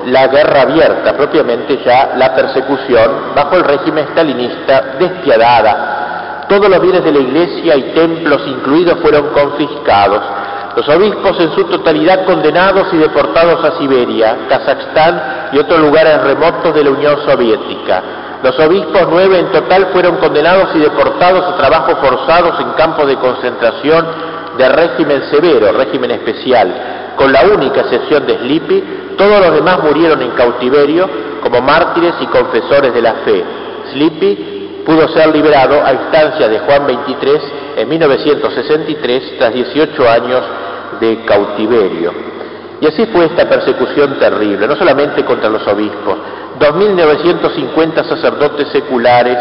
la 0.06 0.28
guerra 0.28 0.62
abierta, 0.62 1.16
propiamente 1.16 1.78
ya 1.84 2.12
la 2.16 2.34
persecución 2.34 3.34
bajo 3.34 3.56
el 3.56 3.64
régimen 3.64 4.06
stalinista 4.12 4.96
despiadada. 4.98 6.46
Todos 6.48 6.68
los 6.68 6.80
bienes 6.80 7.04
de 7.04 7.12
la 7.12 7.18
iglesia 7.18 7.76
y 7.76 7.82
templos 7.92 8.42
incluidos 8.46 8.98
fueron 9.00 9.28
confiscados. 9.28 10.22
Los 10.76 10.88
obispos 10.88 11.38
en 11.40 11.52
su 11.54 11.64
totalidad 11.64 12.24
condenados 12.24 12.88
y 12.92 12.96
deportados 12.96 13.64
a 13.64 13.78
Siberia, 13.78 14.36
Kazajstán 14.48 15.50
y 15.52 15.58
otros 15.58 15.80
lugares 15.80 16.22
remotos 16.22 16.74
de 16.74 16.84
la 16.84 16.90
Unión 16.90 17.16
Soviética. 17.26 18.02
Los 18.42 18.58
obispos 18.58 19.02
nueve 19.10 19.38
en 19.38 19.52
total 19.52 19.88
fueron 19.92 20.16
condenados 20.16 20.74
y 20.74 20.78
deportados 20.78 21.44
a 21.44 21.56
trabajos 21.58 21.98
forzados 22.00 22.58
en 22.60 22.72
campos 22.72 23.06
de 23.06 23.16
concentración 23.16 24.06
de 24.56 24.68
régimen 24.68 25.22
severo, 25.30 25.72
régimen 25.72 26.10
especial, 26.12 27.12
con 27.16 27.32
la 27.32 27.42
única 27.44 27.82
excepción 27.82 28.26
de 28.26 28.38
Slipi, 28.38 28.82
todos 29.18 29.40
los 29.40 29.54
demás 29.54 29.82
murieron 29.82 30.22
en 30.22 30.30
cautiverio 30.30 31.08
como 31.42 31.60
mártires 31.60 32.14
y 32.20 32.26
confesores 32.26 32.94
de 32.94 33.02
la 33.02 33.14
fe. 33.24 33.44
Slipi 33.92 34.82
pudo 34.86 35.06
ser 35.08 35.28
liberado 35.34 35.84
a 35.84 35.92
instancia 35.92 36.48
de 36.48 36.58
Juan 36.60 36.86
XXIII 36.86 37.40
en 37.76 37.88
1963 37.88 39.38
tras 39.38 39.52
18 39.52 40.08
años 40.08 40.42
de 41.00 41.24
cautiverio. 41.26 42.12
Y 42.80 42.86
así 42.86 43.06
fue 43.06 43.26
esta 43.26 43.46
persecución 43.48 44.18
terrible, 44.18 44.66
no 44.66 44.74
solamente 44.74 45.24
contra 45.24 45.50
los 45.50 45.66
obispos, 45.66 46.16
2.950 46.58 48.08
sacerdotes 48.08 48.68
seculares 48.68 49.36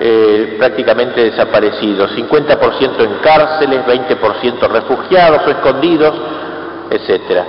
eh, 0.00 0.56
prácticamente 0.58 1.24
desaparecidos, 1.24 2.10
50% 2.16 3.04
en 3.04 3.14
cárceles, 3.22 3.80
20% 3.86 4.68
refugiados 4.68 5.42
o 5.46 5.50
escondidos, 5.50 6.14
etc. 6.90 7.42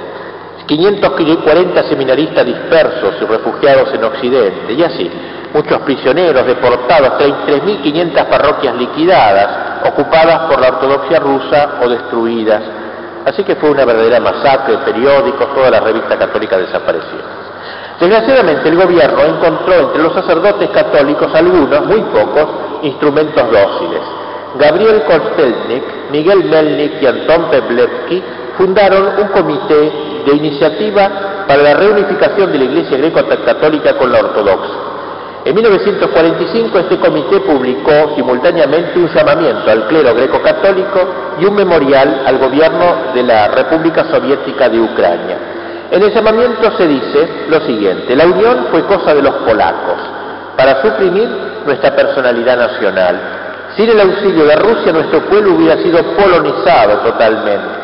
540 0.68 1.84
seminaristas 1.84 2.46
dispersos 2.46 3.16
y 3.22 3.26
refugiados 3.26 3.94
en 3.94 4.04
Occidente, 4.04 4.74
y 4.74 4.84
así, 4.84 5.10
muchos 5.54 5.80
prisioneros 5.80 6.46
deportados, 6.46 7.14
3.500 7.20 8.26
parroquias 8.26 8.76
liquidadas, 8.76 9.88
ocupadas 9.88 10.50
por 10.50 10.62
la 10.62 10.68
ortodoxia 10.68 11.20
rusa 11.20 11.80
o 11.84 11.90
destruidas. 11.90 12.81
Así 13.26 13.44
que 13.44 13.56
fue 13.56 13.70
una 13.70 13.86
verdadera 13.86 14.20
masacre, 14.20 14.78
periódicos, 14.86 15.54
toda 15.54 15.70
la 15.70 15.80
revista 15.80 16.18
católica 16.18 16.58
desapareció. 16.58 17.20
Desgraciadamente 18.00 18.68
el 18.68 18.76
gobierno 18.76 19.24
encontró 19.24 19.74
entre 19.76 20.02
los 20.02 20.14
sacerdotes 20.14 20.70
católicos 20.72 21.30
algunos, 21.36 21.86
muy 21.86 22.02
pocos, 22.02 22.48
instrumentos 22.82 23.44
dóciles. 23.52 24.02
Gabriel 24.56 25.04
Kostelnik, 25.04 25.84
Miguel 26.12 26.46
Melnik 26.46 27.02
y 27.02 27.06
Anton 27.06 27.50
Peblevsky 27.52 28.24
fundaron 28.58 29.20
un 29.20 29.28
comité 29.28 29.92
de 30.26 30.36
iniciativa 30.36 31.46
para 31.48 31.62
la 31.62 31.74
reunificación 31.76 32.52
de 32.52 32.58
la 32.58 32.64
Iglesia 32.66 32.98
greco-católica 32.98 33.98
con 33.98 34.12
la 34.12 34.20
ortodoxa. 34.20 34.74
En 35.44 35.56
1945 35.56 36.78
este 36.78 37.00
comité 37.00 37.40
publicó 37.40 38.16
simultáneamente 38.16 39.00
un 39.00 39.08
llamamiento 39.08 39.72
al 39.72 39.88
clero 39.88 40.14
greco-católico 40.14 41.00
y 41.40 41.46
un 41.46 41.56
memorial 41.56 42.22
al 42.28 42.38
gobierno 42.38 43.14
de 43.16 43.24
la 43.24 43.48
República 43.48 44.06
Soviética 44.12 44.70
de 44.70 44.80
Ucrania. 44.80 45.38
En 45.90 46.04
el 46.04 46.14
llamamiento 46.14 46.72
se 46.78 46.88
dice 46.88 47.46
lo 47.50 47.60
siguiente, 47.62 48.16
la 48.16 48.28
unión 48.28 48.68
fue 48.70 48.86
cosa 48.86 49.16
de 49.16 49.24
los 49.24 49.34
polacos, 49.38 49.98
para 50.56 50.80
suprimir 50.84 51.28
nuestra 51.66 51.96
personalidad 51.96 52.58
nacional. 52.58 53.20
Sin 53.76 53.90
el 53.90 54.00
auxilio 54.00 54.46
de 54.46 54.56
Rusia 54.58 54.94
nuestro 54.94 55.22
pueblo 55.22 55.54
hubiera 55.54 55.82
sido 55.82 56.04
polonizado 56.16 57.00
totalmente. 57.00 57.82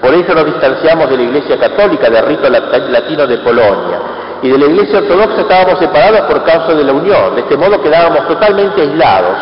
Por 0.00 0.14
eso 0.14 0.32
nos 0.32 0.46
distanciamos 0.46 1.10
de 1.10 1.16
la 1.16 1.22
Iglesia 1.24 1.58
Católica, 1.58 2.08
del 2.08 2.24
rito 2.24 2.48
latino 2.48 3.26
de 3.26 3.38
Polonia, 3.38 3.98
y 4.44 4.50
de 4.50 4.58
la 4.58 4.66
Iglesia 4.66 4.98
Ortodoxa 4.98 5.40
estábamos 5.40 5.78
separados 5.78 6.20
por 6.30 6.44
causa 6.44 6.74
de 6.74 6.84
la 6.84 6.92
unión, 6.92 7.34
de 7.34 7.40
este 7.40 7.56
modo 7.56 7.80
quedábamos 7.80 8.28
totalmente 8.28 8.82
aislados 8.82 9.38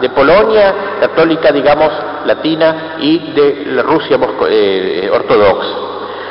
de 0.00 0.08
Polonia 0.08 0.74
católica, 0.98 1.52
digamos, 1.52 1.90
latina, 2.24 2.94
y 2.98 3.32
de 3.32 3.82
Rusia 3.82 4.18
eh, 4.48 5.10
ortodoxa. 5.12 5.68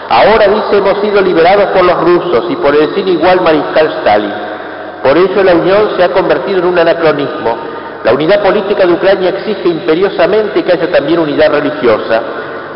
Ahora 0.10 0.48
dice 0.48 0.78
hemos 0.78 1.02
sido 1.02 1.22
liberados 1.22 1.66
por 1.66 1.86
los 1.86 2.00
rusos 2.02 2.46
y 2.50 2.56
por 2.56 2.76
el 2.76 2.96
sin 2.96 3.08
igual 3.10 3.42
mariscal 3.42 3.94
Stalin. 4.00 4.34
Por 5.04 5.18
ello 5.20 5.44
la 5.44 5.54
unión 5.54 5.90
se 5.96 6.04
ha 6.04 6.10
convertido 6.10 6.60
en 6.60 6.66
un 6.66 6.80
anacronismo. 6.80 7.56
La 8.04 8.12
unidad 8.12 8.42
política 8.42 8.88
de 8.88 8.94
Ucrania 8.94 9.30
exige 9.30 9.70
imperiosamente 9.70 10.64
que 10.64 10.72
haya 10.72 10.92
también 10.92 11.20
unidad 11.20 11.52
religiosa. 11.52 12.24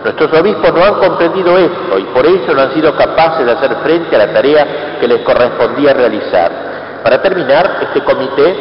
Nuestros 0.03 0.31
obispos 0.33 0.73
no 0.73 0.83
han 0.83 0.95
comprendido 0.95 1.57
esto 1.57 1.99
y 1.99 2.03
por 2.05 2.25
ello 2.25 2.53
no 2.53 2.61
han 2.61 2.73
sido 2.73 2.95
capaces 2.95 3.45
de 3.45 3.51
hacer 3.51 3.75
frente 3.83 4.15
a 4.15 4.19
la 4.19 4.33
tarea 4.33 4.97
que 4.99 5.07
les 5.07 5.21
correspondía 5.23 5.93
realizar. 5.93 6.51
Para 7.03 7.21
terminar, 7.21 7.79
este 7.81 8.01
comité 8.03 8.55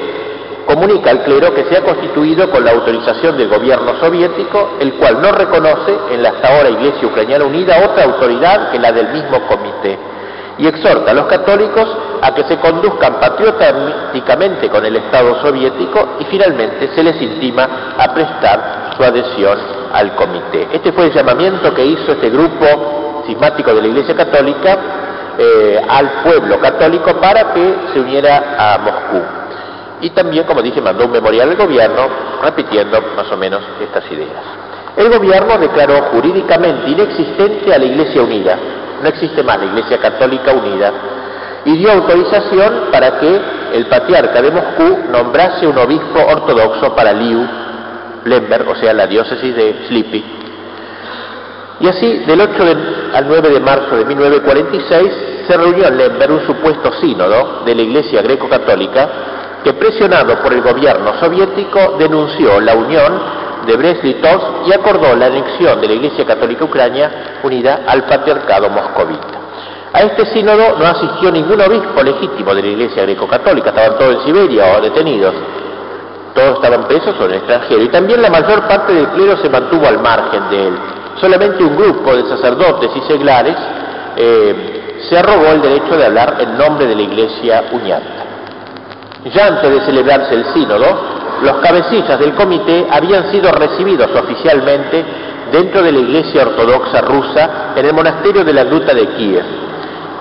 comunica 0.66 1.10
al 1.10 1.22
clero 1.22 1.54
que 1.54 1.64
se 1.64 1.78
ha 1.78 1.82
constituido 1.82 2.50
con 2.50 2.64
la 2.64 2.72
autorización 2.72 3.36
del 3.38 3.48
gobierno 3.48 3.98
soviético, 4.00 4.76
el 4.80 4.94
cual 4.94 5.22
no 5.22 5.32
reconoce 5.32 5.96
en 6.10 6.22
la 6.22 6.30
hasta 6.30 6.48
ahora 6.48 6.70
Iglesia 6.70 7.08
Ucraniana 7.08 7.44
Unida 7.44 7.84
otra 7.88 8.04
autoridad 8.04 8.70
que 8.70 8.78
la 8.78 8.92
del 8.92 9.08
mismo 9.08 9.46
comité, 9.46 9.98
y 10.58 10.66
exhorta 10.66 11.12
a 11.12 11.14
los 11.14 11.26
católicos 11.26 11.88
a 12.20 12.34
que 12.34 12.44
se 12.44 12.58
conduzcan 12.58 13.20
patrióticamente 13.20 14.68
con 14.68 14.84
el 14.84 14.96
Estado 14.96 15.40
soviético 15.40 16.16
y 16.18 16.24
finalmente 16.24 16.90
se 16.94 17.02
les 17.02 17.22
intima 17.22 17.94
a 17.96 18.12
prestar 18.12 18.90
su 18.96 19.04
adhesión 19.04 19.77
al 19.98 20.14
comité. 20.14 20.68
Este 20.72 20.92
fue 20.92 21.06
el 21.06 21.12
llamamiento 21.12 21.74
que 21.74 21.84
hizo 21.84 22.12
este 22.12 22.30
grupo 22.30 23.24
cismático 23.26 23.74
de 23.74 23.82
la 23.82 23.88
Iglesia 23.88 24.14
Católica 24.14 24.78
eh, 25.38 25.80
al 25.88 26.22
pueblo 26.22 26.58
católico 26.58 27.20
para 27.20 27.52
que 27.52 27.74
se 27.92 28.00
uniera 28.00 28.54
a 28.58 28.78
Moscú 28.78 29.38
y 30.00 30.10
también, 30.10 30.44
como 30.44 30.62
dije, 30.62 30.80
mandó 30.80 31.06
un 31.06 31.12
memorial 31.12 31.50
al 31.50 31.56
gobierno 31.56 32.08
repitiendo 32.42 33.00
más 33.16 33.30
o 33.30 33.36
menos 33.36 33.62
estas 33.80 34.10
ideas. 34.10 34.42
El 34.96 35.10
gobierno 35.10 35.58
declaró 35.58 36.02
jurídicamente 36.12 36.90
inexistente 36.90 37.74
a 37.74 37.78
la 37.78 37.84
Iglesia 37.84 38.22
Unida, 38.22 38.58
no 39.02 39.08
existe 39.08 39.42
más 39.42 39.58
la 39.58 39.66
Iglesia 39.66 39.98
Católica 39.98 40.52
Unida, 40.52 40.92
y 41.64 41.76
dio 41.76 41.92
autorización 41.92 42.88
para 42.92 43.18
que 43.18 43.40
el 43.74 43.86
patriarca 43.86 44.40
de 44.40 44.50
Moscú 44.50 44.98
nombrase 45.10 45.66
un 45.66 45.76
obispo 45.78 46.18
ortodoxo 46.26 46.94
para 46.94 47.12
Liu, 47.12 47.46
Lemberg, 48.24 48.68
o 48.68 48.76
sea, 48.76 48.92
la 48.92 49.06
diócesis 49.06 49.54
de 49.54 49.86
Slipi. 49.88 50.24
Y 51.80 51.88
así, 51.88 52.18
del 52.26 52.40
8 52.40 52.52
al 53.14 53.28
9 53.28 53.50
de 53.50 53.60
marzo 53.60 53.96
de 53.96 54.04
1946, 54.04 55.12
se 55.46 55.56
reunió 55.56 55.86
en 55.86 55.96
Lemberg 55.96 56.32
un 56.32 56.46
supuesto 56.46 56.92
sínodo 57.00 57.62
de 57.64 57.74
la 57.74 57.82
Iglesia 57.82 58.22
greco-católica 58.22 59.08
que 59.64 59.72
presionado 59.72 60.40
por 60.42 60.52
el 60.52 60.60
gobierno 60.60 61.18
soviético 61.20 61.96
denunció 61.98 62.60
la 62.60 62.74
unión 62.74 63.20
de 63.66 63.76
Brest-Litovsk 63.76 64.66
y 64.66 64.72
acordó 64.72 65.14
la 65.16 65.26
anexión 65.26 65.80
de 65.80 65.88
la 65.88 65.94
Iglesia 65.94 66.24
Católica 66.24 66.64
Ucrania 66.64 67.38
unida 67.42 67.80
al 67.86 68.04
patriarcado 68.04 68.68
moscovita. 68.70 69.38
A 69.92 70.00
este 70.02 70.26
sínodo 70.26 70.76
no 70.78 70.84
asistió 70.84 71.30
ningún 71.30 71.60
obispo 71.60 72.02
legítimo 72.02 72.54
de 72.54 72.62
la 72.62 72.68
Iglesia 72.68 73.02
greco-católica, 73.02 73.70
estaban 73.70 73.98
todos 73.98 74.14
en 74.16 74.20
Siberia 74.22 74.76
o 74.76 74.80
detenidos, 74.80 75.34
todos 76.34 76.56
estaban 76.56 76.84
presos 76.84 77.14
o 77.18 77.24
en 77.24 77.30
el 77.30 77.36
extranjero, 77.38 77.82
y 77.82 77.88
también 77.88 78.22
la 78.22 78.30
mayor 78.30 78.62
parte 78.68 78.92
del 78.92 79.08
clero 79.08 79.36
se 79.38 79.48
mantuvo 79.48 79.86
al 79.86 79.98
margen 80.00 80.48
de 80.50 80.68
él. 80.68 80.74
Solamente 81.20 81.64
un 81.64 81.76
grupo 81.76 82.14
de 82.14 82.28
sacerdotes 82.28 82.90
y 82.94 83.00
seglares 83.12 83.56
eh, 84.16 84.98
se 85.08 85.18
arrogó 85.18 85.46
el 85.52 85.62
derecho 85.62 85.96
de 85.96 86.06
hablar 86.06 86.36
en 86.40 86.56
nombre 86.58 86.86
de 86.86 86.94
la 86.94 87.02
Iglesia 87.02 87.64
uniata. 87.72 88.24
Ya 89.32 89.46
antes 89.46 89.70
de 89.70 89.80
celebrarse 89.80 90.34
el 90.34 90.44
sínodo, 90.54 90.86
los 91.42 91.56
cabecillas 91.58 92.18
del 92.18 92.34
comité 92.34 92.86
habían 92.90 93.30
sido 93.30 93.50
recibidos 93.52 94.10
oficialmente 94.14 95.04
dentro 95.52 95.82
de 95.82 95.92
la 95.92 95.98
Iglesia 95.98 96.42
Ortodoxa 96.42 97.00
rusa 97.00 97.50
en 97.76 97.86
el 97.86 97.92
monasterio 97.92 98.44
de 98.44 98.52
la 98.52 98.64
Gruta 98.64 98.94
de 98.94 99.06
Kiev. 99.08 99.67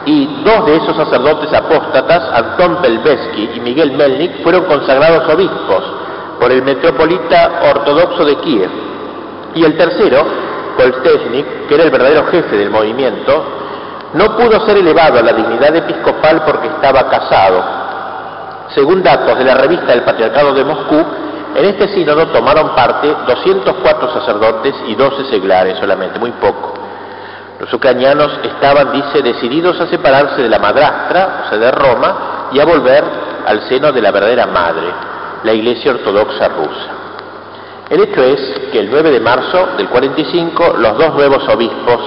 Y 0.08 0.26
dos 0.42 0.66
de 0.66 0.78
esos 0.78 0.96
sacerdotes 0.96 1.52
apóstatas, 1.52 2.30
Anton 2.34 2.78
Pelbesky 2.78 3.52
y 3.56 3.60
Miguel 3.60 3.92
Melnik, 3.92 4.42
fueron 4.42 4.64
consagrados 4.64 5.28
obispos 5.28 5.84
por 6.40 6.50
el 6.50 6.64
metropolita 6.64 7.60
ortodoxo 7.76 8.24
de 8.24 8.38
Kiev. 8.38 8.70
Y 9.54 9.66
el 9.66 9.76
tercero, 9.76 10.26
Kolstesnik, 10.78 11.68
que 11.68 11.76
era 11.76 11.84
el 11.84 11.92
verdadero 11.92 12.26
jefe 12.28 12.56
del 12.56 12.70
movimiento, 12.70 13.44
no 14.14 14.38
pudo 14.38 14.66
ser 14.66 14.78
elevado 14.78 15.20
a 15.20 15.24
la 15.24 15.34
dignidad 15.34 15.76
episcopal 15.76 16.42
porque 16.46 16.68
estaba 16.68 17.10
casado. 17.10 17.62
Según 18.70 19.04
datos 19.04 19.38
de 19.38 19.44
la 19.44 19.56
revista 19.56 19.88
del 19.88 20.04
Patriarcado 20.04 20.54
de 20.54 20.64
Moscú, 20.64 21.04
en 21.54 21.66
este 21.66 21.90
sínodo 21.90 22.28
tomaron 22.28 22.74
parte 22.74 23.14
204 23.28 24.14
sacerdotes 24.14 24.74
y 24.88 24.96
12 24.96 25.26
seglares 25.26 25.78
solamente, 25.80 26.18
muy 26.18 26.32
poco. 26.32 26.87
Los 27.60 27.74
ucranianos 27.74 28.40
estaban, 28.44 28.92
dice, 28.92 29.22
decididos 29.22 29.80
a 29.82 29.88
separarse 29.88 30.44
de 30.44 30.50
la 30.50 30.60
madrastra, 30.60 31.44
o 31.46 31.50
sea, 31.50 31.58
de 31.58 31.72
Roma, 31.72 32.50
y 32.52 32.60
a 32.60 32.66
volver 32.66 33.04
al 33.46 33.68
seno 33.68 33.92
de 33.92 34.02
la 34.02 34.12
verdadera 34.12 34.46
madre, 34.46 34.88
la 35.44 35.54
Iglesia 35.54 35.92
Ortodoxa 35.92 36.48
rusa. 36.50 36.98
El 37.90 38.02
hecho 38.02 38.22
es 38.24 38.40
que 38.72 38.80
el 38.80 38.92
9 38.92 39.12
de 39.12 39.20
marzo 39.20 39.70
del 39.78 39.88
45 39.88 40.76
los 40.78 40.98
dos 40.98 41.16
nuevos 41.16 41.48
obispos 41.48 42.00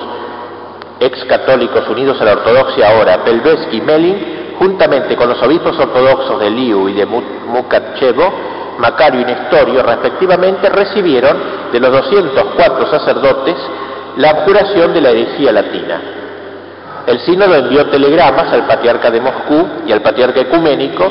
ex 1.01 1.25
católicos 1.25 1.89
unidos 1.89 2.21
a 2.21 2.25
la 2.25 2.33
ortodoxia 2.33 2.91
ahora, 2.91 3.25
Pelbesky 3.25 3.79
y 3.79 3.81
Melin, 3.81 4.57
juntamente 4.59 5.17
con 5.17 5.31
los 5.31 5.43
obispos 5.43 5.79
ortodoxos 5.79 6.39
de 6.39 6.51
Liu 6.51 6.89
y 6.91 6.93
de 6.93 7.07
Mukachevo, 7.07 8.33
Macario 8.79 9.23
y 9.23 9.25
Nestorio, 9.25 9.83
respectivamente, 9.83 10.69
recibieron 10.69 11.39
de 11.73 11.81
los 11.81 11.91
204 11.91 12.87
sacerdotes 12.91 13.57
la 14.17 14.31
abjuración 14.31 14.93
de 14.93 15.01
la 15.01 15.11
herejía 15.11 15.53
latina. 15.53 16.01
El 17.07 17.19
sínodo 17.21 17.55
envió 17.55 17.87
telegramas 17.87 18.53
al 18.53 18.67
patriarca 18.67 19.11
de 19.11 19.21
Moscú 19.21 19.67
y 19.87 19.93
al 19.93 20.03
patriarca 20.03 20.41
ecuménico, 20.41 21.11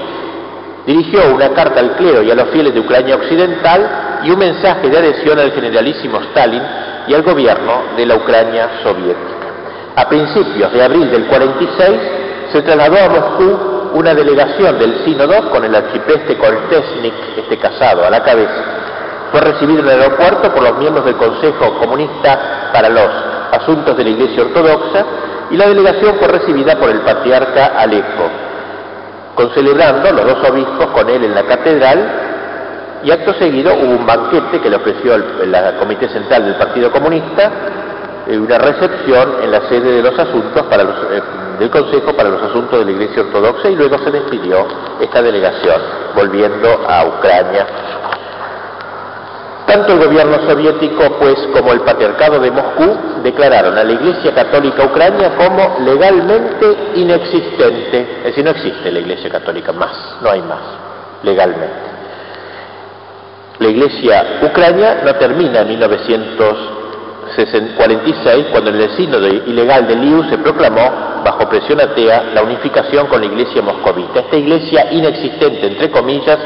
dirigió 0.86 1.34
una 1.34 1.50
carta 1.50 1.80
al 1.80 1.92
clero 1.94 2.22
y 2.22 2.32
a 2.32 2.36
los 2.36 2.50
fieles 2.50 2.74
de 2.74 2.80
Ucrania 2.80 3.16
Occidental 3.16 4.22
y 4.24 4.32
un 4.32 4.40
mensaje 4.40 4.90
de 4.90 4.98
adhesión 4.98 5.40
al 5.40 5.52
generalísimo 5.52 6.20
Stalin 6.22 6.62
y 7.08 7.14
al 7.14 7.24
gobierno 7.24 7.84
de 7.98 8.06
la 8.06 8.16
Ucrania 8.16 8.70
soviética. 8.84 9.48
A 9.96 10.08
principios 10.08 10.72
de 10.72 10.84
abril 10.84 11.10
del 11.12 11.26
46 11.26 11.90
se 12.52 12.62
trasladó 12.62 12.98
a 12.98 13.10
Moscú 13.10 13.70
una 13.94 14.14
delegación 14.14 14.78
del 14.78 15.04
sínodo 15.04 15.50
con 15.50 15.66
el 15.66 15.74
arcipreste 15.74 16.38
Koltesnik, 16.38 17.14
este 17.38 17.58
casado, 17.58 18.06
a 18.06 18.10
la 18.10 18.24
cabeza. 18.24 18.64
Fue 19.32 19.42
recibido 19.42 19.82
en 19.82 19.90
el 19.90 20.02
aeropuerto 20.02 20.52
por 20.54 20.64
los 20.64 20.78
miembros 20.78 21.06
del 21.06 21.16
Consejo 21.16 21.78
Comunista 21.80 22.72
para 22.74 22.90
los 22.90 23.10
Asuntos 23.52 23.98
de 23.98 24.04
la 24.04 24.10
Iglesia 24.10 24.44
Ortodoxa 24.44 25.06
y 25.52 25.58
la 25.58 25.68
delegación 25.68 26.16
fue 26.20 26.28
recibida 26.28 26.76
por 26.76 26.90
el 26.90 27.02
patriarca 27.02 27.74
Alejo, 27.78 28.30
concelebrando 29.36 30.12
los 30.12 30.26
dos 30.26 30.50
obispos 30.50 30.88
con 30.88 31.10
él 31.10 31.24
en 31.24 31.34
la 31.34 31.44
catedral 31.44 32.30
y 33.04 33.12
acto 33.12 33.34
seguido 33.36 33.74
hubo 33.76 33.92
un 33.92 34.06
banquete 34.06 34.60
que 34.60 34.70
le 34.70 34.76
ofreció 34.76 35.16
el, 35.16 35.76
Comité 35.80 36.10
Central 36.10 36.46
del 36.46 36.56
Partido 36.56 36.92
Comunista 36.92 37.52
eh, 38.28 38.38
una 38.38 38.58
recepción 38.58 39.38
en 39.42 39.52
la 39.52 39.62
sede 39.70 39.92
de 39.94 40.04
los 40.04 40.20
asuntos 40.20 40.64
para 40.64 40.84
los, 40.84 40.96
eh, 41.12 41.22
del 41.60 41.70
Consejo 41.70 42.14
para 42.16 42.30
los 42.30 42.44
Asuntos 42.44 42.80
de 42.80 42.86
la 42.86 42.92
Iglesia 42.92 43.24
Ortodoxa 43.24 43.70
y 43.70 43.76
luego 43.76 43.98
se 44.00 44.12
despidió 44.12 44.68
esta 45.00 45.22
delegación, 45.22 45.82
volviendo 46.16 46.86
a 46.88 47.06
Ucrania. 47.06 47.66
Tanto 49.70 49.94
el 49.94 50.00
gobierno 50.00 50.50
soviético, 50.50 51.18
pues, 51.20 51.36
como 51.54 51.72
el 51.72 51.82
patriarcado 51.82 52.40
de 52.40 52.50
Moscú 52.50 53.22
declararon 53.22 53.78
a 53.78 53.84
la 53.84 53.92
Iglesia 53.92 54.34
Católica 54.34 54.84
Ucrania 54.84 55.36
como 55.36 55.86
legalmente 55.86 56.76
inexistente, 56.96 58.18
es 58.18 58.24
decir, 58.24 58.44
no 58.44 58.50
existe 58.50 58.92
la 58.92 58.98
Iglesia 58.98 59.30
Católica 59.30 59.72
más, 59.72 59.92
no 60.22 60.32
hay 60.32 60.42
más, 60.42 60.62
legalmente. 61.22 61.90
La 63.60 63.68
Iglesia 63.68 64.40
Ucrania 64.42 65.02
no 65.06 65.14
termina 65.16 65.60
en 65.60 65.68
1900 65.68 66.80
46, 67.78 68.48
cuando 68.52 68.72
en 68.72 68.82
el 68.82 68.90
sínodo 68.98 69.28
ilegal 69.28 69.88
de 69.88 69.96
Liu 69.96 70.24
se 70.30 70.38
proclamó, 70.40 71.22
bajo 71.24 71.48
presión 71.48 71.80
atea, 71.80 72.32
la 72.34 72.42
unificación 72.42 73.08
con 73.08 73.22
la 73.22 73.28
iglesia 73.28 73.62
moscovita. 73.62 74.22
Esta 74.22 74.36
iglesia 74.36 74.92
inexistente, 74.92 75.68
entre 75.68 75.92
comillas, 75.92 76.38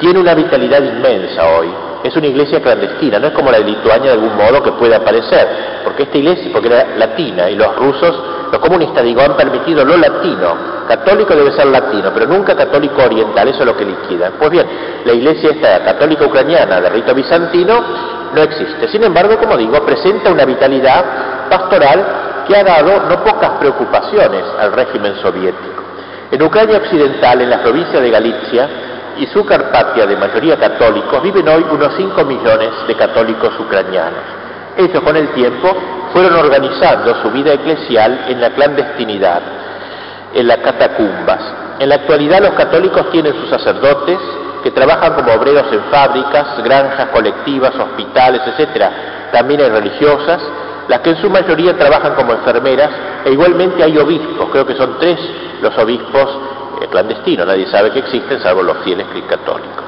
tiene 0.00 0.18
una 0.18 0.34
vitalidad 0.34 0.82
inmensa 0.82 1.46
hoy. 1.58 1.68
Es 2.02 2.14
una 2.16 2.26
iglesia 2.26 2.60
clandestina, 2.60 3.18
no 3.18 3.28
es 3.28 3.32
como 3.32 3.50
la 3.50 3.58
de 3.58 3.64
Lituania 3.64 4.10
de 4.10 4.18
algún 4.18 4.36
modo 4.36 4.62
que 4.62 4.72
puede 4.72 4.94
aparecer, 4.94 5.48
porque 5.84 6.02
esta 6.02 6.18
iglesia, 6.18 6.50
porque 6.52 6.68
era 6.68 6.96
latina, 6.98 7.48
y 7.48 7.56
los 7.56 7.74
rusos, 7.76 8.14
los 8.52 8.60
comunistas, 8.60 9.02
digo, 9.02 9.22
han 9.22 9.36
permitido 9.36 9.84
lo 9.84 9.96
latino. 9.96 10.74
Católico 10.86 11.34
debe 11.34 11.50
ser 11.52 11.66
latino, 11.66 12.10
pero 12.12 12.26
nunca 12.26 12.54
católico 12.54 13.02
oriental, 13.02 13.48
eso 13.48 13.60
es 13.60 13.66
lo 13.66 13.76
que 13.76 13.86
liquidan. 13.86 14.34
Pues 14.38 14.50
bien, 14.50 14.66
la 15.04 15.12
iglesia 15.14 15.50
esta 15.50 15.82
católica 15.82 16.26
ucraniana 16.26 16.78
de 16.78 16.90
rito 16.90 17.14
bizantino 17.14 17.82
no 18.34 18.42
existe. 18.42 18.88
Sin 18.88 19.02
embargo, 19.02 19.38
como 19.38 19.56
digo, 19.56 19.82
presenta 19.86 20.30
una 20.30 20.44
vitalidad 20.44 21.48
pastoral 21.48 22.44
que 22.46 22.54
ha 22.54 22.64
dado 22.64 23.08
no 23.08 23.24
pocas 23.24 23.52
preocupaciones 23.58 24.44
al 24.58 24.72
régimen 24.72 25.14
soviético. 25.22 25.82
En 26.30 26.42
Ucrania 26.42 26.78
Occidental, 26.78 27.40
en 27.40 27.48
la 27.48 27.62
provincia 27.62 28.00
de 28.00 28.10
Galicia 28.10 28.68
y 29.18 29.26
su 29.28 29.44
Carpatia 29.44 30.06
de 30.06 30.16
mayoría 30.16 30.58
católicos, 30.58 31.22
viven 31.22 31.48
hoy 31.48 31.64
unos 31.70 31.94
5 31.96 32.24
millones 32.24 32.70
de 32.86 32.94
católicos 32.94 33.52
ucranianos. 33.58 34.22
Ellos 34.76 35.02
con 35.02 35.16
el 35.16 35.28
tiempo 35.30 35.74
fueron 36.12 36.34
organizando 36.34 37.22
su 37.22 37.30
vida 37.30 37.52
eclesial 37.52 38.26
en 38.28 38.40
la 38.40 38.50
clandestinidad, 38.50 39.42
en 40.34 40.46
las 40.48 40.58
catacumbas. 40.58 41.40
En 41.78 41.88
la 41.88 41.96
actualidad 41.96 42.40
los 42.40 42.54
católicos 42.54 43.10
tienen 43.10 43.34
sus 43.34 43.48
sacerdotes, 43.50 44.18
que 44.62 44.70
trabajan 44.70 45.14
como 45.14 45.32
obreros 45.32 45.66
en 45.72 45.82
fábricas, 45.90 46.62
granjas 46.64 47.08
colectivas, 47.12 47.74
hospitales, 47.76 48.40
etcétera. 48.46 49.28
También 49.30 49.60
hay 49.60 49.68
religiosas, 49.68 50.40
las 50.88 51.00
que 51.00 51.10
en 51.10 51.16
su 51.16 51.30
mayoría 51.30 51.76
trabajan 51.76 52.14
como 52.14 52.32
enfermeras, 52.32 52.90
e 53.24 53.32
igualmente 53.32 53.82
hay 53.82 53.96
obispos, 53.98 54.48
creo 54.50 54.66
que 54.66 54.74
son 54.74 54.98
tres 54.98 55.18
los 55.60 55.76
obispos 55.78 56.28
clandestinos, 56.90 57.46
nadie 57.46 57.66
sabe 57.66 57.90
que 57.90 58.00
existen 58.00 58.40
salvo 58.40 58.62
los 58.62 58.78
fieles 58.78 59.06
católicos. 59.28 59.84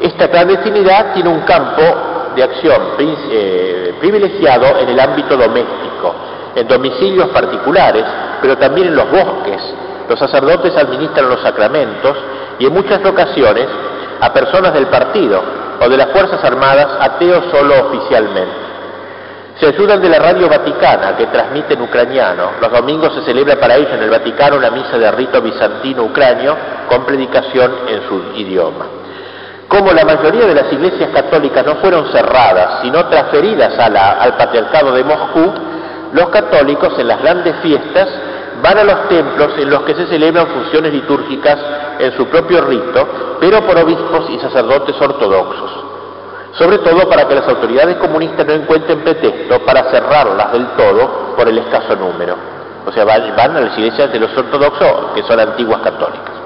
Esta 0.00 0.28
clandestinidad 0.28 1.14
tiene 1.14 1.30
un 1.30 1.40
campo 1.40 1.82
de 2.34 2.42
acción 2.42 2.82
eh, 2.98 3.94
privilegiado 3.98 4.78
en 4.78 4.88
el 4.90 5.00
ámbito 5.00 5.36
doméstico, 5.36 6.14
en 6.54 6.68
domicilios 6.68 7.28
particulares, 7.28 8.04
pero 8.40 8.58
también 8.58 8.88
en 8.88 8.96
los 8.96 9.10
bosques. 9.10 9.62
Los 10.08 10.18
sacerdotes 10.18 10.76
administran 10.76 11.28
los 11.28 11.40
sacramentos 11.40 12.16
y 12.58 12.66
en 12.66 12.74
muchas 12.74 13.04
ocasiones 13.04 13.66
a 14.20 14.32
personas 14.32 14.72
del 14.74 14.86
partido 14.86 15.42
o 15.80 15.88
de 15.88 15.96
las 15.96 16.08
Fuerzas 16.08 16.42
Armadas 16.44 16.88
ateos 17.00 17.44
solo 17.50 17.74
oficialmente. 17.88 18.66
Se 19.60 19.66
ayudan 19.66 20.02
de 20.02 20.10
la 20.10 20.18
radio 20.18 20.48
vaticana 20.48 21.16
que 21.16 21.26
transmite 21.26 21.74
en 21.74 21.82
ucraniano. 21.82 22.52
Los 22.60 22.70
domingos 22.70 23.14
se 23.14 23.22
celebra 23.22 23.56
para 23.56 23.76
ellos 23.76 23.90
en 23.92 24.02
el 24.02 24.10
Vaticano 24.10 24.56
una 24.56 24.70
misa 24.70 24.98
de 24.98 25.10
rito 25.12 25.40
bizantino 25.40 26.04
ucranio 26.04 26.54
con 26.90 27.06
predicación 27.06 27.72
en 27.88 28.06
su 28.06 28.38
idioma. 28.38 28.86
Como 29.66 29.92
la 29.92 30.04
mayoría 30.04 30.46
de 30.46 30.54
las 30.54 30.70
iglesias 30.72 31.10
católicas 31.10 31.64
no 31.64 31.76
fueron 31.76 32.06
cerradas, 32.12 32.82
sino 32.82 33.06
transferidas 33.06 33.78
al 33.78 34.36
patriarcado 34.36 34.92
de 34.92 35.02
Moscú, 35.02 35.52
los 36.12 36.28
católicos 36.28 36.92
en 36.98 37.08
las 37.08 37.20
grandes 37.22 37.56
fiestas 37.62 38.08
van 38.62 38.78
a 38.78 38.84
los 38.84 39.08
templos 39.08 39.52
en 39.58 39.70
los 39.70 39.82
que 39.82 39.94
se 39.94 40.06
celebran 40.06 40.46
funciones 40.48 40.92
litúrgicas 40.92 41.58
en 41.98 42.12
su 42.16 42.26
propio 42.26 42.60
rito, 42.60 43.08
pero 43.40 43.62
por 43.62 43.78
obispos 43.78 44.28
y 44.30 44.38
sacerdotes 44.38 45.00
ortodoxos. 45.00 45.85
Sobre 46.58 46.78
todo 46.78 47.08
para 47.08 47.28
que 47.28 47.34
las 47.34 47.48
autoridades 47.48 47.96
comunistas 47.96 48.46
no 48.46 48.54
encuentren 48.54 49.00
pretexto 49.00 49.58
para 49.66 49.90
cerrarlas 49.90 50.52
del 50.52 50.66
todo 50.68 51.34
por 51.36 51.48
el 51.48 51.58
escaso 51.58 51.94
número. 51.96 52.36
O 52.86 52.92
sea, 52.92 53.04
van 53.04 53.56
a 53.56 53.60
las 53.60 53.76
iglesias 53.76 54.12
de 54.12 54.20
los 54.20 54.36
ortodoxos, 54.36 55.12
que 55.14 55.22
son 55.24 55.38
antiguas 55.38 55.80
católicas. 55.80 56.36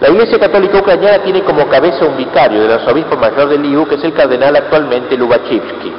La 0.00 0.10
Iglesia 0.10 0.38
Católica 0.38 0.78
Ucraniana 0.78 1.18
tiene 1.24 1.42
como 1.42 1.68
cabeza 1.68 2.04
un 2.04 2.16
vicario 2.16 2.62
del 2.62 2.72
arzobispo 2.72 3.16
mayor 3.16 3.48
de 3.48 3.58
Liu, 3.58 3.86
que 3.86 3.96
es 3.96 4.04
el 4.04 4.14
cardenal 4.14 4.54
actualmente 4.54 5.16
Lubachivsky. 5.16 5.92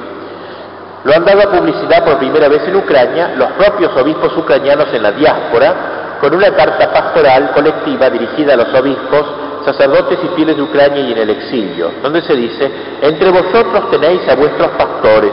Lo 1.04 1.14
han 1.14 1.26
dado 1.26 1.42
a 1.42 1.52
publicidad 1.52 2.04
por 2.04 2.18
primera 2.18 2.48
vez 2.48 2.62
en 2.68 2.76
Ucrania 2.78 3.34
los 3.36 3.52
propios 3.52 3.96
obispos 3.96 4.36
ucranianos 4.38 4.88
en 4.94 5.04
la 5.04 5.12
diáspora, 5.12 6.18
con 6.20 6.34
una 6.34 6.50
carta 6.52 6.92
pastoral 6.92 7.52
colectiva 7.52 8.10
dirigida 8.10 8.54
a 8.54 8.58
los 8.58 8.74
obispos, 8.74 9.26
sacerdotes 9.74 10.20
y 10.24 10.36
fieles 10.36 10.56
de 10.56 10.64
Ucrania 10.64 11.02
y 11.02 11.12
en 11.12 11.18
el 11.18 11.30
exilio, 11.30 11.92
donde 12.02 12.22
se 12.24 12.36
dice, 12.36 12.72
entre 13.02 13.30
vosotros 13.30 13.92
tenéis 13.92 14.28
a 14.28 14.36
vuestros 14.36 14.70
pastores, 14.72 15.32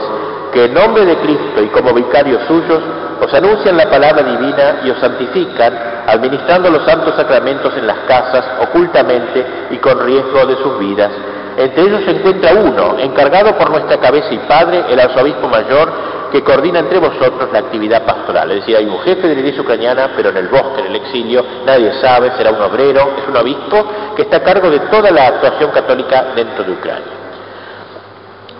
que 0.53 0.65
en 0.65 0.73
nombre 0.73 1.05
de 1.05 1.17
Cristo 1.17 1.63
y 1.63 1.67
como 1.67 1.93
vicarios 1.93 2.41
suyos 2.47 2.81
os 3.19 3.33
anuncian 3.33 3.77
la 3.77 3.89
palabra 3.89 4.23
divina 4.23 4.81
y 4.83 4.91
os 4.91 4.99
santifican, 4.99 5.73
administrando 6.07 6.69
los 6.69 6.85
santos 6.85 7.15
sacramentos 7.15 7.75
en 7.75 7.87
las 7.87 7.97
casas, 8.07 8.45
ocultamente 8.61 9.45
y 9.71 9.77
con 9.77 9.99
riesgo 10.05 10.45
de 10.45 10.55
sus 10.57 10.79
vidas. 10.79 11.11
Entre 11.57 11.81
ellos 11.81 12.01
se 12.05 12.11
encuentra 12.11 12.53
uno, 12.53 12.99
encargado 12.99 13.57
por 13.57 13.71
nuestra 13.71 13.97
cabeza 13.97 14.31
y 14.31 14.37
padre, 14.47 14.83
el 14.89 14.99
arzobispo 14.99 15.47
mayor, 15.47 15.91
que 16.31 16.43
coordina 16.43 16.79
entre 16.79 16.99
vosotros 16.99 17.49
la 17.51 17.59
actividad 17.59 18.05
pastoral. 18.05 18.51
Es 18.51 18.59
decir, 18.59 18.77
hay 18.77 18.85
un 18.85 18.99
jefe 18.99 19.27
de 19.27 19.33
la 19.33 19.39
iglesia 19.39 19.63
ucraniana, 19.63 20.11
pero 20.15 20.29
en 20.29 20.37
el 20.37 20.49
bosque, 20.49 20.81
en 20.81 20.87
el 20.87 20.95
exilio, 20.97 21.43
nadie 21.65 21.93
sabe, 21.99 22.31
será 22.37 22.51
un 22.51 22.61
obrero, 22.61 23.09
es 23.17 23.27
un 23.27 23.37
obispo 23.37 23.85
que 24.15 24.21
está 24.21 24.37
a 24.37 24.43
cargo 24.43 24.69
de 24.69 24.81
toda 24.81 25.09
la 25.09 25.27
actuación 25.27 25.71
católica 25.71 26.27
dentro 26.35 26.63
de 26.63 26.71
Ucrania. 26.73 27.17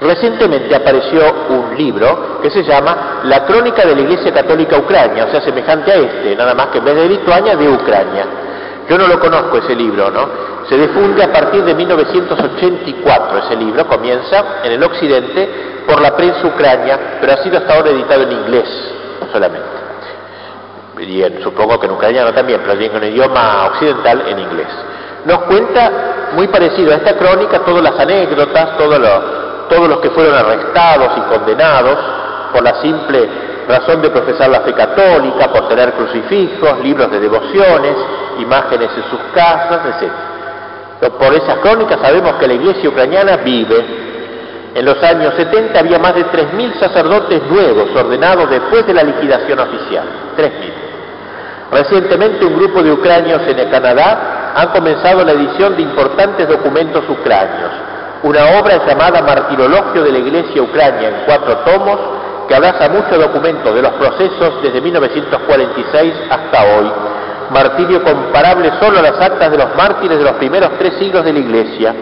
Recientemente 0.01 0.75
apareció 0.75 1.21
un 1.49 1.75
libro 1.77 2.39
que 2.41 2.49
se 2.49 2.63
llama 2.63 3.21
La 3.25 3.45
Crónica 3.45 3.85
de 3.85 3.95
la 3.95 4.01
Iglesia 4.01 4.31
Católica 4.31 4.77
Ucrania, 4.77 5.25
o 5.25 5.31
sea, 5.31 5.41
semejante 5.41 5.91
a 5.91 5.95
este, 5.95 6.35
nada 6.35 6.55
más 6.55 6.67
que 6.67 6.79
en 6.79 6.85
vez 6.85 6.95
de 6.95 7.09
Lituania, 7.09 7.55
de 7.55 7.69
Ucrania. 7.69 8.25
Yo 8.89 8.97
no 8.97 9.07
lo 9.07 9.19
conozco 9.19 9.57
ese 9.57 9.75
libro, 9.75 10.09
¿no? 10.09 10.29
Se 10.69 10.77
difunde 10.77 11.23
a 11.23 11.31
partir 11.31 11.63
de 11.63 11.75
1984 11.75 13.37
ese 13.39 13.55
libro, 13.55 13.85
comienza 13.87 14.61
en 14.63 14.71
el 14.71 14.83
occidente 14.83 15.83
por 15.87 16.01
la 16.01 16.15
prensa 16.15 16.45
ucrania, 16.47 17.17
pero 17.19 17.33
ha 17.33 17.37
sido 17.37 17.57
hasta 17.57 17.73
ahora 17.73 17.89
editado 17.89 18.23
en 18.23 18.31
inglés 18.31 18.67
solamente. 19.31 19.67
Y 20.99 21.43
supongo 21.43 21.79
que 21.79 21.85
en 21.85 21.93
ucraniano 21.93 22.33
también, 22.33 22.61
pero 22.65 22.97
en 22.97 23.13
idioma 23.13 23.67
occidental 23.67 24.23
en 24.27 24.39
inglés. 24.39 24.67
Nos 25.25 25.39
cuenta 25.43 25.91
muy 26.33 26.47
parecido 26.47 26.91
a 26.91 26.95
esta 26.95 27.15
crónica 27.15 27.59
todas 27.59 27.83
las 27.83 27.99
anécdotas, 27.99 28.77
todo 28.77 28.97
lo, 28.97 29.21
todos 29.69 29.87
los 29.87 29.99
que 29.99 30.09
fueron 30.09 30.35
arrestados 30.35 31.11
y 31.17 31.21
condenados 31.33 31.97
por 32.53 32.63
la 32.63 32.81
simple 32.81 33.29
razón 33.67 34.01
de 34.01 34.09
profesar 34.09 34.49
la 34.49 34.61
fe 34.61 34.73
católica, 34.73 35.51
por 35.51 35.67
tener 35.67 35.93
crucifijos, 35.93 36.79
libros 36.83 37.11
de 37.11 37.19
devociones, 37.19 37.95
imágenes 38.39 38.89
en 38.95 39.03
sus 39.03 39.19
casas, 39.33 39.81
etc. 39.85 40.11
Por 41.19 41.33
esas 41.33 41.57
crónicas 41.59 41.99
sabemos 42.01 42.33
que 42.33 42.47
la 42.47 42.53
iglesia 42.53 42.89
ucraniana 42.89 43.37
vive. 43.37 44.07
En 44.73 44.85
los 44.85 45.01
años 45.03 45.33
70 45.35 45.79
había 45.79 45.99
más 45.99 46.13
de 46.15 46.25
3.000 46.25 46.79
sacerdotes 46.79 47.41
nuevos 47.49 47.89
ordenados 47.95 48.49
después 48.49 48.85
de 48.85 48.93
la 48.93 49.03
liquidación 49.03 49.59
oficial. 49.59 50.05
3.000. 50.37 50.49
Recientemente 51.71 52.45
un 52.45 52.57
grupo 52.57 52.81
de 52.81 52.91
ucranios 52.91 53.41
en 53.47 53.59
el 53.59 53.69
Canadá 53.69 54.53
han 54.55 54.69
comenzado 54.69 55.23
la 55.23 55.33
edición 55.33 55.75
de 55.75 55.81
importantes 55.81 56.47
documentos 56.47 57.03
ucranios 57.09 57.71
una 58.23 58.59
obra 58.59 58.85
llamada 58.85 59.21
Martirologio 59.21 60.03
de 60.03 60.11
la 60.11 60.17
Iglesia 60.17 60.61
Ucrania 60.61 61.09
en 61.09 61.15
cuatro 61.25 61.57
tomos 61.59 61.99
que 62.47 62.55
abraza 62.55 62.89
muchos 62.89 63.17
documentos 63.17 63.73
de 63.73 63.81
los 63.81 63.91
procesos 63.93 64.61
desde 64.61 64.81
1946 64.81 66.13
hasta 66.29 66.63
hoy. 66.63 66.91
Martirio 67.49 68.03
comparable 68.03 68.71
solo 68.79 68.99
a 68.99 69.01
las 69.01 69.19
actas 69.19 69.51
de 69.51 69.57
los 69.57 69.75
mártires 69.75 70.17
de 70.17 70.23
los 70.23 70.33
primeros 70.33 70.71
tres 70.77 70.93
siglos 70.99 71.23
de 71.23 71.33
la 71.33 71.39
Iglesia. 71.39 71.95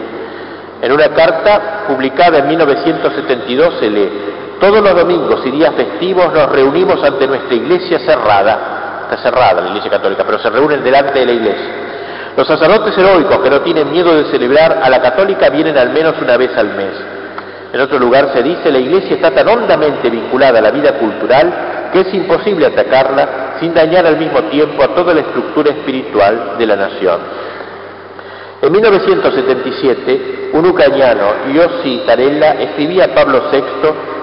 En 0.82 0.92
una 0.92 1.08
carta 1.08 1.84
publicada 1.88 2.38
en 2.38 2.48
1972 2.48 3.74
se 3.78 3.90
lee, 3.90 4.12
todos 4.60 4.82
los 4.82 4.94
domingos 4.94 5.40
y 5.44 5.50
días 5.50 5.74
festivos 5.74 6.32
nos 6.32 6.50
reunimos 6.50 7.02
ante 7.02 7.26
nuestra 7.26 7.54
iglesia 7.54 7.98
cerrada, 8.00 9.02
está 9.04 9.22
cerrada 9.22 9.60
la 9.60 9.68
iglesia 9.68 9.90
católica, 9.90 10.24
pero 10.24 10.38
se 10.38 10.50
reúnen 10.50 10.82
delante 10.82 11.18
de 11.18 11.26
la 11.26 11.32
iglesia 11.32 11.86
los 12.36 12.46
sacerdotes 12.46 12.96
heroicos 12.98 13.38
que 13.38 13.48
no 13.48 13.62
tienen 13.62 13.90
miedo 13.90 14.14
de 14.14 14.30
celebrar 14.30 14.80
a 14.82 14.90
la 14.90 15.00
católica 15.00 15.48
vienen 15.48 15.78
al 15.78 15.90
menos 15.90 16.14
una 16.20 16.36
vez 16.36 16.50
al 16.56 16.74
mes. 16.74 16.92
En 17.76 17.82
otro 17.82 17.98
lugar 17.98 18.30
se 18.32 18.42
dice, 18.42 18.72
la 18.72 18.78
Iglesia 18.78 19.16
está 19.16 19.32
tan 19.32 19.46
hondamente 19.48 20.08
vinculada 20.08 20.60
a 20.60 20.62
la 20.62 20.70
vida 20.70 20.94
cultural 20.94 21.90
que 21.92 22.00
es 22.00 22.14
imposible 22.14 22.64
atacarla 22.64 23.56
sin 23.60 23.74
dañar 23.74 24.06
al 24.06 24.16
mismo 24.16 24.44
tiempo 24.44 24.82
a 24.82 24.94
toda 24.94 25.12
la 25.12 25.20
estructura 25.20 25.72
espiritual 25.72 26.54
de 26.58 26.66
la 26.66 26.74
nación. 26.74 27.18
En 28.62 28.72
1977, 28.72 30.50
un 30.54 30.64
ucraniano, 30.64 31.52
Yossi 31.52 32.02
Tarella, 32.06 32.54
escribía 32.62 33.04
a 33.04 33.14
Pablo 33.14 33.42
VI, 33.52 33.62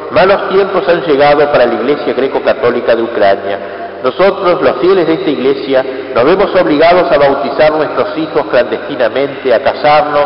malos 0.09 0.49
tiempos 0.49 0.89
han 0.89 1.03
llegado 1.03 1.51
para 1.51 1.67
la 1.67 1.75
Iglesia 1.75 2.11
greco-católica 2.15 2.95
de 2.95 3.03
Ucrania 3.03 3.59
nosotros, 4.03 4.61
los 4.61 4.81
fieles 4.81 5.07
de 5.07 5.13
esta 5.13 5.29
iglesia, 5.29 5.85
nos 6.13 6.25
vemos 6.25 6.53
obligados 6.59 7.09
a 7.09 7.17
bautizar 7.17 7.71
nuestros 7.71 8.17
hijos 8.17 8.45
clandestinamente, 8.47 9.53
a 9.53 9.63
casarnos, 9.63 10.25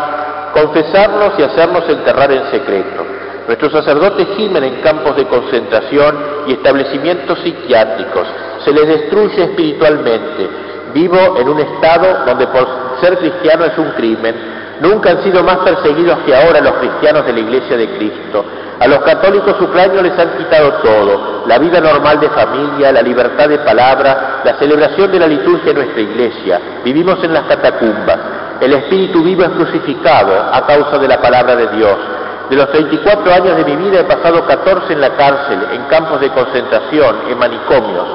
confesarnos 0.52 1.32
y 1.38 1.42
hacernos 1.42 1.88
enterrar 1.88 2.32
en 2.32 2.50
secreto. 2.50 3.04
Nuestros 3.46 3.72
sacerdotes 3.72 4.28
gimen 4.36 4.62
en 4.62 4.80
campos 4.82 5.16
de 5.16 5.26
concentración 5.26 6.16
y 6.46 6.52
establecimientos 6.52 7.38
psiquiátricos. 7.40 8.28
Se 8.64 8.72
les 8.72 8.86
destruye 8.86 9.42
espiritualmente. 9.42 10.50
Vivo 10.92 11.36
en 11.38 11.48
un 11.48 11.60
estado 11.60 12.24
donde 12.26 12.46
por 12.48 12.66
ser 13.00 13.16
cristiano 13.18 13.64
es 13.64 13.78
un 13.78 13.90
crimen. 13.92 14.34
Nunca 14.80 15.10
han 15.10 15.22
sido 15.22 15.42
más 15.42 15.58
perseguidos 15.58 16.18
que 16.26 16.34
ahora 16.34 16.60
los 16.60 16.74
cristianos 16.74 17.24
de 17.26 17.32
la 17.32 17.40
Iglesia 17.40 17.76
de 17.76 17.88
Cristo. 17.96 18.44
A 18.80 18.86
los 18.86 19.00
católicos 19.00 19.60
ucranianos 19.60 20.04
les 20.04 20.18
han 20.18 20.38
quitado 20.38 20.72
todo, 20.74 21.42
la 21.46 21.58
vida 21.58 21.80
normal 21.80 22.20
de 22.20 22.28
familia, 22.28 22.92
la 22.92 23.02
libertad 23.02 23.48
de 23.48 23.58
palabra, 23.58 24.40
la 24.44 24.54
celebración 24.54 25.10
de 25.10 25.18
la 25.18 25.26
liturgia 25.26 25.70
en 25.70 25.76
nuestra 25.78 26.00
iglesia. 26.00 26.60
Vivimos 26.84 27.22
en 27.24 27.34
las 27.34 27.44
catacumbas. 27.44 28.18
El 28.60 28.72
espíritu 28.72 29.22
vivo 29.22 29.44
es 29.44 29.50
crucificado 29.50 30.34
a 30.52 30.66
causa 30.66 30.98
de 30.98 31.06
la 31.06 31.20
palabra 31.20 31.54
de 31.54 31.68
Dios. 31.68 31.96
De 32.50 32.56
los 32.56 32.70
34 32.72 33.32
años 33.32 33.56
de 33.56 33.64
mi 33.64 33.76
vida 33.76 34.00
he 34.00 34.04
pasado 34.04 34.44
14 34.44 34.92
en 34.92 35.00
la 35.00 35.16
cárcel, 35.16 35.60
en 35.72 35.84
campos 35.84 36.20
de 36.20 36.30
concentración, 36.30 37.16
en 37.28 37.38
manicomios. 37.38 38.06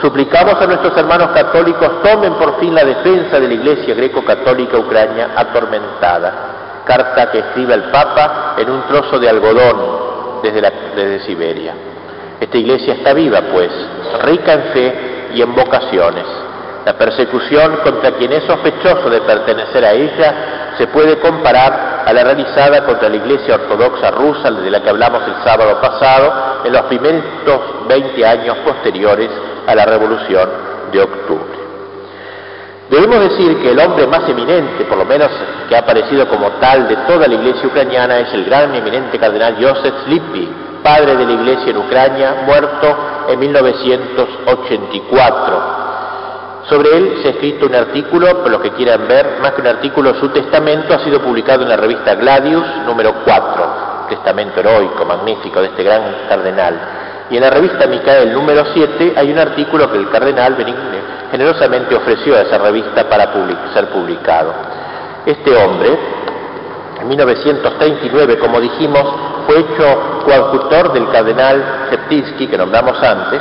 Suplicamos 0.00 0.60
a 0.60 0.66
nuestros 0.66 0.96
hermanos 0.98 1.28
católicos 1.32 2.02
tomen 2.02 2.34
por 2.34 2.60
fin 2.60 2.74
la 2.74 2.84
defensa 2.84 3.40
de 3.40 3.48
la 3.48 3.54
Iglesia 3.54 3.94
greco-católica 3.94 4.76
ucrania 4.76 5.30
atormentada. 5.34 6.82
Carta 6.84 7.30
que 7.30 7.38
escribe 7.38 7.74
el 7.74 7.84
Papa 7.84 8.54
en 8.58 8.70
un 8.70 8.82
trozo 8.82 9.18
de 9.18 9.28
algodón 9.28 10.06
desde, 10.42 11.20
Siberia. 11.20 11.74
Esta 12.38 12.58
iglesia 12.58 12.94
está 12.94 13.14
viva, 13.14 13.40
pues, 13.52 13.70
rica 14.22 14.52
en 14.52 14.62
fe 14.72 15.28
y 15.34 15.42
en 15.42 15.54
vocaciones. 15.54 16.45
La 16.86 16.96
persecución 16.96 17.78
contra 17.82 18.12
quien 18.12 18.32
es 18.32 18.44
sospechoso 18.44 19.10
de 19.10 19.20
pertenecer 19.22 19.84
a 19.84 19.90
ella 19.90 20.34
se 20.78 20.86
puede 20.86 21.18
comparar 21.18 22.04
a 22.06 22.12
la 22.12 22.22
realizada 22.22 22.86
contra 22.86 23.08
la 23.08 23.16
Iglesia 23.16 23.56
Ortodoxa 23.56 24.12
rusa, 24.12 24.52
de 24.52 24.70
la 24.70 24.80
que 24.80 24.90
hablamos 24.90 25.22
el 25.26 25.34
sábado 25.42 25.80
pasado, 25.80 26.62
en 26.64 26.72
los 26.72 26.82
primeros 26.82 27.24
20 27.88 28.24
años 28.24 28.58
posteriores 28.58 29.28
a 29.66 29.74
la 29.74 29.84
Revolución 29.84 30.48
de 30.92 31.00
Octubre. 31.00 31.58
Debemos 32.88 33.18
decir 33.30 33.60
que 33.62 33.72
el 33.72 33.80
hombre 33.80 34.06
más 34.06 34.28
eminente, 34.28 34.84
por 34.84 34.98
lo 34.98 35.04
menos 35.04 35.28
que 35.68 35.74
ha 35.74 35.80
aparecido 35.80 36.28
como 36.28 36.50
tal 36.60 36.86
de 36.86 36.98
toda 36.98 37.26
la 37.26 37.34
iglesia 37.34 37.66
ucraniana, 37.66 38.20
es 38.20 38.32
el 38.32 38.44
gran 38.44 38.72
eminente 38.72 39.18
cardenal 39.18 39.56
Joseph 39.60 40.06
Lippi, 40.06 40.48
padre 40.84 41.16
de 41.16 41.26
la 41.26 41.32
iglesia 41.32 41.70
en 41.70 41.78
Ucrania, 41.78 42.44
muerto 42.46 42.96
en 43.28 43.40
1984. 43.40 45.85
Sobre 46.68 46.96
él 46.96 47.18
se 47.22 47.28
ha 47.28 47.30
escrito 47.32 47.66
un 47.66 47.74
artículo, 47.76 48.42
por 48.42 48.50
los 48.50 48.60
que 48.60 48.72
quieran 48.72 49.06
ver, 49.06 49.38
más 49.40 49.52
que 49.52 49.60
un 49.60 49.68
artículo, 49.68 50.14
su 50.14 50.28
testamento 50.30 50.94
ha 50.94 51.04
sido 51.04 51.20
publicado 51.20 51.62
en 51.62 51.68
la 51.68 51.76
revista 51.76 52.16
Gladius 52.16 52.64
número 52.84 53.14
4, 53.24 54.06
testamento 54.08 54.58
heroico, 54.58 55.04
magnífico 55.04 55.60
de 55.60 55.68
este 55.68 55.84
gran 55.84 56.02
cardenal. 56.28 56.74
Y 57.30 57.36
en 57.36 57.42
la 57.42 57.50
revista 57.50 57.86
Micael 57.86 58.32
número 58.32 58.64
7 58.74 59.14
hay 59.16 59.30
un 59.30 59.38
artículo 59.38 59.90
que 59.90 59.98
el 59.98 60.10
cardenal 60.10 60.54
Benigne 60.54 61.00
generosamente 61.30 61.94
ofreció 61.94 62.34
a 62.34 62.40
esa 62.40 62.58
revista 62.58 63.08
para 63.08 63.32
ser 63.72 63.88
publicado. 63.90 64.52
Este 65.24 65.56
hombre, 65.56 65.96
en 67.00 67.08
1939, 67.08 68.38
como 68.38 68.60
dijimos, 68.60 69.02
fue 69.46 69.60
hecho 69.60 70.22
coadjutor 70.24 70.92
del 70.92 71.08
cardenal 71.10 71.86
Septinsky, 71.90 72.48
que 72.48 72.58
nombramos 72.58 73.00
antes, 73.00 73.40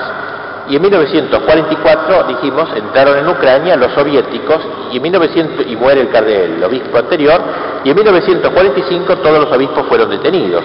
y 0.68 0.76
en 0.76 0.82
1944, 0.82 2.24
dijimos, 2.30 2.70
entraron 2.76 3.18
en 3.20 3.28
Ucrania 3.28 3.76
los 3.76 3.92
soviéticos 3.94 4.60
y, 4.92 4.98
en 4.98 5.04
1900, 5.04 5.66
y 5.68 5.76
muere 5.76 6.02
el, 6.02 6.28
el 6.28 6.64
obispo 6.64 6.98
anterior, 6.98 7.40
y 7.84 7.90
en 7.92 7.96
1945 7.96 9.16
todos 9.18 9.40
los 9.46 9.52
obispos 9.52 9.86
fueron 9.88 10.10
detenidos. 10.10 10.64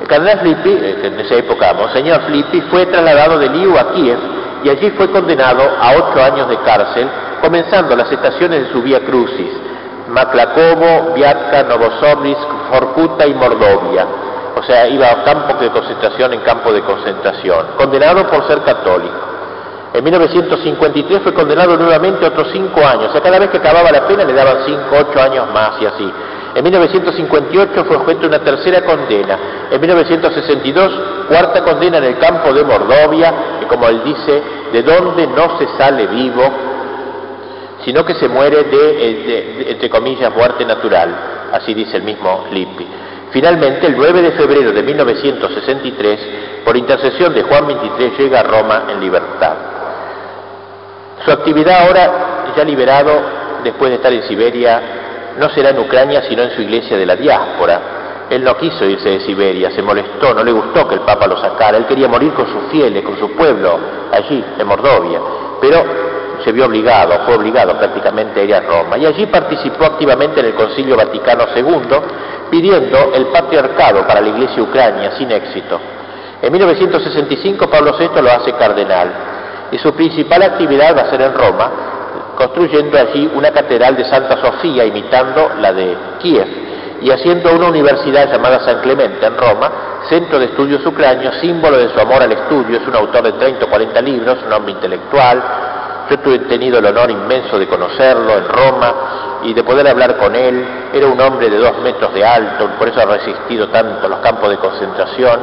El 0.00 0.08
cardenal 0.08 0.40
Flippi, 0.40 0.70
eh, 0.70 0.96
en 1.02 1.20
esa 1.20 1.34
época, 1.36 1.72
Monseñor 1.74 2.22
Flippi, 2.22 2.60
fue 2.70 2.86
trasladado 2.86 3.38
de 3.38 3.48
Liu 3.48 3.78
a 3.78 3.92
Kiev 3.92 4.18
y 4.62 4.68
allí 4.70 4.90
fue 4.92 5.10
condenado 5.10 5.62
a 5.62 5.92
ocho 5.92 6.22
años 6.22 6.48
de 6.48 6.58
cárcel, 6.58 7.08
comenzando 7.42 7.94
las 7.94 8.10
estaciones 8.10 8.64
de 8.64 8.72
su 8.72 8.82
vía 8.82 9.00
crucis, 9.00 9.50
Maklakovo, 10.08 11.14
Viatka, 11.14 11.64
Novosibirsk, 11.64 12.48
Forkuta 12.70 13.26
y 13.26 13.34
Mordovia. 13.34 14.06
o 14.56 14.62
sea, 14.62 14.88
iba 14.88 15.10
a 15.10 15.24
campo 15.24 15.54
de 15.60 15.70
concentración 15.70 16.32
en 16.32 16.40
campo 16.40 16.72
de 16.72 16.80
concentración, 16.82 17.66
condenado 17.76 18.26
por 18.28 18.46
ser 18.46 18.62
católico. 18.62 19.33
En 19.94 20.02
1953 20.02 21.22
fue 21.22 21.32
condenado 21.32 21.76
nuevamente 21.76 22.26
otros 22.26 22.48
cinco 22.52 22.84
años, 22.84 23.10
o 23.10 23.12
sea, 23.12 23.20
cada 23.20 23.38
vez 23.38 23.48
que 23.48 23.58
acababa 23.58 23.92
la 23.92 24.08
pena 24.08 24.24
le 24.24 24.32
daban 24.32 24.64
cinco, 24.66 24.96
ocho 25.08 25.22
años 25.22 25.46
más 25.54 25.80
y 25.80 25.86
así. 25.86 26.12
En 26.52 26.64
1958 26.64 27.84
fue 27.84 27.96
objeto 27.96 28.22
de 28.22 28.26
una 28.26 28.40
tercera 28.40 28.82
condena. 28.82 29.38
En 29.70 29.80
1962, 29.80 30.92
cuarta 31.28 31.62
condena 31.62 31.98
en 31.98 32.04
el 32.04 32.18
campo 32.18 32.52
de 32.52 32.64
Mordovia, 32.64 33.34
que 33.60 33.66
como 33.68 33.88
él 33.88 34.02
dice, 34.04 34.42
de 34.72 34.82
donde 34.82 35.28
no 35.28 35.58
se 35.58 35.68
sale 35.78 36.08
vivo, 36.08 36.42
sino 37.84 38.04
que 38.04 38.14
se 38.16 38.28
muere 38.28 38.64
de, 38.64 38.76
de 38.76 39.70
entre 39.70 39.88
comillas, 39.88 40.34
muerte 40.34 40.64
natural. 40.64 41.48
Así 41.52 41.72
dice 41.72 41.98
el 41.98 42.02
mismo 42.02 42.46
Lippi. 42.50 42.86
Finalmente, 43.30 43.86
el 43.86 43.96
9 43.96 44.22
de 44.22 44.32
febrero 44.32 44.72
de 44.72 44.82
1963, 44.82 46.20
por 46.64 46.76
intercesión 46.76 47.32
de 47.32 47.44
Juan 47.44 47.64
XXIII, 47.66 48.12
llega 48.18 48.40
a 48.40 48.42
Roma 48.42 48.86
en 48.88 49.00
libertad. 49.00 49.73
Su 51.24 51.30
actividad 51.30 51.86
ahora, 51.86 52.52
ya 52.56 52.64
liberado, 52.64 53.12
después 53.62 53.90
de 53.90 53.96
estar 53.96 54.12
en 54.12 54.22
Siberia, 54.24 54.80
no 55.38 55.50
será 55.50 55.70
en 55.70 55.78
Ucrania, 55.78 56.22
sino 56.28 56.42
en 56.42 56.50
su 56.52 56.62
iglesia 56.62 56.96
de 56.96 57.06
la 57.06 57.16
diáspora. 57.16 57.80
Él 58.30 58.42
no 58.42 58.56
quiso 58.56 58.84
irse 58.84 59.08
de 59.10 59.20
Siberia, 59.20 59.70
se 59.70 59.82
molestó, 59.82 60.32
no 60.34 60.42
le 60.42 60.52
gustó 60.52 60.88
que 60.88 60.94
el 60.94 61.00
Papa 61.00 61.26
lo 61.26 61.36
sacara, 61.36 61.76
él 61.76 61.86
quería 61.86 62.08
morir 62.08 62.32
con 62.32 62.46
sus 62.46 62.70
fieles, 62.70 63.02
con 63.02 63.18
su 63.18 63.30
pueblo, 63.32 63.78
allí, 64.12 64.42
en 64.58 64.66
Mordovia, 64.66 65.20
pero 65.60 65.84
se 66.42 66.52
vio 66.52 66.66
obligado, 66.66 67.20
fue 67.26 67.36
obligado 67.36 67.76
prácticamente 67.76 68.40
a 68.40 68.44
ir 68.44 68.54
a 68.54 68.60
Roma, 68.60 68.96
y 68.96 69.06
allí 69.06 69.26
participó 69.26 69.84
activamente 69.84 70.40
en 70.40 70.46
el 70.46 70.54
Concilio 70.54 70.96
Vaticano 70.96 71.44
II, 71.54 71.96
pidiendo 72.50 73.12
el 73.14 73.26
patriarcado 73.26 74.06
para 74.06 74.20
la 74.20 74.28
iglesia 74.28 74.62
ucrania, 74.62 75.12
sin 75.18 75.30
éxito. 75.30 75.78
En 76.40 76.52
1965 76.52 77.68
Pablo 77.68 77.94
VI 77.98 78.22
lo 78.22 78.30
hace 78.30 78.52
cardenal, 78.52 79.33
y 79.72 79.78
su 79.78 79.92
principal 79.92 80.42
actividad 80.42 80.96
va 80.96 81.02
a 81.02 81.10
ser 81.10 81.22
en 81.22 81.34
Roma, 81.34 81.70
construyendo 82.36 82.98
allí 82.98 83.30
una 83.34 83.50
catedral 83.50 83.96
de 83.96 84.04
Santa 84.04 84.36
Sofía 84.40 84.84
imitando 84.84 85.52
la 85.60 85.72
de 85.72 85.96
Kiev 86.20 86.46
y 87.00 87.10
haciendo 87.10 87.52
una 87.54 87.68
universidad 87.68 88.30
llamada 88.30 88.60
San 88.60 88.80
Clemente 88.80 89.26
en 89.26 89.36
Roma, 89.36 89.70
centro 90.08 90.38
de 90.38 90.46
estudios 90.46 90.84
ucranios, 90.86 91.34
símbolo 91.40 91.76
de 91.76 91.88
su 91.90 92.00
amor 92.00 92.22
al 92.22 92.32
estudio, 92.32 92.78
es 92.78 92.86
un 92.86 92.96
autor 92.96 93.22
de 93.24 93.32
30 93.32 93.64
o 93.64 93.68
40 93.68 94.00
libros, 94.00 94.38
un 94.46 94.52
hombre 94.52 94.72
intelectual, 94.72 95.42
yo 96.10 96.32
he 96.32 96.38
tenido 96.40 96.78
el 96.78 96.86
honor 96.86 97.10
inmenso 97.10 97.58
de 97.58 97.66
conocerlo 97.66 98.36
en 98.36 98.48
Roma 98.48 98.94
y 99.42 99.54
de 99.54 99.62
poder 99.62 99.88
hablar 99.88 100.16
con 100.16 100.34
él. 100.34 100.66
Era 100.92 101.06
un 101.06 101.20
hombre 101.20 101.48
de 101.48 101.56
dos 101.56 101.78
metros 101.78 102.12
de 102.12 102.24
alto, 102.24 102.70
por 102.78 102.88
eso 102.88 103.00
ha 103.00 103.06
resistido 103.06 103.68
tanto 103.68 104.08
los 104.08 104.18
campos 104.18 104.50
de 104.50 104.58
concentración. 104.58 105.40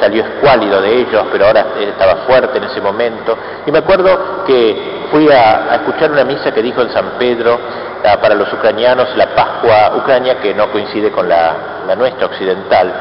Salió 0.00 0.22
escuálido 0.22 0.80
de 0.80 1.00
ellos, 1.00 1.24
pero 1.32 1.46
ahora 1.46 1.66
estaba 1.80 2.16
fuerte 2.26 2.58
en 2.58 2.64
ese 2.64 2.80
momento. 2.80 3.36
Y 3.66 3.72
me 3.72 3.78
acuerdo 3.78 4.44
que 4.46 5.06
fui 5.10 5.28
a, 5.30 5.74
escuchar 5.76 6.10
una 6.10 6.24
misa 6.24 6.52
que 6.52 6.62
dijo 6.62 6.82
en 6.82 6.90
San 6.90 7.12
Pedro 7.18 7.58
ah, 8.04 8.18
para 8.20 8.34
los 8.34 8.52
ucranianos 8.52 9.16
la 9.16 9.34
Pascua 9.34 9.96
Ucrania, 9.96 10.38
que 10.40 10.54
no 10.54 10.70
coincide 10.70 11.10
con 11.10 11.28
la 11.28 11.94
nuestra 11.96 12.26
occidental 12.26 12.92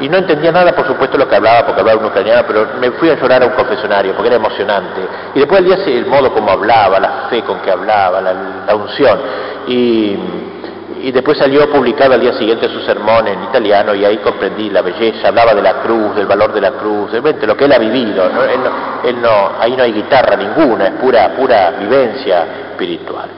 y 0.00 0.08
no 0.08 0.18
entendía 0.18 0.50
nada, 0.50 0.72
por 0.72 0.86
supuesto, 0.86 1.16
lo 1.16 1.28
que 1.28 1.36
hablaba, 1.36 1.64
porque 1.66 1.80
hablaba 1.80 2.00
un 2.00 2.06
ucraniano, 2.06 2.42
pero 2.46 2.66
me 2.80 2.90
fui 2.92 3.10
a 3.10 3.14
llorar 3.14 3.42
a 3.42 3.46
un 3.46 3.52
confesionario, 3.52 4.12
porque 4.14 4.28
era 4.28 4.36
emocionante. 4.36 5.00
Y 5.34 5.38
después 5.38 5.60
el 5.60 5.66
día 5.66 5.76
el 5.86 6.06
modo 6.06 6.32
como 6.32 6.50
hablaba, 6.50 6.98
la 6.98 7.28
fe 7.30 7.42
con 7.42 7.60
que 7.60 7.70
hablaba, 7.70 8.20
la, 8.20 8.74
unción. 8.74 9.18
Y, 9.66 10.18
después 11.12 11.38
salió 11.38 11.70
publicado 11.70 12.14
al 12.14 12.20
día 12.20 12.32
siguiente 12.34 12.68
su 12.68 12.80
sermón 12.80 13.26
en 13.28 13.42
italiano 13.44 13.94
y 13.94 14.04
ahí 14.04 14.18
comprendí 14.18 14.70
la 14.70 14.82
belleza, 14.82 15.28
hablaba 15.28 15.54
de 15.54 15.62
la 15.62 15.82
cruz, 15.82 16.14
del 16.16 16.26
valor 16.26 16.52
de 16.52 16.60
la 16.60 16.72
cruz, 16.72 17.12
de 17.12 17.46
lo 17.46 17.56
que 17.56 17.64
él 17.64 17.72
ha 17.72 17.78
vivido. 17.78 18.24
Él 19.04 19.20
no, 19.20 19.52
ahí 19.58 19.76
no 19.76 19.82
hay 19.82 19.92
guitarra 19.92 20.36
ninguna, 20.36 20.86
es 20.86 20.92
pura, 20.92 21.34
pura 21.36 21.72
vivencia 21.72 22.46
espiritual. 22.70 23.28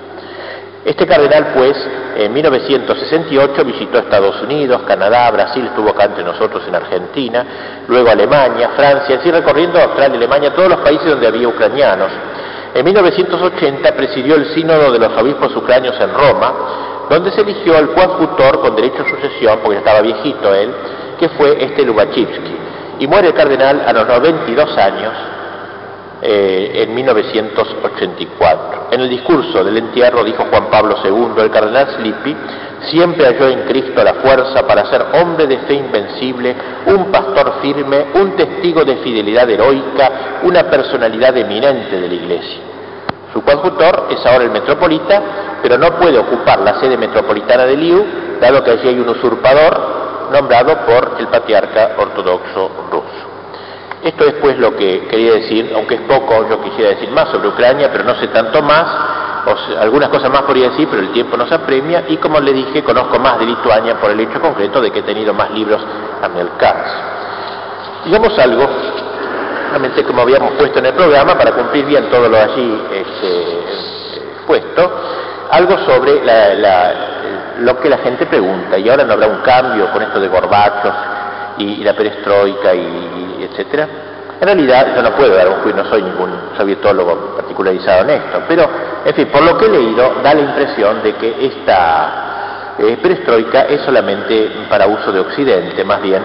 Este 0.86 1.04
cardenal, 1.04 1.48
pues, 1.52 1.76
en 2.16 2.32
1968 2.32 3.64
visitó 3.64 3.98
Estados 3.98 4.40
Unidos, 4.42 4.82
Canadá, 4.86 5.28
Brasil, 5.32 5.64
estuvo 5.66 5.90
acá 5.90 6.04
entre 6.04 6.22
nosotros 6.22 6.62
en 6.68 6.76
Argentina, 6.76 7.44
luego 7.88 8.08
Alemania, 8.08 8.70
Francia, 8.76 9.16
así 9.18 9.28
recorriendo 9.32 9.80
Australia, 9.80 10.16
Alemania, 10.16 10.54
todos 10.54 10.68
los 10.68 10.78
países 10.82 11.08
donde 11.08 11.26
había 11.26 11.48
ucranianos. 11.48 12.12
En 12.72 12.84
1980 12.84 13.96
presidió 13.96 14.36
el 14.36 14.54
Sínodo 14.54 14.92
de 14.92 15.00
los 15.00 15.10
Obispos 15.20 15.56
Ucranios 15.56 15.98
en 16.00 16.14
Roma, 16.14 16.52
donde 17.08 17.30
se 17.32 17.40
eligió 17.40 17.76
al 17.76 17.92
coadjutor 17.92 18.60
con 18.60 18.76
derecho 18.76 19.02
a 19.02 19.10
sucesión, 19.10 19.58
porque 19.62 19.76
ya 19.76 19.80
estaba 19.80 20.00
viejito 20.00 20.54
él, 20.54 20.72
que 21.18 21.28
fue 21.30 21.62
este 21.62 21.84
Lubachivsky. 21.84 22.56
Y 23.00 23.06
muere 23.06 23.28
el 23.28 23.34
cardenal 23.34 23.82
a 23.86 23.92
los 23.92 24.06
92 24.06 24.78
años, 24.78 25.12
eh, 26.22 26.82
en 26.82 26.94
1984. 26.94 28.88
En 28.90 29.00
el 29.02 29.08
discurso 29.10 29.62
del 29.62 29.76
entierro 29.76 30.24
dijo 30.24 30.46
Juan 30.50 30.70
Pablo 30.70 30.96
II, 31.04 31.42
el 31.42 31.50
cardenal 31.50 31.88
Slippi 31.96 32.34
siempre 32.90 33.26
halló 33.26 33.48
en 33.48 33.64
Cristo 33.64 34.02
la 34.02 34.14
fuerza 34.14 34.66
para 34.66 34.86
ser 34.86 35.04
hombre 35.12 35.46
de 35.46 35.58
fe 35.58 35.74
invencible, 35.74 36.56
un 36.86 37.12
pastor 37.12 37.60
firme, 37.60 38.06
un 38.14 38.34
testigo 38.34 38.82
de 38.84 38.96
fidelidad 38.96 39.48
heroica, 39.50 40.40
una 40.42 40.64
personalidad 40.70 41.36
eminente 41.36 42.00
de 42.00 42.08
la 42.08 42.14
Iglesia. 42.14 42.60
Su 43.32 43.42
coadjutor 43.42 44.08
es 44.10 44.24
ahora 44.26 44.44
el 44.44 44.50
metropolita, 44.50 45.22
pero 45.62 45.78
no 45.78 45.90
puede 45.96 46.18
ocupar 46.18 46.60
la 46.60 46.80
sede 46.80 46.96
metropolitana 46.96 47.64
de 47.64 47.76
Liu, 47.76 48.06
dado 48.40 48.62
que 48.62 48.70
allí 48.70 48.88
hay 48.88 48.98
un 48.98 49.08
usurpador 49.08 49.96
nombrado 50.32 50.78
por 50.86 51.16
el 51.18 51.28
patriarca 51.28 51.92
ortodoxo 51.98 52.70
ruso. 52.90 53.36
Esto 54.02 54.24
es 54.24 54.34
pues 54.34 54.58
lo 54.58 54.76
que 54.76 55.06
quería 55.08 55.32
decir, 55.32 55.72
aunque 55.74 55.96
es 55.96 56.00
poco, 56.02 56.48
yo 56.48 56.62
quisiera 56.62 56.90
decir 56.90 57.10
más 57.10 57.28
sobre 57.30 57.48
Ucrania, 57.48 57.90
pero 57.90 58.04
no 58.04 58.14
sé 58.16 58.28
tanto 58.28 58.62
más, 58.62 58.86
algunas 59.80 60.08
cosas 60.10 60.30
más 60.30 60.42
podría 60.42 60.70
decir, 60.70 60.86
pero 60.90 61.02
el 61.02 61.12
tiempo 61.12 61.36
nos 61.36 61.50
apremia, 61.50 62.04
y 62.08 62.16
como 62.18 62.38
le 62.40 62.52
dije, 62.52 62.84
conozco 62.84 63.18
más 63.18 63.38
de 63.38 63.46
Lituania 63.46 63.98
por 64.00 64.10
el 64.10 64.20
hecho 64.20 64.40
concreto 64.40 64.80
de 64.80 64.90
que 64.90 65.00
he 65.00 65.02
tenido 65.02 65.34
más 65.34 65.50
libros 65.50 65.80
a 66.22 66.28
mi 66.28 66.40
alcance. 66.40 66.94
Digamos 68.04 68.38
algo, 68.38 68.68
como 70.06 70.22
habíamos 70.22 70.52
puesto 70.52 70.78
en 70.78 70.86
el 70.86 70.94
programa, 70.94 71.36
para 71.36 71.52
cumplir 71.52 71.84
bien 71.86 72.08
todo 72.10 72.28
lo 72.28 72.36
allí 72.36 72.82
este, 72.92 74.44
puesto, 74.46 74.90
algo 75.50 75.78
sobre 75.78 76.22
lo 77.58 77.80
que 77.80 77.88
la 77.88 77.98
gente 77.98 78.26
pregunta, 78.26 78.78
y 78.78 78.88
ahora 78.88 79.04
no 79.04 79.14
habrá 79.14 79.26
un 79.26 79.40
cambio 79.42 79.90
con 79.92 80.02
esto 80.02 80.20
de 80.20 80.28
Gorbachov 80.28 80.92
y, 81.58 81.82
la 81.82 81.94
perestroika 81.94 82.74
y, 82.74 83.48
etcétera. 83.50 83.88
En 84.38 84.46
realidad 84.46 84.94
yo 84.94 85.02
no 85.02 85.12
puedo 85.12 85.34
dar 85.34 85.48
un 85.48 85.62
juicio, 85.62 85.82
no 85.82 85.88
soy 85.88 86.02
ningún 86.02 86.30
sovietólogo 86.58 87.36
particularizado 87.36 88.02
en 88.02 88.10
esto, 88.10 88.42
pero 88.46 88.68
en 89.04 89.14
fin, 89.14 89.28
por 89.28 89.42
lo 89.42 89.56
que 89.56 89.64
he 89.64 89.70
leído 89.70 90.16
da 90.22 90.34
la 90.34 90.40
impresión 90.40 91.02
de 91.02 91.14
que 91.14 91.46
esta 91.46 92.74
eh, 92.78 92.98
perestroika 93.00 93.62
es 93.62 93.80
solamente 93.80 94.50
para 94.68 94.86
uso 94.86 95.10
de 95.10 95.20
Occidente, 95.20 95.82
más 95.84 96.02
bien, 96.02 96.22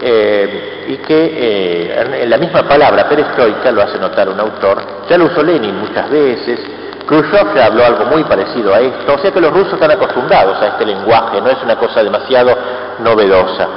eh, 0.00 0.86
y 0.88 0.96
que 0.98 1.32
eh, 1.34 2.22
en 2.22 2.30
la 2.30 2.38
misma 2.38 2.62
palabra 2.62 3.08
perestroika 3.08 3.70
lo 3.70 3.82
hace 3.82 3.98
notar 3.98 4.28
un 4.28 4.38
autor, 4.40 4.82
ya 5.08 5.16
lo 5.18 5.26
usó 5.26 5.42
Lenin 5.42 5.76
muchas 5.76 6.10
veces, 6.10 6.60
Khrushchev 7.06 7.54
ya 7.54 7.66
habló 7.66 7.84
algo 7.84 8.06
muy 8.06 8.24
parecido 8.24 8.74
a 8.74 8.80
esto, 8.80 9.14
o 9.14 9.18
sea 9.18 9.30
que 9.30 9.40
los 9.40 9.52
rusos 9.52 9.74
están 9.74 9.90
acostumbrados 9.90 10.60
a 10.60 10.68
este 10.68 10.86
lenguaje, 10.86 11.40
no 11.40 11.50
es 11.50 11.62
una 11.62 11.76
cosa 11.76 12.02
demasiado 12.02 12.56
novedosa. 13.00 13.68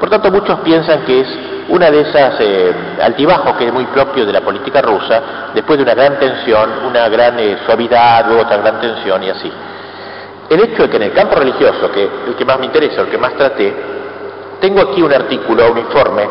Por 0.00 0.10
tanto, 0.10 0.32
muchos 0.32 0.58
piensan 0.60 1.04
que 1.04 1.20
es 1.20 1.28
una 1.68 1.88
de 1.88 2.00
esas 2.00 2.34
eh, 2.40 2.74
altibajos 3.00 3.56
que 3.56 3.66
es 3.66 3.72
muy 3.72 3.86
propio 3.86 4.26
de 4.26 4.32
la 4.32 4.40
política 4.40 4.82
rusa, 4.82 5.50
después 5.54 5.78
de 5.78 5.84
una 5.84 5.94
gran 5.94 6.18
tensión, 6.18 6.70
una 6.88 7.08
gran 7.08 7.38
eh, 7.38 7.58
suavidad, 7.64 8.26
luego 8.26 8.42
otra 8.42 8.56
gran 8.56 8.80
tensión 8.80 9.22
y 9.22 9.30
así. 9.30 9.52
El 10.50 10.60
hecho 10.60 10.82
de 10.82 10.90
que 10.90 10.96
en 10.96 11.04
el 11.04 11.12
campo 11.12 11.36
religioso, 11.36 11.90
que 11.92 12.02
el 12.02 12.34
que 12.36 12.44
más 12.44 12.58
me 12.58 12.66
interesa, 12.66 13.02
el 13.02 13.08
que 13.08 13.16
más 13.16 13.34
traté, 13.34 13.72
tengo 14.62 14.80
aquí 14.80 15.02
un 15.02 15.12
artículo, 15.12 15.72
un 15.72 15.78
informe 15.78 16.22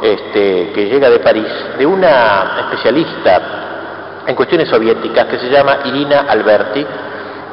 este, 0.00 0.72
que 0.74 0.86
llega 0.86 1.10
de 1.10 1.18
París, 1.18 1.46
de 1.76 1.84
una 1.84 2.60
especialista 2.60 4.22
en 4.26 4.34
cuestiones 4.34 4.70
soviéticas 4.70 5.26
que 5.26 5.38
se 5.38 5.50
llama 5.50 5.80
Irina 5.84 6.24
Alberti, 6.26 6.86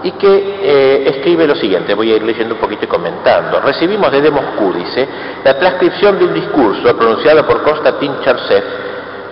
y 0.03 0.12
que 0.14 0.60
eh, 0.64 1.03
escribe 1.10 1.45
lo 1.45 1.53
siguiente, 1.53 1.94
voy 1.94 2.14
a 2.14 2.16
ir 2.16 2.24
leyendo 2.24 2.56
un 2.56 2.62
poquito 2.62 2.86
y 2.86 2.88
comentando. 2.88 3.60
Recibimos 3.60 4.10
desde 4.10 4.32
Moscú, 4.32 4.74
dice, 4.74 5.08
la 5.44 5.60
transcripción 5.60 6.18
de 6.18 6.26
un 6.26 6.34
discurso 6.34 6.95
pronunciado 6.95 7.45
por 7.45 7.62
Konstantin 7.62 8.22
Charsev 8.24 8.64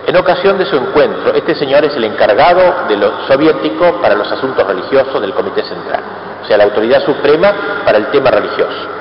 en 0.06 0.16
ocasión 0.16 0.58
de 0.58 0.66
su 0.66 0.76
encuentro. 0.76 1.32
Este 1.32 1.54
señor 1.54 1.84
es 1.86 1.96
el 1.96 2.04
encargado 2.04 2.86
de 2.88 3.10
soviético 3.26 4.00
para 4.02 4.14
los 4.14 4.30
asuntos 4.30 4.64
religiosos 4.66 5.20
del 5.20 5.32
Comité 5.32 5.64
Central, 5.64 6.02
o 6.42 6.46
sea, 6.46 6.58
la 6.58 6.64
autoridad 6.64 7.04
suprema 7.06 7.82
para 7.86 7.96
el 7.96 8.06
tema 8.08 8.30
religioso. 8.30 8.99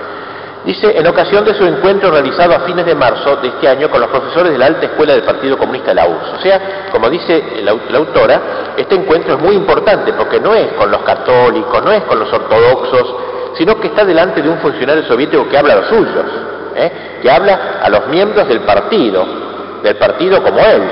Dice, 0.70 0.96
en 0.96 1.08
ocasión 1.08 1.44
de 1.46 1.56
su 1.56 1.66
encuentro 1.66 2.12
realizado 2.12 2.54
a 2.54 2.60
fines 2.60 2.86
de 2.86 2.94
marzo 2.94 3.38
de 3.38 3.48
este 3.48 3.68
año 3.68 3.90
con 3.90 4.02
los 4.02 4.10
profesores 4.12 4.52
de 4.52 4.58
la 4.60 4.68
alta 4.68 4.86
escuela 4.86 5.14
del 5.14 5.24
Partido 5.24 5.58
Comunista 5.58 5.88
de 5.88 5.96
la 5.96 6.08
URSS. 6.08 6.34
O 6.34 6.42
sea, 6.42 6.90
como 6.92 7.10
dice 7.10 7.44
la, 7.64 7.72
autora, 7.72 8.42
este 8.78 8.94
encuentro 8.94 9.34
es 9.34 9.42
muy 9.42 9.56
importante 9.56 10.14
porque 10.14 10.40
no 10.40 10.54
es 10.54 10.74
con 10.74 10.92
los 10.92 11.02
católicos, 11.02 11.84
no 11.84 11.92
es 11.92 12.04
con 12.04 12.20
los 12.20 12.32
ortodoxos, 12.32 13.16
sino 13.58 13.80
que 13.80 13.88
está 13.88 14.06
delante 14.06 14.44
de 14.44 14.50
un 14.50 14.60
funcionario 14.60 15.04
soviético 15.08 15.50
que 15.50 15.58
habla 15.58 15.74
a 15.74 15.78
los 15.78 15.88
suyos. 15.88 16.26
¿eh? 16.76 16.92
que 17.24 17.32
habla 17.32 17.80
a 17.82 17.90
los 17.90 18.06
miembros 18.06 18.48
del 18.48 18.60
partido, 18.60 19.26
del 19.82 19.96
partido 19.96 20.44
como 20.44 20.60
él, 20.60 20.84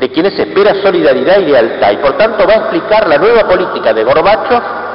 de 0.00 0.10
quienes 0.10 0.38
espera 0.38 0.80
solidaridad 0.82 1.40
y 1.40 1.44
lealtad, 1.44 1.92
y 1.92 1.96
por 1.98 2.16
tanto 2.16 2.46
va 2.46 2.54
a 2.54 2.56
explicar 2.56 3.06
la 3.06 3.18
nueva 3.18 3.46
política 3.46 3.92
de 3.92 4.02
Gorbachev 4.02 4.85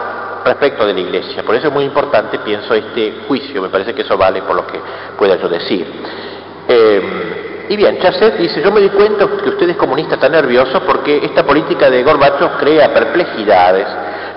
respecto 0.44 0.86
de 0.86 0.94
la 0.94 1.00
Iglesia. 1.00 1.44
Por 1.44 1.56
eso 1.56 1.68
es 1.68 1.74
muy 1.74 1.86
importante, 1.86 2.40
pienso, 2.40 2.74
este 2.74 3.24
juicio, 3.28 3.62
me 3.62 3.70
parece 3.70 3.94
que 3.94 4.02
eso 4.02 4.18
vale 4.18 4.42
por 4.42 4.56
lo 4.56 4.68
que 4.68 4.80
pueda 5.18 5.36
yo 5.36 5.48
decir. 5.48 5.86
Eh, 6.68 7.66
y 7.70 7.78
bien, 7.78 8.00
Chasset 8.00 8.38
dice, 8.38 8.62
yo 8.62 8.72
me 8.72 8.82
di 8.82 8.90
cuenta 8.90 9.26
que 9.28 9.50
ustedes 9.50 9.78
comunistas 9.78 10.16
están 10.16 10.34
nerviosos 10.34 10.82
porque 10.86 11.24
esta 11.24 11.44
política 11.44 11.90
de 11.90 12.04
Gorbachev 12.04 12.58
crea 12.60 12.94
perplejidades, 12.94 13.88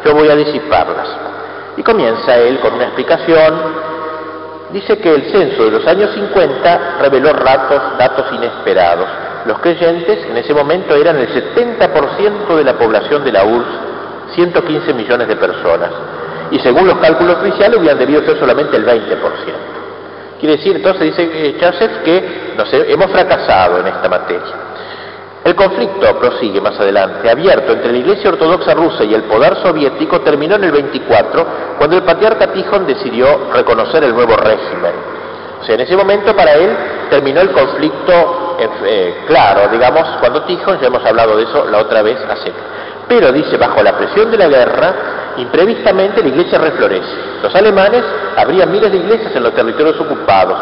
yo 0.05 0.14
voy 0.14 0.28
a 0.28 0.36
disiparlas. 0.36 1.09
Y 1.76 1.82
comienza 1.82 2.36
él 2.36 2.60
con 2.60 2.74
una 2.74 2.85
explicación, 2.85 3.55
dice 4.72 4.98
que 4.98 5.12
el 5.12 5.32
censo 5.32 5.64
de 5.64 5.70
los 5.72 5.86
años 5.86 6.10
50 6.14 6.98
reveló 7.01 7.32
ratos, 7.32 7.98
datos 7.98 8.26
inesperados. 8.32 9.09
Los 9.47 9.59
creyentes 9.59 10.24
en 10.26 10.36
ese 10.36 10.55
momento 10.55 10.94
eran 10.94 11.16
el 11.18 11.28
70% 11.28 12.56
de 12.56 12.64
la 12.64 12.74
población 12.74 13.24
de 13.24 13.32
la 13.32 13.44
URSS 13.44 13.93
115 14.35 14.94
millones 14.94 15.28
de 15.28 15.36
personas. 15.36 15.90
Y 16.51 16.59
según 16.61 16.86
los 16.86 16.98
cálculos 16.98 17.36
oficiales 17.36 17.78
hubieran 17.78 17.98
debido 17.98 18.23
ser 18.24 18.39
solamente 18.39 18.77
el 18.77 18.86
20%. 18.86 18.94
Quiere 20.39 20.56
decir, 20.56 20.77
entonces 20.77 21.02
dice 21.05 21.23
eh, 21.23 21.56
Charles 21.59 21.98
que 22.05 22.55
no 22.56 22.65
hemos 22.70 23.11
fracasado 23.11 23.78
en 23.81 23.86
esta 23.86 24.09
materia. 24.09 24.65
El 25.44 25.55
conflicto, 25.55 26.19
prosigue 26.19 26.61
más 26.61 26.78
adelante, 26.81 27.31
abierto 27.31 27.73
entre 27.73 27.93
la 27.93 27.98
Iglesia 27.98 28.31
Ortodoxa 28.31 28.73
rusa 28.73 29.05
y 29.05 29.15
el 29.15 29.24
poder 29.24 29.56
soviético 29.56 30.20
terminó 30.23 30.56
en 30.56 30.65
el 30.65 30.73
24, 30.73 31.47
cuando 31.77 31.97
el 31.97 32.02
patriarca 32.02 32.47
Tijón 32.52 32.86
decidió 32.86 33.52
reconocer 33.52 34.05
el 34.05 34.15
nuevo 34.15 34.36
régimen. 34.36 34.93
O 35.61 35.65
sea, 35.65 35.74
en 35.74 35.82
ese 35.82 35.97
momento 35.97 36.35
para 36.35 36.55
él 36.55 36.77
terminó 37.11 37.43
el 37.43 37.51
conflicto 37.51 38.56
eh, 38.86 39.24
claro, 39.27 39.69
digamos, 39.70 40.06
cuando 40.20 40.43
Tijón, 40.44 40.81
ya 40.81 40.86
hemos 40.86 41.05
hablado 41.05 41.36
de 41.36 41.44
eso 41.44 41.66
la 41.70 41.78
otra 41.78 42.02
vez 42.02 42.19
hace 42.28 42.52
pero 43.09 43.32
dice, 43.32 43.56
bajo 43.56 43.82
la 43.82 43.97
presión 43.97 44.31
de 44.31 44.39
la 44.39 44.48
guerra, 44.48 44.94
imprevistamente 45.36 46.22
la 46.22 46.28
iglesia 46.28 46.59
reflorece. 46.59 47.10
Los 47.43 47.55
alemanes 47.55 48.02
abrían 48.36 48.70
miles 48.70 48.90
de 48.90 48.98
iglesias 48.98 49.35
en 49.35 49.43
los 49.43 49.55
territorios 49.55 49.98
ocupados. 50.01 50.59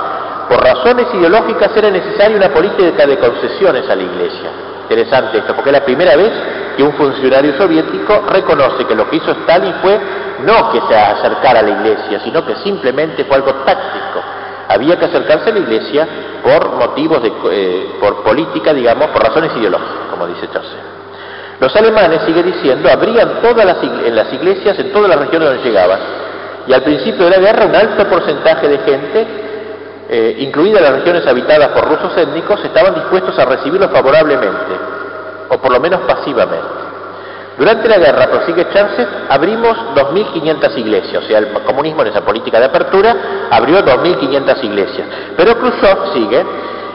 Por 0.49 0.63
razones 0.63 1.07
ideológicas 1.15 1.71
era 1.77 1.91
necesaria 1.91 2.37
una 2.37 2.49
política 2.49 3.07
de 3.07 3.19
concesiones 3.19 3.89
a 3.89 3.95
la 3.95 4.03
iglesia. 4.03 4.51
Interesante 4.83 5.39
esto, 5.39 5.55
porque 5.55 5.71
es 5.71 5.79
la 5.79 5.85
primera 5.85 6.17
vez 6.17 6.31
que 6.77 6.83
un 6.83 6.93
funcionario 6.95 7.57
soviético 7.57 8.25
reconoce 8.29 8.85
que 8.85 8.95
lo 8.95 9.09
que 9.09 9.17
hizo 9.17 9.31
Stalin 9.31 9.75
fue 9.81 9.99
no 10.45 10.73
que 10.73 10.81
se 10.89 10.95
acercara 10.95 11.61
a 11.61 11.63
la 11.63 11.71
iglesia, 11.71 12.21
sino 12.25 12.45
que 12.45 12.57
simplemente 12.57 13.25
fue 13.25 13.37
algo 13.37 13.53
táctico. 13.65 14.23
Había 14.69 14.99
que 14.99 15.05
acercarse 15.05 15.51
a 15.51 15.53
la 15.53 15.59
iglesia 15.61 16.09
por 16.43 16.73
motivos 16.73 17.23
de, 17.23 17.33
eh, 17.51 17.97
por 18.01 18.23
política, 18.23 18.73
digamos, 18.73 19.09
por 19.09 19.23
razones 19.23 19.53
ideológicas, 19.57 20.09
como 20.11 20.27
dice 20.27 20.49
Chaucer. 20.53 20.92
Los 21.63 21.77
alemanes, 21.77 22.23
sigue 22.27 22.43
diciendo, 22.43 22.91
abrían 22.91 23.41
todas 23.41 23.65
las, 23.65 23.77
en 23.85 24.17
las 24.17 24.33
iglesias 24.33 24.77
en 24.81 24.93
todas 24.93 25.09
las 25.09 25.17
regiones 25.17 25.49
donde 25.49 25.63
llegaban. 25.63 26.01
Y 26.67 26.73
al 26.73 26.83
principio 26.83 27.25
de 27.27 27.31
la 27.31 27.39
guerra 27.39 27.67
un 27.67 27.77
alto 27.77 28.05
porcentaje 28.09 28.67
de 28.67 28.79
gente, 28.79 29.27
eh, 30.09 30.37
incluidas 30.41 30.83
las 30.83 30.95
regiones 30.95 31.25
habitadas 31.25 31.69
por 31.69 31.89
rusos 31.89 32.17
étnicos, 32.17 32.65
estaban 32.65 32.97
dispuestos 32.97 33.39
a 33.39 33.45
recibirlo 33.45 33.89
favorablemente, 33.91 34.73
o 35.51 35.59
por 35.59 35.73
lo 35.73 35.79
menos 35.79 36.01
pasivamente. 36.01 36.67
Durante 37.57 37.89
la 37.89 37.99
guerra, 37.99 38.27
prosigue 38.27 38.67
Churchill, 38.69 39.07
abrimos 39.29 39.79
2.500 39.95 40.79
iglesias, 40.79 41.23
o 41.23 41.27
sea, 41.29 41.39
el 41.39 41.53
comunismo 41.65 42.03
en 42.03 42.09
esa 42.09 42.23
política 42.23 42.59
de 42.59 42.65
apertura 42.65 43.15
abrió 43.53 43.85
2.500 43.85 44.65
iglesias. 44.65 45.07
Pero 45.37 45.57
Khrushchev 45.57 46.13
sigue, 46.13 46.45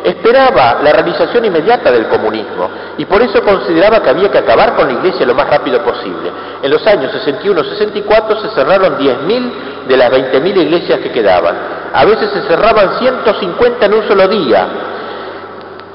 esperaba 0.08 0.80
la 0.82 0.92
realización 0.94 1.46
inmediata 1.46 1.92
del 1.92 2.08
comunismo 2.08 2.70
y 2.98 3.06
por 3.06 3.22
eso 3.22 3.42
consideraba 3.42 4.02
que 4.02 4.10
había 4.10 4.32
que 4.32 4.38
acabar 4.38 4.76
con 4.76 4.88
la 4.88 4.94
iglesia 4.94 5.26
lo 5.26 5.36
más 5.36 5.50
rápido 5.50 5.82
posible. 5.84 6.32
En 6.62 6.72
los 6.72 6.86
años 6.88 7.12
61-64 7.14 8.42
se 8.42 8.50
cerraron 8.56 8.98
10.000 8.98 9.52
de 9.88 9.98
las 9.98 10.12
20.000 10.12 10.58
iglesias 10.62 11.00
que 11.00 11.12
quedaban. 11.12 11.56
A 11.94 12.06
veces 12.06 12.30
se 12.32 12.42
cerraban 12.44 13.00
150 13.00 13.86
en 13.86 13.94
un 13.94 14.08
solo 14.08 14.28
día. 14.28 14.68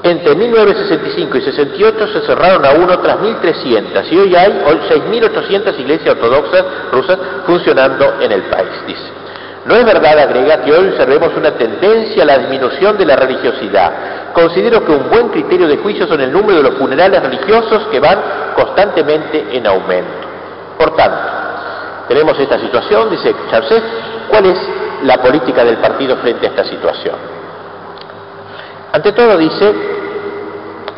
Entre 0.03 0.35
1965 0.35 1.37
y 1.37 1.41
68 1.41 2.07
se 2.07 2.21
cerraron 2.21 2.65
aún 2.65 2.89
otras 2.89 3.17
1.300 3.17 4.11
y 4.11 4.17
hoy 4.17 4.35
hay 4.35 4.51
6.800 4.51 5.79
iglesias 5.79 6.15
ortodoxas 6.15 6.65
rusas 6.91 7.17
funcionando 7.45 8.15
en 8.19 8.31
el 8.31 8.41
país, 8.43 8.69
dice. 8.85 9.22
No 9.65 9.75
es 9.75 9.85
verdad, 9.85 10.19
agrega, 10.19 10.61
que 10.61 10.73
hoy 10.73 10.89
observemos 10.89 11.29
una 11.37 11.51
tendencia 11.51 12.23
a 12.23 12.25
la 12.25 12.37
disminución 12.39 12.97
de 12.97 13.05
la 13.05 13.15
religiosidad. 13.15 13.91
Considero 14.33 14.83
que 14.83 14.91
un 14.91 15.09
buen 15.09 15.29
criterio 15.29 15.67
de 15.67 15.77
juicio 15.77 16.05
son 16.05 16.19
el 16.19 16.31
número 16.31 16.57
de 16.57 16.63
los 16.63 16.77
funerales 16.77 17.21
religiosos 17.23 17.87
que 17.89 17.99
van 17.99 18.19
constantemente 18.55 19.55
en 19.55 19.65
aumento. 19.65 20.11
Por 20.77 20.95
tanto, 20.95 21.17
tenemos 22.09 22.37
esta 22.37 22.59
situación, 22.59 23.09
dice 23.09 23.33
Charles, 23.49 23.83
¿cuál 24.29 24.47
es 24.47 24.59
la 25.03 25.17
política 25.21 25.63
del 25.63 25.77
partido 25.77 26.17
frente 26.17 26.47
a 26.47 26.49
esta 26.49 26.65
situación? 26.65 27.15
Ante 28.91 29.13
todo, 29.13 29.37
dice, 29.37 29.73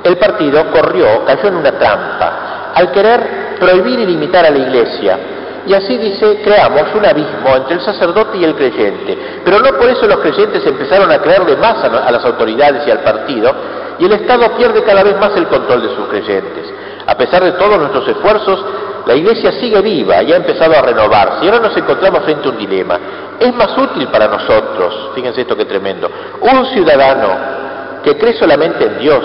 el 0.03 0.17
partido 0.17 0.71
corrió, 0.71 1.23
cayó 1.25 1.47
en 1.49 1.55
una 1.55 1.71
trampa, 1.71 2.71
al 2.73 2.91
querer 2.91 3.57
prohibir 3.59 3.99
y 3.99 4.05
limitar 4.07 4.45
a 4.45 4.49
la 4.49 4.57
Iglesia, 4.57 5.19
y 5.67 5.73
así 5.73 5.97
dice, 5.97 6.41
creamos 6.43 6.83
un 6.93 7.05
abismo 7.05 7.55
entre 7.55 7.75
el 7.75 7.81
sacerdote 7.81 8.37
y 8.37 8.43
el 8.43 8.55
creyente. 8.55 9.41
Pero 9.43 9.59
no 9.59 9.77
por 9.77 9.89
eso 9.89 10.05
los 10.07 10.17
creyentes 10.17 10.65
empezaron 10.65 11.11
a 11.11 11.19
creerle 11.19 11.55
más 11.57 11.83
a, 11.83 12.11
las 12.11 12.23
autoridades 12.23 12.87
y 12.87 12.91
al 12.91 12.99
partido, 12.99 13.51
y 13.97 14.05
el 14.05 14.11
Estado 14.11 14.55
pierde 14.57 14.83
cada 14.83 15.03
vez 15.03 15.17
más 15.19 15.35
el 15.35 15.47
control 15.47 15.81
de 15.81 15.95
sus 15.95 16.07
creyentes. 16.07 16.71
A 17.07 17.15
pesar 17.17 17.43
de 17.43 17.53
todos 17.53 17.77
nuestros 17.79 18.07
esfuerzos, 18.07 18.63
la 19.07 19.15
Iglesia 19.15 19.51
sigue 19.53 19.81
viva 19.81 20.21
y 20.23 20.33
ha 20.33 20.37
empezado 20.37 20.75
a 20.77 20.81
renovarse. 20.81 21.45
Y 21.45 21.47
ahora 21.47 21.67
nos 21.67 21.77
encontramos 21.77 22.23
frente 22.23 22.47
a 22.47 22.51
un 22.51 22.57
dilema. 22.57 22.99
Es 23.39 23.53
más 23.53 23.77
útil 23.77 24.07
para 24.07 24.27
nosotros, 24.27 25.11
fíjense 25.15 25.41
esto 25.41 25.55
que 25.55 25.65
tremendo, 25.65 26.09
un 26.41 26.65
ciudadano 26.67 27.55
que 28.03 28.17
cree 28.17 28.37
solamente 28.37 28.85
en 28.85 28.99
Dios, 28.99 29.23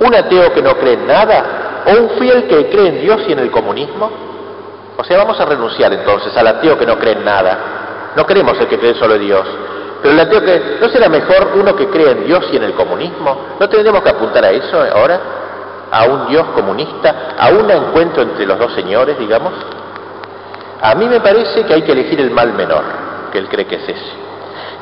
un 0.00 0.14
ateo 0.14 0.52
que 0.52 0.62
no 0.62 0.76
cree 0.76 0.94
en 0.94 1.06
nada, 1.06 1.82
o 1.86 2.00
un 2.00 2.10
fiel 2.10 2.44
que 2.44 2.70
cree 2.70 2.88
en 2.88 3.00
Dios 3.00 3.22
y 3.28 3.32
en 3.32 3.40
el 3.40 3.50
comunismo. 3.50 4.31
O 4.96 5.04
sea, 5.04 5.18
vamos 5.18 5.38
a 5.40 5.44
renunciar 5.44 5.92
entonces 5.92 6.36
al 6.36 6.46
ateo 6.46 6.78
que 6.78 6.86
no 6.86 6.98
cree 6.98 7.14
en 7.14 7.24
nada. 7.24 8.12
No 8.16 8.26
queremos 8.26 8.58
el 8.60 8.68
que 8.68 8.78
cree 8.78 8.94
solo 8.94 9.14
en 9.14 9.22
Dios. 9.22 9.46
Pero 10.02 10.14
el 10.14 10.20
ateo 10.20 10.42
que... 10.42 10.78
¿No 10.80 10.88
será 10.88 11.08
mejor 11.08 11.52
uno 11.54 11.74
que 11.74 11.88
cree 11.88 12.10
en 12.10 12.26
Dios 12.26 12.44
y 12.52 12.56
en 12.56 12.64
el 12.64 12.74
comunismo? 12.74 13.56
¿No 13.58 13.68
tendremos 13.68 14.02
que 14.02 14.10
apuntar 14.10 14.44
a 14.44 14.50
eso 14.50 14.82
ahora? 14.94 15.20
¿A 15.90 16.04
un 16.04 16.28
Dios 16.28 16.46
comunista? 16.54 17.34
¿A 17.38 17.50
un 17.50 17.70
encuentro 17.70 18.22
entre 18.22 18.46
los 18.46 18.58
dos 18.58 18.74
señores, 18.74 19.18
digamos? 19.18 19.52
A 20.80 20.94
mí 20.94 21.06
me 21.06 21.20
parece 21.20 21.64
que 21.64 21.74
hay 21.74 21.82
que 21.82 21.92
elegir 21.92 22.20
el 22.20 22.30
mal 22.30 22.52
menor, 22.54 22.82
que 23.30 23.38
él 23.38 23.48
cree 23.48 23.66
que 23.66 23.76
es 23.76 23.88
ese. 23.88 24.31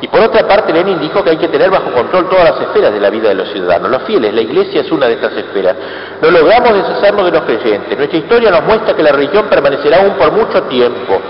Y 0.03 0.09
por 0.09 0.21
otra 0.21 0.47
parte, 0.49 0.73
Lenin 0.73 0.99
dijo 0.99 1.23
que 1.23 1.31
hay 1.31 1.37
que 1.37 1.49
tener 1.49 1.71
bajo 1.71 1.93
control 1.93 2.29
todas 2.29 2.51
las 2.51 2.61
esferas 2.61 2.93
de 2.93 3.01
la 3.01 3.11
vida 3.11 3.29
de 3.29 3.35
los 3.35 3.51
ciudadanos. 3.51 3.91
Los 3.91 4.03
fieles, 4.05 4.33
la 4.33 4.41
iglesia 4.41 4.81
es 4.81 4.91
una 4.91 5.07
de 5.07 5.15
estas 5.15 5.33
esferas. 5.35 5.77
No 6.23 6.31
logramos 6.31 6.73
deshacernos 6.73 7.27
de 7.27 7.33
los 7.33 7.43
creyentes. 7.43 7.99
Nuestra 7.99 8.19
historia 8.19 8.51
nos 8.51 8.65
muestra 8.65 8.95
que 8.95 9.03
la 9.03 9.13
religión 9.13 9.47
permanecerá 9.49 9.99
aún 9.99 10.15
por 10.15 10.33
mucho 10.33 10.63
tiempo. 10.65 11.21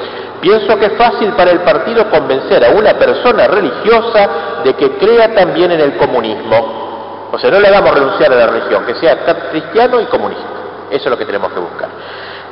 Pienso 0.40 0.78
que 0.78 0.86
es 0.86 0.92
fácil 0.92 1.32
para 1.32 1.50
el 1.50 1.60
partido 1.60 2.08
convencer 2.10 2.64
a 2.64 2.70
una 2.70 2.94
persona 2.94 3.46
religiosa 3.48 4.28
de 4.64 4.74
que 4.74 4.92
crea 4.92 5.34
también 5.34 5.72
en 5.72 5.80
el 5.80 5.96
comunismo. 5.96 7.28
O 7.32 7.38
sea, 7.38 7.50
no 7.50 7.60
le 7.60 7.68
hagamos 7.68 7.92
renunciar 7.92 8.32
a 8.32 8.36
la 8.36 8.46
religión, 8.46 8.84
que 8.86 8.94
sea 8.94 9.18
cristiano 9.50 10.00
y 10.00 10.04
comunista. 10.06 10.44
Eso 10.90 11.04
es 11.04 11.10
lo 11.10 11.18
que 11.18 11.24
tenemos 11.24 11.52
que 11.52 11.60
buscar. 11.60 11.88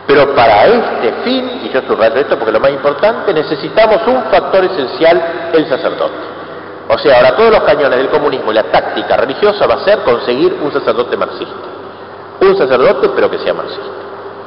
Pero 0.08 0.34
para 0.34 0.66
este 0.66 1.12
fin, 1.22 1.60
y 1.64 1.68
yo 1.68 1.82
subrayo 1.86 2.16
esto 2.16 2.38
porque 2.38 2.50
lo 2.50 2.60
más 2.60 2.70
importante, 2.70 3.34
necesitamos 3.34 4.00
un 4.06 4.22
factor 4.30 4.64
esencial, 4.64 5.50
el 5.52 5.68
sacerdote. 5.68 6.16
O 6.88 6.96
sea, 6.96 7.18
ahora 7.18 7.36
todos 7.36 7.50
los 7.50 7.60
cañones 7.64 7.98
del 7.98 8.08
comunismo 8.08 8.50
y 8.50 8.54
la 8.54 8.62
táctica 8.62 9.18
religiosa 9.18 9.66
va 9.66 9.74
a 9.74 9.84
ser 9.84 9.98
conseguir 10.04 10.58
un 10.62 10.72
sacerdote 10.72 11.14
marxista. 11.14 11.54
Un 12.40 12.56
sacerdote, 12.56 13.10
pero 13.14 13.30
que 13.30 13.38
sea 13.38 13.52
marxista. 13.52 13.84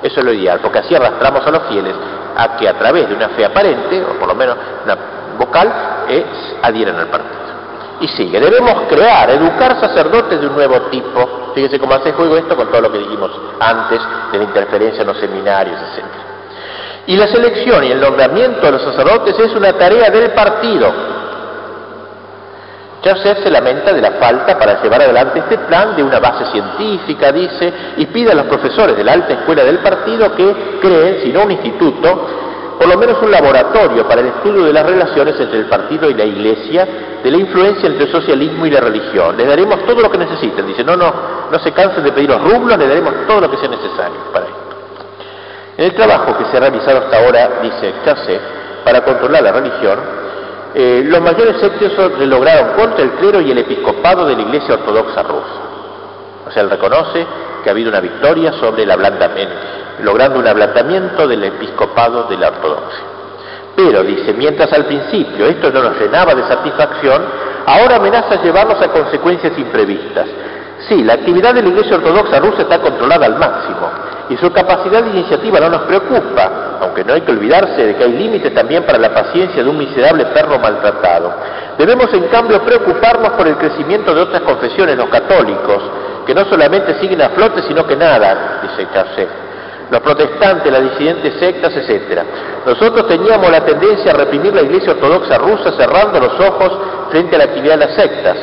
Eso 0.01 0.19
es 0.19 0.25
lo 0.25 0.33
ideal, 0.33 0.59
porque 0.63 0.79
así 0.79 0.95
arrastramos 0.95 1.45
a 1.45 1.51
los 1.51 1.63
fieles 1.67 1.93
a 2.35 2.57
que 2.57 2.67
a 2.67 2.73
través 2.73 3.07
de 3.07 3.13
una 3.13 3.29
fe 3.29 3.45
aparente, 3.45 4.03
o 4.03 4.17
por 4.17 4.29
lo 4.29 4.33
menos 4.33 4.57
una 4.83 4.97
vocal, 5.37 5.71
eh, 6.09 6.25
adhieran 6.63 6.95
al 6.95 7.07
partido. 7.07 7.40
Y 8.01 8.07
sigue, 8.07 8.39
debemos 8.39 8.83
crear, 8.89 9.29
educar 9.29 9.79
sacerdotes 9.79 10.41
de 10.41 10.47
un 10.47 10.55
nuevo 10.55 10.81
tipo. 10.89 11.51
Fíjese 11.53 11.79
cómo 11.79 11.93
hace 11.93 12.11
juego 12.13 12.35
esto 12.35 12.55
con 12.55 12.67
todo 12.69 12.81
lo 12.81 12.91
que 12.91 12.97
dijimos 12.97 13.31
antes 13.59 14.01
de 14.31 14.37
la 14.39 14.43
interferencia 14.43 15.01
en 15.01 15.07
los 15.07 15.17
seminarios, 15.17 15.77
etc. 15.79 16.05
Y 17.07 17.15
la 17.15 17.27
selección 17.27 17.83
y 17.83 17.91
el 17.91 18.01
nombramiento 18.01 18.61
de 18.65 18.71
los 18.71 18.81
sacerdotes 18.81 19.37
es 19.37 19.55
una 19.55 19.73
tarea 19.73 20.09
del 20.09 20.31
partido. 20.31 20.91
Joseph 23.03 23.39
se 23.43 23.49
lamenta 23.49 23.93
de 23.93 24.01
la 24.01 24.11
falta 24.11 24.57
para 24.57 24.81
llevar 24.81 25.01
adelante 25.01 25.39
este 25.39 25.57
plan 25.59 25.95
de 25.95 26.03
una 26.03 26.19
base 26.19 26.45
científica, 26.51 27.31
dice, 27.31 27.73
y 27.97 28.05
pide 28.07 28.31
a 28.31 28.35
los 28.35 28.45
profesores 28.45 28.95
de 28.95 29.03
la 29.03 29.13
alta 29.13 29.33
escuela 29.33 29.63
del 29.63 29.79
partido 29.79 30.35
que 30.35 30.79
creen, 30.79 31.21
si 31.23 31.33
no 31.33 31.43
un 31.43 31.51
instituto, 31.51 32.27
por 32.77 32.87
lo 32.87 32.97
menos 32.97 33.21
un 33.21 33.31
laboratorio 33.31 34.07
para 34.07 34.21
el 34.21 34.27
estudio 34.27 34.65
de 34.65 34.73
las 34.73 34.85
relaciones 34.85 35.39
entre 35.39 35.59
el 35.59 35.65
partido 35.65 36.09
y 36.09 36.13
la 36.13 36.25
iglesia, 36.25 36.87
de 37.23 37.31
la 37.31 37.37
influencia 37.37 37.87
entre 37.87 38.05
el 38.05 38.11
socialismo 38.11 38.65
y 38.65 38.71
la 38.71 38.79
religión. 38.79 39.37
Les 39.37 39.47
daremos 39.47 39.85
todo 39.85 40.01
lo 40.01 40.09
que 40.09 40.17
necesiten. 40.17 40.65
Dice, 40.65 40.83
no, 40.83 40.95
no, 40.95 41.13
no 41.51 41.59
se 41.59 41.71
cansen 41.71 42.03
de 42.03 42.11
pedir 42.11 42.29
los 42.29 42.41
rublos, 42.41 42.77
les 42.77 42.87
daremos 42.87 43.13
todo 43.27 43.41
lo 43.41 43.51
que 43.51 43.57
sea 43.57 43.69
necesario 43.69 44.17
para 44.33 44.45
esto. 44.45 44.57
En 45.77 45.85
el 45.85 45.95
trabajo 45.95 46.37
que 46.37 46.45
se 46.45 46.57
ha 46.57 46.59
realizado 46.59 46.99
hasta 46.99 47.17
ahora, 47.17 47.59
dice 47.61 47.93
Chassé, 48.03 48.39
para 48.83 49.03
controlar 49.03 49.43
la 49.43 49.51
religión, 49.51 49.99
eh, 50.73 51.03
los 51.05 51.21
mayores 51.21 51.61
éxitos 51.61 52.13
se 52.17 52.25
lograron 52.25 52.75
contra 52.75 53.03
el 53.03 53.11
clero 53.11 53.41
y 53.41 53.51
el 53.51 53.57
episcopado 53.57 54.25
de 54.25 54.35
la 54.35 54.41
Iglesia 54.41 54.75
Ortodoxa 54.75 55.23
rusa. 55.23 55.61
O 56.47 56.51
sea, 56.51 56.63
él 56.63 56.69
reconoce 56.69 57.25
que 57.63 57.69
ha 57.69 57.71
habido 57.71 57.89
una 57.89 57.99
victoria 57.99 58.53
sobre 58.53 58.83
el 58.83 58.91
ablandamiento, 58.91 59.55
logrando 60.03 60.39
un 60.39 60.47
ablandamiento 60.47 61.27
del 61.27 61.43
episcopado 61.43 62.23
de 62.23 62.37
la 62.37 62.49
ortodoxia. 62.49 63.03
Pero, 63.75 64.03
dice, 64.03 64.33
mientras 64.33 64.71
al 64.73 64.85
principio 64.85 65.45
esto 65.45 65.71
no 65.71 65.83
nos 65.83 65.99
llenaba 65.99 66.35
de 66.35 66.43
satisfacción, 66.43 67.23
ahora 67.65 67.95
amenaza 67.95 68.41
llevarnos 68.41 68.81
a 68.81 68.89
consecuencias 68.89 69.57
imprevistas. 69.57 70.27
Sí, 70.87 71.03
la 71.03 71.13
actividad 71.13 71.53
de 71.53 71.61
la 71.61 71.69
Iglesia 71.69 71.95
Ortodoxa 71.95 72.39
rusa 72.39 72.63
está 72.63 72.79
controlada 72.79 73.25
al 73.25 73.37
máximo 73.37 73.89
y 74.29 74.37
su 74.37 74.51
capacidad 74.51 75.03
de 75.03 75.09
iniciativa 75.09 75.59
no 75.59 75.69
nos 75.69 75.81
preocupa, 75.83 76.77
aunque 76.81 77.03
no 77.03 77.13
hay 77.13 77.21
que 77.21 77.31
olvidarse 77.31 77.85
de 77.85 77.95
que 77.95 78.03
hay 78.03 78.13
límites 78.13 78.53
también 78.53 78.83
para 78.83 78.97
la 78.97 79.13
paciencia 79.13 79.63
de 79.63 79.69
un 79.69 79.77
miserable 79.77 80.25
perro 80.27 80.57
maltratado. 80.57 81.33
Debemos 81.77 82.13
en 82.13 82.27
cambio 82.29 82.61
preocuparnos 82.61 83.31
por 83.31 83.47
el 83.47 83.57
crecimiento 83.57 84.15
de 84.15 84.21
otras 84.21 84.41
confesiones, 84.41 84.97
los 84.97 85.09
católicos, 85.09 85.83
que 86.25 86.33
no 86.33 86.45
solamente 86.45 86.99
siguen 86.99 87.21
a 87.21 87.29
flote, 87.29 87.61
sino 87.63 87.85
que 87.85 87.95
nada, 87.95 88.61
dice 88.63 88.87
Charcet. 88.93 89.50
Los 89.91 89.99
protestantes, 89.99 90.71
las 90.71 90.83
disidentes 90.91 91.33
sectas, 91.37 91.75
etc. 91.75 92.23
Nosotros 92.65 93.07
teníamos 93.09 93.51
la 93.51 93.65
tendencia 93.65 94.13
a 94.13 94.15
reprimir 94.15 94.55
la 94.55 94.61
Iglesia 94.61 94.93
Ortodoxa 94.93 95.37
rusa 95.37 95.73
cerrando 95.73 96.17
los 96.17 96.39
ojos 96.39 96.71
frente 97.11 97.35
a 97.35 97.39
la 97.39 97.43
actividad 97.43 97.77
de 97.77 97.85
las 97.85 97.95
sectas. 97.95 98.37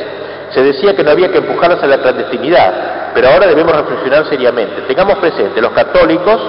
Se 0.51 0.61
decía 0.61 0.95
que 0.95 1.03
no 1.03 1.09
había 1.09 1.31
que 1.31 1.39
empujarlas 1.39 1.81
a 1.81 1.87
la 1.87 1.97
clandestinidad, 1.97 3.11
pero 3.15 3.29
ahora 3.29 3.47
debemos 3.47 3.75
reflexionar 3.75 4.27
seriamente. 4.27 4.83
Tengamos 4.83 5.17
presente, 5.17 5.59
los 5.59 5.71
católicos 5.71 6.39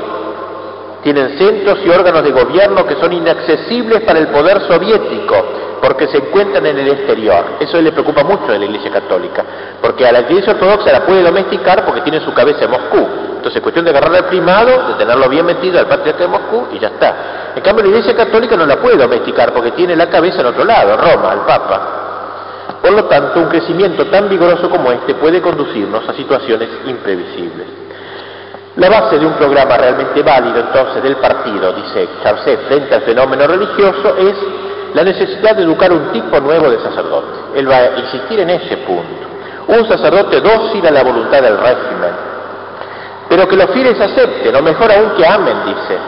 tienen 1.02 1.38
centros 1.38 1.78
y 1.84 1.88
órganos 1.88 2.22
de 2.22 2.30
gobierno 2.30 2.86
que 2.86 2.96
son 2.96 3.12
inaccesibles 3.12 4.02
para 4.02 4.18
el 4.18 4.28
poder 4.28 4.60
soviético 4.68 5.44
porque 5.80 6.08
se 6.08 6.18
encuentran 6.18 6.66
en 6.66 6.78
el 6.78 6.88
exterior. 6.88 7.56
Eso 7.58 7.80
le 7.80 7.92
preocupa 7.92 8.22
mucho 8.22 8.52
a 8.52 8.58
la 8.58 8.64
Iglesia 8.64 8.90
Católica, 8.90 9.44
porque 9.80 10.06
a 10.06 10.12
la 10.12 10.20
Iglesia 10.20 10.52
Ortodoxa 10.52 10.92
la 10.92 11.06
puede 11.06 11.22
domesticar 11.22 11.84
porque 11.84 12.02
tiene 12.02 12.20
su 12.20 12.32
cabeza 12.34 12.64
en 12.64 12.70
Moscú. 12.70 12.98
Entonces 13.36 13.56
es 13.56 13.62
cuestión 13.62 13.86
de 13.86 13.90
agarrar 13.90 14.14
al 14.14 14.26
primado, 14.26 14.88
de 14.88 14.94
tenerlo 14.94 15.28
bien 15.28 15.46
metido 15.46 15.78
al 15.78 15.86
patriarca 15.86 16.24
de 16.24 16.28
Moscú 16.28 16.68
y 16.72 16.78
ya 16.78 16.88
está. 16.88 17.52
En 17.56 17.62
cambio 17.62 17.84
la 17.84 17.90
Iglesia 17.90 18.14
Católica 18.14 18.56
no 18.56 18.66
la 18.66 18.76
puede 18.76 18.98
domesticar 18.98 19.52
porque 19.52 19.70
tiene 19.72 19.96
la 19.96 20.08
cabeza 20.08 20.40
en 20.40 20.46
otro 20.46 20.64
lado, 20.64 20.96
Roma, 20.96 21.32
el 21.32 21.40
Papa. 21.40 21.96
Por 22.82 22.92
lo 22.92 23.04
tanto, 23.04 23.40
un 23.40 23.48
crecimiento 23.48 24.06
tan 24.06 24.28
vigoroso 24.28 24.68
como 24.70 24.90
este 24.92 25.14
puede 25.14 25.40
conducirnos 25.40 26.08
a 26.08 26.12
situaciones 26.14 26.68
imprevisibles. 26.86 27.79
La 28.76 28.88
base 28.88 29.18
de 29.18 29.26
un 29.26 29.34
programa 29.34 29.76
realmente 29.76 30.22
válido 30.22 30.60
entonces 30.60 31.02
del 31.02 31.16
partido, 31.16 31.72
dice 31.72 32.08
Charcet, 32.22 32.68
frente 32.68 32.94
al 32.94 33.02
fenómeno 33.02 33.46
religioso 33.46 34.16
es 34.16 34.34
la 34.94 35.02
necesidad 35.02 35.56
de 35.56 35.64
educar 35.64 35.92
un 35.92 36.12
tipo 36.12 36.38
nuevo 36.40 36.70
de 36.70 36.78
sacerdote. 36.80 37.38
Él 37.56 37.68
va 37.68 37.76
a 37.76 37.98
insistir 37.98 38.40
en 38.40 38.50
ese 38.50 38.76
punto. 38.78 39.28
Un 39.68 39.88
sacerdote 39.88 40.40
dócil 40.40 40.86
a 40.86 40.90
la 40.90 41.02
voluntad 41.02 41.42
del 41.42 41.58
régimen, 41.58 42.10
pero 43.28 43.46
que 43.48 43.56
los 43.56 43.70
fieles 43.70 44.00
acepten, 44.00 44.54
o 44.54 44.62
mejor 44.62 44.90
aún 44.90 45.10
que 45.16 45.26
amen, 45.26 45.56
dice. 45.66 45.98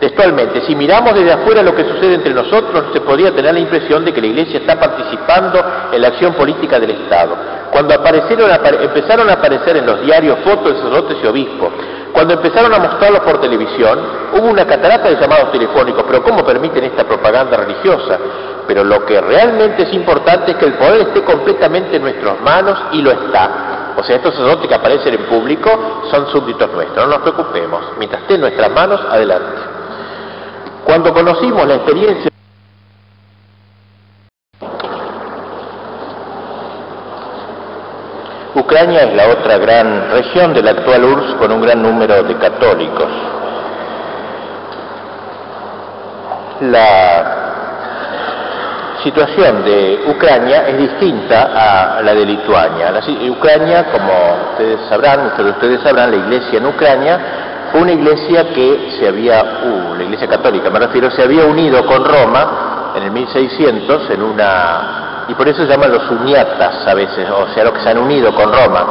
Textualmente, 0.00 0.60
si 0.62 0.76
miramos 0.76 1.14
desde 1.14 1.32
afuera 1.32 1.62
lo 1.62 1.74
que 1.74 1.84
sucede 1.84 2.14
entre 2.14 2.32
nosotros, 2.32 2.84
se 2.92 3.00
podría 3.00 3.34
tener 3.34 3.52
la 3.52 3.60
impresión 3.60 4.04
de 4.04 4.12
que 4.12 4.20
la 4.20 4.28
Iglesia 4.28 4.60
está 4.60 4.78
participando 4.78 5.60
en 5.92 6.00
la 6.00 6.08
acción 6.08 6.34
política 6.34 6.78
del 6.78 6.90
Estado. 6.90 7.36
Cuando 7.72 7.94
aparecieron, 7.94 8.48
empezaron 8.80 9.28
a 9.28 9.34
aparecer 9.34 9.76
en 9.76 9.86
los 9.86 10.00
diarios 10.02 10.38
fotos 10.44 10.72
de 10.72 10.78
sacerdotes 10.78 11.16
y 11.22 11.26
obispos, 11.26 11.72
cuando 12.12 12.34
empezaron 12.34 12.72
a 12.74 12.78
mostrarlos 12.78 13.20
por 13.20 13.40
televisión, 13.40 13.98
hubo 14.32 14.48
una 14.48 14.66
catarata 14.66 15.08
de 15.08 15.20
llamados 15.20 15.52
telefónicos, 15.52 16.04
pero 16.06 16.22
¿cómo 16.22 16.44
permiten 16.44 16.84
esta 16.84 17.04
propaganda 17.04 17.56
religiosa? 17.56 18.18
Pero 18.66 18.82
lo 18.84 19.04
que 19.04 19.20
realmente 19.20 19.84
es 19.84 19.94
importante 19.94 20.52
es 20.52 20.56
que 20.56 20.66
el 20.66 20.74
poder 20.74 21.02
esté 21.02 21.22
completamente 21.22 21.96
en 21.96 22.02
nuestras 22.02 22.40
manos 22.40 22.78
y 22.92 23.02
lo 23.02 23.10
está. 23.10 23.94
O 23.96 24.02
sea, 24.02 24.16
estos 24.16 24.34
sacerdotes 24.34 24.68
que 24.68 24.74
aparecen 24.74 25.14
en 25.14 25.26
público 25.26 25.70
son 26.10 26.28
súbditos 26.30 26.70
nuestros, 26.72 27.06
no 27.06 27.12
nos 27.12 27.20
preocupemos. 27.20 27.82
Mientras 27.98 28.22
esté 28.22 28.34
en 28.34 28.40
nuestras 28.40 28.70
manos, 28.72 29.00
adelante. 29.10 29.77
Cuando 30.88 31.12
conocimos 31.12 31.68
la 31.68 31.74
experiencia 31.74 32.30
Ucrania 38.54 39.02
es 39.02 39.14
la 39.14 39.28
otra 39.28 39.58
gran 39.58 40.10
región 40.12 40.54
de 40.54 40.62
la 40.62 40.70
actual 40.70 41.04
URSS 41.04 41.34
con 41.34 41.52
un 41.52 41.60
gran 41.60 41.82
número 41.82 42.22
de 42.22 42.34
católicos. 42.38 43.06
La 46.62 47.36
situación 49.02 49.64
de 49.64 50.04
Ucrania 50.06 50.68
es 50.68 50.78
distinta 50.78 51.98
a 51.98 52.00
la 52.00 52.14
de 52.14 52.24
Lituania. 52.24 52.98
Ucrania, 53.28 53.90
como 53.92 54.52
ustedes 54.52 54.80
sabrán, 54.88 55.24
muchos 55.24 55.44
de 55.44 55.50
ustedes 55.50 55.82
sabrán, 55.82 56.12
la 56.12 56.16
iglesia 56.16 56.56
en 56.56 56.66
Ucrania 56.66 57.47
una 57.74 57.92
iglesia 57.92 58.52
que 58.52 58.96
se 58.98 59.08
había, 59.08 59.42
uh, 59.42 59.94
la 59.94 60.04
iglesia 60.04 60.28
católica 60.28 60.70
me 60.70 60.78
refiero, 60.78 61.10
se 61.10 61.22
había 61.22 61.44
unido 61.44 61.84
con 61.84 62.04
Roma 62.04 62.92
en 62.96 63.02
el 63.02 63.10
1600 63.10 64.10
en 64.10 64.22
una, 64.22 65.26
y 65.28 65.34
por 65.34 65.48
eso 65.48 65.62
se 65.62 65.68
llaman 65.68 65.92
los 65.92 66.10
uniatas 66.10 66.86
a 66.86 66.94
veces, 66.94 67.28
o 67.30 67.48
sea, 67.54 67.64
los 67.64 67.74
que 67.74 67.80
se 67.80 67.90
han 67.90 67.98
unido 67.98 68.34
con 68.34 68.52
Roma. 68.52 68.86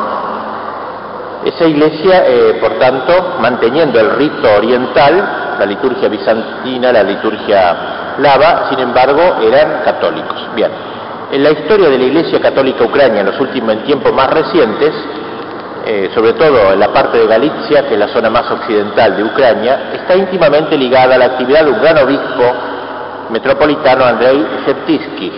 Esa 1.46 1.66
iglesia, 1.66 2.24
eh, 2.28 2.58
por 2.60 2.74
tanto, 2.78 3.38
manteniendo 3.40 4.00
el 4.00 4.12
rito 4.12 4.54
oriental, 4.58 5.56
la 5.60 5.66
liturgia 5.66 6.10
bizantina, 6.10 6.92
la 6.92 7.04
liturgia 7.04 8.16
lava, 8.18 8.68
sin 8.70 8.80
embargo, 8.80 9.38
eran 9.42 9.84
católicos. 9.84 10.50
Bien, 10.56 10.72
en 11.32 11.44
la 11.44 11.52
historia 11.52 11.90
de 11.90 11.98
la 11.98 12.04
iglesia 12.04 12.42
católica 12.42 12.84
ucrania 12.84 13.22
en 13.22 13.28
los 13.28 13.40
últimos 13.40 13.84
tiempos 13.84 14.14
más 14.14 14.30
recientes, 14.30 14.94
eh, 15.90 16.12
sobre 16.14 16.34
todo 16.34 16.74
en 16.74 16.82
la 16.82 16.92
parte 16.92 17.18
de 17.18 17.28
Galicia, 17.28 17.88
que 17.88 17.94
es 17.94 18.00
la 18.00 18.10
zona 18.10 18.30
más 18.30 18.52
occidental 18.52 19.16
de 19.16 19.24
Ucrania, 19.24 19.92
está 19.94 20.18
íntimamente 20.18 20.78
ligada 20.78 21.16
a 21.16 21.18
la 21.18 21.26
actividad 21.28 21.64
de 21.64 21.72
un 21.72 21.82
gran 21.82 21.98
obispo 22.00 22.44
metropolitano, 23.30 24.04
Andrei 24.04 24.46
Sheptisky. 24.66 25.32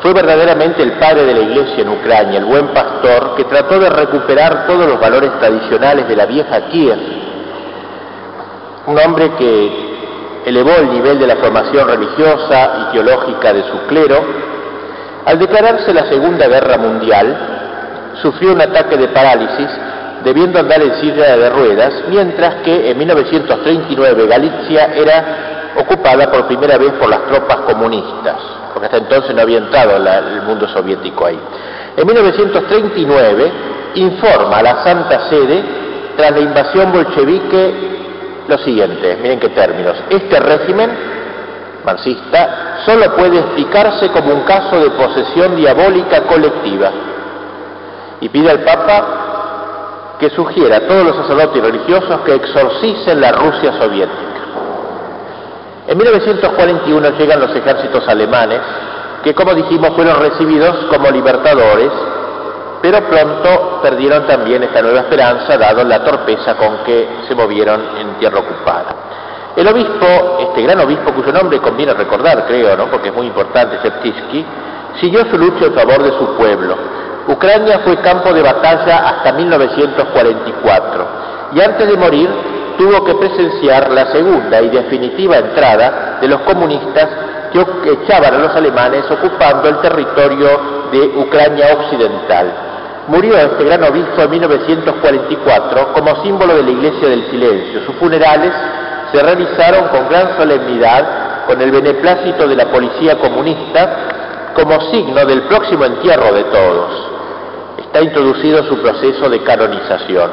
Fue 0.00 0.14
verdaderamente 0.14 0.82
el 0.82 0.92
padre 0.92 1.26
de 1.26 1.34
la 1.34 1.40
iglesia 1.40 1.82
en 1.82 1.90
Ucrania, 1.90 2.38
el 2.38 2.46
buen 2.46 2.68
pastor 2.68 3.34
que 3.36 3.44
trató 3.44 3.78
de 3.78 3.90
recuperar 3.90 4.66
todos 4.66 4.86
los 4.86 4.98
valores 4.98 5.30
tradicionales 5.38 6.08
de 6.08 6.16
la 6.16 6.24
vieja 6.24 6.62
Kiev. 6.70 6.98
Un 8.86 8.98
hombre 8.98 9.32
que 9.36 9.90
elevó 10.46 10.70
el 10.78 10.90
nivel 10.90 11.18
de 11.18 11.26
la 11.26 11.36
formación 11.36 11.86
religiosa 11.86 12.88
y 12.88 12.92
teológica 12.94 13.52
de 13.52 13.62
su 13.64 13.78
clero. 13.88 14.24
Al 15.26 15.38
declararse 15.38 15.92
la 15.92 16.06
Segunda 16.06 16.48
Guerra 16.48 16.78
Mundial, 16.78 17.60
sufrió 18.22 18.52
un 18.52 18.60
ataque 18.60 18.96
de 18.96 19.08
parálisis 19.08 19.68
debiendo 20.24 20.58
andar 20.58 20.82
en 20.82 20.94
silla 21.00 21.36
de 21.36 21.50
ruedas, 21.50 21.94
mientras 22.08 22.56
que 22.56 22.90
en 22.90 22.98
1939 22.98 24.26
Galicia 24.26 24.92
era 24.94 25.72
ocupada 25.76 26.30
por 26.30 26.46
primera 26.46 26.76
vez 26.76 26.92
por 26.92 27.08
las 27.08 27.24
tropas 27.26 27.58
comunistas, 27.60 28.36
porque 28.72 28.86
hasta 28.86 28.98
entonces 28.98 29.34
no 29.34 29.42
había 29.42 29.58
entrado 29.58 29.96
el 29.96 30.42
mundo 30.42 30.68
soviético 30.68 31.26
ahí. 31.26 31.38
En 31.96 32.06
1939 32.06 33.52
informa 33.94 34.58
a 34.58 34.62
la 34.62 34.84
Santa 34.84 35.28
Sede, 35.28 35.62
tras 36.16 36.32
la 36.32 36.40
invasión 36.40 36.92
bolchevique, 36.92 37.90
lo 38.46 38.58
siguiente, 38.58 39.18
miren 39.22 39.38
qué 39.38 39.48
términos, 39.50 39.96
este 40.10 40.40
régimen 40.40 40.90
marxista 41.84 42.82
solo 42.84 43.14
puede 43.16 43.38
explicarse 43.38 44.08
como 44.10 44.34
un 44.34 44.42
caso 44.42 44.80
de 44.80 44.90
posesión 44.90 45.56
diabólica 45.56 46.22
colectiva 46.22 46.90
y 48.20 48.28
pide 48.28 48.50
al 48.50 48.60
Papa 48.60 50.16
que 50.18 50.30
sugiera 50.30 50.76
a 50.76 50.80
todos 50.86 51.04
los 51.04 51.16
sacerdotes 51.16 51.62
religiosos 51.62 52.20
que 52.26 52.34
exorcicen 52.34 53.20
la 53.20 53.32
Rusia 53.32 53.72
soviética. 53.80 54.30
En 55.88 55.96
1941 55.96 57.10
llegan 57.18 57.40
los 57.40 57.56
ejércitos 57.56 58.06
alemanes, 58.06 58.60
que 59.24 59.34
como 59.34 59.54
dijimos 59.54 59.90
fueron 59.96 60.20
recibidos 60.20 60.86
como 60.90 61.10
libertadores, 61.10 61.90
pero 62.82 63.00
pronto 63.08 63.80
perdieron 63.82 64.26
también 64.26 64.62
esta 64.62 64.82
nueva 64.82 65.00
esperanza 65.00 65.56
dado 65.56 65.84
la 65.84 66.04
torpeza 66.04 66.56
con 66.56 66.84
que 66.84 67.08
se 67.26 67.34
movieron 67.34 67.80
en 67.98 68.18
tierra 68.18 68.38
ocupada. 68.38 68.94
El 69.56 69.66
obispo, 69.66 70.38
este 70.40 70.62
gran 70.62 70.80
obispo 70.80 71.12
cuyo 71.12 71.32
nombre 71.32 71.58
conviene 71.58 71.92
recordar, 71.92 72.46
creo, 72.46 72.76
¿no? 72.76 72.86
porque 72.86 73.08
es 73.08 73.14
muy 73.14 73.26
importante, 73.26 73.78
Septisky, 73.82 74.44
siguió 75.00 75.24
su 75.30 75.36
lucha 75.36 75.66
en 75.66 75.74
favor 75.74 76.02
de 76.02 76.12
su 76.12 76.36
pueblo, 76.36 76.76
Ucrania 77.30 77.80
fue 77.84 77.96
campo 77.98 78.32
de 78.32 78.42
batalla 78.42 79.08
hasta 79.08 79.32
1944 79.32 81.06
y 81.54 81.60
antes 81.60 81.88
de 81.88 81.96
morir 81.96 82.28
tuvo 82.76 83.04
que 83.04 83.14
presenciar 83.14 83.90
la 83.90 84.06
segunda 84.06 84.60
y 84.60 84.68
definitiva 84.68 85.38
entrada 85.38 86.18
de 86.20 86.28
los 86.28 86.40
comunistas 86.40 87.08
que 87.52 87.92
echaban 87.92 88.34
a 88.34 88.38
los 88.38 88.56
alemanes 88.56 89.04
ocupando 89.10 89.68
el 89.68 89.78
territorio 89.80 90.48
de 90.92 91.00
Ucrania 91.18 91.66
occidental. 91.78 92.52
Murió 93.08 93.36
este 93.36 93.64
gran 93.64 93.82
obispo 93.84 94.22
en 94.22 94.30
1944 94.30 95.92
como 95.92 96.22
símbolo 96.22 96.56
de 96.56 96.62
la 96.62 96.70
Iglesia 96.70 97.08
del 97.08 97.30
Silencio. 97.30 97.80
Sus 97.86 97.96
funerales 97.96 98.52
se 99.12 99.22
realizaron 99.22 99.88
con 99.88 100.08
gran 100.08 100.36
solemnidad, 100.36 101.46
con 101.46 101.60
el 101.60 101.70
beneplácito 101.70 102.46
de 102.46 102.56
la 102.56 102.66
policía 102.66 103.18
comunista, 103.18 103.96
como 104.54 104.80
signo 104.92 105.24
del 105.26 105.42
próximo 105.42 105.84
entierro 105.84 106.32
de 106.32 106.44
todos. 106.44 107.19
Está 107.90 108.02
introducido 108.02 108.62
su 108.68 108.78
proceso 108.78 109.28
de 109.28 109.42
canonización. 109.42 110.30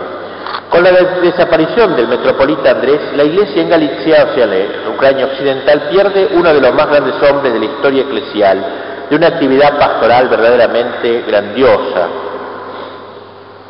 Con 0.70 0.84
la 0.84 0.92
desaparición 0.92 1.96
del 1.96 2.08
metropolita 2.08 2.70
Andrés, 2.70 3.00
la 3.16 3.24
iglesia 3.24 3.64
en 3.64 3.70
Galicia, 3.70 4.28
o 4.30 4.36
sea, 4.36 4.44
en 4.46 4.94
Ucrania 4.94 5.26
occidental, 5.26 5.88
pierde 5.90 6.30
uno 6.36 6.54
de 6.54 6.62
los 6.62 6.72
más 6.76 6.88
grandes 6.88 7.16
hombres 7.28 7.52
de 7.52 7.60
la 7.60 7.66
historia 7.66 8.04
eclesial, 8.04 8.64
de 9.10 9.16
una 9.16 9.28
actividad 9.30 9.76
pastoral 9.80 10.30
verdaderamente 10.30 11.24
grandiosa, 11.28 12.08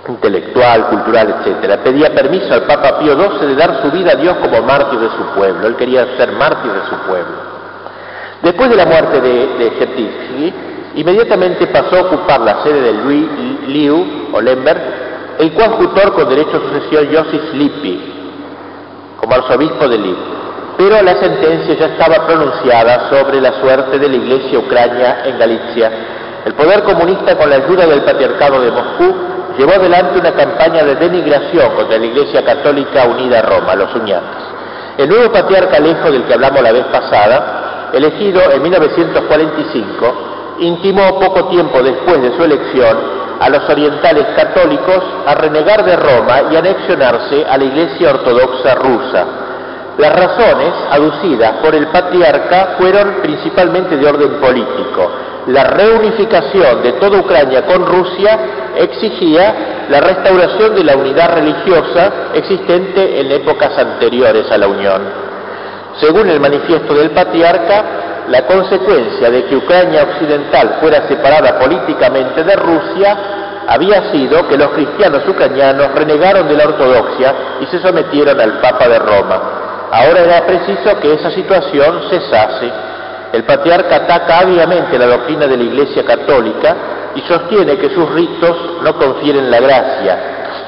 intelectual, 0.10 0.88
cultural, 0.88 1.36
etc. 1.46 1.80
Pedía 1.82 2.14
permiso 2.14 2.54
al 2.54 2.64
Papa 2.64 3.00
Pío 3.00 3.16
XII 3.16 3.48
de 3.48 3.56
dar 3.56 3.82
su 3.82 3.90
vida 3.90 4.12
a 4.12 4.16
Dios 4.16 4.36
como 4.42 4.64
mártir 4.64 5.00
de 5.00 5.10
su 5.12 5.24
pueblo. 5.34 5.66
Él 5.66 5.78
quería 5.78 6.06
ser 6.18 6.34
mártir 6.34 6.74
de 6.74 6.90
su 6.90 6.96
pueblo. 7.08 7.38
Después 8.42 8.70
de 8.70 8.76
la 8.76 8.86
muerte 8.86 9.22
de, 9.22 9.48
de 9.58 9.72
inmediatamente 10.98 11.68
pasó 11.68 11.96
a 11.96 12.02
ocupar 12.02 12.42
la 12.42 12.64
sede 12.64 12.82
de 12.82 12.94
Louis 12.94 13.28
Liu 13.68 14.30
o 14.34 14.42
Lemberg, 14.42 14.82
el 15.40 15.54
coadjutor 15.54 16.14
con 16.14 16.30
derecho 16.30 16.58
a 16.58 16.74
sucesión 16.74 17.08
Joseph 17.14 17.54
Lippi, 17.54 18.14
como 19.18 19.34
arzobispo 19.36 19.88
de 19.88 19.98
Lip. 20.00 20.18
Pero 20.78 21.02
la 21.02 21.16
sentencia 21.16 21.76
ya 21.76 21.86
estaba 21.88 22.26
pronunciada 22.26 23.10
sobre 23.10 23.42
la 23.42 23.54
suerte 23.60 24.00
de 24.00 24.10
la 24.10 24.16
iglesia 24.16 24.60
ucrania 24.60 25.24
en 25.26 25.38
Galicia. 25.38 25.92
El 26.46 26.54
poder 26.54 26.84
comunista, 26.84 27.38
con 27.38 27.50
la 27.50 27.58
ayuda 27.58 27.86
del 27.86 28.02
patriarcado 28.02 28.62
de 28.62 28.72
Moscú, 28.72 29.16
llevó 29.58 29.74
adelante 29.74 30.20
una 30.20 30.34
campaña 30.34 30.84
de 30.84 30.96
denigración 30.96 31.76
contra 31.76 31.98
la 31.98 32.06
Iglesia 32.06 32.46
Católica 32.46 33.06
Unida 33.06 33.40
a 33.40 33.42
Roma, 33.42 33.76
los 33.76 33.94
uñates. 33.96 34.44
El 34.98 35.10
nuevo 35.10 35.32
patriarca 35.32 35.78
Alejo, 35.78 36.12
del 36.12 36.24
que 36.24 36.34
hablamos 36.34 36.62
la 36.62 36.72
vez 36.72 36.86
pasada, 36.86 37.90
elegido 37.94 38.42
en 38.52 38.62
1945, 38.62 40.37
intimó 40.60 41.20
poco 41.20 41.46
tiempo 41.50 41.82
después 41.82 42.22
de 42.22 42.36
su 42.36 42.44
elección 42.44 42.98
a 43.40 43.50
los 43.50 43.70
orientales 43.70 44.26
católicos 44.36 45.04
a 45.26 45.36
renegar 45.36 45.86
de 45.86 45.96
Roma 45.96 46.44
y 46.52 46.56
anexionarse 46.56 47.46
a 47.46 47.58
la 47.58 47.64
Iglesia 47.64 48.10
Ortodoxa 48.10 48.76
rusa. 48.76 49.26
Las 49.98 50.14
razones 50.14 50.74
aducidas 50.92 51.54
por 51.64 51.74
el 51.74 51.88
patriarca 51.88 52.76
fueron 52.78 53.16
principalmente 53.22 53.98
de 53.98 54.08
orden 54.08 54.40
político. 54.40 55.12
La 55.48 55.64
reunificación 55.64 56.84
de 56.84 56.94
toda 56.94 57.20
Ucrania 57.20 57.66
con 57.66 57.86
Rusia 57.86 58.40
exigía 58.76 59.86
la 59.90 60.02
restauración 60.02 60.76
de 60.76 60.84
la 60.84 60.96
unidad 60.96 61.34
religiosa 61.34 62.12
existente 62.34 63.22
en 63.22 63.32
épocas 63.32 63.78
anteriores 63.78 64.52
a 64.52 64.58
la 64.58 64.68
Unión. 64.68 65.02
Según 66.00 66.30
el 66.30 66.40
manifiesto 66.40 66.94
del 66.94 67.12
patriarca, 67.12 67.86
la 68.28 68.46
consecuencia 68.46 69.30
de 69.30 69.46
que 69.46 69.56
Ucrania 69.56 70.04
occidental 70.04 70.78
fuera 70.82 71.08
separada 71.08 71.58
políticamente 71.60 72.44
de 72.44 72.56
Rusia 72.56 73.18
había 73.68 74.12
sido 74.12 74.48
que 74.48 74.58
los 74.58 74.70
cristianos 74.70 75.28
ucranianos 75.28 75.94
renegaron 75.94 76.48
de 76.48 76.56
la 76.56 76.66
ortodoxia 76.66 77.36
y 77.62 77.66
se 77.68 77.80
sometieron 77.80 78.40
al 78.40 78.60
Papa 78.60 78.88
de 78.88 79.00
Roma. 79.00 79.42
Ahora 79.92 80.22
era 80.22 80.46
preciso 80.46 81.00
que 81.02 81.14
esa 81.14 81.32
situación 81.32 82.02
cesase. 82.10 82.72
El 83.34 83.44
patriarca 83.44 83.98
ataca 83.98 84.40
ávidamente 84.40 84.98
la 84.98 85.08
doctrina 85.08 85.48
de 85.48 85.58
la 85.58 85.64
Iglesia 85.64 86.04
Católica 86.06 86.76
y 87.16 87.22
sostiene 87.22 87.78
que 87.78 87.90
sus 87.90 88.10
ritos 88.10 88.82
no 88.84 88.96
confieren 88.96 89.50
la 89.50 89.60
gracia. 89.60 90.18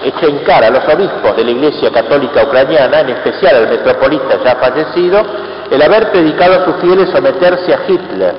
Echa 0.04 0.26
en 0.28 0.40
cara 0.40 0.68
a 0.68 0.70
los 0.70 0.84
obispos 0.94 1.36
de 1.36 1.44
la 1.44 1.52
Iglesia 1.52 1.92
Católica 1.92 2.44
Ucraniana, 2.44 3.02
en 3.02 3.10
especial 3.10 3.56
al 3.56 3.70
metropolita 3.70 4.40
ya 4.44 4.56
fallecido, 4.56 5.22
el 5.72 5.82
haber 5.82 6.12
predicado 6.12 6.62
a 6.62 6.66
sus 6.66 6.76
fieles 6.78 7.10
someterse 7.10 7.74
a 7.74 7.80
Hitler. 7.88 8.36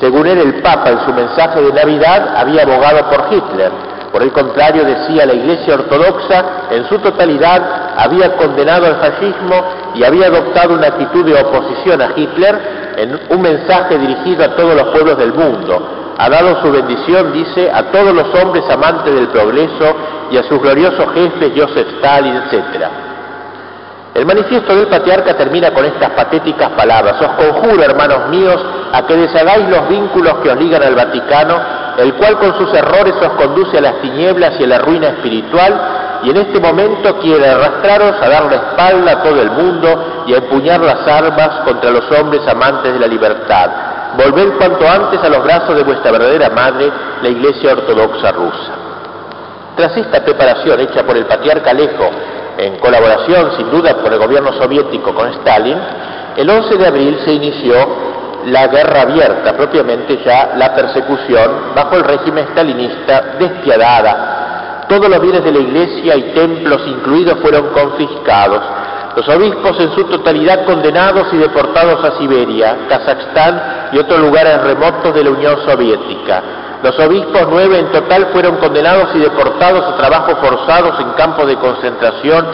Según 0.00 0.26
él, 0.26 0.38
el 0.38 0.54
Papa 0.62 0.90
en 0.90 1.00
su 1.04 1.12
mensaje 1.12 1.60
de 1.60 1.72
Navidad 1.72 2.36
había 2.36 2.62
abogado 2.62 3.08
por 3.10 3.32
Hitler. 3.32 3.72
Por 4.12 4.22
el 4.22 4.32
contrario, 4.32 4.84
decía 4.84 5.26
la 5.26 5.34
Iglesia 5.34 5.74
Ortodoxa, 5.74 6.44
en 6.70 6.88
su 6.88 6.98
totalidad 6.98 7.94
había 7.96 8.36
condenado 8.36 8.86
al 8.86 8.96
fascismo 8.96 9.64
y 9.94 10.04
había 10.04 10.26
adoptado 10.26 10.74
una 10.74 10.86
actitud 10.88 11.24
de 11.24 11.34
oposición 11.34 12.00
a 12.00 12.12
Hitler 12.16 12.94
en 12.96 13.20
un 13.28 13.42
mensaje 13.42 13.98
dirigido 13.98 14.44
a 14.44 14.56
todos 14.56 14.74
los 14.74 14.88
pueblos 14.88 15.18
del 15.18 15.34
mundo. 15.34 16.14
Ha 16.16 16.28
dado 16.28 16.60
su 16.62 16.72
bendición, 16.72 17.32
dice, 17.32 17.70
a 17.70 17.92
todos 17.92 18.14
los 18.14 18.34
hombres 18.42 18.64
amantes 18.70 19.14
del 19.14 19.28
progreso 19.28 19.94
y 20.30 20.36
a 20.36 20.42
sus 20.44 20.60
gloriosos 20.60 21.12
jefes, 21.14 21.52
Joseph 21.54 21.88
Stalin, 21.98 22.34
etc. 22.34 23.07
El 24.14 24.26
manifiesto 24.26 24.74
del 24.74 24.88
patriarca 24.88 25.34
termina 25.34 25.70
con 25.72 25.84
estas 25.84 26.10
patéticas 26.10 26.70
palabras. 26.70 27.20
Os 27.20 27.28
conjuro, 27.28 27.82
hermanos 27.82 28.28
míos, 28.30 28.60
a 28.92 29.06
que 29.06 29.16
deshagáis 29.16 29.68
los 29.68 29.88
vínculos 29.88 30.34
que 30.42 30.50
os 30.50 30.56
ligan 30.56 30.82
al 30.82 30.94
Vaticano, 30.94 31.56
el 31.98 32.14
cual 32.14 32.38
con 32.38 32.56
sus 32.58 32.72
errores 32.74 33.14
os 33.20 33.32
conduce 33.34 33.78
a 33.78 33.80
las 33.80 34.00
tinieblas 34.00 34.58
y 34.58 34.64
a 34.64 34.68
la 34.68 34.78
ruina 34.78 35.08
espiritual, 35.08 36.20
y 36.22 36.30
en 36.30 36.36
este 36.36 36.58
momento 36.58 37.16
quiere 37.18 37.48
arrastraros 37.48 38.14
a 38.20 38.28
dar 38.28 38.46
la 38.46 38.56
espalda 38.56 39.12
a 39.12 39.22
todo 39.22 39.40
el 39.40 39.50
mundo 39.50 40.24
y 40.26 40.34
a 40.34 40.38
empuñar 40.38 40.80
las 40.80 41.06
armas 41.06 41.60
contra 41.64 41.90
los 41.90 42.10
hombres 42.10 42.42
amantes 42.48 42.92
de 42.92 42.98
la 42.98 43.06
libertad. 43.06 43.70
Volved 44.16 44.56
cuanto 44.58 44.88
antes 44.88 45.22
a 45.22 45.28
los 45.28 45.44
brazos 45.44 45.76
de 45.76 45.84
vuestra 45.84 46.10
verdadera 46.10 46.48
madre, 46.50 46.90
la 47.22 47.28
Iglesia 47.28 47.72
Ortodoxa 47.72 48.32
rusa. 48.32 48.72
Tras 49.76 49.96
esta 49.96 50.24
preparación 50.24 50.80
hecha 50.80 51.04
por 51.04 51.16
el 51.16 51.26
patriarca 51.26 51.70
Alejo 51.70 52.10
en 52.58 52.76
colaboración 52.78 53.52
sin 53.56 53.70
duda 53.70 53.94
por 54.02 54.12
el 54.12 54.18
gobierno 54.18 54.52
soviético 54.52 55.14
con 55.14 55.28
Stalin, 55.34 55.78
el 56.36 56.50
11 56.50 56.76
de 56.76 56.86
abril 56.86 57.18
se 57.24 57.32
inició 57.32 57.74
la 58.46 58.66
guerra 58.66 59.02
abierta, 59.02 59.56
propiamente 59.56 60.18
ya 60.24 60.54
la 60.56 60.74
persecución 60.74 61.74
bajo 61.74 61.96
el 61.96 62.04
régimen 62.04 62.46
stalinista 62.50 63.36
despiadada. 63.38 64.86
Todos 64.88 65.08
los 65.08 65.20
bienes 65.20 65.44
de 65.44 65.52
la 65.52 65.58
iglesia 65.58 66.16
y 66.16 66.22
templos 66.34 66.82
incluidos 66.86 67.38
fueron 67.40 67.68
confiscados. 67.68 68.62
Los 69.16 69.28
obispos 69.28 69.78
en 69.80 69.92
su 69.94 70.04
totalidad 70.04 70.64
condenados 70.64 71.26
y 71.32 71.38
deportados 71.38 72.04
a 72.04 72.18
Siberia, 72.18 72.86
Kazajstán 72.88 73.90
y 73.92 73.98
otros 73.98 74.20
lugares 74.20 74.62
remotos 74.62 75.14
de 75.14 75.24
la 75.24 75.30
Unión 75.30 75.56
Soviética. 75.66 76.42
Los 76.82 76.98
obispos 77.00 77.48
nueve 77.50 77.78
en 77.78 77.90
total 77.90 78.28
fueron 78.32 78.56
condenados 78.56 79.08
y 79.14 79.18
deportados 79.18 79.84
a 79.84 79.96
trabajos 79.96 80.38
forzados 80.40 81.00
en 81.00 81.10
campos 81.12 81.46
de 81.46 81.56
concentración 81.56 82.46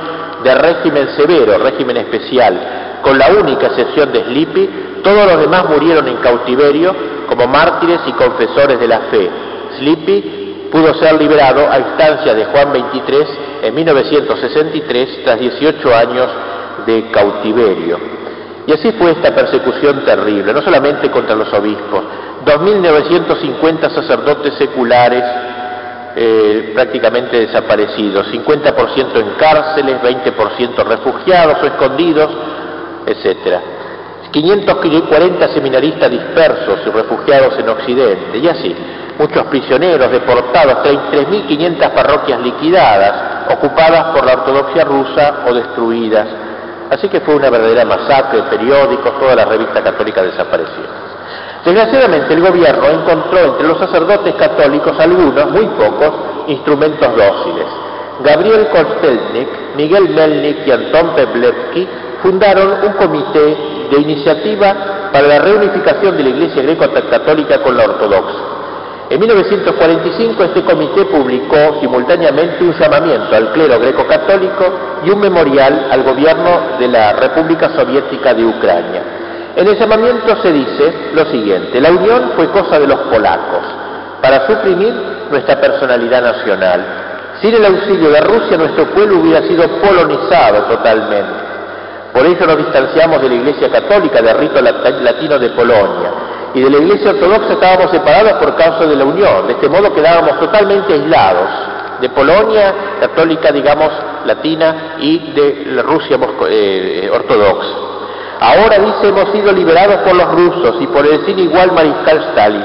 de 0.43 0.55
régimen 0.55 1.09
severo, 1.17 1.59
régimen 1.59 1.97
especial, 1.99 3.01
con 3.03 3.19
la 3.19 3.29
única 3.29 3.67
excepción 3.67 4.13
de 4.13 4.25
Slipi, 4.25 4.71
todos 5.03 5.27
los 5.27 5.41
demás 5.41 5.69
murieron 5.69 6.09
en 6.09 6.17
cautiverio 6.17 6.95
como 7.29 7.47
mártires 7.47 8.01
y 8.07 8.13
confesores 8.13 8.81
de 8.81 8.89
la 8.89 9.01
fe. 9.11 9.31
Slipi 9.77 10.69
pudo 10.73 10.95
ser 10.95 11.21
liberado 11.21 11.71
a 11.71 11.79
instancia 11.79 12.35
de 12.35 12.47
Juan 12.47 12.73
XXIII 12.73 13.27
en 13.63 13.75
1963 13.75 15.25
tras 15.25 15.39
18 15.39 15.95
años 15.95 16.29
de 16.87 17.11
cautiverio. 17.11 17.99
Y 18.67 18.73
así 18.73 18.93
fue 18.93 19.11
esta 19.13 19.35
persecución 19.35 20.05
terrible, 20.05 20.53
no 20.53 20.63
solamente 20.63 21.11
contra 21.11 21.35
los 21.35 21.53
obispos, 21.53 22.03
2.950 22.45 23.95
sacerdotes 23.95 24.55
seculares 24.55 25.23
eh, 26.17 26.71
prácticamente 26.73 27.41
desaparecidos, 27.41 28.27
50% 28.33 29.17
en 29.17 29.31
cárceles, 29.37 30.01
20% 30.01 30.85
refugiados 30.85 31.59
o 31.63 31.67
escondidos, 31.67 32.31
etc. 33.07 33.59
540 34.31 35.49
seminaristas 35.49 36.11
dispersos 36.11 36.79
y 36.87 36.91
refugiados 36.91 37.59
en 37.59 37.69
Occidente, 37.69 38.39
y 38.39 38.49
así, 38.49 38.77
muchos 39.19 39.45
prisioneros 39.47 40.11
deportados, 40.11 40.85
3.500 40.85 41.91
parroquias 41.91 42.41
liquidadas, 42.41 43.53
ocupadas 43.53 44.15
por 44.15 44.25
la 44.25 44.35
ortodoxia 44.35 44.85
rusa 44.85 45.45
o 45.49 45.55
destruidas. 45.55 46.44
Así 46.95 47.09
que 47.09 47.21
fue 47.23 47.35
una 47.35 47.51
verdadera 47.51 47.85
masacre, 47.85 48.41
periódicos, 48.45 49.19
toda 49.19 49.35
la 49.35 49.45
revista 49.47 49.83
católica 49.83 50.23
desapareció. 50.23 50.85
Desgraciadamente 51.65 52.33
el 52.33 52.41
gobierno 52.41 52.89
encontró 52.89 53.39
entre 53.47 53.67
los 53.67 53.79
sacerdotes 53.79 54.33
católicos 54.37 54.97
algunos, 55.01 55.51
muy 55.51 55.67
pocos, 55.71 56.13
instrumentos 56.47 57.09
dóciles. 57.17 57.67
Gabriel 58.23 58.69
Kostelnik, 58.69 59.49
Miguel 59.75 60.11
Melnik 60.11 60.69
y 60.69 60.71
Anton 60.71 61.17
Peblevsky 61.17 61.89
fundaron 62.23 62.85
un 62.85 62.93
comité 62.93 63.57
de 63.91 64.01
iniciativa 64.01 65.11
para 65.13 65.27
la 65.27 65.41
reunificación 65.41 66.17
de 66.17 66.23
la 66.23 66.29
Iglesia 66.29 66.63
greco-católica 66.63 67.61
con 67.61 67.77
la 67.77 67.87
ortodoxa. 67.87 68.39
En 69.15 69.21
1945 69.21 70.43
este 70.43 70.65
comité 70.65 71.05
publicó 71.05 71.79
simultáneamente 71.81 72.65
un 72.65 72.73
llamamiento 72.73 73.37
al 73.37 73.53
clero 73.53 73.79
greco-católico 73.79 74.65
y 75.05 75.11
un 75.11 75.21
memorial 75.21 75.87
al 75.89 76.03
gobierno 76.03 76.79
de 76.81 76.89
la 76.89 77.13
República 77.13 77.71
Soviética 77.77 78.35
de 78.35 78.45
Ucrania. 78.45 79.03
En 79.55 79.69
el 79.69 79.79
llamamiento 79.79 80.37
se 80.43 80.53
dice 80.53 81.13
lo 81.15 81.27
siguiente, 81.27 81.81
la 81.81 81.93
unión 81.93 82.33
fue 82.35 82.49
cosa 82.49 82.81
de 82.81 82.89
los 82.89 82.99
polacos 83.03 83.63
para 84.21 84.49
suprimir 84.49 84.93
nuestra 85.31 85.61
personalidad 85.61 86.21
nacional. 86.21 86.85
Sin 87.41 87.55
el 87.55 87.67
auxilio 87.67 88.11
de 88.11 88.21
Rusia 88.21 88.57
nuestro 88.57 88.87
pueblo 88.87 89.21
hubiera 89.21 89.47
sido 89.47 89.63
polonizado 89.79 90.65
totalmente. 90.65 91.35
Por 92.13 92.27
ello 92.27 92.47
nos 92.49 92.57
distanciamos 92.57 93.23
de 93.23 93.29
la 93.29 93.35
Iglesia 93.37 93.71
Católica 93.71 94.21
de 94.21 94.35
rito 94.35 94.61
latino 94.61 95.39
de 95.39 95.51
Polonia 95.51 96.24
y 96.55 96.61
de 96.61 96.71
la 96.71 96.79
Iglesia 96.79 97.11
Ortodoxa 97.11 97.55
estábamos 97.55 97.91
separados 97.91 98.35
por 98.35 98.55
causa 98.55 98.87
de 98.87 98.95
la 98.95 99.05
unión. 99.05 99.47
De 99.49 99.55
este 99.55 99.69
modo 99.69 99.93
quedábamos 99.93 100.39
totalmente 100.39 100.93
aislados 100.93 101.49
de 102.01 102.09
Polonia 102.11 102.75
católica, 103.01 103.51
digamos, 103.51 103.91
latina 104.25 104.97
y 104.99 105.33
de 105.33 105.83
Rusia 105.83 106.19
eh, 106.49 107.11
ortodoxa. 107.13 107.69
Ahora 108.41 108.79
dice 108.79 109.09
hemos 109.09 109.31
sido 109.33 109.53
liberados 109.53 109.97
por 109.99 110.15
los 110.15 110.31
rusos 110.31 110.77
y 110.81 110.87
por 110.89 111.07
el 111.07 111.25
sin 111.27 111.39
igual 111.39 111.73
mariscal 111.73 112.19
Stalin. 112.31 112.65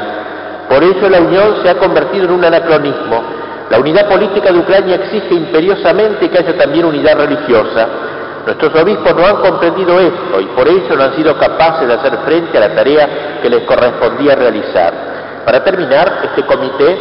Por 0.69 0.83
ello 0.83 1.09
la 1.09 1.21
unión 1.21 1.55
se 1.63 1.69
ha 1.69 1.75
convertido 1.75 2.25
en 2.25 2.31
un 2.31 2.45
anacronismo. 2.45 3.23
La 3.69 3.79
unidad 3.79 4.07
política 4.07 4.51
de 4.51 4.59
Ucrania 4.59 4.95
exige 4.95 5.33
imperiosamente 5.33 6.29
que 6.29 6.37
haya 6.37 6.57
también 6.57 6.85
unidad 6.85 7.17
religiosa. 7.17 7.87
Nuestros 8.45 8.73
obispos 8.81 9.15
no 9.15 9.25
han 9.25 9.37
comprendido 9.37 9.99
esto 9.99 10.39
y 10.41 10.45
por 10.47 10.67
ello 10.67 10.95
no 10.95 11.03
han 11.03 11.15
sido 11.15 11.37
capaces 11.37 11.87
de 11.87 11.93
hacer 11.93 12.17
frente 12.25 12.57
a 12.57 12.61
la 12.61 12.75
tarea 12.75 13.39
que 13.41 13.49
les 13.49 13.63
correspondía 13.65 14.35
realizar. 14.35 14.93
Para 15.45 15.63
terminar, 15.63 16.21
este 16.23 16.45
comité 16.45 16.97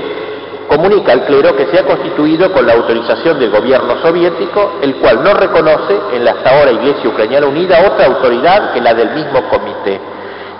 comunica 0.68 1.12
al 1.12 1.24
clero 1.24 1.56
que 1.56 1.66
se 1.66 1.78
ha 1.78 1.84
constituido 1.84 2.52
con 2.52 2.66
la 2.66 2.74
autorización 2.74 3.38
del 3.38 3.50
gobierno 3.50 4.00
soviético, 4.02 4.78
el 4.82 4.96
cual 4.96 5.22
no 5.24 5.32
reconoce 5.34 5.98
en 6.12 6.24
la 6.24 6.32
hasta 6.32 6.50
ahora 6.50 6.72
Iglesia 6.72 7.08
Ucraniana 7.08 7.46
Unida 7.46 7.86
otra 7.86 8.06
autoridad 8.06 8.72
que 8.72 8.80
la 8.80 8.92
del 8.94 9.10
mismo 9.10 9.48
comité, 9.48 10.00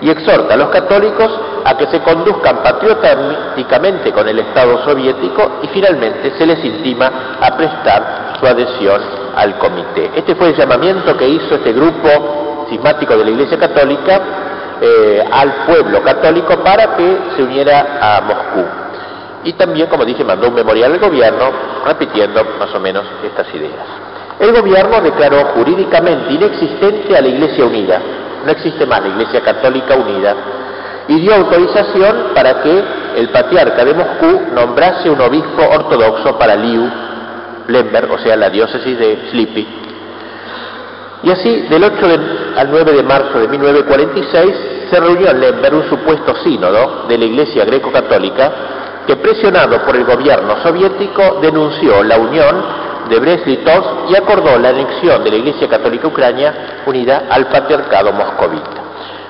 y 0.01 0.09
exhorta 0.09 0.55
a 0.55 0.57
los 0.57 0.69
católicos 0.69 1.29
a 1.63 1.77
que 1.77 1.87
se 1.87 1.99
conduzcan 2.01 2.63
patrióticamente 2.63 4.11
con 4.11 4.27
el 4.27 4.39
Estado 4.39 4.83
soviético 4.83 5.59
y 5.61 5.67
finalmente 5.67 6.31
se 6.37 6.45
les 6.45 6.63
intima 6.63 7.37
a 7.39 7.55
prestar 7.55 8.33
su 8.39 8.47
adhesión 8.47 9.18
al 9.35 9.57
comité. 9.57 10.11
Este 10.15 10.35
fue 10.35 10.49
el 10.49 10.55
llamamiento 10.55 11.15
que 11.17 11.27
hizo 11.27 11.55
este 11.55 11.73
grupo 11.73 12.67
cismático 12.69 13.17
de 13.17 13.25
la 13.25 13.31
Iglesia 13.31 13.57
Católica 13.57 14.21
eh, 14.81 15.23
al 15.29 15.65
pueblo 15.65 16.01
católico 16.01 16.57
para 16.63 16.95
que 16.95 17.17
se 17.35 17.43
uniera 17.43 17.97
a 18.01 18.21
Moscú. 18.21 18.65
Y 19.43 19.53
también, 19.53 19.87
como 19.87 20.05
dije, 20.05 20.23
mandó 20.23 20.47
un 20.47 20.55
memorial 20.55 20.93
al 20.93 20.99
gobierno 20.99 21.51
repitiendo 21.85 22.43
más 22.59 22.73
o 22.73 22.79
menos 22.79 23.03
estas 23.23 23.53
ideas. 23.53 23.85
El 24.39 24.53
gobierno 24.53 25.01
declaró 25.01 25.45
jurídicamente 25.55 26.33
inexistente 26.33 27.17
a 27.17 27.21
la 27.21 27.27
Iglesia 27.27 27.65
Unida, 27.65 28.01
no 28.45 28.51
existe 28.51 28.85
más 28.85 29.01
la 29.01 29.09
Iglesia 29.09 29.41
Católica 29.41 29.95
Unida, 29.95 30.35
y 31.09 31.19
dio 31.19 31.35
autorización 31.35 32.27
para 32.33 32.61
que 32.61 32.83
el 33.17 33.29
patriarca 33.29 33.83
de 33.83 33.93
Moscú 33.93 34.41
nombrase 34.53 35.09
un 35.09 35.19
obispo 35.19 35.61
ortodoxo 35.69 36.37
para 36.37 36.55
Liu, 36.55 36.89
Lemberg, 37.69 38.11
o 38.11 38.17
sea, 38.19 38.35
la 38.35 38.49
diócesis 38.49 38.97
de 38.97 39.29
Slipi. 39.31 39.67
Y 41.23 41.31
así, 41.31 41.61
del 41.69 41.83
8 41.83 41.95
al 42.57 42.71
9 42.71 42.93
de 42.93 43.03
marzo 43.03 43.39
de 43.39 43.47
1946, 43.47 44.55
se 44.89 44.99
reunió 44.99 45.29
en 45.29 45.39
Lemberg 45.39 45.75
un 45.75 45.89
supuesto 45.89 46.35
sínodo 46.43 47.05
de 47.07 47.17
la 47.17 47.25
Iglesia 47.25 47.65
greco-católica 47.65 48.51
que, 49.05 49.15
presionado 49.17 49.83
por 49.85 49.95
el 49.95 50.05
gobierno 50.05 50.61
soviético, 50.63 51.39
denunció 51.41 52.03
la 52.03 52.17
unión 52.17 52.63
de 53.09 53.19
Brest-Litovsk 53.19 54.11
y 54.11 54.15
acordó 54.15 54.57
la 54.59 54.69
anexión 54.69 55.23
de 55.23 55.31
la 55.31 55.37
Iglesia 55.37 55.67
Católica 55.67 56.07
Ucrania 56.07 56.81
unida 56.85 57.23
al 57.29 57.47
patriarcado 57.47 58.13
moscovita. 58.13 58.83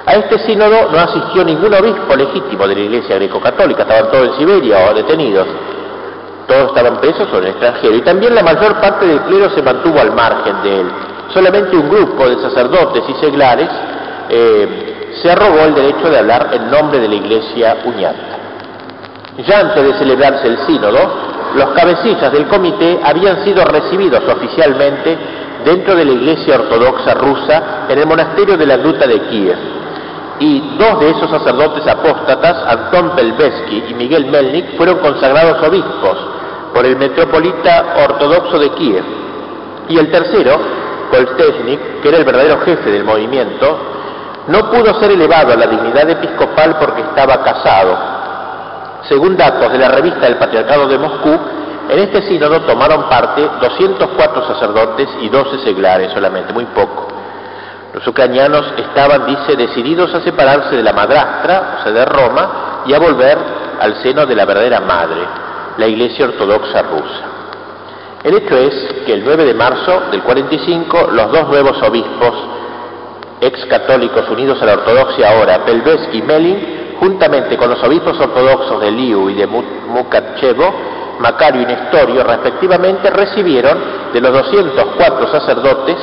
A 0.06 0.16
este 0.16 0.40
sínodo 0.40 0.90
no 0.92 1.00
asistió 1.00 1.44
ningún 1.44 1.74
obispo 1.74 2.16
legítimo 2.16 2.68
de 2.68 2.76
la 2.76 2.82
Iglesia 2.82 3.16
greco-católica, 3.16 3.84
estaban 3.84 4.12
todos 4.12 4.30
en 4.30 4.38
Siberia 4.38 4.90
o 4.90 4.94
detenidos, 4.94 5.48
todos 6.50 6.70
estaban 6.70 7.00
presos 7.00 7.28
o 7.32 7.38
en 7.38 7.44
el 7.44 7.50
extranjero, 7.52 7.96
y 7.96 8.02
también 8.02 8.34
la 8.34 8.42
mayor 8.42 8.82
parte 8.82 9.06
del 9.06 9.22
clero 9.22 9.52
se 9.52 9.62
mantuvo 9.62 10.00
al 10.00 10.12
margen 10.12 10.64
de 10.64 10.82
él. 10.82 10.92
Solamente 11.32 11.78
un 11.78 11.88
grupo 11.88 12.28
de 12.28 12.42
sacerdotes 12.42 13.04
y 13.08 13.14
seglares 13.24 13.70
eh, 14.30 15.12
se 15.22 15.32
arrogó 15.32 15.60
el 15.66 15.76
derecho 15.76 16.10
de 16.10 16.18
hablar 16.18 16.50
en 16.52 16.72
nombre 16.72 17.00
de 17.00 17.08
la 17.08 17.16
Iglesia 17.16 17.78
uniata. 17.86 18.38
Ya 19.46 19.60
antes 19.60 19.84
de 19.84 19.94
celebrarse 20.00 20.48
el 20.48 20.58
sínodo, 20.66 21.00
los 21.56 21.70
cabecillas 21.70 22.32
del 22.32 22.48
comité 22.48 23.00
habían 23.04 23.44
sido 23.44 23.64
recibidos 23.66 24.24
oficialmente 24.28 25.18
dentro 25.64 25.96
de 25.96 26.06
la 26.06 26.12
Iglesia 26.12 26.56
Ortodoxa 26.56 27.14
rusa 27.14 27.86
en 27.90 28.00
el 28.00 28.08
monasterio 28.08 28.58
de 28.58 28.66
la 28.66 28.78
Gruta 28.78 29.06
de 29.06 29.22
Kiev. 29.22 29.58
Y 30.40 30.78
dos 30.80 31.00
de 31.00 31.12
esos 31.12 31.30
sacerdotes 31.30 31.86
apóstatas, 31.86 32.64
Anton 32.66 33.12
Pelbesky 33.16 33.84
y 33.90 33.94
Miguel 33.94 34.26
Melnik, 34.26 34.78
fueron 34.78 34.98
consagrados 34.98 35.62
obispos 35.68 36.39
por 36.74 36.86
el 36.86 36.96
metropolita 36.96 37.96
ortodoxo 38.04 38.60
de 38.60 38.72
Kiev. 38.72 39.04
Y 39.90 39.98
el 39.98 40.12
tercero, 40.12 40.60
Koltesnik, 41.12 42.02
que 42.02 42.10
era 42.10 42.18
el 42.18 42.26
verdadero 42.26 42.60
jefe 42.62 42.92
del 42.92 43.04
movimiento, 43.04 43.78
no 44.48 44.70
pudo 44.72 45.00
ser 45.00 45.12
elevado 45.12 45.54
a 45.54 45.56
la 45.56 45.68
dignidad 45.68 46.10
episcopal 46.10 46.78
porque 46.80 47.02
estaba 47.02 47.44
casado. 47.44 47.98
Según 49.08 49.38
datos 49.38 49.72
de 49.72 49.78
la 49.78 49.90
revista 49.90 50.22
del 50.22 50.38
Patriarcado 50.38 50.88
de 50.88 50.98
Moscú, 50.98 51.40
en 51.90 52.00
este 52.00 52.22
sínodo 52.24 52.62
tomaron 52.62 53.10
parte 53.10 53.50
204 53.62 54.48
sacerdotes 54.48 55.10
y 55.22 55.30
12 55.30 55.60
seglares 55.60 56.12
solamente, 56.14 56.54
muy 56.54 56.66
poco. 56.66 57.08
Los 57.94 58.06
ucranianos 58.06 58.74
estaban, 58.78 59.26
dice, 59.26 59.56
decididos 59.56 60.14
a 60.14 60.22
separarse 60.22 60.76
de 60.76 60.84
la 60.84 60.94
madrastra, 60.94 61.78
o 61.80 61.84
sea, 61.84 61.92
de 61.92 62.06
Roma, 62.06 62.84
y 62.86 62.94
a 62.94 63.00
volver 63.00 63.38
al 63.80 63.96
seno 64.04 64.26
de 64.26 64.36
la 64.36 64.46
verdadera 64.46 64.80
madre, 64.82 65.22
la 65.80 65.88
Iglesia 65.88 66.26
Ortodoxa 66.26 66.82
rusa. 66.84 67.24
El 68.24 68.36
hecho 68.36 68.58
es 68.58 69.04
que 69.06 69.14
el 69.14 69.24
9 69.24 69.46
de 69.46 69.54
marzo 69.54 70.04
del 70.12 70.22
45 70.22 71.10
los 71.14 71.32
dos 71.32 71.48
nuevos 71.48 71.82
obispos 71.82 72.34
ex 73.40 73.66
católicos 73.68 74.30
unidos 74.30 74.62
a 74.62 74.66
la 74.66 74.74
ortodoxia 74.74 75.32
ahora, 75.32 75.64
Pelbesky 75.64 76.18
y 76.18 76.22
Melin, 76.22 76.96
juntamente 77.00 77.56
con 77.56 77.70
los 77.70 77.82
obispos 77.82 78.20
ortodoxos 78.20 78.82
de 78.82 78.92
Liu 78.92 79.30
y 79.30 79.36
de 79.36 79.48
Mukachevo, 79.48 80.74
Macario 81.20 81.62
y 81.62 81.66
Nestorio, 81.66 82.24
respectivamente, 82.26 83.10
recibieron 83.10 83.78
de 84.14 84.20
los 84.20 84.34
204 84.34 85.28
sacerdotes 85.32 85.96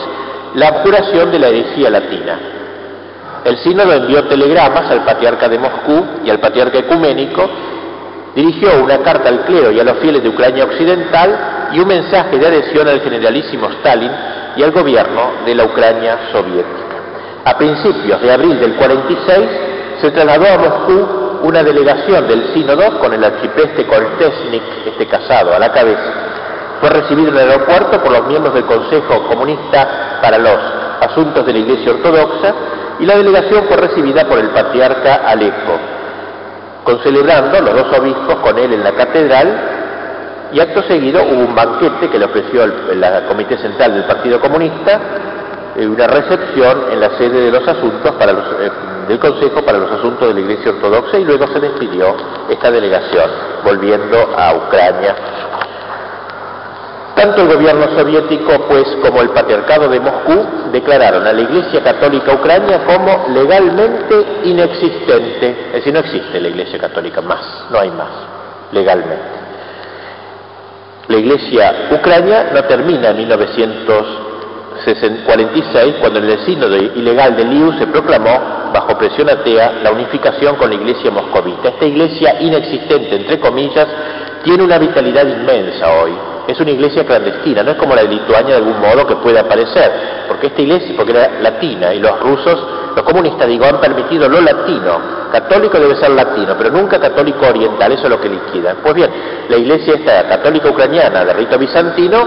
la 0.55 0.69
abjuración 0.69 1.31
de 1.31 1.39
la 1.39 1.48
herejía 1.48 1.90
latina. 1.90 2.39
El 3.44 3.59
sínodo 3.59 3.93
envió 3.93 4.24
telegramas 4.24 4.90
al 4.90 5.05
patriarca 5.05 5.48
de 5.48 5.59
Moscú 5.59 6.05
y 6.24 6.31
al 6.31 6.40
patriarca 6.40 6.78
ecuménico 6.78 7.48
dirigió 8.37 8.85
una 8.85 8.99
carta 8.99 9.31
al 9.31 9.47
clero 9.47 9.73
y 9.73 9.81
a 9.81 9.85
los 9.85 9.99
fieles 9.99 10.23
de 10.23 10.29
Ucrania 10.29 10.65
Occidental 10.65 11.71
y 11.73 11.81
un 11.81 11.89
mensaje 11.89 12.39
de 12.39 12.47
adhesión 12.47 12.87
al 12.87 13.01
generalísimo 13.01 13.71
Stalin 13.79 14.13
y 14.57 14.63
al 14.63 14.73
gobierno 14.73 15.33
de 15.47 15.55
la 15.55 15.65
Ucrania 15.65 16.19
soviética. 16.31 16.97
A 17.47 17.57
principios 17.57 18.21
de 18.21 18.31
abril 18.31 18.61
del 18.61 18.75
46 18.75 19.49
se 20.03 20.11
trasladó 20.11 20.47
a 20.53 20.59
Moscú 20.59 21.39
una 21.45 21.63
delegación 21.63 22.29
del 22.29 22.53
sínodo 22.53 22.99
con 23.01 23.15
el 23.15 23.25
arcipreste 23.25 23.87
Koltesnik, 23.87 24.63
este 24.85 25.07
casado, 25.07 25.55
a 25.55 25.59
la 25.59 25.73
cabeza. 25.73 26.13
Fue 26.81 26.91
recibido 26.91 27.29
en 27.31 27.39
el 27.39 27.51
aeropuerto 27.51 28.03
por 28.03 28.13
los 28.13 28.27
miembros 28.27 28.53
del 28.53 28.67
Consejo 28.67 29.29
Comunista 29.29 30.19
para 30.21 30.37
los 30.37 30.59
Asuntos 31.01 31.47
de 31.47 31.53
la 31.55 31.59
Iglesia 31.59 31.91
Ortodoxa 31.91 32.55
y 32.99 33.07
la 33.07 33.17
delegación 33.17 33.65
fue 33.67 33.79
recibida 33.79 34.27
por 34.27 34.39
el 34.39 34.51
patriarca 34.51 35.23
Alejo 35.27 35.95
concelebrando 36.87 37.61
los 37.61 37.75
dos 37.75 37.99
obispos 37.99 38.37
con 38.37 38.57
él 38.59 38.73
en 38.73 38.85
la 38.85 38.93
catedral 38.93 39.61
y 40.53 40.61
acto 40.61 40.83
seguido 40.85 41.23
hubo 41.25 41.41
un 41.41 41.55
banquete 41.55 42.09
que 42.09 42.19
le 42.19 42.27
ofreció 42.27 42.63
el, 42.63 42.73
Comité 43.27 43.59
Central 43.59 43.93
del 43.93 44.05
Partido 44.05 44.41
Comunista 44.41 45.01
y 45.77 45.85
una 45.85 46.07
recepción 46.07 46.85
en 46.93 47.01
la 47.01 47.11
sede 47.19 47.41
de 47.41 47.51
los 47.51 47.67
asuntos 47.67 48.13
para 48.13 48.33
eh, 48.33 48.71
del 49.09 49.19
Consejo 49.19 49.63
para 49.63 49.79
los 49.79 49.91
Asuntos 49.91 50.29
de 50.29 50.35
la 50.35 50.41
Iglesia 50.41 50.71
Ortodoxa 50.71 51.19
y 51.19 51.25
luego 51.25 51.47
se 51.49 51.61
despidió 51.61 52.15
esta 52.49 52.71
delegación 52.71 53.31
volviendo 53.65 54.17
a 54.37 54.55
Ucrania 54.55 55.15
tanto 57.16 57.43
el 57.43 57.48
gobierno 57.48 57.88
soviético, 57.98 58.66
pues, 58.68 58.84
como 59.02 59.22
el 59.22 59.30
patriarcado 59.30 59.88
de 59.88 59.98
Moscú 59.98 60.47
declararon 60.70 61.26
a 61.26 61.32
la 61.32 61.40
Iglesia 61.40 61.82
Católica 61.82 62.34
Ucrania 62.34 62.84
como 62.84 63.26
legalmente 63.34 64.40
inexistente. 64.44 65.68
Es 65.68 65.72
decir, 65.72 65.93
no 65.94 66.01
existe 66.01 66.40
la 66.40 66.48
Iglesia 66.48 66.78
Católica 66.78 67.22
más, 67.22 67.40
no 67.70 67.80
hay 67.80 67.90
más, 67.90 68.10
legalmente. 68.70 69.36
La 71.09 71.16
Iglesia 71.16 71.88
Ucrania 71.90 72.51
no 72.52 72.62
termina 72.64 73.10
en 73.10 73.20
46, 75.24 75.94
cuando 76.01 76.18
en 76.18 76.30
el 76.30 76.38
sínodo 76.44 76.76
ilegal 76.76 77.34
de 77.34 77.44
Liu 77.44 77.72
se 77.78 77.86
proclamó, 77.86 78.70
bajo 78.72 78.98
presión 78.98 79.28
atea, 79.30 79.80
la 79.82 79.90
unificación 79.90 80.56
con 80.56 80.68
la 80.68 80.74
iglesia 80.74 81.10
moscovita. 81.10 81.70
Esta 81.70 81.86
iglesia 81.86 82.40
inexistente, 82.40 83.16
entre 83.16 83.40
comillas, 83.40 83.86
tiene 84.47 84.62
una 84.62 84.78
vitalidad 84.78 85.27
inmensa 85.27 85.90
hoy. 86.01 86.12
Es 86.47 86.60
una 86.60 86.70
iglesia 86.70 87.05
clandestina, 87.05 87.64
no 87.64 87.73
es 87.73 87.77
como 87.77 87.97
la 87.97 88.02
de 88.02 88.09
Lituania 88.09 88.55
de 88.55 88.62
algún 88.62 88.81
modo 88.81 89.05
que 89.05 89.16
puede 89.16 89.40
aparecer, 89.40 89.90
porque 90.28 90.47
esta 90.47 90.62
iglesia, 90.62 90.94
porque 90.97 91.10
era 91.10 91.40
latina 91.40 91.93
y 91.93 91.98
los 91.98 92.20
rusos, 92.20 92.56
los 92.94 93.05
comunistas 93.05 93.48
digo, 93.48 93.66
han 93.66 93.81
permitido 93.81 94.28
lo 94.28 94.40
latino. 94.40 95.16
Católico 95.32 95.81
debe 95.81 95.97
ser 95.97 96.10
latino, 96.10 96.55
pero 96.56 96.70
nunca 96.70 97.01
católico 97.01 97.44
oriental, 97.48 97.90
eso 97.90 98.05
es 98.05 98.10
lo 98.10 98.20
que 98.20 98.28
liquidan. 98.28 98.77
Pues 98.85 98.94
bien, 98.94 99.10
la 99.48 99.56
iglesia 99.56 99.94
esta 99.94 100.28
católica 100.28 100.70
ucraniana 100.70 101.24
de 101.24 101.32
rito 101.35 101.59
bizantino 101.59 102.24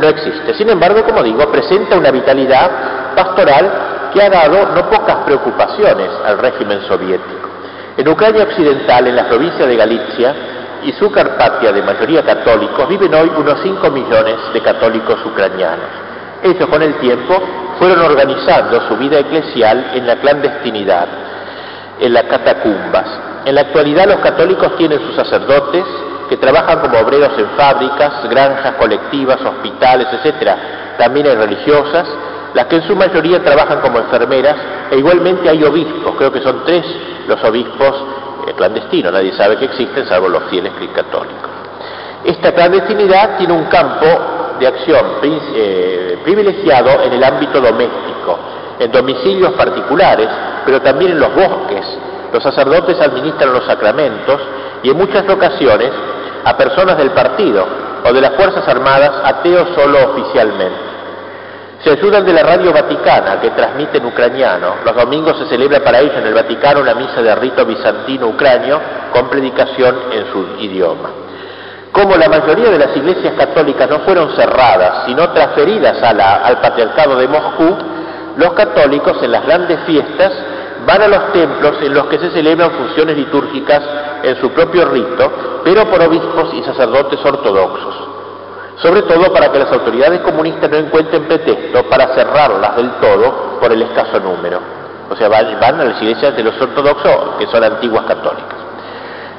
no 0.00 0.08
existe. 0.08 0.54
Sin 0.54 0.70
embargo, 0.70 1.04
como 1.04 1.22
digo, 1.22 1.52
presenta 1.52 1.98
una 1.98 2.10
vitalidad 2.10 3.14
pastoral 3.14 4.10
que 4.14 4.22
ha 4.22 4.30
dado 4.30 4.74
no 4.74 4.88
pocas 4.88 5.16
preocupaciones 5.26 6.08
al 6.24 6.38
régimen 6.38 6.80
soviético. 6.88 7.48
En 7.98 8.08
Ucrania 8.08 8.44
Occidental, 8.44 9.06
en 9.06 9.16
la 9.16 9.28
provincia 9.28 9.66
de 9.66 9.76
Galicia, 9.76 10.34
y 10.84 10.92
su 10.92 11.10
Carpatia 11.10 11.72
de 11.72 11.82
mayoría 11.82 12.22
católicos, 12.22 12.88
viven 12.88 13.14
hoy 13.14 13.30
unos 13.36 13.60
5 13.62 13.90
millones 13.90 14.36
de 14.52 14.60
católicos 14.60 15.18
ucranianos. 15.24 15.88
Ellos 16.42 16.68
con 16.68 16.82
el 16.82 16.94
tiempo 16.98 17.40
fueron 17.78 18.00
organizando 18.00 18.80
su 18.88 18.96
vida 18.96 19.18
eclesial 19.18 19.92
en 19.94 20.06
la 20.06 20.16
clandestinidad, 20.16 21.08
en 22.00 22.12
las 22.12 22.24
catacumbas. 22.24 23.06
En 23.44 23.54
la 23.54 23.62
actualidad 23.62 24.06
los 24.06 24.20
católicos 24.20 24.76
tienen 24.76 25.00
sus 25.00 25.16
sacerdotes 25.16 25.84
que 26.28 26.36
trabajan 26.36 26.80
como 26.80 26.98
obreros 26.98 27.32
en 27.38 27.48
fábricas, 27.56 28.28
granjas 28.28 28.74
colectivas, 28.74 29.40
hospitales, 29.40 30.06
etcétera. 30.12 30.94
También 30.98 31.26
hay 31.26 31.34
religiosas, 31.34 32.06
las 32.54 32.66
que 32.66 32.76
en 32.76 32.82
su 32.82 32.94
mayoría 32.94 33.42
trabajan 33.42 33.80
como 33.80 33.98
enfermeras, 33.98 34.56
e 34.90 34.98
igualmente 34.98 35.48
hay 35.48 35.62
obispos, 35.64 36.14
creo 36.16 36.32
que 36.32 36.42
son 36.42 36.64
tres 36.64 36.84
los 37.26 37.42
obispos 37.44 37.94
clandestino, 38.54 39.10
nadie 39.10 39.32
sabe 39.32 39.56
que 39.56 39.66
existen 39.66 40.06
salvo 40.06 40.28
los 40.28 40.44
fieles 40.44 40.72
católicos. 40.94 41.50
Esta 42.24 42.52
clandestinidad 42.52 43.38
tiene 43.38 43.52
un 43.52 43.64
campo 43.64 44.06
de 44.58 44.66
acción 44.66 45.06
eh, 45.22 46.18
privilegiado 46.24 47.02
en 47.02 47.12
el 47.12 47.22
ámbito 47.22 47.60
doméstico, 47.60 48.38
en 48.78 48.90
domicilios 48.90 49.52
particulares, 49.52 50.28
pero 50.64 50.80
también 50.82 51.12
en 51.12 51.20
los 51.20 51.34
bosques. 51.34 51.86
Los 52.32 52.42
sacerdotes 52.42 53.00
administran 53.00 53.52
los 53.52 53.64
sacramentos 53.64 54.40
y 54.82 54.90
en 54.90 54.96
muchas 54.96 55.28
ocasiones 55.28 55.90
a 56.44 56.56
personas 56.56 56.98
del 56.98 57.10
partido 57.10 57.66
o 58.04 58.12
de 58.12 58.20
las 58.20 58.34
Fuerzas 58.34 58.66
Armadas 58.68 59.12
ateos 59.24 59.68
solo 59.74 59.98
oficialmente. 60.12 60.97
Se 61.84 61.92
ayudan 61.92 62.26
de 62.26 62.32
la 62.32 62.42
radio 62.42 62.72
vaticana 62.72 63.40
que 63.40 63.50
transmite 63.50 63.98
en 63.98 64.06
ucraniano. 64.06 64.76
Los 64.84 64.96
domingos 64.96 65.38
se 65.38 65.46
celebra 65.46 65.78
para 65.78 66.00
ellos 66.00 66.16
en 66.16 66.26
el 66.26 66.34
Vaticano 66.34 66.80
una 66.80 66.94
misa 66.94 67.22
de 67.22 67.32
rito 67.36 67.64
bizantino 67.64 68.26
ucranio 68.26 68.80
con 69.12 69.28
predicación 69.28 69.96
en 70.12 70.26
su 70.32 70.60
idioma. 70.60 71.10
Como 71.92 72.16
la 72.16 72.28
mayoría 72.28 72.70
de 72.70 72.78
las 72.78 72.96
iglesias 72.96 73.34
católicas 73.34 73.88
no 73.88 74.00
fueron 74.00 74.34
cerradas, 74.34 75.06
sino 75.06 75.30
transferidas 75.30 76.02
al 76.02 76.60
patriarcado 76.60 77.16
de 77.16 77.28
Moscú, 77.28 77.76
los 78.36 78.52
católicos 78.54 79.22
en 79.22 79.32
las 79.32 79.46
grandes 79.46 79.78
fiestas 79.86 80.32
van 80.84 81.02
a 81.02 81.08
los 81.08 81.32
templos 81.32 81.76
en 81.80 81.94
los 81.94 82.06
que 82.06 82.18
se 82.18 82.30
celebran 82.30 82.72
funciones 82.72 83.16
litúrgicas 83.16 83.82
en 84.24 84.36
su 84.40 84.50
propio 84.50 84.84
rito, 84.86 85.60
pero 85.64 85.84
por 85.88 86.02
obispos 86.02 86.54
y 86.54 86.62
sacerdotes 86.64 87.24
ortodoxos 87.24 88.17
sobre 88.82 89.02
todo 89.02 89.32
para 89.32 89.50
que 89.50 89.58
las 89.58 89.72
autoridades 89.72 90.20
comunistas 90.20 90.70
no 90.70 90.76
encuentren 90.76 91.24
pretexto 91.24 91.82
para 91.88 92.14
cerrarlas 92.14 92.76
del 92.76 92.90
todo 93.00 93.58
por 93.60 93.72
el 93.72 93.82
escaso 93.82 94.20
número. 94.20 94.60
O 95.10 95.16
sea, 95.16 95.28
van, 95.28 95.80
a 95.80 95.84
las 95.84 96.02
iglesias 96.02 96.36
de 96.36 96.44
los 96.44 96.60
ortodoxos, 96.60 97.36
que 97.38 97.46
son 97.46 97.64
antiguas 97.64 98.04
católicas. 98.04 98.56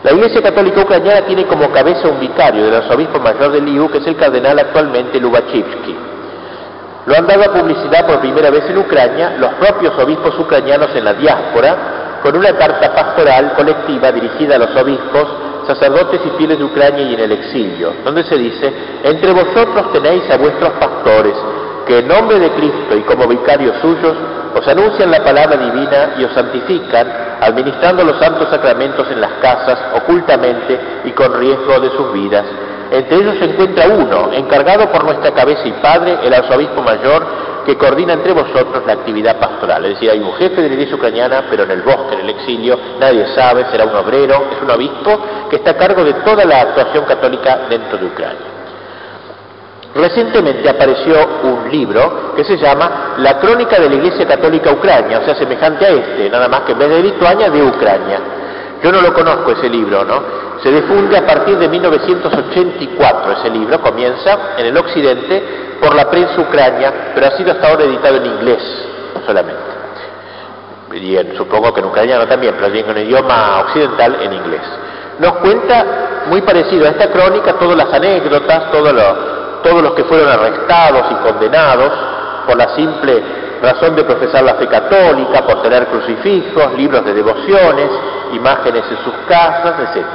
La 0.04 0.12
Iglesia 0.12 0.42
Católica 0.42 0.82
Ucraniana 0.82 1.22
tiene 1.26 1.46
como 1.46 1.70
cabeza 1.72 2.08
un 2.08 2.20
vicario 2.20 2.64
del 2.64 2.76
arzobispo 2.76 3.20
mayor 3.20 3.52
de 3.52 3.62
Liu, 3.62 3.90
que 3.92 4.00
es 4.00 4.08
el 4.08 4.16
cardenal 4.16 4.58
actualmente 4.58 5.20
Lubachivsky. 5.20 5.96
Lo 7.06 7.16
han 7.16 7.28
dado 7.28 7.44
a 7.44 7.54
publicidad 7.54 8.08
por 8.08 8.20
primera 8.20 8.50
vez 8.50 8.64
en 8.70 8.78
Ucrania 8.78 9.36
los 9.38 9.54
propios 9.54 9.98
obispos 10.00 10.38
ucranianos 10.40 10.90
en 10.96 11.06
la 11.06 11.14
diáspora, 11.14 11.76
con 12.24 12.36
una 12.36 12.54
carta 12.54 12.94
pastoral 12.94 13.54
colectiva 13.54 14.12
dirigida 14.12 14.56
a 14.56 14.60
los 14.60 14.76
obispos 14.76 15.28
sacerdotes 15.70 16.20
y 16.26 16.30
fieles 16.38 16.58
de 16.58 16.64
Ucrania 16.64 17.04
y 17.04 17.14
en 17.14 17.20
el 17.20 17.32
exilio, 17.32 17.94
donde 18.04 18.24
se 18.24 18.36
dice, 18.36 18.74
entre 19.04 19.32
vosotros 19.32 19.94
tenéis 19.94 20.24
a 20.32 20.38
vuestros 20.38 20.72
pastores, 20.72 21.36
que 21.86 22.00
en 22.00 22.08
nombre 22.08 22.40
de 22.40 22.50
Cristo 22.52 22.98
y 22.98 23.02
como 23.02 23.28
vicarios 23.28 23.76
suyos 23.80 24.18
os 24.56 24.68
anuncian 24.68 25.12
la 25.12 25.24
palabra 25.24 25.58
divina 25.58 26.16
y 26.18 26.24
os 26.24 26.34
santifican, 26.34 27.08
administrando 27.42 28.04
los 28.04 28.18
santos 28.18 28.50
sacramentos 28.50 29.12
en 29.12 29.22
las 29.22 29.34
casas, 29.42 29.80
ocultamente 29.96 30.80
y 31.06 31.12
con 31.12 31.40
riesgo 31.40 31.80
de 31.80 31.92
sus 31.92 32.14
vidas. 32.14 32.46
Entre 32.92 33.18
ellos 33.18 33.36
se 33.38 33.46
encuentra 33.46 33.88
uno, 33.88 34.32
encargado 34.34 34.92
por 34.92 35.04
nuestra 35.04 35.32
cabeza 35.32 35.68
y 35.68 35.72
padre, 35.74 36.18
el 36.24 36.34
arzobispo 36.34 36.82
mayor, 36.82 37.24
que 37.66 37.78
coordina 37.78 38.14
entre 38.14 38.32
vosotros 38.34 38.84
la 38.88 38.94
actividad 38.94 39.38
pastoral. 39.38 39.86
Es 39.86 39.94
decir, 39.94 40.10
hay 40.10 40.20
un 40.20 40.34
jefe 40.34 40.62
de 40.62 40.70
la 40.70 40.74
iglesia 40.74 40.96
ucraniana, 40.96 41.44
pero 41.50 41.64
en 41.64 41.72
el 41.72 41.82
bosque, 41.84 42.16
en 42.16 42.22
el 42.22 42.30
exilio, 42.32 42.80
nadie 43.00 43.28
sabe, 43.36 43.66
será 43.70 43.86
un 43.86 43.96
obrero, 43.96 44.44
es 44.56 44.62
un 44.64 44.72
obispo 44.72 45.20
que 45.50 45.58
está 45.58 45.72
a 45.72 45.78
cargo 45.78 46.04
de 46.04 46.14
toda 46.14 46.46
la 46.46 46.62
actuación 46.62 47.06
católica 47.06 47.68
dentro 47.70 47.98
de 48.00 48.06
Ucrania. 48.08 48.60
Recientemente 49.94 50.70
apareció 50.70 51.16
un 51.44 51.70
libro 51.72 52.34
que 52.36 52.44
se 52.44 52.58
llama 52.58 53.16
La 53.18 53.40
Crónica 53.40 53.80
de 53.80 53.90
la 53.90 53.96
Iglesia 53.96 54.28
Católica 54.28 54.72
Ucrania, 54.72 55.20
o 55.20 55.26
sea, 55.26 55.36
semejante 55.36 55.86
a 55.86 55.90
este, 55.90 56.30
nada 56.30 56.48
más 56.48 56.62
que 56.62 56.74
en 56.74 56.80
vez 56.80 56.90
de 56.90 57.04
Lituania, 57.04 57.50
de 57.50 57.64
Ucrania. 57.64 58.20
Yo 58.84 58.92
no 58.92 59.02
lo 59.02 59.14
conozco 59.14 59.52
ese 59.52 59.70
libro, 59.70 60.06
¿no? 60.06 60.24
Se 60.64 60.72
difunde 60.72 61.18
a 61.18 61.26
partir 61.26 61.58
de 61.58 61.68
1984 61.68 63.32
ese 63.34 63.50
libro, 63.50 63.80
comienza 63.82 64.56
en 64.58 64.66
el 64.66 64.78
occidente 64.78 65.78
por 65.82 65.96
la 65.96 66.10
prensa 66.10 66.40
ucrania, 66.40 67.12
pero 67.14 67.28
ha 67.28 67.32
sido 67.32 67.52
hasta 67.52 67.70
ahora 67.70 67.84
editado 67.84 68.18
en 68.18 68.26
inglés 68.26 68.62
solamente. 69.26 69.70
Y 70.94 71.18
supongo 71.38 71.74
que 71.74 71.82
en 71.82 71.86
ucraniano 71.88 72.28
también, 72.28 72.56
pero 72.58 72.72
bien 72.72 72.90
en 72.90 73.06
idioma 73.06 73.62
occidental 73.62 74.18
en 74.22 74.34
inglés. 74.34 74.62
Nos 75.20 75.34
cuenta 75.34 76.26
muy 76.28 76.42
parecido 76.42 76.86
a 76.86 76.90
esta 76.90 77.10
crónica 77.10 77.54
todas 77.54 77.78
las 77.78 77.94
anécdotas, 77.94 78.72
todos 78.72 78.94
los, 78.94 79.62
todos 79.64 79.84
los 79.84 79.94
que 79.94 80.04
fueron 80.06 80.30
arrestados 80.30 81.06
y 81.12 81.16
condenados 81.28 81.92
por 82.48 82.58
la 82.58 82.76
simple 82.76 83.49
razón 83.62 83.96
de 83.96 84.04
profesar 84.04 84.44
la 84.44 84.56
fe 84.56 84.68
católica, 84.68 85.46
por 85.46 85.62
tener 85.62 85.88
crucifijos, 85.88 86.74
libros 86.78 87.04
de 87.06 87.14
devociones, 87.14 87.90
imágenes 88.34 88.84
en 88.90 88.98
sus 88.98 89.14
casas, 89.28 89.74
etc. 89.80 90.06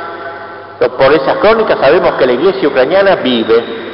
Por 0.99 1.13
esas 1.13 1.37
crónicas 1.39 1.79
sabemos 1.81 2.13
que 2.13 2.27
la 2.27 2.33
iglesia 2.33 2.69
ucraniana 2.69 3.17
vive 3.17 3.85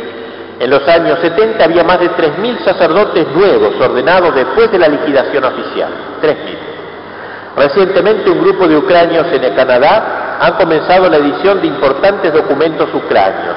en 0.60 0.68
los 0.68 0.86
años 0.86 1.18
70 1.22 1.64
había 1.64 1.82
más 1.84 1.98
de 2.00 2.10
3.000 2.10 2.62
sacerdotes 2.62 3.26
nuevos 3.28 3.80
ordenados 3.80 4.34
después 4.34 4.70
de 4.70 4.78
la 4.78 4.88
liquidación 4.88 5.42
oficial. 5.42 5.88
3.000. 6.20 6.36
Recientemente 7.56 8.30
un 8.30 8.42
grupo 8.42 8.68
de 8.68 8.76
ucranios 8.76 9.26
en 9.32 9.54
Canadá 9.54 10.38
han 10.38 10.52
comenzado 10.54 11.08
la 11.08 11.16
edición 11.16 11.62
de 11.62 11.66
importantes 11.66 12.30
documentos 12.34 12.90
ucranios, 12.92 13.56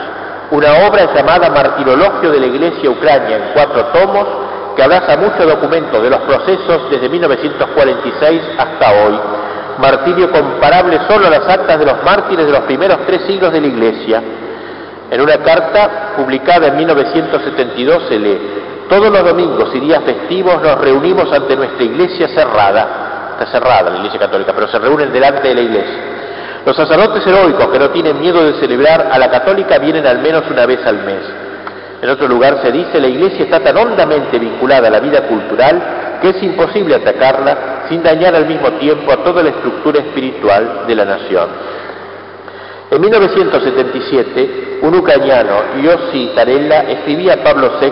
una 0.51 0.87
obra 0.87 1.13
llamada 1.13 1.49
Martirologio 1.49 2.31
de 2.31 2.39
la 2.39 2.45
Iglesia 2.45 2.89
Ucrania 2.89 3.35
en 3.35 3.43
cuatro 3.53 3.85
tomos 3.87 4.27
que 4.75 4.83
abraza 4.83 5.17
muchos 5.17 5.45
documentos 5.45 6.01
de 6.01 6.09
los 6.09 6.19
procesos 6.21 6.89
desde 6.89 7.09
1946 7.09 8.41
hasta 8.57 8.91
hoy, 8.91 9.19
martirio 9.79 10.31
comparable 10.31 10.99
solo 11.07 11.27
a 11.27 11.29
las 11.29 11.47
actas 11.47 11.79
de 11.79 11.85
los 11.85 12.03
mártires 12.03 12.45
de 12.45 12.51
los 12.51 12.61
primeros 12.61 12.99
tres 13.05 13.21
siglos 13.27 13.51
de 13.51 13.61
la 13.61 13.67
Iglesia, 13.67 14.23
en 15.11 15.21
una 15.21 15.37
carta 15.37 16.13
publicada 16.17 16.67
en 16.67 16.77
1972 16.77 18.03
se 18.07 18.17
lee, 18.17 18.39
todos 18.89 19.11
los 19.11 19.23
domingos 19.23 19.69
y 19.75 19.79
días 19.79 20.01
festivos 20.03 20.61
nos 20.61 20.79
reunimos 20.79 21.31
ante 21.31 21.55
nuestra 21.55 21.83
iglesia 21.83 22.27
cerrada, 22.29 23.31
está 23.33 23.45
cerrada 23.51 23.91
la 23.91 23.97
iglesia 23.97 24.19
católica, 24.19 24.53
pero 24.53 24.67
se 24.67 24.79
reúnen 24.79 25.11
delante 25.11 25.47
de 25.47 25.55
la 25.55 25.61
iglesia. 25.61 25.95
Los 26.65 26.75
sacerdotes 26.75 27.25
heroicos 27.27 27.67
que 27.67 27.79
no 27.79 27.89
tienen 27.89 28.19
miedo 28.19 28.43
de 28.43 28.59
celebrar 28.59 29.09
a 29.11 29.19
la 29.19 29.29
católica 29.29 29.77
vienen 29.77 30.07
al 30.07 30.19
menos 30.19 30.43
una 30.49 30.65
vez 30.65 30.79
al 30.85 31.03
mes. 31.03 31.42
En 32.03 32.09
otro 32.09 32.27
lugar 32.27 32.59
se 32.61 32.69
dice, 32.69 32.99
la 32.99 33.07
iglesia 33.07 33.45
está 33.45 33.61
tan 33.61 33.77
hondamente 33.77 34.37
vinculada 34.37 34.89
a 34.89 34.91
la 34.91 34.99
vida 34.99 35.21
cultural 35.21 36.19
que 36.21 36.31
es 36.31 36.43
imposible 36.43 36.95
atacarla 36.95 37.85
sin 37.87 38.03
dañar 38.03 38.35
al 38.35 38.45
mismo 38.45 38.73
tiempo 38.73 39.09
a 39.09 39.23
toda 39.23 39.41
la 39.41 39.51
estructura 39.51 39.99
espiritual 39.99 40.83
de 40.85 40.95
la 40.95 41.05
nación. 41.05 41.47
En 42.91 42.99
1977, 42.99 44.79
un 44.81 44.95
ucraniano, 44.95 45.81
Yossi 45.81 46.33
Tarella, 46.35 46.81
escribía 46.89 47.35
a 47.35 47.37
Pablo 47.37 47.71
VI, 47.79 47.91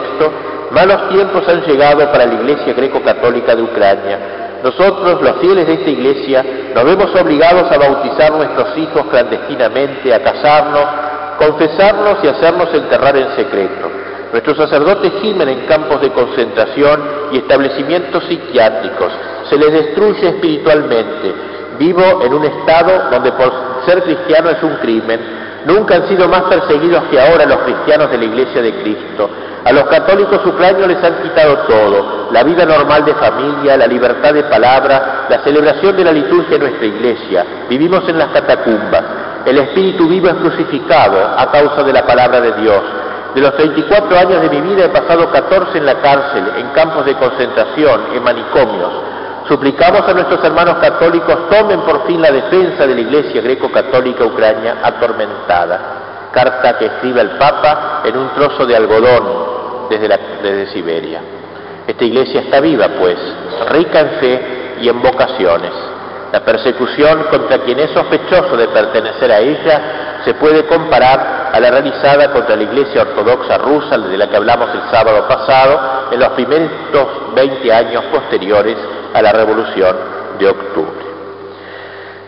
malos 0.72 1.08
tiempos 1.08 1.48
han 1.48 1.62
llegado 1.62 2.00
para 2.12 2.26
la 2.26 2.34
Iglesia 2.34 2.74
greco-católica 2.74 3.56
de 3.56 3.62
Ucrania. 3.62 4.20
Nosotros, 4.62 5.22
los 5.22 5.38
fieles 5.38 5.66
de 5.68 5.74
esta 5.76 5.90
iglesia, 5.90 6.46
nos 6.76 6.84
vemos 6.84 7.16
obligados 7.16 7.72
a 7.72 7.78
bautizar 7.78 8.34
nuestros 8.34 8.78
hijos 8.78 9.06
clandestinamente, 9.06 10.14
a 10.14 10.22
casarnos, 10.22 11.11
confesarnos 11.42 12.20
y 12.24 12.28
hacernos 12.28 12.74
enterrar 12.74 13.18
en 13.18 13.36
secreto. 13.36 13.90
Nuestros 14.32 14.58
sacerdotes 14.58 15.12
gimen 15.22 15.50
en 15.50 15.66
campos 15.66 16.00
de 16.02 16.12
concentración 16.12 17.02
y 17.32 17.38
establecimientos 17.38 18.24
psiquiátricos. 18.26 19.12
Se 19.50 19.58
les 19.58 19.74
destruye 19.74 20.30
espiritualmente. 20.30 21.34
Vivo 21.80 22.22
en 22.24 22.34
un 22.34 22.46
estado 22.46 23.10
donde 23.10 23.32
por 23.32 23.52
ser 23.86 24.04
cristiano 24.04 24.52
es 24.52 24.62
un 24.62 24.76
crimen. 24.76 25.20
Nunca 25.66 25.96
han 25.96 26.08
sido 26.08 26.28
más 26.28 26.44
perseguidos 26.44 27.04
que 27.10 27.20
ahora 27.20 27.46
los 27.46 27.60
cristianos 27.60 28.12
de 28.12 28.18
la 28.18 28.26
Iglesia 28.26 28.62
de 28.62 28.74
Cristo. 28.82 29.30
A 29.66 29.72
los 29.72 29.84
católicos 29.86 30.46
ucranianos 30.46 30.88
les 30.88 31.04
han 31.04 31.22
quitado 31.22 31.58
todo, 31.68 32.30
la 32.32 32.44
vida 32.44 32.66
normal 32.66 33.06
de 33.06 33.14
familia, 33.14 33.78
la 33.78 33.86
libertad 33.86 34.34
de 34.34 34.44
palabra, 34.44 35.28
la 35.30 35.40
celebración 35.44 35.96
de 35.98 36.04
la 36.04 36.12
liturgia 36.12 36.56
en 36.56 36.62
nuestra 36.62 36.86
iglesia. 36.86 37.46
Vivimos 37.70 38.08
en 38.10 38.18
las 38.18 38.30
catacumbas. 38.30 39.04
El 39.46 39.58
espíritu 39.58 40.08
vivo 40.08 40.28
es 40.28 40.36
crucificado 40.36 41.18
a 41.38 41.52
causa 41.52 41.84
de 41.84 41.94
la 41.94 42.06
palabra 42.06 42.40
de 42.42 42.52
Dios. 42.54 42.82
De 43.34 43.42
los 43.42 43.56
34 43.56 44.18
años 44.18 44.42
de 44.42 44.50
mi 44.50 44.62
vida 44.62 44.86
he 44.86 44.90
pasado 44.90 45.32
14 45.32 45.78
en 45.78 45.86
la 45.86 45.96
cárcel, 46.02 46.52
en 46.58 46.68
campos 46.70 47.06
de 47.06 47.16
concentración, 47.16 48.08
en 48.14 48.24
manicomios. 48.24 48.92
Suplicamos 49.48 50.08
a 50.08 50.14
nuestros 50.14 50.44
hermanos 50.44 50.76
católicos 50.76 51.50
tomen 51.50 51.82
por 51.82 52.06
fin 52.06 52.22
la 52.22 52.32
defensa 52.32 52.86
de 52.86 52.96
la 52.96 53.02
Iglesia 53.02 53.42
greco-católica 53.42 54.26
ucrania 54.26 54.78
atormentada. 54.84 56.30
Carta 56.32 56.78
que 56.78 56.86
escribe 56.86 57.22
el 57.22 57.32
Papa 57.32 58.02
en 58.06 58.18
un 58.18 58.30
trozo 58.30 58.66
de 58.66 58.76
algodón 58.76 59.90
desde, 59.90 60.08
desde 60.42 60.74
Siberia. 60.74 61.22
Esta 61.88 62.04
Iglesia 62.06 62.42
está 62.42 62.60
viva, 62.60 62.88
pues, 63.00 63.18
rica 63.72 64.00
en 64.02 64.10
fe 64.20 64.78
y 64.82 64.90
en 64.90 65.02
vocaciones. 65.02 65.72
La 66.32 66.46
persecución 66.46 67.26
contra 67.30 67.60
quien 67.60 67.80
es 67.80 67.92
sospechoso 67.92 68.56
de 68.56 68.70
pertenecer 68.70 69.32
a 69.32 69.40
ella 69.40 69.82
se 70.24 70.34
puede 70.36 70.66
comparar 70.66 71.50
a 71.52 71.60
la 71.60 71.72
realizada 71.72 72.32
contra 72.32 72.56
la 72.56 72.64
Iglesia 72.64 73.02
Ortodoxa 73.02 73.58
rusa, 73.58 73.98
de 73.98 74.18
la 74.18 74.30
que 74.30 74.38
hablamos 74.38 74.70
el 74.74 74.82
sábado 74.90 75.28
pasado, 75.28 76.08
en 76.12 76.20
los 76.20 76.30
primeros 76.30 76.70
20 77.36 77.74
años 77.74 78.06
posteriores 78.12 78.78
a 79.14 79.22
la 79.22 79.34
Revolución 79.34 79.96
de 80.40 80.48
Octubre. 80.48 81.12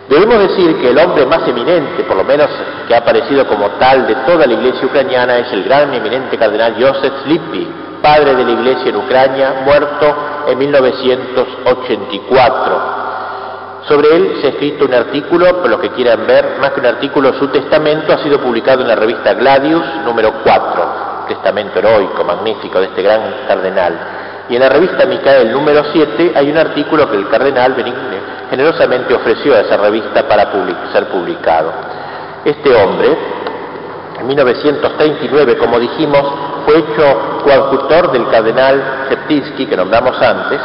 Debemos 0.09 0.49
decir 0.49 0.81
que 0.81 0.89
el 0.89 0.97
hombre 0.97 1.25
más 1.25 1.47
eminente, 1.47 2.03
por 2.03 2.17
lo 2.17 2.25
menos 2.25 2.49
que 2.87 2.93
ha 2.93 2.97
aparecido 2.97 3.47
como 3.47 3.69
tal 3.79 4.05
de 4.05 4.15
toda 4.27 4.45
la 4.45 4.53
Iglesia 4.53 4.85
ucraniana, 4.85 5.37
es 5.37 5.51
el 5.53 5.63
gran 5.63 5.93
eminente 5.93 6.37
cardenal 6.37 6.75
Joseph 6.77 7.13
Slipy, 7.23 7.71
padre 8.01 8.35
de 8.35 8.43
la 8.43 8.51
Iglesia 8.51 8.89
en 8.89 8.97
Ucrania, 8.97 9.61
muerto 9.63 10.13
en 10.49 10.57
1984 10.57 13.12
sobre 13.87 14.15
él 14.15 14.37
se 14.39 14.47
ha 14.47 14.49
escrito 14.51 14.85
un 14.85 14.93
artículo, 14.93 15.61
por 15.61 15.69
lo 15.69 15.79
que 15.79 15.89
quieran 15.89 16.25
ver, 16.25 16.57
más 16.59 16.71
que 16.71 16.79
un 16.79 16.85
artículo, 16.85 17.33
su 17.33 17.47
testamento 17.49 18.13
ha 18.13 18.23
sido 18.23 18.39
publicado 18.39 18.81
en 18.81 18.87
la 18.87 18.95
revista 18.95 19.33
Gladius 19.33 19.83
número 20.05 20.35
4, 20.41 21.25
testamento 21.27 21.79
heroico, 21.79 22.23
magnífico 22.23 22.79
de 22.79 22.85
este 22.87 23.01
gran 23.01 23.21
cardenal. 23.45 23.99
Y 24.49 24.55
en 24.55 24.61
la 24.61 24.69
revista 24.69 25.05
Micael 25.05 25.51
número 25.51 25.83
7 25.91 26.31
hay 26.35 26.49
un 26.49 26.57
artículo 26.57 27.09
que 27.09 27.17
el 27.17 27.27
cardenal 27.27 27.73
Benigne 27.73 28.19
generosamente 28.49 29.13
ofreció 29.13 29.53
a 29.55 29.61
esa 29.61 29.77
revista 29.77 30.27
para 30.27 30.49
ser 30.93 31.07
publicado. 31.07 31.71
Este 32.45 32.73
hombre, 32.75 33.17
en 34.19 34.27
1939, 34.27 35.57
como 35.57 35.79
dijimos, 35.79 36.21
fue 36.65 36.77
hecho 36.77 37.41
coadjutor 37.43 38.11
del 38.11 38.29
cardenal 38.29 39.05
Septinsky, 39.09 39.65
que 39.65 39.75
nombramos 39.75 40.21
antes, 40.21 40.61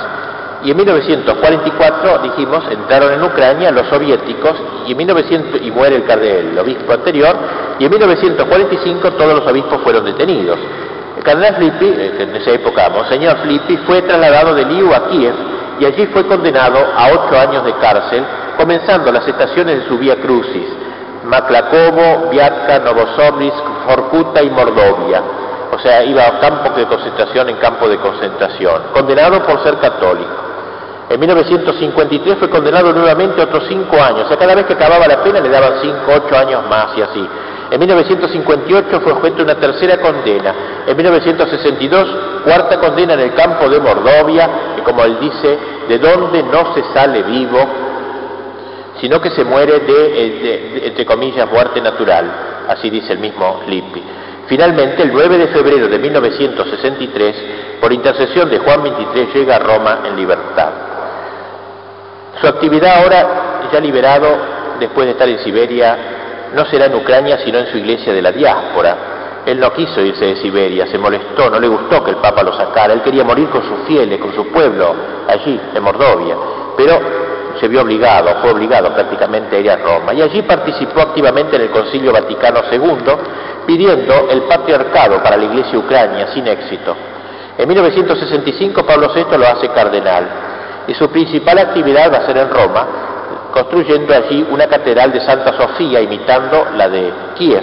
y 0.64 0.70
en 0.72 0.76
1944, 0.76 2.18
dijimos, 2.18 2.64
entraron 2.70 3.12
en 3.12 3.22
Ucrania 3.22 3.70
los 3.70 3.86
soviéticos 3.88 4.54
y, 4.86 4.92
en 4.92 4.98
1900, 4.98 5.60
y 5.62 5.70
muere 5.70 5.96
el, 5.96 6.22
el 6.22 6.58
obispo 6.58 6.92
anterior 6.92 7.36
y 7.78 7.84
en 7.84 7.90
1945 7.90 9.12
todos 9.12 9.34
los 9.34 9.46
obispos 9.46 9.80
fueron 9.82 10.04
detenidos. 10.04 10.58
El 11.16 11.22
cardenal 11.22 11.56
Flippi, 11.56 11.86
eh, 11.86 12.12
en 12.18 12.36
esa 12.36 12.50
época 12.52 12.88
Monseñor 12.90 13.38
Flippi, 13.38 13.76
fue 13.78 14.02
trasladado 14.02 14.54
de 14.54 14.64
Liu 14.64 14.92
a 14.92 15.08
Kiev 15.08 15.34
y 15.78 15.84
allí 15.84 16.06
fue 16.06 16.26
condenado 16.26 16.78
a 16.96 17.08
ocho 17.08 17.38
años 17.38 17.64
de 17.64 17.72
cárcel, 17.74 18.24
comenzando 18.56 19.12
las 19.12 19.26
estaciones 19.26 19.80
de 19.80 19.88
su 19.88 19.96
vía 19.98 20.16
crucis, 20.16 20.66
Maklakovo, 21.24 22.30
Viatka, 22.30 22.80
Novosibirsk, 22.80 23.64
Forkuta 23.86 24.42
y 24.42 24.50
Mordovia. 24.50 25.22
O 25.70 25.78
sea, 25.78 26.02
iba 26.02 26.26
a 26.26 26.40
campo 26.40 26.70
de 26.70 26.86
concentración 26.86 27.50
en 27.50 27.56
campo 27.56 27.88
de 27.88 27.98
concentración, 27.98 28.82
condenado 28.92 29.40
por 29.44 29.62
ser 29.62 29.76
católico. 29.78 30.47
En 31.10 31.18
1953 31.18 32.36
fue 32.38 32.50
condenado 32.50 32.92
nuevamente 32.92 33.40
a 33.40 33.44
otros 33.44 33.64
cinco 33.66 33.96
años. 33.96 34.30
O 34.30 34.36
cada 34.36 34.54
vez 34.54 34.66
que 34.66 34.74
acababa 34.74 35.06
la 35.06 35.22
pena 35.22 35.40
le 35.40 35.48
daban 35.48 35.80
cinco, 35.80 36.12
ocho 36.14 36.36
años 36.36 36.62
más 36.68 36.96
y 36.96 37.02
así. 37.02 37.28
En 37.70 37.78
1958 37.80 39.00
fue 39.00 39.12
objeto 39.12 39.36
de 39.38 39.42
una 39.44 39.54
tercera 39.54 39.98
condena. 39.98 40.54
En 40.86 40.96
1962, 40.96 42.08
cuarta 42.44 42.78
condena 42.78 43.14
en 43.14 43.20
el 43.20 43.34
campo 43.34 43.68
de 43.68 43.78
Mordovia, 43.78 44.50
que 44.76 44.82
como 44.82 45.04
él 45.04 45.18
dice, 45.20 45.58
de 45.88 45.98
donde 45.98 46.42
no 46.42 46.74
se 46.74 46.82
sale 46.94 47.22
vivo, 47.22 47.58
sino 49.00 49.20
que 49.20 49.30
se 49.30 49.44
muere 49.44 49.80
de, 49.80 50.86
entre 50.86 51.06
comillas, 51.06 51.50
muerte 51.50 51.80
natural. 51.80 52.64
Así 52.68 52.90
dice 52.90 53.14
el 53.14 53.18
mismo 53.18 53.62
Lippi. 53.66 54.02
Finalmente, 54.46 55.02
el 55.02 55.12
9 55.12 55.38
de 55.38 55.48
febrero 55.48 55.88
de 55.88 55.98
1963, 55.98 57.36
por 57.80 57.92
intercesión 57.92 58.48
de 58.48 58.58
Juan 58.58 58.80
XXIII, 58.80 59.28
llega 59.34 59.56
a 59.56 59.58
Roma 59.58 60.00
en 60.04 60.16
libertad. 60.16 60.87
Su 62.40 62.46
actividad 62.46 63.02
ahora, 63.02 63.68
ya 63.72 63.80
liberado, 63.80 64.28
después 64.78 65.06
de 65.06 65.12
estar 65.12 65.28
en 65.28 65.40
Siberia, 65.40 65.98
no 66.54 66.64
será 66.66 66.86
en 66.86 66.94
Ucrania, 66.94 67.38
sino 67.44 67.58
en 67.58 67.66
su 67.66 67.78
iglesia 67.78 68.12
de 68.12 68.22
la 68.22 68.30
diáspora. 68.30 68.96
Él 69.44 69.58
no 69.58 69.72
quiso 69.72 70.00
irse 70.00 70.24
de 70.24 70.36
Siberia, 70.36 70.86
se 70.86 70.98
molestó, 70.98 71.50
no 71.50 71.58
le 71.58 71.66
gustó 71.66 72.04
que 72.04 72.10
el 72.10 72.18
Papa 72.18 72.42
lo 72.42 72.52
sacara. 72.52 72.92
Él 72.92 73.02
quería 73.02 73.24
morir 73.24 73.48
con 73.48 73.62
sus 73.62 73.86
fieles, 73.86 74.18
con 74.20 74.34
su 74.34 74.46
pueblo, 74.48 74.94
allí, 75.26 75.60
en 75.74 75.82
Mordovia. 75.82 76.36
Pero 76.76 77.00
se 77.58 77.66
vio 77.66 77.82
obligado, 77.82 78.36
fue 78.40 78.52
obligado 78.52 78.94
prácticamente 78.94 79.56
a 79.56 79.58
ir 79.58 79.70
a 79.70 79.76
Roma. 79.76 80.14
Y 80.14 80.22
allí 80.22 80.42
participó 80.42 81.00
activamente 81.00 81.56
en 81.56 81.62
el 81.62 81.70
Concilio 81.70 82.12
Vaticano 82.12 82.60
II, 82.70 82.86
pidiendo 83.66 84.28
el 84.30 84.42
patriarcado 84.42 85.22
para 85.22 85.36
la 85.36 85.44
iglesia 85.44 85.76
ucrania, 85.78 86.28
sin 86.32 86.46
éxito. 86.46 86.94
En 87.56 87.66
1965 87.66 88.86
Pablo 88.86 89.10
VI 89.12 89.36
lo 89.36 89.46
hace 89.48 89.68
cardenal 89.70 90.28
y 90.88 90.94
su 90.94 91.08
principal 91.10 91.58
actividad 91.58 92.12
va 92.12 92.18
a 92.18 92.26
ser 92.26 92.38
en 92.38 92.50
Roma, 92.50 92.86
construyendo 93.52 94.14
allí 94.14 94.44
una 94.50 94.66
catedral 94.66 95.12
de 95.12 95.20
Santa 95.20 95.52
Sofía 95.56 96.00
imitando 96.00 96.66
la 96.74 96.88
de 96.88 97.12
Kiev 97.36 97.62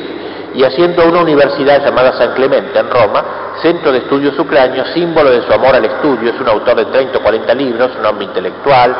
y 0.53 0.63
haciendo 0.63 1.05
una 1.05 1.21
universidad 1.21 1.83
llamada 1.83 2.13
San 2.13 2.33
Clemente 2.33 2.79
en 2.79 2.89
Roma, 2.89 3.25
centro 3.61 3.91
de 3.91 3.99
estudios 3.99 4.37
ucranios, 4.39 4.87
símbolo 4.93 5.31
de 5.31 5.41
su 5.41 5.51
amor 5.51 5.75
al 5.75 5.83
estudio, 5.83 6.31
es 6.31 6.39
un 6.39 6.47
autor 6.47 6.77
de 6.77 6.85
30 6.85 7.17
o 7.17 7.21
40 7.21 7.53
libros, 7.55 7.91
un 7.99 8.05
hombre 8.05 8.25
intelectual, 8.25 8.95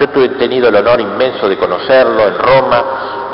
yo 0.00 0.08
tuve 0.08 0.30
tenido 0.30 0.68
el 0.68 0.76
honor 0.76 1.00
inmenso 1.00 1.48
de 1.48 1.56
conocerlo 1.56 2.26
en 2.26 2.38
Roma 2.38 2.84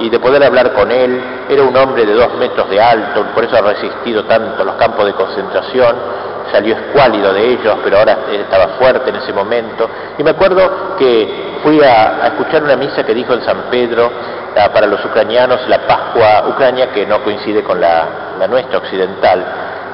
y 0.00 0.10
de 0.10 0.18
poder 0.18 0.44
hablar 0.44 0.72
con 0.74 0.90
él. 0.90 1.46
Era 1.48 1.62
un 1.62 1.74
hombre 1.76 2.04
de 2.04 2.12
dos 2.12 2.34
metros 2.34 2.68
de 2.68 2.80
alto, 2.80 3.24
por 3.34 3.44
eso 3.44 3.56
ha 3.56 3.62
resistido 3.62 4.24
tanto 4.24 4.64
los 4.64 4.74
campos 4.74 5.06
de 5.06 5.14
concentración 5.14 5.96
salió 6.52 6.76
escuálido 6.76 7.32
de 7.32 7.52
ellos, 7.52 7.76
pero 7.82 7.98
ahora 7.98 8.18
estaba 8.32 8.68
fuerte 8.78 9.10
en 9.10 9.16
ese 9.16 9.32
momento. 9.32 9.88
Y 10.18 10.22
me 10.22 10.30
acuerdo 10.30 10.96
que 10.98 11.58
fui 11.62 11.80
a, 11.82 12.26
escuchar 12.26 12.62
una 12.62 12.76
misa 12.76 13.04
que 13.04 13.14
dijo 13.14 13.34
en 13.34 13.42
San 13.42 13.64
Pedro 13.70 14.10
ah, 14.56 14.68
para 14.72 14.86
los 14.86 15.04
ucranianos 15.04 15.68
la 15.68 15.86
Pascua 15.86 16.48
Ucrania, 16.48 16.90
que 16.92 17.06
no 17.06 17.22
coincide 17.22 17.62
con 17.62 17.80
la, 17.80 18.36
la 18.38 18.46
nuestra 18.46 18.78
occidental. 18.78 19.44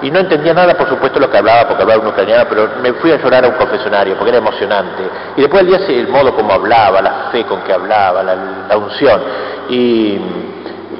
Y 0.02 0.10
no 0.10 0.20
entendía 0.20 0.52
nada, 0.52 0.74
por 0.74 0.88
supuesto, 0.88 1.18
lo 1.18 1.30
que 1.30 1.38
hablaba, 1.38 1.66
porque 1.66 1.82
hablaba 1.82 2.02
un 2.02 2.08
ucraniano, 2.08 2.44
pero 2.48 2.68
me 2.82 2.92
fui 2.94 3.10
a 3.12 3.16
llorar 3.16 3.44
a 3.44 3.48
un 3.48 3.54
confesionario, 3.54 4.16
porque 4.16 4.30
era 4.30 4.38
emocionante. 4.38 5.02
Y 5.36 5.40
después 5.40 5.62
el 5.62 5.68
día 5.68 5.78
el 5.88 6.08
modo 6.08 6.34
como 6.34 6.52
hablaba, 6.52 7.00
la 7.00 7.30
fe 7.32 7.44
con 7.44 7.62
que 7.62 7.72
hablaba, 7.72 8.22
la, 8.22 8.36
la 8.68 8.76
unción. 8.76 9.22
Y 9.70 10.18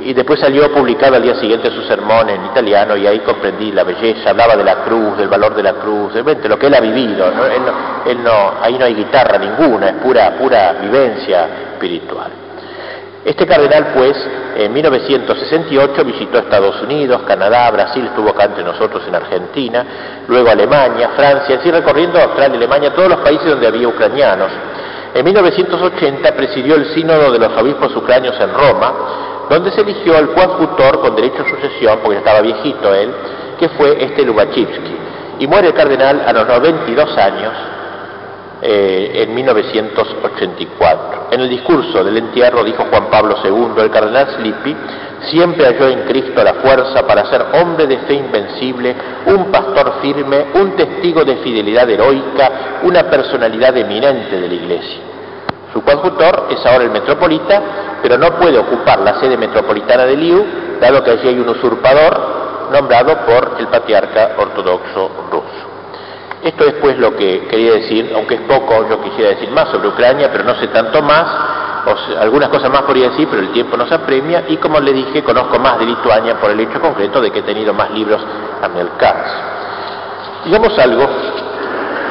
y 0.05 0.13
después 0.13 0.39
salió 0.39 0.71
publicado 0.71 1.17
al 1.17 1.23
día 1.23 1.35
siguiente 1.37 1.71
su 1.71 1.83
sermón 1.83 2.29
en 2.29 2.45
italiano 2.45 2.95
y 2.97 3.07
ahí 3.07 3.21
comprendí 3.21 3.73
la 3.73 3.85
belleza, 3.85 4.31
hablaba 4.31 4.55
de 4.55 4.63
la 4.63 4.85
cruz, 4.85 5.17
del 5.17 5.29
valor 5.29 5.55
de 5.55 5.63
la 5.63 5.73
cruz, 5.75 6.13
de 6.13 6.49
lo 6.49 6.59
que 6.59 6.67
él 6.67 6.75
ha 6.75 6.81
vivido, 6.81 7.27
Él 8.07 8.23
no, 8.23 8.53
ahí 8.61 8.77
no 8.79 8.85
hay 8.85 8.95
guitarra 8.95 9.39
ninguna, 9.39 9.89
es 9.89 9.95
pura, 9.95 10.37
pura 10.39 10.75
vivencia 10.75 11.49
espiritual. 11.73 12.31
Este 13.25 13.47
cardenal, 13.47 13.93
pues, 13.95 14.15
en 14.57 14.71
1968 14.75 16.05
visitó 16.05 16.39
Estados 16.39 16.83
Unidos, 16.83 17.23
Canadá, 17.27 17.71
Brasil, 17.71 18.05
estuvo 18.05 18.29
acá 18.29 18.45
entre 18.45 18.63
nosotros 18.63 19.03
en 19.09 19.15
Argentina, 19.15 19.87
luego 20.29 20.51
Alemania, 20.51 21.13
Francia, 21.17 21.57
así 21.59 21.71
recorriendo 21.71 22.21
Australia, 22.21 22.59
Alemania, 22.59 22.93
todos 22.93 23.09
los 23.09 23.21
países 23.21 23.49
donde 23.49 23.67
había 23.67 23.89
ucranianos. 23.89 24.51
En 25.15 25.25
1980 25.25 26.33
presidió 26.33 26.75
el 26.75 26.93
sínodo 26.93 27.33
de 27.33 27.39
los 27.39 27.57
obispos 27.57 27.97
ucranios 27.97 28.39
en 28.39 28.53
Roma, 28.53 28.93
donde 29.55 29.71
se 29.73 29.81
eligió 29.83 30.17
al 30.17 30.31
coadjutor 30.35 31.01
con 31.01 31.15
derecho 31.15 31.43
a 31.43 31.49
sucesión, 31.49 32.01
porque 32.03 32.19
estaba 32.19 32.41
viejito 32.41 32.95
él, 32.95 33.15
que 33.59 33.69
fue 33.71 34.03
este 34.03 34.25
Lubachivsky. 34.25 34.97
Y 35.39 35.47
muere 35.47 35.69
el 35.69 35.75
cardenal 35.75 36.23
a 36.27 36.33
los 36.33 36.47
92 36.47 37.17
años 37.17 37.53
eh, 38.63 39.23
en 39.23 39.35
1984. 39.35 41.29
En 41.31 41.41
el 41.41 41.49
discurso 41.49 42.03
del 42.03 42.17
entierro 42.17 42.65
dijo 42.65 42.85
Juan 42.91 43.11
Pablo 43.11 43.37
II, 43.45 43.83
el 43.83 43.91
cardenal 43.91 44.29
Slippi 44.37 44.77
Siempre 45.31 45.65
halló 45.67 45.89
en 45.89 46.01
Cristo 46.03 46.43
la 46.43 46.55
fuerza 46.55 47.07
para 47.07 47.25
ser 47.27 47.47
hombre 47.55 47.87
de 47.87 47.99
fe 47.99 48.15
invencible, 48.15 48.95
un 49.27 49.51
pastor 49.51 50.01
firme, 50.03 50.47
un 50.55 50.77
testigo 50.77 51.25
de 51.25 51.37
fidelidad 51.37 51.89
heroica, 51.89 52.81
una 52.83 53.05
personalidad 53.05 53.77
eminente 53.77 54.39
de 54.39 54.49
la 54.49 54.55
Iglesia. 54.55 55.14
Su 55.75 55.83
coadjutor 55.83 56.47
es 56.51 56.65
ahora 56.65 56.85
el 56.85 56.91
metropolita, 56.91 57.61
pero 58.01 58.17
no 58.17 58.39
puede 58.39 58.57
ocupar 58.57 59.01
la 59.01 59.19
sede 59.19 59.37
metropolitana 59.37 60.05
de 60.05 60.17
Liu, 60.17 60.47
dado 60.81 61.03
que 61.03 61.11
allí 61.11 61.29
hay 61.29 61.39
un 61.41 61.49
usurpador 61.49 62.71
nombrado 62.71 63.27
por 63.27 63.57
el 63.59 63.67
patriarca 63.67 64.37
ortodoxo 64.39 65.11
ruso. 65.33 65.75
Esto 66.45 66.65
es 66.65 66.75
pues 66.75 66.97
lo 66.97 67.17
que 67.17 67.49
quería 67.49 67.73
decir, 67.73 68.13
aunque 68.15 68.37
es 68.37 68.41
poco, 68.43 68.89
yo 68.89 69.03
quisiera 69.03 69.31
decir 69.31 69.51
más 69.51 69.69
sobre 69.71 69.89
Ucrania, 69.89 70.31
pero 70.31 70.45
no 70.45 70.55
sé 70.55 70.69
tanto 70.69 71.03
más, 71.03 71.27
algunas 72.21 72.51
cosas 72.51 72.71
más 72.71 72.83
podría 72.83 73.11
decir, 73.11 73.27
pero 73.29 73.43
el 73.43 73.51
tiempo 73.51 73.77
nos 73.77 73.91
apremia, 73.91 74.45
y 74.47 74.59
como 74.59 74.79
le 74.79 74.93
dije, 74.93 75.25
conozco 75.25 75.59
más 75.59 75.81
de 75.81 75.87
Lituania 75.87 76.39
por 76.39 76.53
el 76.53 76.61
hecho 76.61 76.81
concreto 76.81 77.21
de 77.21 77.33
que 77.33 77.41
he 77.41 77.43
tenido 77.43 77.75
más 77.75 77.91
libros 77.91 78.25
a 78.63 78.69
mi 78.69 78.79
alcance. 78.79 79.35
Digamos 80.45 80.79
algo, 80.79 81.09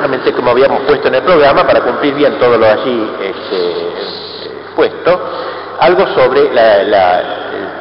realmente 0.04 0.34
como 0.34 0.52
habíamos 0.52 0.82
puesto 0.82 1.08
en 1.08 1.16
el 1.16 1.22
programa, 1.22 1.66
para 1.66 1.80
cumplir 1.80 2.14
bien 2.14 2.38
todo 2.38 2.58
lo 2.58 2.66
allí 2.68 3.10
este, 3.22 4.74
puesto, 4.76 5.18
algo 5.80 6.06
sobre 6.08 6.52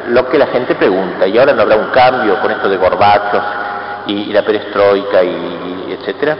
lo 0.07 0.29
que 0.29 0.37
la 0.37 0.47
gente 0.47 0.73
pregunta, 0.75 1.27
y 1.27 1.37
ahora 1.37 1.51
no 1.51 1.63
habrá 1.63 1.75
un 1.75 1.89
cambio 1.89 2.39
con 2.39 2.49
esto 2.51 2.69
de 2.69 2.77
Gorbachov 2.77 3.41
y, 4.07 4.31
la 4.31 4.41
perestroika 4.41 5.21
y, 5.21 5.97
etcétera. 5.99 6.37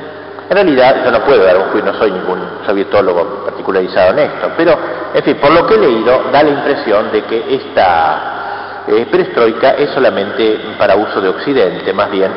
En 0.50 0.56
realidad 0.56 1.04
yo 1.04 1.12
no 1.12 1.20
puedo 1.26 1.44
dar 1.44 1.58
un 1.58 1.72
juicio, 1.72 1.92
no 1.92 2.00
soy 2.00 2.12
ningún 2.12 2.40
sovietólogo 2.66 3.44
particularizado 3.44 4.12
en 4.12 4.20
esto, 4.20 4.52
pero 4.56 4.78
en 5.14 5.24
fin, 5.24 5.36
por 5.36 5.52
lo 5.52 5.68
que 5.68 5.76
he 5.76 5.80
leído 5.80 6.24
da 6.32 6.44
la 6.44 6.50
impresión 6.50 7.12
de 7.12 7.24
que 7.24 7.56
esta 7.56 8.84
eh, 8.88 9.06
perestroika 9.12 9.72
es 9.72 9.90
solamente 9.90 10.62
para 10.78 10.96
uso 10.96 11.20
de 11.20 11.28
Occidente, 11.28 11.92
más 11.92 12.10
bien, 12.10 12.32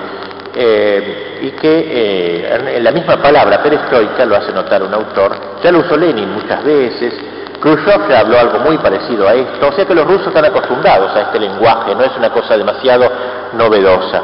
eh, 0.57 1.39
y 1.43 1.51
que 1.51 1.85
eh, 1.89 2.77
en 2.77 2.85
la 2.85 2.91
misma 2.91 3.17
palabra 3.17 3.63
perestroika 3.63 4.25
lo 4.25 4.37
hace 4.37 4.53
notar 4.53 4.83
un 4.83 4.95
autor, 4.95 5.37
ya 5.63 5.71
lo 5.71 5.81
usó 5.81 5.97
Lenin 5.97 6.33
muchas 6.33 6.65
veces, 6.65 7.15
Khrushchev 7.61 8.09
ya 8.09 8.21
habló 8.21 8.39
algo 8.39 8.59
muy 8.61 8.79
parecido 8.79 9.29
a 9.29 9.35
esto, 9.35 9.69
o 9.69 9.73
sea 9.73 9.85
que 9.85 9.95
los 9.95 10.07
rusos 10.07 10.29
están 10.29 10.45
acostumbrados 10.45 11.15
a 11.15 11.23
este 11.23 11.41
lenguaje, 11.41 11.95
no 11.95 12.05
es 12.05 12.17
una 12.17 12.31
cosa 12.31 12.57
demasiado 12.57 13.11
novedosa. 13.55 14.23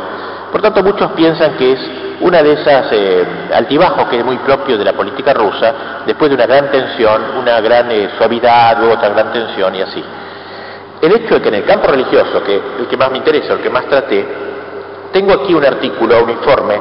Por 0.51 0.61
tanto, 0.61 0.83
muchos 0.83 1.13
piensan 1.13 1.57
que 1.57 1.73
es 1.73 1.81
una 2.21 2.43
de 2.43 2.53
esas 2.53 2.87
eh, 2.93 3.25
altibajos 3.55 4.09
que 4.09 4.19
es 4.19 4.25
muy 4.25 4.37
propio 4.39 4.77
de 4.77 4.85
la 4.85 4.93
política 4.93 5.33
rusa, 5.33 6.03
después 6.07 6.31
de 6.31 6.37
una 6.37 6.47
gran 6.47 6.71
tensión, 6.71 7.23
una 7.39 7.61
gran 7.61 7.91
eh, 7.91 8.11
suavidad, 8.19 8.79
luego 8.79 8.95
otra 8.95 9.09
gran 9.09 9.33
tensión 9.33 9.75
y 9.75 9.83
así. 9.83 10.05
El 11.01 11.13
hecho 11.13 11.35
de 11.35 11.43
que 11.43 11.49
en 11.49 11.55
el 11.55 11.65
campo 11.65 11.89
religioso, 11.89 12.45
que 12.45 12.55
el 12.81 12.87
que 12.87 12.97
más 12.97 13.11
me 13.11 13.19
interesa, 13.19 13.55
el 13.55 13.61
que 13.61 13.71
más 13.71 13.87
traté, 13.87 14.25
tengo 15.13 15.33
aquí 15.35 15.55
un 15.55 15.65
artículo, 15.65 16.25
un 16.25 16.31
informe 16.31 16.81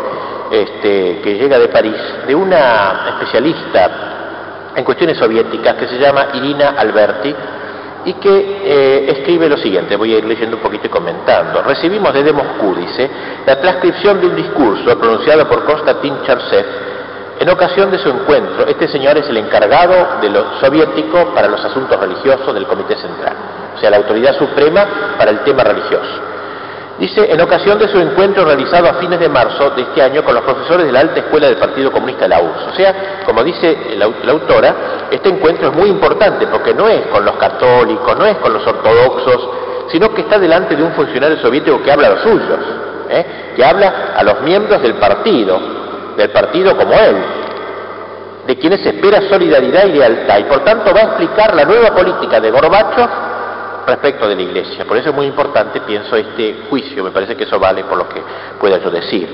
este, 0.51 1.21
que 1.21 1.35
llega 1.35 1.59
de 1.59 1.67
París, 1.67 1.95
de 2.27 2.35
una 2.35 3.05
especialista 3.09 4.71
en 4.75 4.83
cuestiones 4.83 5.17
soviéticas 5.17 5.75
que 5.75 5.87
se 5.87 5.97
llama 5.97 6.27
Irina 6.33 6.75
Alberti, 6.77 7.35
y 8.05 8.13
que 8.13 8.61
eh, 8.63 9.11
escribe 9.11 9.47
lo 9.47 9.57
siguiente, 9.57 9.95
voy 9.95 10.13
a 10.13 10.17
ir 10.17 10.25
leyendo 10.25 10.57
un 10.57 10.61
poquito 10.61 10.87
y 10.87 10.89
comentando. 10.89 11.61
Recibimos 11.61 12.13
desde 12.13 12.31
Moscú, 12.31 12.75
dice, 12.75 13.09
la 13.45 13.59
transcripción 13.59 14.19
de 14.19 14.27
un 14.27 14.35
discurso 14.35 14.97
pronunciado 14.97 15.47
por 15.47 15.63
Konstantin 15.65 16.23
Charsev 16.25 16.65
en 17.39 17.49
ocasión 17.49 17.91
de 17.91 17.99
su 17.99 18.09
encuentro. 18.09 18.67
Este 18.67 18.87
señor 18.87 19.17
es 19.17 19.27
el 19.29 19.37
encargado 19.37 20.19
de 20.21 20.29
lo 20.29 20.59
soviético 20.59 21.33
para 21.33 21.47
los 21.47 21.63
asuntos 21.63 21.99
religiosos 21.99 22.53
del 22.53 22.65
Comité 22.65 22.95
Central, 22.97 23.35
o 23.75 23.79
sea, 23.79 23.89
la 23.89 23.97
autoridad 23.97 24.37
suprema 24.37 25.15
para 25.17 25.31
el 25.31 25.39
tema 25.39 25.63
religioso. 25.63 26.30
Dice, 27.01 27.33
en 27.33 27.41
ocasión 27.41 27.79
de 27.79 27.87
su 27.87 27.97
encuentro 27.97 28.45
realizado 28.45 28.87
a 28.87 28.93
fines 28.93 29.19
de 29.19 29.27
marzo 29.27 29.71
de 29.71 29.81
este 29.81 30.03
año 30.03 30.23
con 30.23 30.35
los 30.35 30.43
profesores 30.43 30.85
de 30.85 30.91
la 30.91 30.99
alta 30.99 31.21
escuela 31.21 31.47
del 31.47 31.57
Partido 31.57 31.91
Comunista 31.91 32.25
de 32.25 32.29
la 32.29 32.39
URSS. 32.39 32.67
O 32.67 32.75
sea, 32.75 33.23
como 33.25 33.43
dice 33.43 33.75
la, 33.97 34.05
autora, 34.05 34.75
este 35.09 35.29
encuentro 35.29 35.69
es 35.69 35.75
muy 35.75 35.89
importante 35.89 36.45
porque 36.45 36.75
no 36.75 36.87
es 36.87 37.07
con 37.07 37.25
los 37.25 37.37
católicos, 37.37 38.15
no 38.15 38.27
es 38.27 38.37
con 38.37 38.53
los 38.53 38.67
ortodoxos, 38.67 39.49
sino 39.91 40.13
que 40.13 40.21
está 40.21 40.37
delante 40.37 40.75
de 40.75 40.83
un 40.83 40.91
funcionario 40.91 41.37
soviético 41.37 41.81
que 41.81 41.91
habla 41.91 42.05
a 42.05 42.09
los 42.11 42.21
suyos, 42.21 42.59
¿eh? 43.09 43.25
que 43.55 43.65
habla 43.65 44.13
a 44.15 44.23
los 44.23 44.39
miembros 44.41 44.79
del 44.83 44.93
partido, 44.93 45.59
del 46.15 46.29
partido 46.29 46.77
como 46.77 46.93
él, 46.93 47.15
de 48.45 48.55
quienes 48.57 48.85
espera 48.85 49.27
solidaridad 49.27 49.87
y 49.87 49.93
lealtad, 49.93 50.37
y 50.37 50.43
por 50.43 50.63
tanto 50.63 50.93
va 50.93 50.99
a 50.99 51.03
explicar 51.05 51.55
la 51.55 51.65
nueva 51.65 51.95
política 51.95 52.39
de 52.39 52.51
Gorbachev 52.51 53.09
respecto 53.91 54.27
de 54.27 54.35
la 54.35 54.41
Iglesia. 54.41 54.85
Por 54.85 54.97
eso 54.97 55.09
es 55.09 55.15
muy 55.15 55.25
importante, 55.27 55.81
pienso, 55.81 56.15
este 56.15 56.63
juicio, 56.69 57.03
me 57.03 57.11
parece 57.11 57.35
que 57.35 57.43
eso 57.43 57.59
vale 57.59 57.83
por 57.83 57.97
lo 57.97 58.07
que 58.07 58.21
pueda 58.59 58.77
yo 58.77 58.89
decir. 58.89 59.27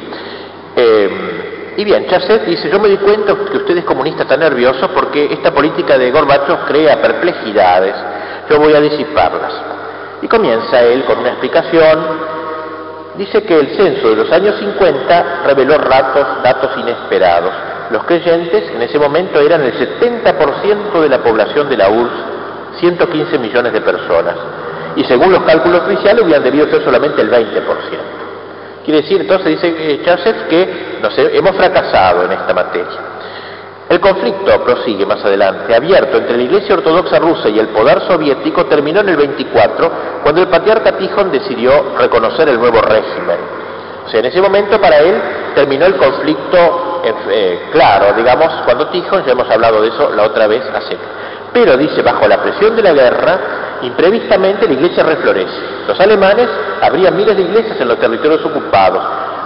Eh, 0.76 1.74
y 1.78 1.84
bien, 1.84 2.08
Chasset 2.08 2.46
dice, 2.46 2.70
yo 2.72 2.80
me 2.80 2.90
di 2.90 2.98
cuenta 2.98 3.36
que 3.36 3.58
ustedes 3.58 3.84
comunistas 3.84 4.24
están 4.24 4.40
nerviosos 4.40 4.90
porque 4.96 5.32
esta 5.32 5.54
política 5.54 5.98
de 5.98 6.12
Gorbachev 6.12 6.66
crea 6.66 7.00
perplejidades, 7.02 7.94
yo 8.50 8.60
voy 8.60 8.74
a 8.74 8.82
disiparlas. 8.82 9.54
Y 10.24 10.28
comienza 10.28 10.82
él 10.82 11.04
con 11.06 11.20
una 11.20 11.30
explicación, 11.30 12.00
dice 13.16 13.44
que 13.44 13.60
el 13.60 13.68
censo 13.78 14.10
de 14.10 14.16
los 14.16 14.32
años 14.32 14.56
50 14.60 15.44
reveló 15.46 15.78
ratos, 15.78 16.26
datos 16.44 16.72
inesperados. 16.78 17.54
Los 17.92 18.04
creyentes 18.06 18.72
en 18.72 18.82
ese 18.82 18.98
momento 18.98 19.40
eran 19.40 19.62
el 19.62 19.74
70% 19.74 21.00
de 21.00 21.10
la 21.10 21.20
población 21.20 21.70
de 21.70 21.78
la 21.78 21.90
URSS 21.90 22.37
115 22.80 23.38
millones 23.40 23.74
de 23.74 23.82
personas. 23.82 24.36
Y 24.96 25.04
según 25.04 25.32
los 25.32 25.44
cálculos 25.44 25.82
oficiales 25.82 26.24
hubieran 26.24 26.44
debido 26.44 26.68
ser 26.70 26.84
solamente 26.84 27.22
el 27.22 27.30
20%. 27.30 27.64
Quiere 28.84 29.02
decir, 29.02 29.22
entonces, 29.22 29.48
dice 29.48 29.76
eh, 29.78 30.02
Chasef, 30.04 30.48
que 30.48 31.00
no 31.02 31.12
sé, 31.12 31.38
hemos 31.38 31.56
fracasado 31.56 32.24
en 32.24 32.32
esta 32.32 32.54
materia. 32.54 33.18
El 33.90 34.00
conflicto, 34.00 34.64
prosigue 34.64 35.06
más 35.06 35.24
adelante, 35.24 35.74
abierto 35.74 36.18
entre 36.18 36.36
la 36.36 36.44
Iglesia 36.44 36.76
Ortodoxa 36.76 37.20
rusa 37.20 37.50
y 37.50 37.60
el 37.60 37.68
poder 37.70 38.02
soviético 38.02 38.66
terminó 38.66 39.00
en 39.02 39.10
el 39.10 39.18
24, 39.18 39.92
cuando 40.24 40.42
el 40.42 40.48
patriarca 40.48 40.98
Tijón 40.98 41.32
decidió 41.32 41.96
reconocer 41.98 42.50
el 42.50 42.60
nuevo 42.60 42.82
régimen. 42.82 43.38
O 44.06 44.10
sea, 44.10 44.20
en 44.20 44.26
ese 44.26 44.42
momento 44.42 44.80
para 44.80 45.00
él 45.00 45.22
terminó 45.56 45.86
el 45.86 45.96
conflicto 45.96 47.02
eh, 47.30 47.68
claro, 47.72 48.14
digamos, 48.16 48.50
cuando 48.66 48.88
Tijón, 48.88 49.24
ya 49.26 49.32
hemos 49.32 49.50
hablado 49.50 49.82
de 49.82 49.90
eso 49.90 50.10
la 50.12 50.24
otra 50.24 50.48
vez, 50.48 50.64
hace 50.74 50.98
pero 51.54 51.78
dice, 51.78 52.02
bajo 52.02 52.28
la 52.28 52.42
presión 52.42 52.76
de 52.76 52.84
la 52.84 52.94
guerra, 52.94 53.40
imprevistamente 53.82 54.68
la 54.68 54.74
iglesia 54.74 55.04
reflorece. 55.04 55.62
Los 55.88 56.00
alemanes 56.00 56.48
abrían 56.82 57.16
miles 57.16 57.36
de 57.36 57.44
iglesias 57.44 57.80
en 57.80 57.88
los 57.88 58.00
territorios 58.00 58.44
ocupados. 58.46 59.04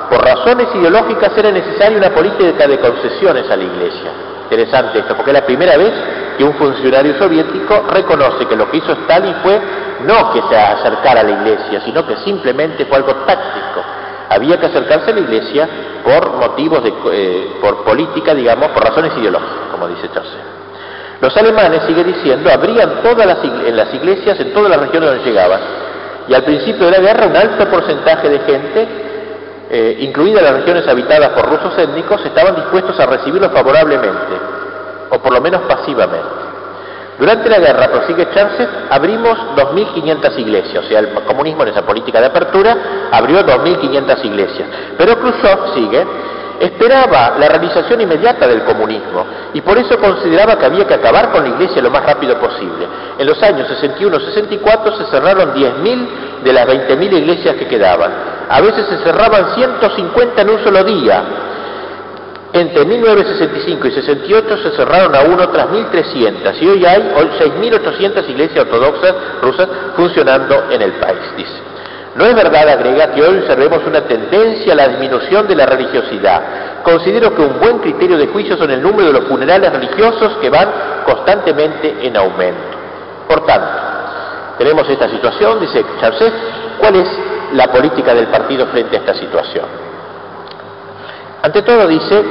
Por 0.10 0.23
razones 0.23 0.68
ideológicas 0.76 1.32
era 1.38 1.52
necesaria 1.52 1.98
una 1.98 2.10
política 2.10 2.68
de 2.68 2.80
concesiones 2.80 3.49
a 3.49 3.56
la 3.56 3.64
iglesia. 3.64 4.11
Interesante 4.44 4.99
esto, 4.99 5.15
porque 5.15 5.32
es 5.32 5.40
la 5.40 5.45
primera 5.45 5.78
vez 5.78 5.94
que 6.38 6.44
un 6.44 6.53
funcionario 6.56 7.18
soviético 7.18 7.86
reconoce 7.90 8.45
que 8.45 8.56
lo 8.56 8.69
que 8.69 8.78
hizo 8.78 8.91
Stalin 8.91 9.36
fue 9.41 9.61
no 10.06 10.34
que 10.34 10.41
se 10.49 10.57
acercara 10.57 11.22
a 11.22 11.23
la 11.23 11.32
iglesia, 11.32 11.82
sino 11.86 12.06
que 12.06 12.18
simplemente 12.18 12.86
fue 12.86 12.98
algo 12.98 13.14
táctico. 13.26 13.82
Había 14.30 14.60
que 14.60 14.65
acercarse 14.65 15.11
a 15.11 15.14
la 15.14 15.19
iglesia 15.22 15.69
por 16.03 16.34
motivos 16.34 16.84
de, 16.84 16.94
eh, 17.11 17.57
por 17.61 17.84
política, 17.84 18.34
digamos, 18.34 18.69
por 18.69 18.84
razones 18.84 19.14
ideológicas, 19.18 19.69
como 19.72 19.88
dice 19.88 20.10
Chaucer. 20.14 20.61
Los 21.22 21.38
alemanes, 21.38 21.84
sigue 21.85 22.03
diciendo, 22.03 22.49
abrían 22.52 23.02
todas 23.03 23.27
las, 23.27 23.38
en 23.43 23.77
las 23.77 23.93
iglesias 23.93 24.39
en 24.39 24.53
todas 24.53 24.72
las 24.72 24.80
regiones 24.80 25.10
donde 25.11 25.23
llegaban. 25.23 25.60
Y 26.27 26.34
al 26.34 26.43
principio 26.43 26.88
de 26.88 26.91
la 26.91 26.99
guerra 26.99 27.27
un 27.27 27.35
alto 27.35 27.69
porcentaje 27.69 28.27
de 28.27 28.39
gente, 28.39 28.88
eh, 29.69 29.98
incluidas 29.99 30.41
las 30.41 30.53
regiones 30.53 30.88
habitadas 30.88 31.30
por 31.30 31.48
rusos 31.48 31.77
étnicos, 31.77 32.26
estaban 32.26 32.56
dispuestos 32.56 32.99
a 32.99 33.06
recibirlos 33.06 33.52
favorablemente, 33.52 34.34
o 35.11 35.19
por 35.19 35.34
lo 35.34 35.41
menos 35.41 35.61
pasivamente. 35.61 36.41
Durante 37.19 37.49
la 37.52 37.60
guerra, 37.60 37.88
prosigue 37.89 38.27
Churchill, 38.34 38.68
abrimos 38.89 39.38
2.500 39.56 40.39
iglesias, 40.39 40.84
o 40.84 40.88
sea, 40.88 40.99
el 41.02 41.10
comunismo 41.11 41.61
en 41.61 41.69
esa 41.69 41.84
política 41.84 42.19
de 42.19 42.26
apertura 42.26 42.76
abrió 43.11 43.45
2.500 43.45 44.26
iglesias. 44.26 44.68
Pero 44.98 45.19
Khrushchev 45.19 45.73
sigue, 45.76 46.03
esperaba 46.62 47.36
la 47.40 47.48
realización 47.48 48.02
inmediata 48.02 48.48
del 48.48 48.64
comunismo 48.64 49.26
y 49.54 49.62
por 49.62 49.78
eso 49.80 49.98
consideraba 49.98 50.58
que 50.58 50.66
había 50.66 50.86
que 50.86 50.94
acabar 50.94 51.32
con 51.32 51.44
la 51.44 51.50
iglesia 51.50 51.82
lo 51.82 51.90
más 51.90 52.06
rápido 52.06 52.40
posible. 52.40 52.88
En 53.18 53.26
los 53.26 53.42
años 53.42 53.68
61-64 53.68 54.98
se 54.98 55.06
cerraron 55.12 55.56
10.000 55.56 56.08
de 56.44 56.54
las 56.54 56.68
20.000 56.68 57.14
iglesias 57.18 57.56
que 57.56 57.68
quedaban. 57.68 58.12
A 58.48 58.62
veces 58.62 58.86
se 58.88 58.98
cerraban 59.00 59.56
150 59.56 60.42
en 60.42 60.50
un 60.50 60.64
solo 60.64 60.84
día. 60.84 61.24
Entre 62.54 62.86
1965 62.86 63.88
y 63.88 63.92
68 63.92 64.58
se 64.58 64.72
cerraron 64.72 65.16
aún 65.16 65.40
otras 65.40 65.68
1.300 65.68 66.62
y 66.62 66.68
hoy 66.68 66.86
hay 66.86 67.02
6.800 67.02 68.30
iglesias 68.30 68.66
ortodoxas 68.66 69.16
rusas 69.42 69.68
funcionando 69.96 70.66
en 70.70 70.82
el 70.82 70.92
país, 70.94 71.20
dice. 71.38 71.70
No 72.16 72.26
es 72.26 72.36
verdad, 72.36 72.68
agrega, 72.68 73.14
que 73.14 73.22
hoy 73.22 73.38
observemos 73.38 73.86
una 73.86 74.02
tendencia 74.02 74.74
a 74.74 74.76
la 74.76 74.88
disminución 74.90 75.48
de 75.48 75.56
la 75.56 75.66
religiosidad. 75.66 76.42
Considero 76.84 77.34
que 77.34 77.42
un 77.42 77.60
buen 77.60 77.80
criterio 77.80 78.18
de 78.18 78.28
juicio 78.28 78.58
son 78.58 78.70
el 78.72 78.82
número 78.82 79.08
de 79.08 79.14
los 79.14 79.30
funerales 79.30 79.72
religiosos 79.72 80.38
que 80.42 80.50
van 80.50 80.70
constantemente 81.06 81.96
en 82.02 82.18
aumento. 82.18 82.78
Por 83.28 83.46
tanto, 83.46 83.68
tenemos 84.58 84.90
esta 84.90 85.10
situación, 85.10 85.60
dice 85.62 85.86
Charles, 86.02 86.34
¿Cuál 86.82 86.96
es 86.96 87.10
la 87.54 87.68
política 87.68 88.12
del 88.16 88.28
partido 88.28 88.66
frente 88.66 88.98
a 88.98 89.00
esta 89.02 89.14
situación? 89.14 89.66
Ante 91.44 91.62
todo 91.62 91.88
dice, 91.88 92.24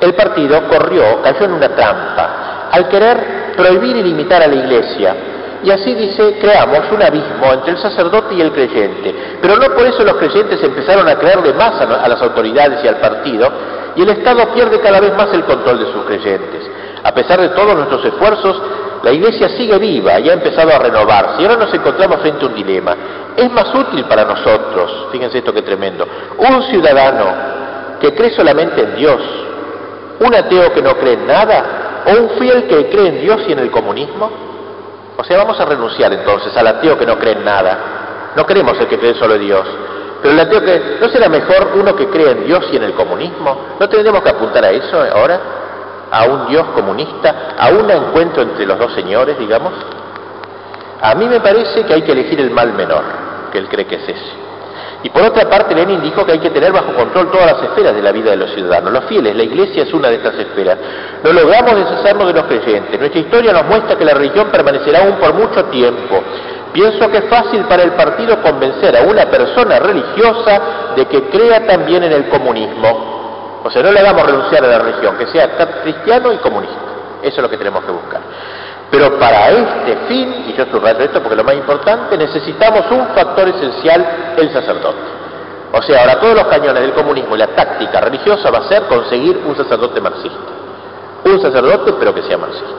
el 0.00 0.14
partido 0.14 0.66
corrió, 0.68 1.22
cayó 1.22 1.44
en 1.44 1.52
una 1.52 1.68
trampa, 1.68 2.68
al 2.72 2.88
querer 2.88 3.52
prohibir 3.56 3.96
y 3.96 4.02
limitar 4.02 4.42
a 4.42 4.48
la 4.48 4.54
Iglesia, 4.54 5.14
y 5.62 5.70
así 5.70 5.94
dice, 5.94 6.38
creamos 6.40 6.90
un 6.90 7.02
abismo 7.02 7.52
entre 7.52 7.72
el 7.72 7.78
sacerdote 7.78 8.34
y 8.34 8.40
el 8.40 8.50
creyente. 8.52 9.14
Pero 9.42 9.56
no 9.56 9.74
por 9.74 9.86
eso 9.86 10.02
los 10.04 10.14
creyentes 10.14 10.62
empezaron 10.62 11.06
a 11.06 11.16
creerle 11.16 11.52
más 11.52 11.80
a, 11.80 12.08
las 12.08 12.22
autoridades 12.22 12.82
y 12.82 12.88
al 12.88 12.96
partido, 12.96 13.50
y 13.94 14.02
el 14.02 14.08
Estado 14.08 14.48
pierde 14.54 14.80
cada 14.80 15.00
vez 15.00 15.14
más 15.16 15.32
el 15.34 15.44
control 15.44 15.80
de 15.80 15.92
sus 15.92 16.04
creyentes. 16.04 16.70
A 17.02 17.12
pesar 17.12 17.40
de 17.40 17.50
todos 17.50 17.74
nuestros 17.74 18.04
esfuerzos, 18.06 18.60
la 19.02 19.12
Iglesia 19.12 19.48
sigue 19.50 19.78
viva 19.78 20.18
y 20.18 20.30
ha 20.30 20.34
empezado 20.34 20.70
a 20.74 20.78
renovarse. 20.78 21.42
Y 21.42 21.44
ahora 21.44 21.64
nos 21.64 21.74
encontramos 21.74 22.20
frente 22.20 22.44
a 22.44 22.48
un 22.48 22.54
dilema. 22.54 22.96
Es 23.36 23.50
más 23.50 23.74
útil 23.74 24.04
para 24.04 24.24
nosotros, 24.24 25.08
fíjense 25.12 25.38
esto 25.38 25.52
que 25.52 25.62
tremendo, 25.62 26.06
un 26.38 26.62
ciudadano 26.64 27.26
que 28.00 28.14
cree 28.14 28.30
solamente 28.34 28.82
en 28.82 28.96
Dios, 28.96 29.20
un 30.20 30.34
ateo 30.34 30.72
que 30.72 30.82
no 30.82 30.94
cree 30.96 31.14
en 31.14 31.26
nada, 31.26 32.02
o 32.06 32.22
un 32.22 32.30
fiel 32.38 32.64
que 32.64 32.88
cree 32.88 33.08
en 33.08 33.20
Dios 33.20 33.42
y 33.46 33.52
en 33.52 33.58
el 33.58 33.70
comunismo. 33.70 34.49
O 35.20 35.24
sea, 35.24 35.36
vamos 35.36 35.60
a 35.60 35.66
renunciar 35.66 36.10
entonces 36.14 36.56
al 36.56 36.66
ateo 36.66 36.96
que 36.96 37.04
no 37.04 37.18
cree 37.18 37.34
en 37.34 37.44
nada. 37.44 38.32
No 38.34 38.46
queremos 38.46 38.80
el 38.80 38.88
que 38.88 38.98
cree 38.98 39.14
solo 39.14 39.34
en 39.34 39.42
Dios. 39.42 39.66
Pero 40.22 40.32
el 40.32 40.40
ateo 40.40 40.62
que... 40.62 40.96
¿No 40.98 41.10
será 41.10 41.28
mejor 41.28 41.72
uno 41.74 41.94
que 41.94 42.08
cree 42.08 42.30
en 42.30 42.46
Dios 42.46 42.64
y 42.72 42.76
en 42.76 42.84
el 42.84 42.94
comunismo? 42.94 43.66
¿No 43.78 43.86
tendremos 43.86 44.22
que 44.22 44.30
apuntar 44.30 44.64
a 44.64 44.70
eso 44.70 44.98
ahora? 45.14 45.38
¿A 46.10 46.24
un 46.24 46.46
Dios 46.48 46.64
comunista? 46.74 47.54
¿A 47.58 47.68
un 47.68 47.90
encuentro 47.90 48.40
entre 48.40 48.64
los 48.64 48.78
dos 48.78 48.94
señores, 48.94 49.38
digamos? 49.38 49.74
A 51.02 51.14
mí 51.14 51.26
me 51.26 51.40
parece 51.40 51.84
que 51.84 51.92
hay 51.92 52.00
que 52.00 52.12
elegir 52.12 52.40
el 52.40 52.50
mal 52.50 52.72
menor, 52.72 53.02
que 53.52 53.58
él 53.58 53.68
cree 53.68 53.86
que 53.86 53.96
es 53.96 54.08
ese. 54.08 54.49
Y 55.02 55.08
por 55.10 55.22
otra 55.22 55.48
parte, 55.48 55.74
Lenin 55.74 56.02
dijo 56.02 56.26
que 56.26 56.32
hay 56.32 56.38
que 56.38 56.50
tener 56.50 56.72
bajo 56.72 56.92
control 56.94 57.30
todas 57.30 57.52
las 57.52 57.62
esferas 57.62 57.94
de 57.94 58.02
la 58.02 58.12
vida 58.12 58.32
de 58.32 58.36
los 58.36 58.52
ciudadanos. 58.52 58.92
Los 58.92 59.04
fieles, 59.04 59.34
la 59.34 59.42
iglesia 59.42 59.84
es 59.84 59.94
una 59.94 60.08
de 60.08 60.16
estas 60.16 60.34
esferas. 60.34 60.76
No 61.24 61.32
logramos 61.32 61.74
deshacernos 61.76 62.26
de 62.26 62.34
los 62.34 62.44
creyentes. 62.44 62.98
Nuestra 62.98 63.20
historia 63.20 63.52
nos 63.52 63.64
muestra 63.64 63.96
que 63.96 64.04
la 64.04 64.12
religión 64.12 64.48
permanecerá 64.50 65.00
aún 65.04 65.14
por 65.14 65.32
mucho 65.32 65.64
tiempo. 65.66 66.22
Pienso 66.72 67.10
que 67.10 67.18
es 67.18 67.24
fácil 67.24 67.64
para 67.64 67.82
el 67.82 67.92
partido 67.92 68.40
convencer 68.42 68.96
a 68.96 69.02
una 69.02 69.26
persona 69.26 69.78
religiosa 69.78 70.60
de 70.94 71.06
que 71.06 71.22
crea 71.24 71.66
también 71.66 72.04
en 72.04 72.12
el 72.12 72.28
comunismo. 72.28 73.60
O 73.64 73.70
sea, 73.70 73.82
no 73.82 73.92
le 73.92 74.00
hagamos 74.00 74.24
renunciar 74.24 74.64
a 74.64 74.68
la 74.68 74.78
religión, 74.78 75.16
que 75.16 75.26
sea 75.26 75.48
cristiano 75.82 76.32
y 76.32 76.36
comunista. 76.36 76.76
Eso 77.22 77.36
es 77.36 77.42
lo 77.42 77.50
que 77.50 77.56
tenemos 77.56 77.84
que 77.84 77.90
buscar. 77.90 78.20
Pero 78.90 79.18
para 79.18 79.50
este 79.50 79.96
fin, 80.08 80.44
y 80.48 80.52
yo 80.54 80.66
subrayo 80.66 80.98
esto 81.00 81.22
porque 81.22 81.36
lo 81.36 81.44
más 81.44 81.54
importante, 81.54 82.18
necesitamos 82.18 82.90
un 82.90 83.06
factor 83.14 83.48
esencial, 83.48 84.34
el 84.36 84.52
sacerdote. 84.52 84.98
O 85.72 85.80
sea, 85.82 86.00
ahora 86.00 86.18
todos 86.18 86.34
los 86.34 86.46
cañones 86.46 86.82
del 86.82 86.92
comunismo 86.92 87.36
y 87.36 87.38
la 87.38 87.46
táctica 87.48 88.00
religiosa 88.00 88.50
va 88.50 88.58
a 88.58 88.68
ser 88.68 88.82
conseguir 88.88 89.40
un 89.46 89.56
sacerdote 89.56 90.00
marxista. 90.00 90.38
Un 91.24 91.40
sacerdote, 91.40 91.92
pero 91.98 92.12
que 92.12 92.22
sea 92.22 92.36
marxista. 92.36 92.74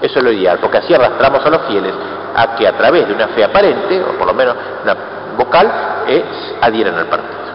Eso 0.00 0.18
es 0.20 0.24
lo 0.24 0.30
ideal, 0.30 0.58
porque 0.60 0.78
así 0.78 0.94
arrastramos 0.94 1.44
a 1.44 1.50
los 1.50 1.62
fieles 1.62 1.92
a 2.36 2.54
que 2.54 2.68
a 2.68 2.76
través 2.76 3.08
de 3.08 3.14
una 3.14 3.26
fe 3.28 3.42
aparente, 3.42 4.00
o 4.00 4.16
por 4.16 4.28
lo 4.28 4.34
menos 4.34 4.54
una 4.84 4.96
vocal, 5.36 5.68
adhieran 6.60 6.94
al 6.94 7.06
partido. 7.06 7.47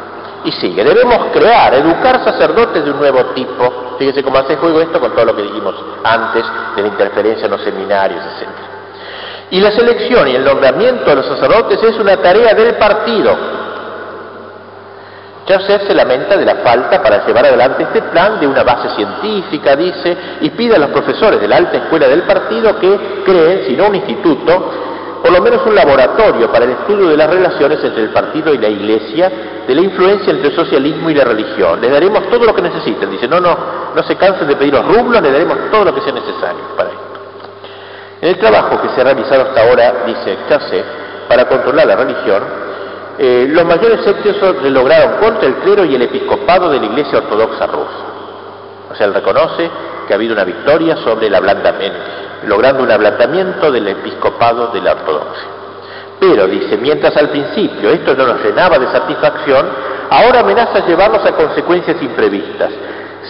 Y 0.45 0.51
sigue, 0.51 0.83
debemos 0.83 1.27
crear, 1.31 1.73
educar 1.73 2.23
sacerdotes 2.23 2.83
de 2.83 2.91
un 2.91 2.97
nuevo 2.97 3.23
tipo. 3.27 3.95
Fíjese 3.97 4.23
cómo 4.23 4.37
hace 4.37 4.57
juego 4.57 4.81
esto 4.81 4.99
con 4.99 5.13
todo 5.13 5.25
lo 5.25 5.35
que 5.35 5.43
dijimos 5.43 5.75
antes 6.03 6.43
de 6.75 6.81
la 6.81 6.87
interferencia 6.89 7.45
en 7.45 7.51
los 7.51 7.61
seminarios, 7.61 8.21
etc. 8.25 8.49
Y 9.51 9.61
la 9.61 9.71
selección 9.71 10.27
y 10.27 10.35
el 10.35 10.43
nombramiento 10.43 11.05
de 11.05 11.15
los 11.15 11.25
sacerdotes 11.25 11.81
es 11.81 11.97
una 11.97 12.17
tarea 12.17 12.53
del 12.53 12.75
partido. 12.75 13.37
Joseph 15.47 15.83
se 15.87 15.93
lamenta 15.93 16.37
de 16.37 16.45
la 16.45 16.55
falta 16.55 17.01
para 17.01 17.25
llevar 17.25 17.45
adelante 17.45 17.83
este 17.83 18.01
plan 18.03 18.39
de 18.39 18.47
una 18.47 18.63
base 18.63 18.89
científica, 18.95 19.75
dice, 19.75 20.17
y 20.41 20.49
pide 20.51 20.75
a 20.75 20.79
los 20.79 20.89
profesores 20.89 21.39
de 21.39 21.47
la 21.47 21.57
alta 21.57 21.77
escuela 21.77 22.07
del 22.07 22.23
partido 22.23 22.79
que 22.79 23.23
creen, 23.25 23.65
si 23.67 23.75
no 23.75 23.87
un 23.87 23.95
instituto, 23.95 24.92
por 25.23 25.31
lo 25.31 25.41
menos 25.41 25.65
un 25.65 25.73
laboratorio 25.73 26.51
para 26.51 26.65
el 26.65 26.71
estudio 26.71 27.07
de 27.07 27.15
las 27.15 27.29
relaciones 27.29 27.81
entre 27.81 28.03
el 28.03 28.09
partido 28.09 28.53
y 28.53 28.57
la 28.57 28.67
iglesia, 28.67 29.31
de 29.65 29.73
la 29.73 29.81
influencia 29.81 30.31
entre 30.31 30.49
el 30.49 30.55
socialismo 30.55 31.09
y 31.09 31.13
la 31.13 31.23
religión. 31.23 31.79
Les 31.79 31.89
daremos 31.89 32.29
todo 32.29 32.45
lo 32.45 32.53
que 32.53 32.61
necesiten. 32.61 33.09
Dice, 33.09 33.25
no, 33.29 33.39
no, 33.39 33.57
no 33.95 34.03
se 34.03 34.17
cansen 34.17 34.49
de 34.49 34.57
pedir 34.57 34.73
los 34.73 34.85
rublos, 34.85 35.21
les 35.21 35.31
daremos 35.31 35.57
todo 35.71 35.85
lo 35.85 35.95
que 35.95 36.01
sea 36.01 36.11
necesario 36.11 36.59
para 36.75 36.89
esto. 36.89 37.01
En 38.19 38.29
el 38.29 38.37
trabajo 38.37 38.81
que 38.81 38.89
se 38.89 38.99
ha 38.99 39.05
realizado 39.05 39.43
hasta 39.43 39.61
ahora, 39.61 40.03
dice 40.05 40.39
Chassé, 40.49 40.83
para 41.29 41.47
controlar 41.47 41.87
la 41.87 41.95
religión, 41.95 42.43
eh, 43.17 43.47
los 43.49 43.63
mayores 43.63 44.05
éxitos 44.05 44.57
se 44.61 44.69
lograron 44.71 45.21
contra 45.21 45.47
el 45.47 45.55
clero 45.55 45.85
y 45.85 45.95
el 45.95 46.01
episcopado 46.01 46.69
de 46.69 46.81
la 46.81 46.85
Iglesia 46.85 47.19
Ortodoxa 47.19 47.65
rusa. 47.67 48.03
O 48.91 48.95
sea, 48.95 49.07
él 49.07 49.13
reconoce 49.13 49.69
que 50.05 50.13
ha 50.13 50.17
habido 50.17 50.33
una 50.33 50.43
victoria 50.43 50.97
sobre 50.97 51.27
el 51.27 51.35
ablandamiento, 51.35 51.97
logrando 52.47 52.83
un 52.83 52.91
ablandamiento 52.91 53.71
del 53.71 53.87
episcopado 53.87 54.67
de 54.67 54.81
la 54.81 54.93
ortodoxia. 54.93 55.47
Pero, 56.19 56.47
dice, 56.47 56.77
mientras 56.77 57.15
al 57.17 57.29
principio 57.29 57.89
esto 57.89 58.15
no 58.15 58.27
nos 58.27 58.43
llenaba 58.43 58.79
de 58.79 58.87
satisfacción, 58.87 59.67
ahora 60.09 60.39
amenaza 60.39 60.85
llevarnos 60.85 61.25
a 61.25 61.33
consecuencias 61.33 62.01
imprevistas. 62.01 62.71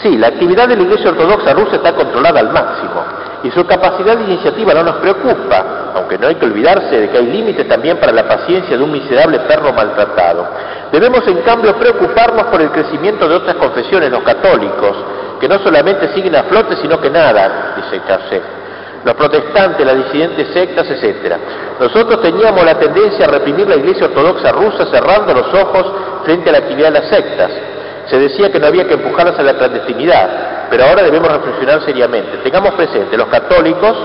Sí, 0.02 0.18
la 0.18 0.28
actividad 0.28 0.68
de 0.68 0.76
la 0.76 0.84
Iglesia 0.84 1.12
Ortodoxa 1.12 1.54
rusa 1.54 1.76
está 1.78 1.94
controlada 1.94 2.40
al 2.40 2.52
máximo 2.52 3.04
y 3.44 3.52
su 3.52 3.66
capacidad 3.66 4.18
de 4.18 4.24
iniciativa 4.24 4.74
no 4.74 4.84
nos 4.84 4.96
preocupa, 4.96 5.92
aunque 5.96 6.18
no 6.18 6.28
hay 6.28 6.36
que 6.36 6.46
olvidarse 6.46 7.00
de 7.00 7.10
que 7.10 7.18
hay 7.18 7.26
límites 7.26 7.68
también 7.68 7.98
para 7.98 8.12
la 8.12 8.28
paciencia 8.28 8.78
de 8.78 8.84
un 8.84 8.92
miserable 8.92 9.40
perro 9.42 9.74
maltratado. 9.74 10.48
Debemos 10.92 11.28
en 11.28 11.42
cambio 11.42 11.76
preocuparnos 11.76 12.46
por 12.46 12.62
el 12.62 12.72
crecimiento 12.72 13.28
de 13.28 13.36
otras 13.36 13.56
confesiones, 13.56 14.12
los 14.12 14.24
católicos, 14.24 14.96
que 15.40 15.48
no 15.48 15.60
solamente 15.60 16.14
siguen 16.14 16.36
a 16.36 16.44
flote, 16.44 16.78
sino 16.78 17.00
que 17.02 17.10
nada, 17.10 17.74
dice 17.76 18.02
Charcet. 18.08 18.63
Los 19.04 19.16
protestantes, 19.16 19.86
las 19.86 19.98
disidentes 19.98 20.48
sectas, 20.54 20.90
etc. 20.90 21.36
Nosotros 21.80 22.22
teníamos 22.22 22.64
la 22.64 22.80
tendencia 22.80 23.26
a 23.26 23.30
reprimir 23.30 23.68
la 23.68 23.76
Iglesia 23.76 24.06
Ortodoxa 24.06 24.52
rusa 24.52 24.86
cerrando 24.92 25.34
los 25.34 25.54
ojos 25.54 25.86
frente 26.24 26.50
a 26.50 26.54
la 26.54 26.60
actividad 26.60 26.92
de 26.92 27.00
las 27.00 27.10
sectas. 27.10 27.52
Se 28.08 28.18
decía 28.18 28.52
que 28.52 28.60
no 28.60 28.68
había 28.68 28.88
que 28.88 28.94
empujarlas 28.94 29.38
a 29.40 29.44
la 29.44 29.54
clandestinidad, 29.56 30.68
pero 30.70 30.86
ahora 30.86 31.04
debemos 31.04 31.32
reflexionar 31.32 31.84
seriamente. 31.84 32.38
Tengamos 32.38 32.74
presente, 32.76 33.18
los 33.18 33.28
católicos 33.28 33.96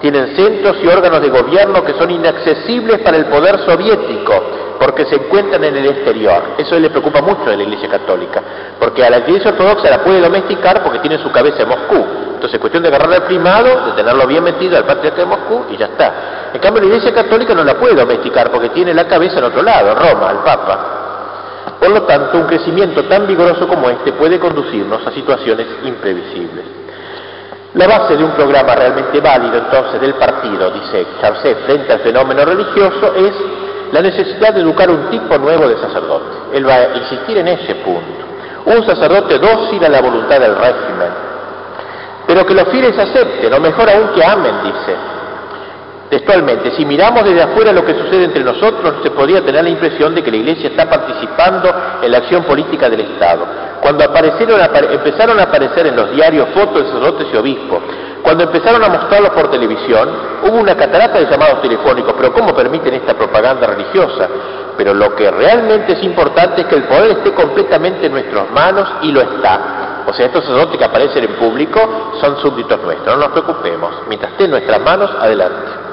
tienen 0.00 0.36
centros 0.36 0.76
y 0.82 0.86
órganos 0.86 1.20
de 1.20 1.28
gobierno 1.28 1.82
que 1.84 1.94
son 1.94 2.10
inaccesibles 2.10 3.00
para 3.00 3.16
el 3.16 3.26
poder 3.26 3.58
soviético, 3.60 4.42
porque 4.78 5.06
se 5.06 5.16
encuentran 5.16 5.64
en 5.64 5.76
el 5.76 5.86
exterior. 5.86 6.42
Eso 6.58 6.78
le 6.78 6.90
preocupa 6.90 7.22
mucho 7.22 7.50
a 7.50 7.56
la 7.56 7.62
Iglesia 7.62 7.88
Católica, 7.88 8.42
porque 8.78 9.04
a 9.04 9.10
la 9.10 9.18
Iglesia 9.18 9.50
Ortodoxa 9.50 9.90
la 9.90 10.04
puede 10.04 10.20
domesticar 10.20 10.82
porque 10.82 10.98
tiene 10.98 11.18
su 11.18 11.30
cabeza 11.30 11.62
en 11.62 11.68
Moscú. 11.68 12.04
Entonces 12.34 12.54
es 12.54 12.60
cuestión 12.60 12.82
de 12.82 12.90
agarrar 12.90 13.12
al 13.12 13.22
primado, 13.22 13.86
de 13.86 13.92
tenerlo 13.92 14.26
bien 14.26 14.44
metido 14.44 14.76
al 14.76 14.84
patriarca 14.84 15.22
de 15.22 15.26
Moscú 15.26 15.64
y 15.70 15.76
ya 15.76 15.86
está. 15.86 16.50
En 16.52 16.60
cambio 16.60 16.82
la 16.82 16.88
Iglesia 16.88 17.14
Católica 17.14 17.54
no 17.54 17.64
la 17.64 17.74
puede 17.74 17.94
domesticar 17.94 18.50
porque 18.50 18.68
tiene 18.70 18.92
la 18.92 19.06
cabeza 19.06 19.38
en 19.38 19.44
otro 19.44 19.62
lado, 19.62 19.94
Roma, 19.94 20.30
el 20.30 20.38
Papa. 20.38 20.96
Por 21.80 21.90
lo 21.90 22.02
tanto, 22.02 22.38
un 22.38 22.46
crecimiento 22.46 23.04
tan 23.04 23.26
vigoroso 23.26 23.66
como 23.68 23.90
este 23.90 24.12
puede 24.12 24.38
conducirnos 24.38 25.06
a 25.06 25.10
situaciones 25.10 25.66
imprevisibles. 25.84 26.85
La 27.76 27.86
base 27.86 28.16
de 28.16 28.24
un 28.24 28.30
programa 28.30 28.74
realmente 28.74 29.20
válido 29.20 29.58
entonces 29.58 30.00
del 30.00 30.14
partido, 30.14 30.70
dice 30.70 31.06
Charcet, 31.20 31.58
frente 31.66 31.92
al 31.92 32.00
fenómeno 32.00 32.42
religioso 32.42 33.14
es 33.14 33.32
la 33.92 34.00
necesidad 34.00 34.54
de 34.54 34.62
educar 34.62 34.88
un 34.88 35.10
tipo 35.10 35.36
nuevo 35.36 35.68
de 35.68 35.76
sacerdote. 35.76 36.56
Él 36.56 36.66
va 36.66 36.74
a 36.74 36.96
insistir 36.96 37.36
en 37.36 37.48
ese 37.48 37.74
punto. 37.76 38.24
Un 38.64 38.86
sacerdote 38.86 39.38
dócil 39.38 39.84
a 39.84 39.90
la 39.90 40.00
voluntad 40.00 40.40
del 40.40 40.56
régimen, 40.56 41.10
pero 42.26 42.46
que 42.46 42.54
los 42.54 42.66
fieles 42.68 42.98
acepten, 42.98 43.52
o 43.52 43.60
mejor 43.60 43.90
aún 43.90 44.08
que 44.14 44.24
amen, 44.24 44.54
dice. 44.64 44.96
Textualmente, 46.10 46.70
si 46.76 46.84
miramos 46.84 47.24
desde 47.24 47.42
afuera 47.42 47.72
lo 47.72 47.84
que 47.84 47.94
sucede 47.94 48.24
entre 48.24 48.44
nosotros, 48.44 48.96
se 49.02 49.10
podría 49.10 49.44
tener 49.44 49.64
la 49.64 49.70
impresión 49.70 50.14
de 50.14 50.22
que 50.22 50.30
la 50.30 50.36
Iglesia 50.36 50.68
está 50.68 50.88
participando 50.88 51.72
en 52.02 52.12
la 52.12 52.18
acción 52.18 52.44
política 52.44 52.88
del 52.88 53.00
Estado. 53.00 53.44
Cuando 53.80 54.04
aparecieron, 54.04 54.60
empezaron 54.90 55.40
a 55.40 55.44
aparecer 55.44 55.86
en 55.88 55.96
los 55.96 56.12
diarios 56.12 56.48
fotos 56.54 56.82
de 56.82 56.88
sacerdotes 56.88 57.26
y 57.32 57.36
obispos, 57.36 57.82
cuando 58.26 58.42
empezaron 58.42 58.82
a 58.82 58.88
mostrarlos 58.88 59.30
por 59.30 59.52
televisión, 59.52 60.08
hubo 60.42 60.56
una 60.56 60.74
catarata 60.74 61.20
de 61.20 61.30
llamados 61.30 61.62
telefónicos, 61.62 62.12
pero 62.16 62.32
¿cómo 62.32 62.52
permiten 62.56 62.94
esta 62.94 63.14
propaganda 63.14 63.68
religiosa? 63.68 64.28
Pero 64.76 64.94
lo 64.94 65.14
que 65.14 65.30
realmente 65.30 65.92
es 65.92 66.02
importante 66.02 66.62
es 66.62 66.66
que 66.66 66.74
el 66.74 66.82
poder 66.88 67.18
esté 67.18 67.32
completamente 67.32 68.06
en 68.06 68.12
nuestras 68.12 68.50
manos 68.50 68.88
y 69.02 69.12
lo 69.12 69.20
está. 69.20 70.02
O 70.08 70.12
sea, 70.12 70.26
estos 70.26 70.42
sacerdotes 70.42 70.76
que 70.76 70.84
aparecen 70.84 71.22
en 71.22 71.36
público 71.36 72.14
son 72.20 72.36
súbditos 72.38 72.82
nuestros, 72.82 73.16
no 73.16 73.22
nos 73.22 73.30
preocupemos. 73.30 73.92
Mientras 74.08 74.32
esté 74.32 74.46
en 74.46 74.50
nuestras 74.50 74.80
manos, 74.80 75.08
adelante. 75.20 75.85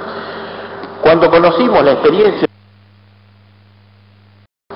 Cuando 1.03 1.29
conocimos 1.29 1.83
la 1.83 1.91
experiencia 1.91 2.47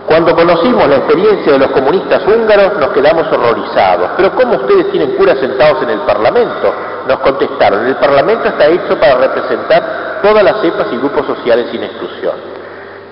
cuando 0.05 0.35
conocimos 0.35 0.87
la 0.87 0.97
experiencia 0.97 1.53
de 1.53 1.59
los 1.59 1.71
comunistas 1.71 2.23
húngaros 2.25 2.77
nos 2.79 2.89
quedamos 2.89 3.27
horrorizados. 3.31 4.11
Pero 4.17 4.31
¿cómo 4.35 4.55
ustedes 4.55 4.89
tienen 4.91 5.11
curas 5.15 5.37
sentados 5.39 5.83
en 5.83 5.89
el 5.89 5.99
Parlamento? 6.01 6.73
Nos 7.07 7.19
contestaron, 7.19 7.85
el 7.85 7.95
Parlamento 7.95 8.47
está 8.47 8.67
hecho 8.67 8.99
para 8.99 9.15
representar 9.15 10.19
todas 10.21 10.43
las 10.43 10.61
cepas 10.61 10.87
y 10.91 10.97
grupos 10.97 11.27
sociales 11.27 11.67
sin 11.71 11.83
exclusión. 11.83 12.35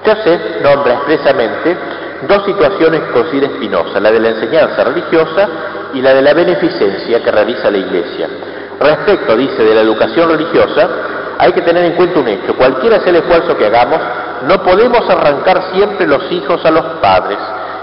Joseph 0.06 0.62
nombra 0.62 0.94
expresamente 0.94 1.78
dos 2.28 2.46
situaciones 2.46 3.02
que 3.02 3.12
considera 3.12 3.54
Espinosa, 3.54 4.00
la 4.00 4.12
de 4.12 4.20
la 4.20 4.30
enseñanza 4.30 4.84
religiosa 4.84 5.50
y 5.94 6.02
la 6.02 6.14
de 6.14 6.22
la 6.22 6.34
beneficencia 6.34 7.24
que 7.24 7.32
realiza 7.32 7.72
la 7.72 7.78
Iglesia. 7.78 8.30
Respecto, 8.80 9.36
dice, 9.36 9.64
de 9.64 9.76
la 9.76 9.82
educación 9.82 10.30
religiosa, 10.30 10.90
hay 11.38 11.52
que 11.52 11.62
tener 11.62 11.86
en 11.86 11.94
cuenta 11.94 12.20
un 12.20 12.28
hecho, 12.28 12.56
cualquiera 12.56 13.00
sea 13.00 13.10
el 13.10 13.18
esfuerzo 13.18 13.58
que 13.58 13.66
hagamos, 13.66 14.00
no 14.48 14.64
podemos 14.64 15.10
arrancar 15.10 15.72
siempre 15.74 16.08
los 16.08 16.32
hijos 16.32 16.64
a 16.66 16.72
los 16.72 16.84
padres, 17.02 17.38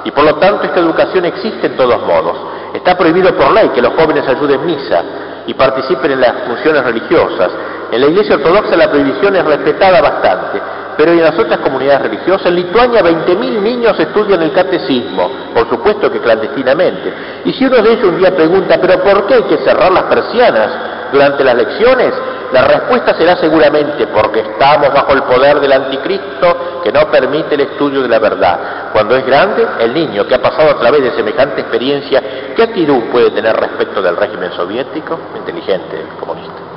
y 0.05 0.11
por 0.11 0.25
lo 0.25 0.35
tanto 0.37 0.65
esta 0.65 0.81
educación 0.81 1.25
existe 1.25 1.67
en 1.67 1.77
todos 1.77 2.01
modos. 2.07 2.37
Está 2.75 2.97
prohibido 2.97 3.35
por 3.37 3.53
ley 3.53 3.69
que 3.75 3.83
los 3.83 3.93
jóvenes 3.95 4.27
ayuden 4.27 4.65
misa 4.65 5.03
y 5.47 5.55
participen 5.55 6.13
en 6.13 6.21
las 6.21 6.33
funciones 6.47 6.85
religiosas. 6.85 7.51
En 7.91 8.01
la 8.01 8.07
Iglesia 8.07 8.37
Ortodoxa 8.37 8.77
la 8.77 8.91
prohibición 8.91 9.37
es 9.37 9.45
respetada 9.45 10.01
bastante, 10.01 10.61
pero 10.97 11.13
en 11.13 11.23
las 11.23 11.39
otras 11.39 11.59
comunidades 11.61 12.03
religiosas, 12.03 12.47
en 12.47 12.57
Lituania 12.57 13.03
20.000 13.03 13.61
niños 13.61 13.99
estudian 13.99 14.43
el 14.43 14.53
catecismo, 14.53 15.31
por 15.55 15.69
supuesto 15.69 16.11
que 16.11 16.21
clandestinamente. 16.21 17.13
Y 17.45 17.53
si 17.53 17.67
uno 17.67 17.83
de 17.83 17.93
ellos 17.93 18.09
un 18.09 18.19
día 18.19 18.35
pregunta, 18.35 18.79
¿pero 18.81 19.03
por 19.03 19.27
qué 19.27 19.35
hay 19.35 19.43
que 19.43 19.59
cerrar 19.59 19.93
las 19.93 20.05
persianas 20.05 20.71
durante 21.13 21.45
las 21.45 21.55
lecciones? 21.55 22.13
La 22.53 22.63
respuesta 22.63 23.15
será 23.15 23.37
seguramente 23.37 24.07
porque 24.09 24.41
estamos 24.41 24.93
bajo 24.93 25.13
el 25.15 25.23
poder 25.23 25.61
del 25.61 25.73
anticristo 25.73 26.81
que 26.85 26.93
no 26.93 27.11
permite 27.11 27.55
el 27.55 27.63
estudio 27.63 28.03
de 28.03 28.09
la 28.09 28.19
verdad. 28.19 28.91
Cuando 28.93 29.17
es 29.17 29.25
grande, 29.25 29.67
el 29.81 29.95
niño 29.95 30.27
que 30.27 30.35
ha 30.35 30.43
pasado 30.43 30.71
a 30.71 30.79
través 30.79 31.03
de 31.03 31.13
semejante 31.13 31.63
experiencia, 31.63 32.23
¿qué 32.55 32.63
actitud 32.63 33.05
puede 33.11 33.31
tener 33.31 33.57
respecto 33.57 34.03
del 34.03 34.17
régimen 34.17 34.53
soviético? 34.53 35.19
Inteligente, 35.37 36.05
comunista. 36.21 36.72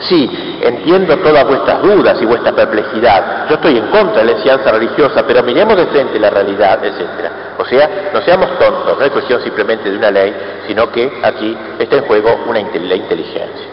Sí, 0.00 0.58
entiendo 0.62 1.16
todas 1.18 1.46
vuestras 1.46 1.82
dudas 1.82 2.16
y 2.22 2.24
vuestra 2.24 2.52
perplejidad. 2.52 3.48
Yo 3.48 3.56
estoy 3.56 3.76
en 3.76 3.86
contra 3.88 4.20
de 4.20 4.24
la 4.24 4.32
enseñanza 4.32 4.72
religiosa, 4.72 5.26
pero 5.26 5.42
miremos 5.42 5.76
de 5.76 5.86
frente 5.86 6.18
la 6.18 6.30
realidad, 6.30 6.82
etc. 6.82 7.30
O 7.58 7.64
sea, 7.66 8.10
no 8.12 8.22
seamos 8.22 8.58
tontos, 8.58 8.98
no 8.98 9.04
es 9.04 9.10
cuestión 9.10 9.42
simplemente 9.42 9.90
de 9.90 9.98
una 9.98 10.10
ley, 10.10 10.34
sino 10.66 10.90
que 10.90 11.20
aquí 11.22 11.56
está 11.78 11.96
en 11.96 12.04
juego 12.04 12.30
una, 12.46 12.60
la 12.60 12.94
inteligencia. 12.94 13.66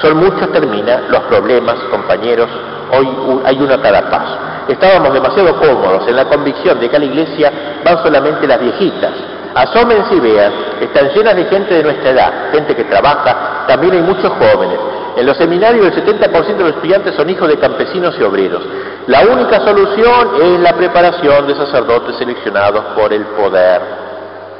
Son 0.00 0.16
muchos, 0.16 0.52
termina, 0.52 1.02
los 1.08 1.22
problemas, 1.24 1.74
compañeros, 1.90 2.48
hoy 2.92 3.08
hay 3.44 3.58
uno 3.58 3.74
a 3.74 3.82
cada 3.82 4.08
paso. 4.08 4.38
Estábamos 4.68 5.12
demasiado 5.12 5.58
cómodos 5.58 6.06
en 6.06 6.14
la 6.14 6.26
convicción 6.26 6.78
de 6.78 6.88
que 6.88 6.96
a 6.96 7.00
la 7.00 7.06
iglesia 7.06 7.52
van 7.84 8.02
solamente 8.04 8.46
las 8.46 8.60
viejitas. 8.60 9.12
Asómense 9.54 10.14
y 10.14 10.20
vean, 10.20 10.52
están 10.80 11.10
llenas 11.10 11.36
de 11.36 11.44
gente 11.44 11.74
de 11.74 11.82
nuestra 11.82 12.10
edad, 12.10 12.32
gente 12.52 12.74
que 12.74 12.84
trabaja, 12.84 13.66
también 13.66 13.94
hay 13.94 14.02
muchos 14.02 14.32
jóvenes. 14.32 14.78
En 15.16 15.26
los 15.26 15.36
seminarios 15.36 15.86
el 15.86 16.06
70% 16.06 16.56
de 16.56 16.64
los 16.64 16.74
estudiantes 16.74 17.14
son 17.14 17.28
hijos 17.28 17.48
de 17.48 17.58
campesinos 17.58 18.14
y 18.18 18.22
obreros. 18.22 18.62
La 19.06 19.20
única 19.20 19.60
solución 19.60 20.42
es 20.42 20.60
la 20.60 20.72
preparación 20.72 21.46
de 21.46 21.54
sacerdotes 21.54 22.16
seleccionados 22.16 22.82
por 22.96 23.12
el 23.12 23.24
poder. 23.26 23.82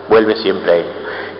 Vuelve 0.09 0.37
siempre 0.37 0.73
a 0.73 0.77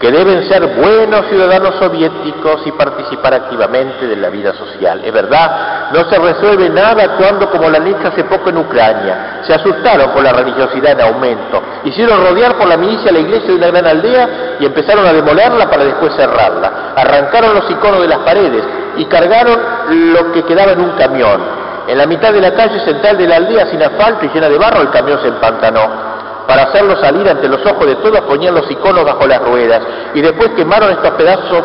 que 0.03 0.11
deben 0.11 0.49
ser 0.49 0.67
buenos 0.67 1.29
ciudadanos 1.29 1.77
soviéticos 1.79 2.67
y 2.67 2.73
participar 2.73 3.35
activamente 3.35 4.09
de 4.09 4.17
la 4.17 4.31
vida 4.31 4.53
social. 4.53 5.01
Es 5.05 5.13
verdad, 5.13 5.93
no 5.93 6.11
se 6.11 6.19
resuelve 6.19 6.69
nada 6.71 7.05
actuando 7.05 7.49
como 7.49 7.71
la 7.71 7.79
han 7.79 7.95
hace 8.05 8.25
poco 8.25 8.51
en 8.51 8.59
Ucrania. 8.59 9.43
Se 9.47 9.55
asustaron 9.55 10.11
por 10.11 10.25
la 10.25 10.33
religiosidad 10.33 10.99
en 10.99 11.03
aumento, 11.03 11.63
hicieron 11.85 12.21
rodear 12.21 12.59
por 12.59 12.67
la 12.67 12.77
milicia 12.77 13.13
la 13.13 13.21
iglesia 13.21 13.47
de 13.47 13.55
una 13.55 13.69
gran 13.69 13.87
aldea 13.87 14.29
y 14.59 14.67
empezaron 14.67 15.07
a 15.07 15.13
demolerla 15.13 15.71
para 15.71 15.85
después 15.85 16.13
cerrarla. 16.17 16.95
Arrancaron 16.97 17.55
los 17.55 17.71
iconos 17.71 18.03
de 18.03 18.09
las 18.09 18.19
paredes 18.19 18.65
y 18.97 19.05
cargaron 19.05 19.57
lo 19.89 20.33
que 20.33 20.43
quedaba 20.43 20.73
en 20.73 20.81
un 20.81 20.91
camión. 20.99 21.41
En 21.87 21.97
la 21.97 22.07
mitad 22.07 22.33
de 22.33 22.41
la 22.41 22.55
calle 22.55 22.81
central 22.81 23.17
de 23.19 23.29
la 23.29 23.37
aldea, 23.37 23.71
sin 23.71 23.81
asfalto 23.81 24.27
y 24.27 24.31
llena 24.31 24.49
de 24.49 24.59
barro, 24.59 24.81
el 24.81 24.91
camión 24.91 25.21
se 25.23 25.29
empantanó 25.29 26.12
para 26.47 26.65
hacerlo 26.65 26.97
salir 26.97 27.29
ante 27.29 27.49
los 27.49 27.65
ojos 27.65 27.87
de 27.87 27.97
todos, 27.97 28.21
ponían 28.23 28.55
los 28.55 28.71
iconos 28.71 29.05
bajo 29.05 29.27
las 29.27 29.41
ruedas 29.43 29.83
y 30.15 30.21
después 30.21 30.51
quemaron 30.57 30.91
estos 30.91 31.11
pedazos 31.13 31.63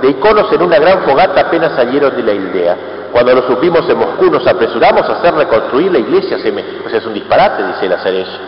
de 0.00 0.10
iconos 0.10 0.52
en 0.52 0.62
una 0.62 0.78
gran 0.78 1.02
fogata 1.02 1.40
apenas 1.40 1.72
salieron 1.76 2.14
de 2.16 2.22
la 2.22 2.32
aldea. 2.32 2.76
Cuando 3.12 3.34
lo 3.34 3.42
supimos 3.46 3.88
en 3.88 3.98
Moscú 3.98 4.30
nos 4.30 4.46
apresuramos 4.46 5.08
a 5.08 5.12
hacer 5.12 5.34
reconstruir 5.34 5.92
la 5.92 5.98
iglesia 5.98 6.38
semi... 6.38 6.62
O 6.84 6.88
sea, 6.88 6.98
es 6.98 7.06
un 7.06 7.14
disparate, 7.14 7.64
dice 7.64 7.88
la 7.88 7.98
Cerezo. 7.98 8.38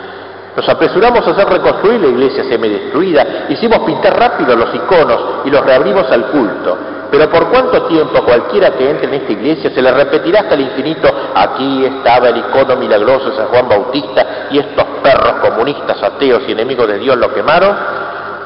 Nos 0.56 0.68
apresuramos 0.68 1.26
a 1.26 1.30
hacer 1.30 1.48
reconstruir 1.48 2.00
la 2.00 2.08
iglesia 2.08 2.42
semi-destruida, 2.44 3.46
hicimos 3.50 3.80
pintar 3.80 4.18
rápido 4.18 4.56
los 4.56 4.74
iconos 4.74 5.20
y 5.44 5.50
los 5.50 5.64
reabrimos 5.64 6.10
al 6.10 6.26
culto. 6.26 6.95
Pero 7.10 7.30
por 7.30 7.48
cuánto 7.48 7.82
tiempo 7.86 8.22
cualquiera 8.24 8.70
que 8.72 8.90
entre 8.90 9.06
en 9.06 9.14
esta 9.14 9.32
iglesia 9.32 9.70
se 9.70 9.80
le 9.80 9.92
repetirá 9.92 10.40
hasta 10.40 10.54
el 10.54 10.62
infinito, 10.62 11.08
aquí 11.34 11.84
estaba 11.84 12.28
el 12.28 12.38
icono 12.38 12.76
milagroso 12.76 13.34
San 13.36 13.46
Juan 13.46 13.68
Bautista 13.68 14.48
y 14.50 14.58
estos 14.58 14.84
perros 15.02 15.34
comunistas, 15.40 16.02
ateos 16.02 16.42
y 16.48 16.52
enemigos 16.52 16.88
de 16.88 16.98
Dios 16.98 17.16
lo 17.16 17.32
quemaron. 17.32 17.76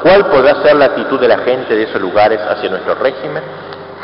¿Cuál 0.02 0.26
podrá 0.26 0.62
ser 0.62 0.76
la 0.76 0.86
actitud 0.86 1.20
de 1.20 1.28
la 1.28 1.38
gente 1.38 1.74
de 1.74 1.84
esos 1.84 2.00
lugares 2.00 2.40
hacia 2.48 2.70
nuestro 2.70 2.94
régimen? 2.94 3.42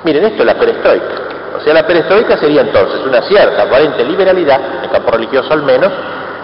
Miren, 0.04 0.24
esto 0.24 0.42
es 0.42 0.46
la 0.46 0.54
perestroika. 0.54 1.14
O 1.56 1.60
sea, 1.60 1.72
la 1.72 1.86
perestroika 1.86 2.36
sería 2.36 2.60
entonces 2.60 3.00
una 3.06 3.22
cierta 3.22 3.62
aparente 3.62 4.04
liberalidad, 4.04 4.60
en 4.84 4.90
campo 4.90 5.10
religioso 5.10 5.52
al 5.52 5.62
menos, 5.62 5.90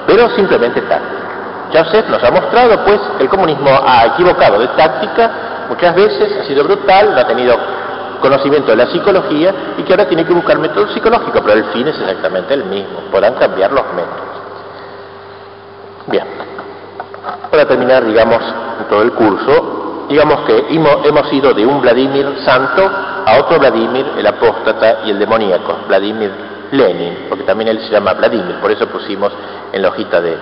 pero 0.07 0.31
simplemente 0.31 0.81
táctica. 0.81 1.23
Joseph 1.73 2.07
nos 2.09 2.23
ha 2.23 2.31
mostrado, 2.31 2.85
pues, 2.85 3.01
el 3.19 3.29
comunismo 3.29 3.71
ha 3.85 4.07
equivocado 4.07 4.59
de 4.59 4.69
táctica, 4.69 5.31
muchas 5.69 5.95
veces 5.95 6.37
ha 6.41 6.45
sido 6.45 6.65
brutal, 6.65 7.15
no 7.15 7.21
ha 7.21 7.27
tenido 7.27 7.57
conocimiento 8.23 8.71
de 8.71 8.77
la 8.77 8.87
psicología 8.87 9.55
y 9.77 9.83
que 9.83 9.93
ahora 9.93 10.09
tiene 10.09 10.25
que 10.25 10.33
buscar 10.33 10.59
métodos 10.59 10.93
psicológicos, 10.95 11.43
pero 11.45 11.59
el 11.59 11.65
fin 11.67 11.87
es 11.89 11.99
exactamente 11.99 12.55
el 12.55 12.65
mismo, 12.65 13.01
podrán 13.11 13.35
cambiar 13.35 13.71
los 13.73 13.85
métodos. 13.95 14.33
Bien, 16.07 16.25
para 17.51 17.67
terminar, 17.67 18.05
digamos, 18.05 18.43
todo 18.89 19.03
el 19.03 19.13
curso, 19.13 20.07
digamos 20.09 20.41
que 20.47 20.67
hemos 20.71 21.33
ido 21.33 21.53
de 21.53 21.67
un 21.67 21.81
Vladimir 21.83 22.37
santo 22.45 22.91
a 23.27 23.39
otro 23.39 23.59
Vladimir, 23.59 24.07
el 24.17 24.27
apóstata 24.27 25.01
y 25.05 25.11
el 25.11 25.19
demoníaco, 25.19 25.81
Vladimir 25.87 26.31
Lenin, 26.73 27.27
porque 27.29 27.45
también 27.45 27.69
él 27.69 27.81
se 27.81 27.91
llama 27.91 28.15
Vladimir, 28.15 28.57
por 28.61 28.71
eso 28.71 28.87
pusimos 28.87 29.33
en 29.73 29.83
la 29.83 29.89
hojita 29.89 30.21
de 30.21 30.37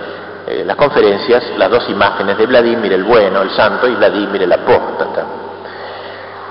eh, 0.47 0.63
las 0.65 0.75
conferencias 0.75 1.43
las 1.57 1.69
dos 1.69 1.87
imágenes 1.89 2.37
de 2.37 2.45
Vladimir 2.45 2.93
el 2.93 3.03
bueno, 3.03 3.41
el 3.41 3.51
santo, 3.51 3.87
y 3.87 3.95
Vladimir 3.95 4.41
el 4.43 4.51
apóstata. 4.51 5.40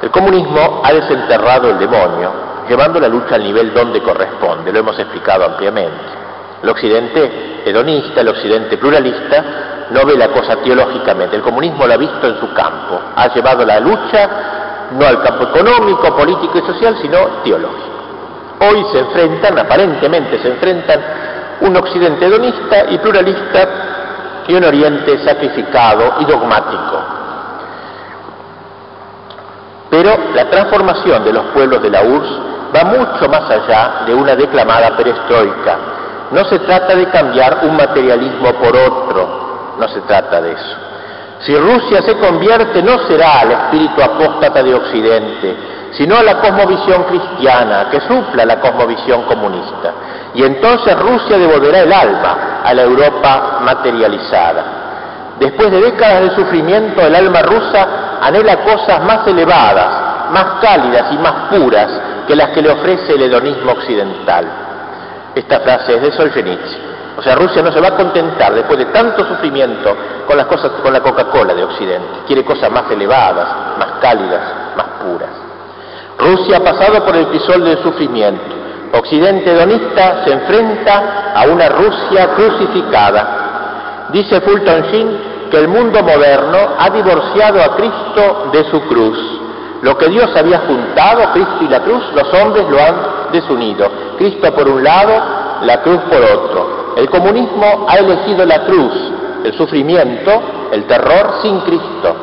El 0.02 0.10
comunismo 0.10 0.80
ha 0.82 0.92
desenterrado 0.92 1.70
el 1.70 1.78
demonio, 1.78 2.32
llevando 2.68 2.98
la 3.00 3.08
lucha 3.08 3.34
al 3.34 3.44
nivel 3.44 3.74
donde 3.74 4.00
corresponde, 4.02 4.72
lo 4.72 4.78
hemos 4.78 4.98
explicado 4.98 5.44
ampliamente. 5.44 6.20
El 6.62 6.68
occidente 6.68 7.62
hedonista, 7.64 8.20
el 8.20 8.28
occidente 8.28 8.78
pluralista, 8.78 9.44
no 9.90 10.06
ve 10.06 10.16
la 10.16 10.28
cosa 10.28 10.56
teológicamente, 10.56 11.36
el 11.36 11.42
comunismo 11.42 11.86
la 11.86 11.94
ha 11.94 11.98
visto 11.98 12.26
en 12.26 12.38
su 12.38 12.52
campo, 12.54 13.00
ha 13.14 13.28
llevado 13.34 13.64
la 13.64 13.80
lucha 13.80 14.30
no 14.92 15.06
al 15.06 15.22
campo 15.22 15.44
económico, 15.44 16.16
político 16.16 16.58
y 16.58 16.62
social, 16.62 16.96
sino 17.00 17.18
teológico. 17.44 17.90
Hoy 18.60 18.84
se 18.92 19.00
enfrentan, 19.00 19.58
aparentemente 19.58 20.38
se 20.38 20.48
enfrentan, 20.48 21.00
un 21.60 21.76
occidente 21.76 22.26
hedonista 22.26 22.90
y 22.90 22.98
pluralista 22.98 23.68
y 24.48 24.54
un 24.54 24.64
oriente 24.64 25.18
sacrificado 25.24 26.14
y 26.20 26.24
dogmático, 26.24 27.04
pero 30.00 30.16
la 30.34 30.48
transformación 30.48 31.24
de 31.24 31.32
los 31.34 31.44
pueblos 31.52 31.82
de 31.82 31.90
la 31.90 32.02
URSS 32.02 32.40
va 32.74 32.84
mucho 32.84 33.28
más 33.28 33.50
allá 33.50 34.04
de 34.06 34.14
una 34.14 34.34
declamada 34.34 34.96
perestroika. 34.96 35.76
No 36.30 36.42
se 36.46 36.58
trata 36.60 36.94
de 36.96 37.04
cambiar 37.10 37.58
un 37.64 37.76
materialismo 37.76 38.50
por 38.54 38.74
otro, 38.74 39.74
no 39.78 39.88
se 39.88 40.00
trata 40.02 40.40
de 40.40 40.52
eso. 40.52 40.76
Si 41.40 41.54
Rusia 41.54 42.00
se 42.00 42.16
convierte 42.16 42.82
no 42.82 42.98
será 43.08 43.40
al 43.40 43.50
espíritu 43.50 44.02
apóstata 44.02 44.62
de 44.62 44.74
Occidente, 44.74 45.56
sino 45.92 46.16
a 46.16 46.22
la 46.22 46.40
cosmovisión 46.40 47.04
cristiana 47.04 47.88
que 47.90 48.00
supla 48.00 48.46
la 48.46 48.58
cosmovisión 48.58 49.24
comunista. 49.24 49.92
Y 50.32 50.44
entonces 50.44 50.98
Rusia 50.98 51.36
devolverá 51.36 51.80
el 51.80 51.92
alma 51.92 52.62
a 52.64 52.72
la 52.72 52.82
Europa 52.82 53.58
materializada. 53.60 54.79
Después 55.40 55.70
de 55.70 55.80
décadas 55.80 56.20
de 56.20 56.30
sufrimiento, 56.36 57.00
el 57.00 57.14
alma 57.14 57.40
rusa 57.40 58.20
anhela 58.20 58.58
cosas 58.58 59.02
más 59.04 59.26
elevadas, 59.26 60.30
más 60.32 60.60
cálidas 60.60 61.06
y 61.12 61.16
más 61.16 61.32
puras 61.50 61.88
que 62.28 62.36
las 62.36 62.50
que 62.50 62.60
le 62.60 62.70
ofrece 62.70 63.14
el 63.14 63.22
hedonismo 63.22 63.72
occidental. 63.72 64.44
Esta 65.34 65.60
frase 65.60 65.96
es 65.96 66.02
de 66.02 66.12
Solzhenitsyn. 66.12 66.90
O 67.16 67.22
sea, 67.22 67.36
Rusia 67.36 67.62
no 67.62 67.72
se 67.72 67.80
va 67.80 67.88
a 67.88 67.96
contentar 67.96 68.52
después 68.52 68.78
de 68.78 68.84
tanto 68.86 69.26
sufrimiento 69.26 69.96
con 70.26 70.36
las 70.36 70.44
cosas, 70.46 70.72
con 70.82 70.92
la 70.92 71.00
Coca-Cola 71.00 71.54
de 71.54 71.64
Occidente. 71.64 72.20
Quiere 72.26 72.44
cosas 72.44 72.70
más 72.70 72.90
elevadas, 72.90 73.78
más 73.78 73.92
cálidas, 74.00 74.42
más 74.76 74.86
puras. 75.02 75.30
Rusia 76.18 76.58
ha 76.58 76.60
pasado 76.60 77.02
por 77.02 77.16
el 77.16 77.26
crisol 77.28 77.64
del 77.64 77.82
sufrimiento. 77.82 78.56
Occidente 78.92 79.52
hedonista 79.52 80.22
se 80.22 80.32
enfrenta 80.32 81.32
a 81.34 81.44
una 81.46 81.68
Rusia 81.70 82.28
crucificada. 82.34 84.08
Dice 84.12 84.40
Fulton 84.40 84.82
Sheen 84.82 85.29
que 85.50 85.58
el 85.58 85.68
mundo 85.68 86.02
moderno 86.02 86.58
ha 86.78 86.90
divorciado 86.90 87.62
a 87.62 87.76
Cristo 87.76 88.50
de 88.52 88.64
su 88.70 88.80
cruz. 88.82 89.18
Lo 89.82 89.96
que 89.96 90.08
Dios 90.08 90.30
había 90.36 90.60
juntado, 90.60 91.32
Cristo 91.32 91.58
y 91.62 91.68
la 91.68 91.80
cruz, 91.80 92.02
los 92.14 92.34
hombres 92.34 92.68
lo 92.68 92.78
han 92.78 93.32
desunido. 93.32 93.90
Cristo 94.18 94.52
por 94.54 94.68
un 94.68 94.84
lado, 94.84 95.12
la 95.62 95.80
cruz 95.82 96.00
por 96.10 96.22
otro. 96.22 96.94
El 96.96 97.08
comunismo 97.08 97.86
ha 97.88 97.96
elegido 97.96 98.44
la 98.44 98.64
cruz, 98.64 98.92
el 99.44 99.56
sufrimiento, 99.56 100.42
el 100.72 100.84
terror 100.84 101.38
sin 101.42 101.60
Cristo, 101.60 102.14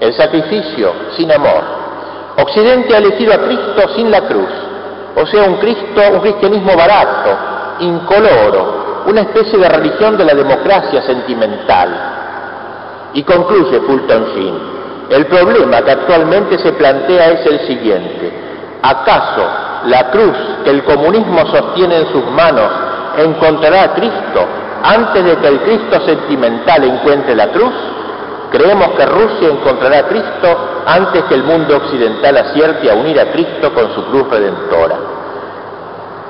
el 0.00 0.12
sacrificio 0.14 0.92
sin 1.16 1.32
amor. 1.32 1.62
Occidente 2.36 2.94
ha 2.94 2.98
elegido 2.98 3.34
a 3.34 3.38
Cristo 3.38 3.88
sin 3.96 4.10
la 4.10 4.22
cruz, 4.22 4.50
o 5.16 5.26
sea, 5.26 5.44
un 5.44 5.56
Cristo, 5.56 6.00
un 6.12 6.20
cristianismo 6.20 6.76
barato, 6.76 7.30
incoloro, 7.80 9.04
una 9.06 9.22
especie 9.22 9.58
de 9.58 9.68
religión 9.68 10.16
de 10.16 10.24
la 10.24 10.34
democracia 10.34 11.02
sentimental. 11.02 12.13
Y 13.14 13.22
concluye 13.22 13.80
Fulton 13.80 14.24
Sheen, 14.34 14.58
el 15.10 15.26
problema 15.26 15.82
que 15.82 15.90
actualmente 15.92 16.58
se 16.58 16.72
plantea 16.72 17.30
es 17.30 17.46
el 17.46 17.60
siguiente, 17.66 18.32
¿acaso 18.82 19.46
la 19.86 20.10
cruz 20.10 20.36
que 20.64 20.70
el 20.70 20.82
comunismo 20.84 21.46
sostiene 21.46 21.98
en 21.98 22.12
sus 22.12 22.24
manos 22.32 22.70
encontrará 23.18 23.84
a 23.84 23.94
Cristo 23.94 24.46
antes 24.82 25.24
de 25.24 25.36
que 25.36 25.48
el 25.48 25.60
Cristo 25.60 26.00
sentimental 26.06 26.84
encuentre 26.84 27.36
la 27.36 27.48
cruz? 27.48 27.72
Creemos 28.50 28.88
que 28.96 29.06
Rusia 29.06 29.48
encontrará 29.48 29.98
a 29.98 30.08
Cristo 30.08 30.82
antes 30.86 31.24
que 31.24 31.34
el 31.34 31.44
mundo 31.44 31.76
occidental 31.76 32.36
acierte 32.36 32.90
a 32.90 32.94
unir 32.94 33.20
a 33.20 33.32
Cristo 33.32 33.72
con 33.72 33.94
su 33.94 34.04
cruz 34.06 34.28
redentora. 34.30 34.96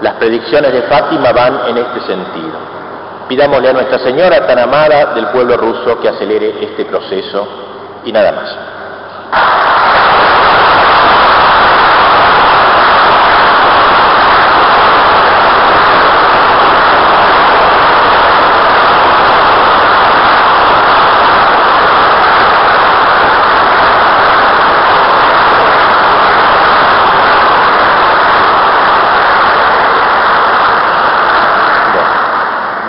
Las 0.01 0.15
predicciones 0.15 0.73
de 0.73 0.82
Fátima 0.82 1.32
van 1.32 1.61
en 1.69 1.78
este 1.78 2.01
sentido. 2.01 2.84
Pidámosle 3.29 3.71
a 3.71 3.73
Nuestra 3.73 3.99
Señora 4.01 4.47
tan 4.47 4.59
amada 4.59 5.15
del 5.15 5.29
pueblo 5.29 5.57
ruso 5.57 5.99
que 6.01 6.09
acelere 6.09 6.63
este 6.63 6.85
proceso 6.85 7.49
y 8.05 8.13
nada 8.13 8.33
más. 8.33 8.75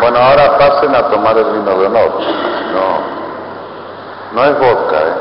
Bueno, 0.05 0.19
ahora 0.19 0.55
pasen 0.59 0.93
a 0.93 1.04
tomar 1.15 1.37
el 1.37 1.45
vino 1.45 1.79
de 1.79 1.85
honor. 1.85 2.11
No, 2.73 2.99
no 4.33 4.43
es 4.43 4.59
vodka, 4.59 4.97
¿eh? 4.97 5.15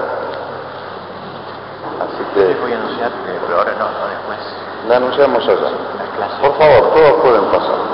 Así 2.01 2.25
que 2.35 2.61
voy 2.61 2.73
a 2.73 2.77
anunciar, 2.77 3.13
pero 3.47 3.59
ahora 3.59 3.73
no, 3.79 3.85
no 3.85 4.09
después. 4.09 4.39
la 4.89 4.97
anunciamos 4.97 5.49
allá. 5.49 5.71
Por 6.41 6.59
favor, 6.59 6.93
todos 6.95 7.13
pueden 7.23 7.45
pasar. 7.47 7.94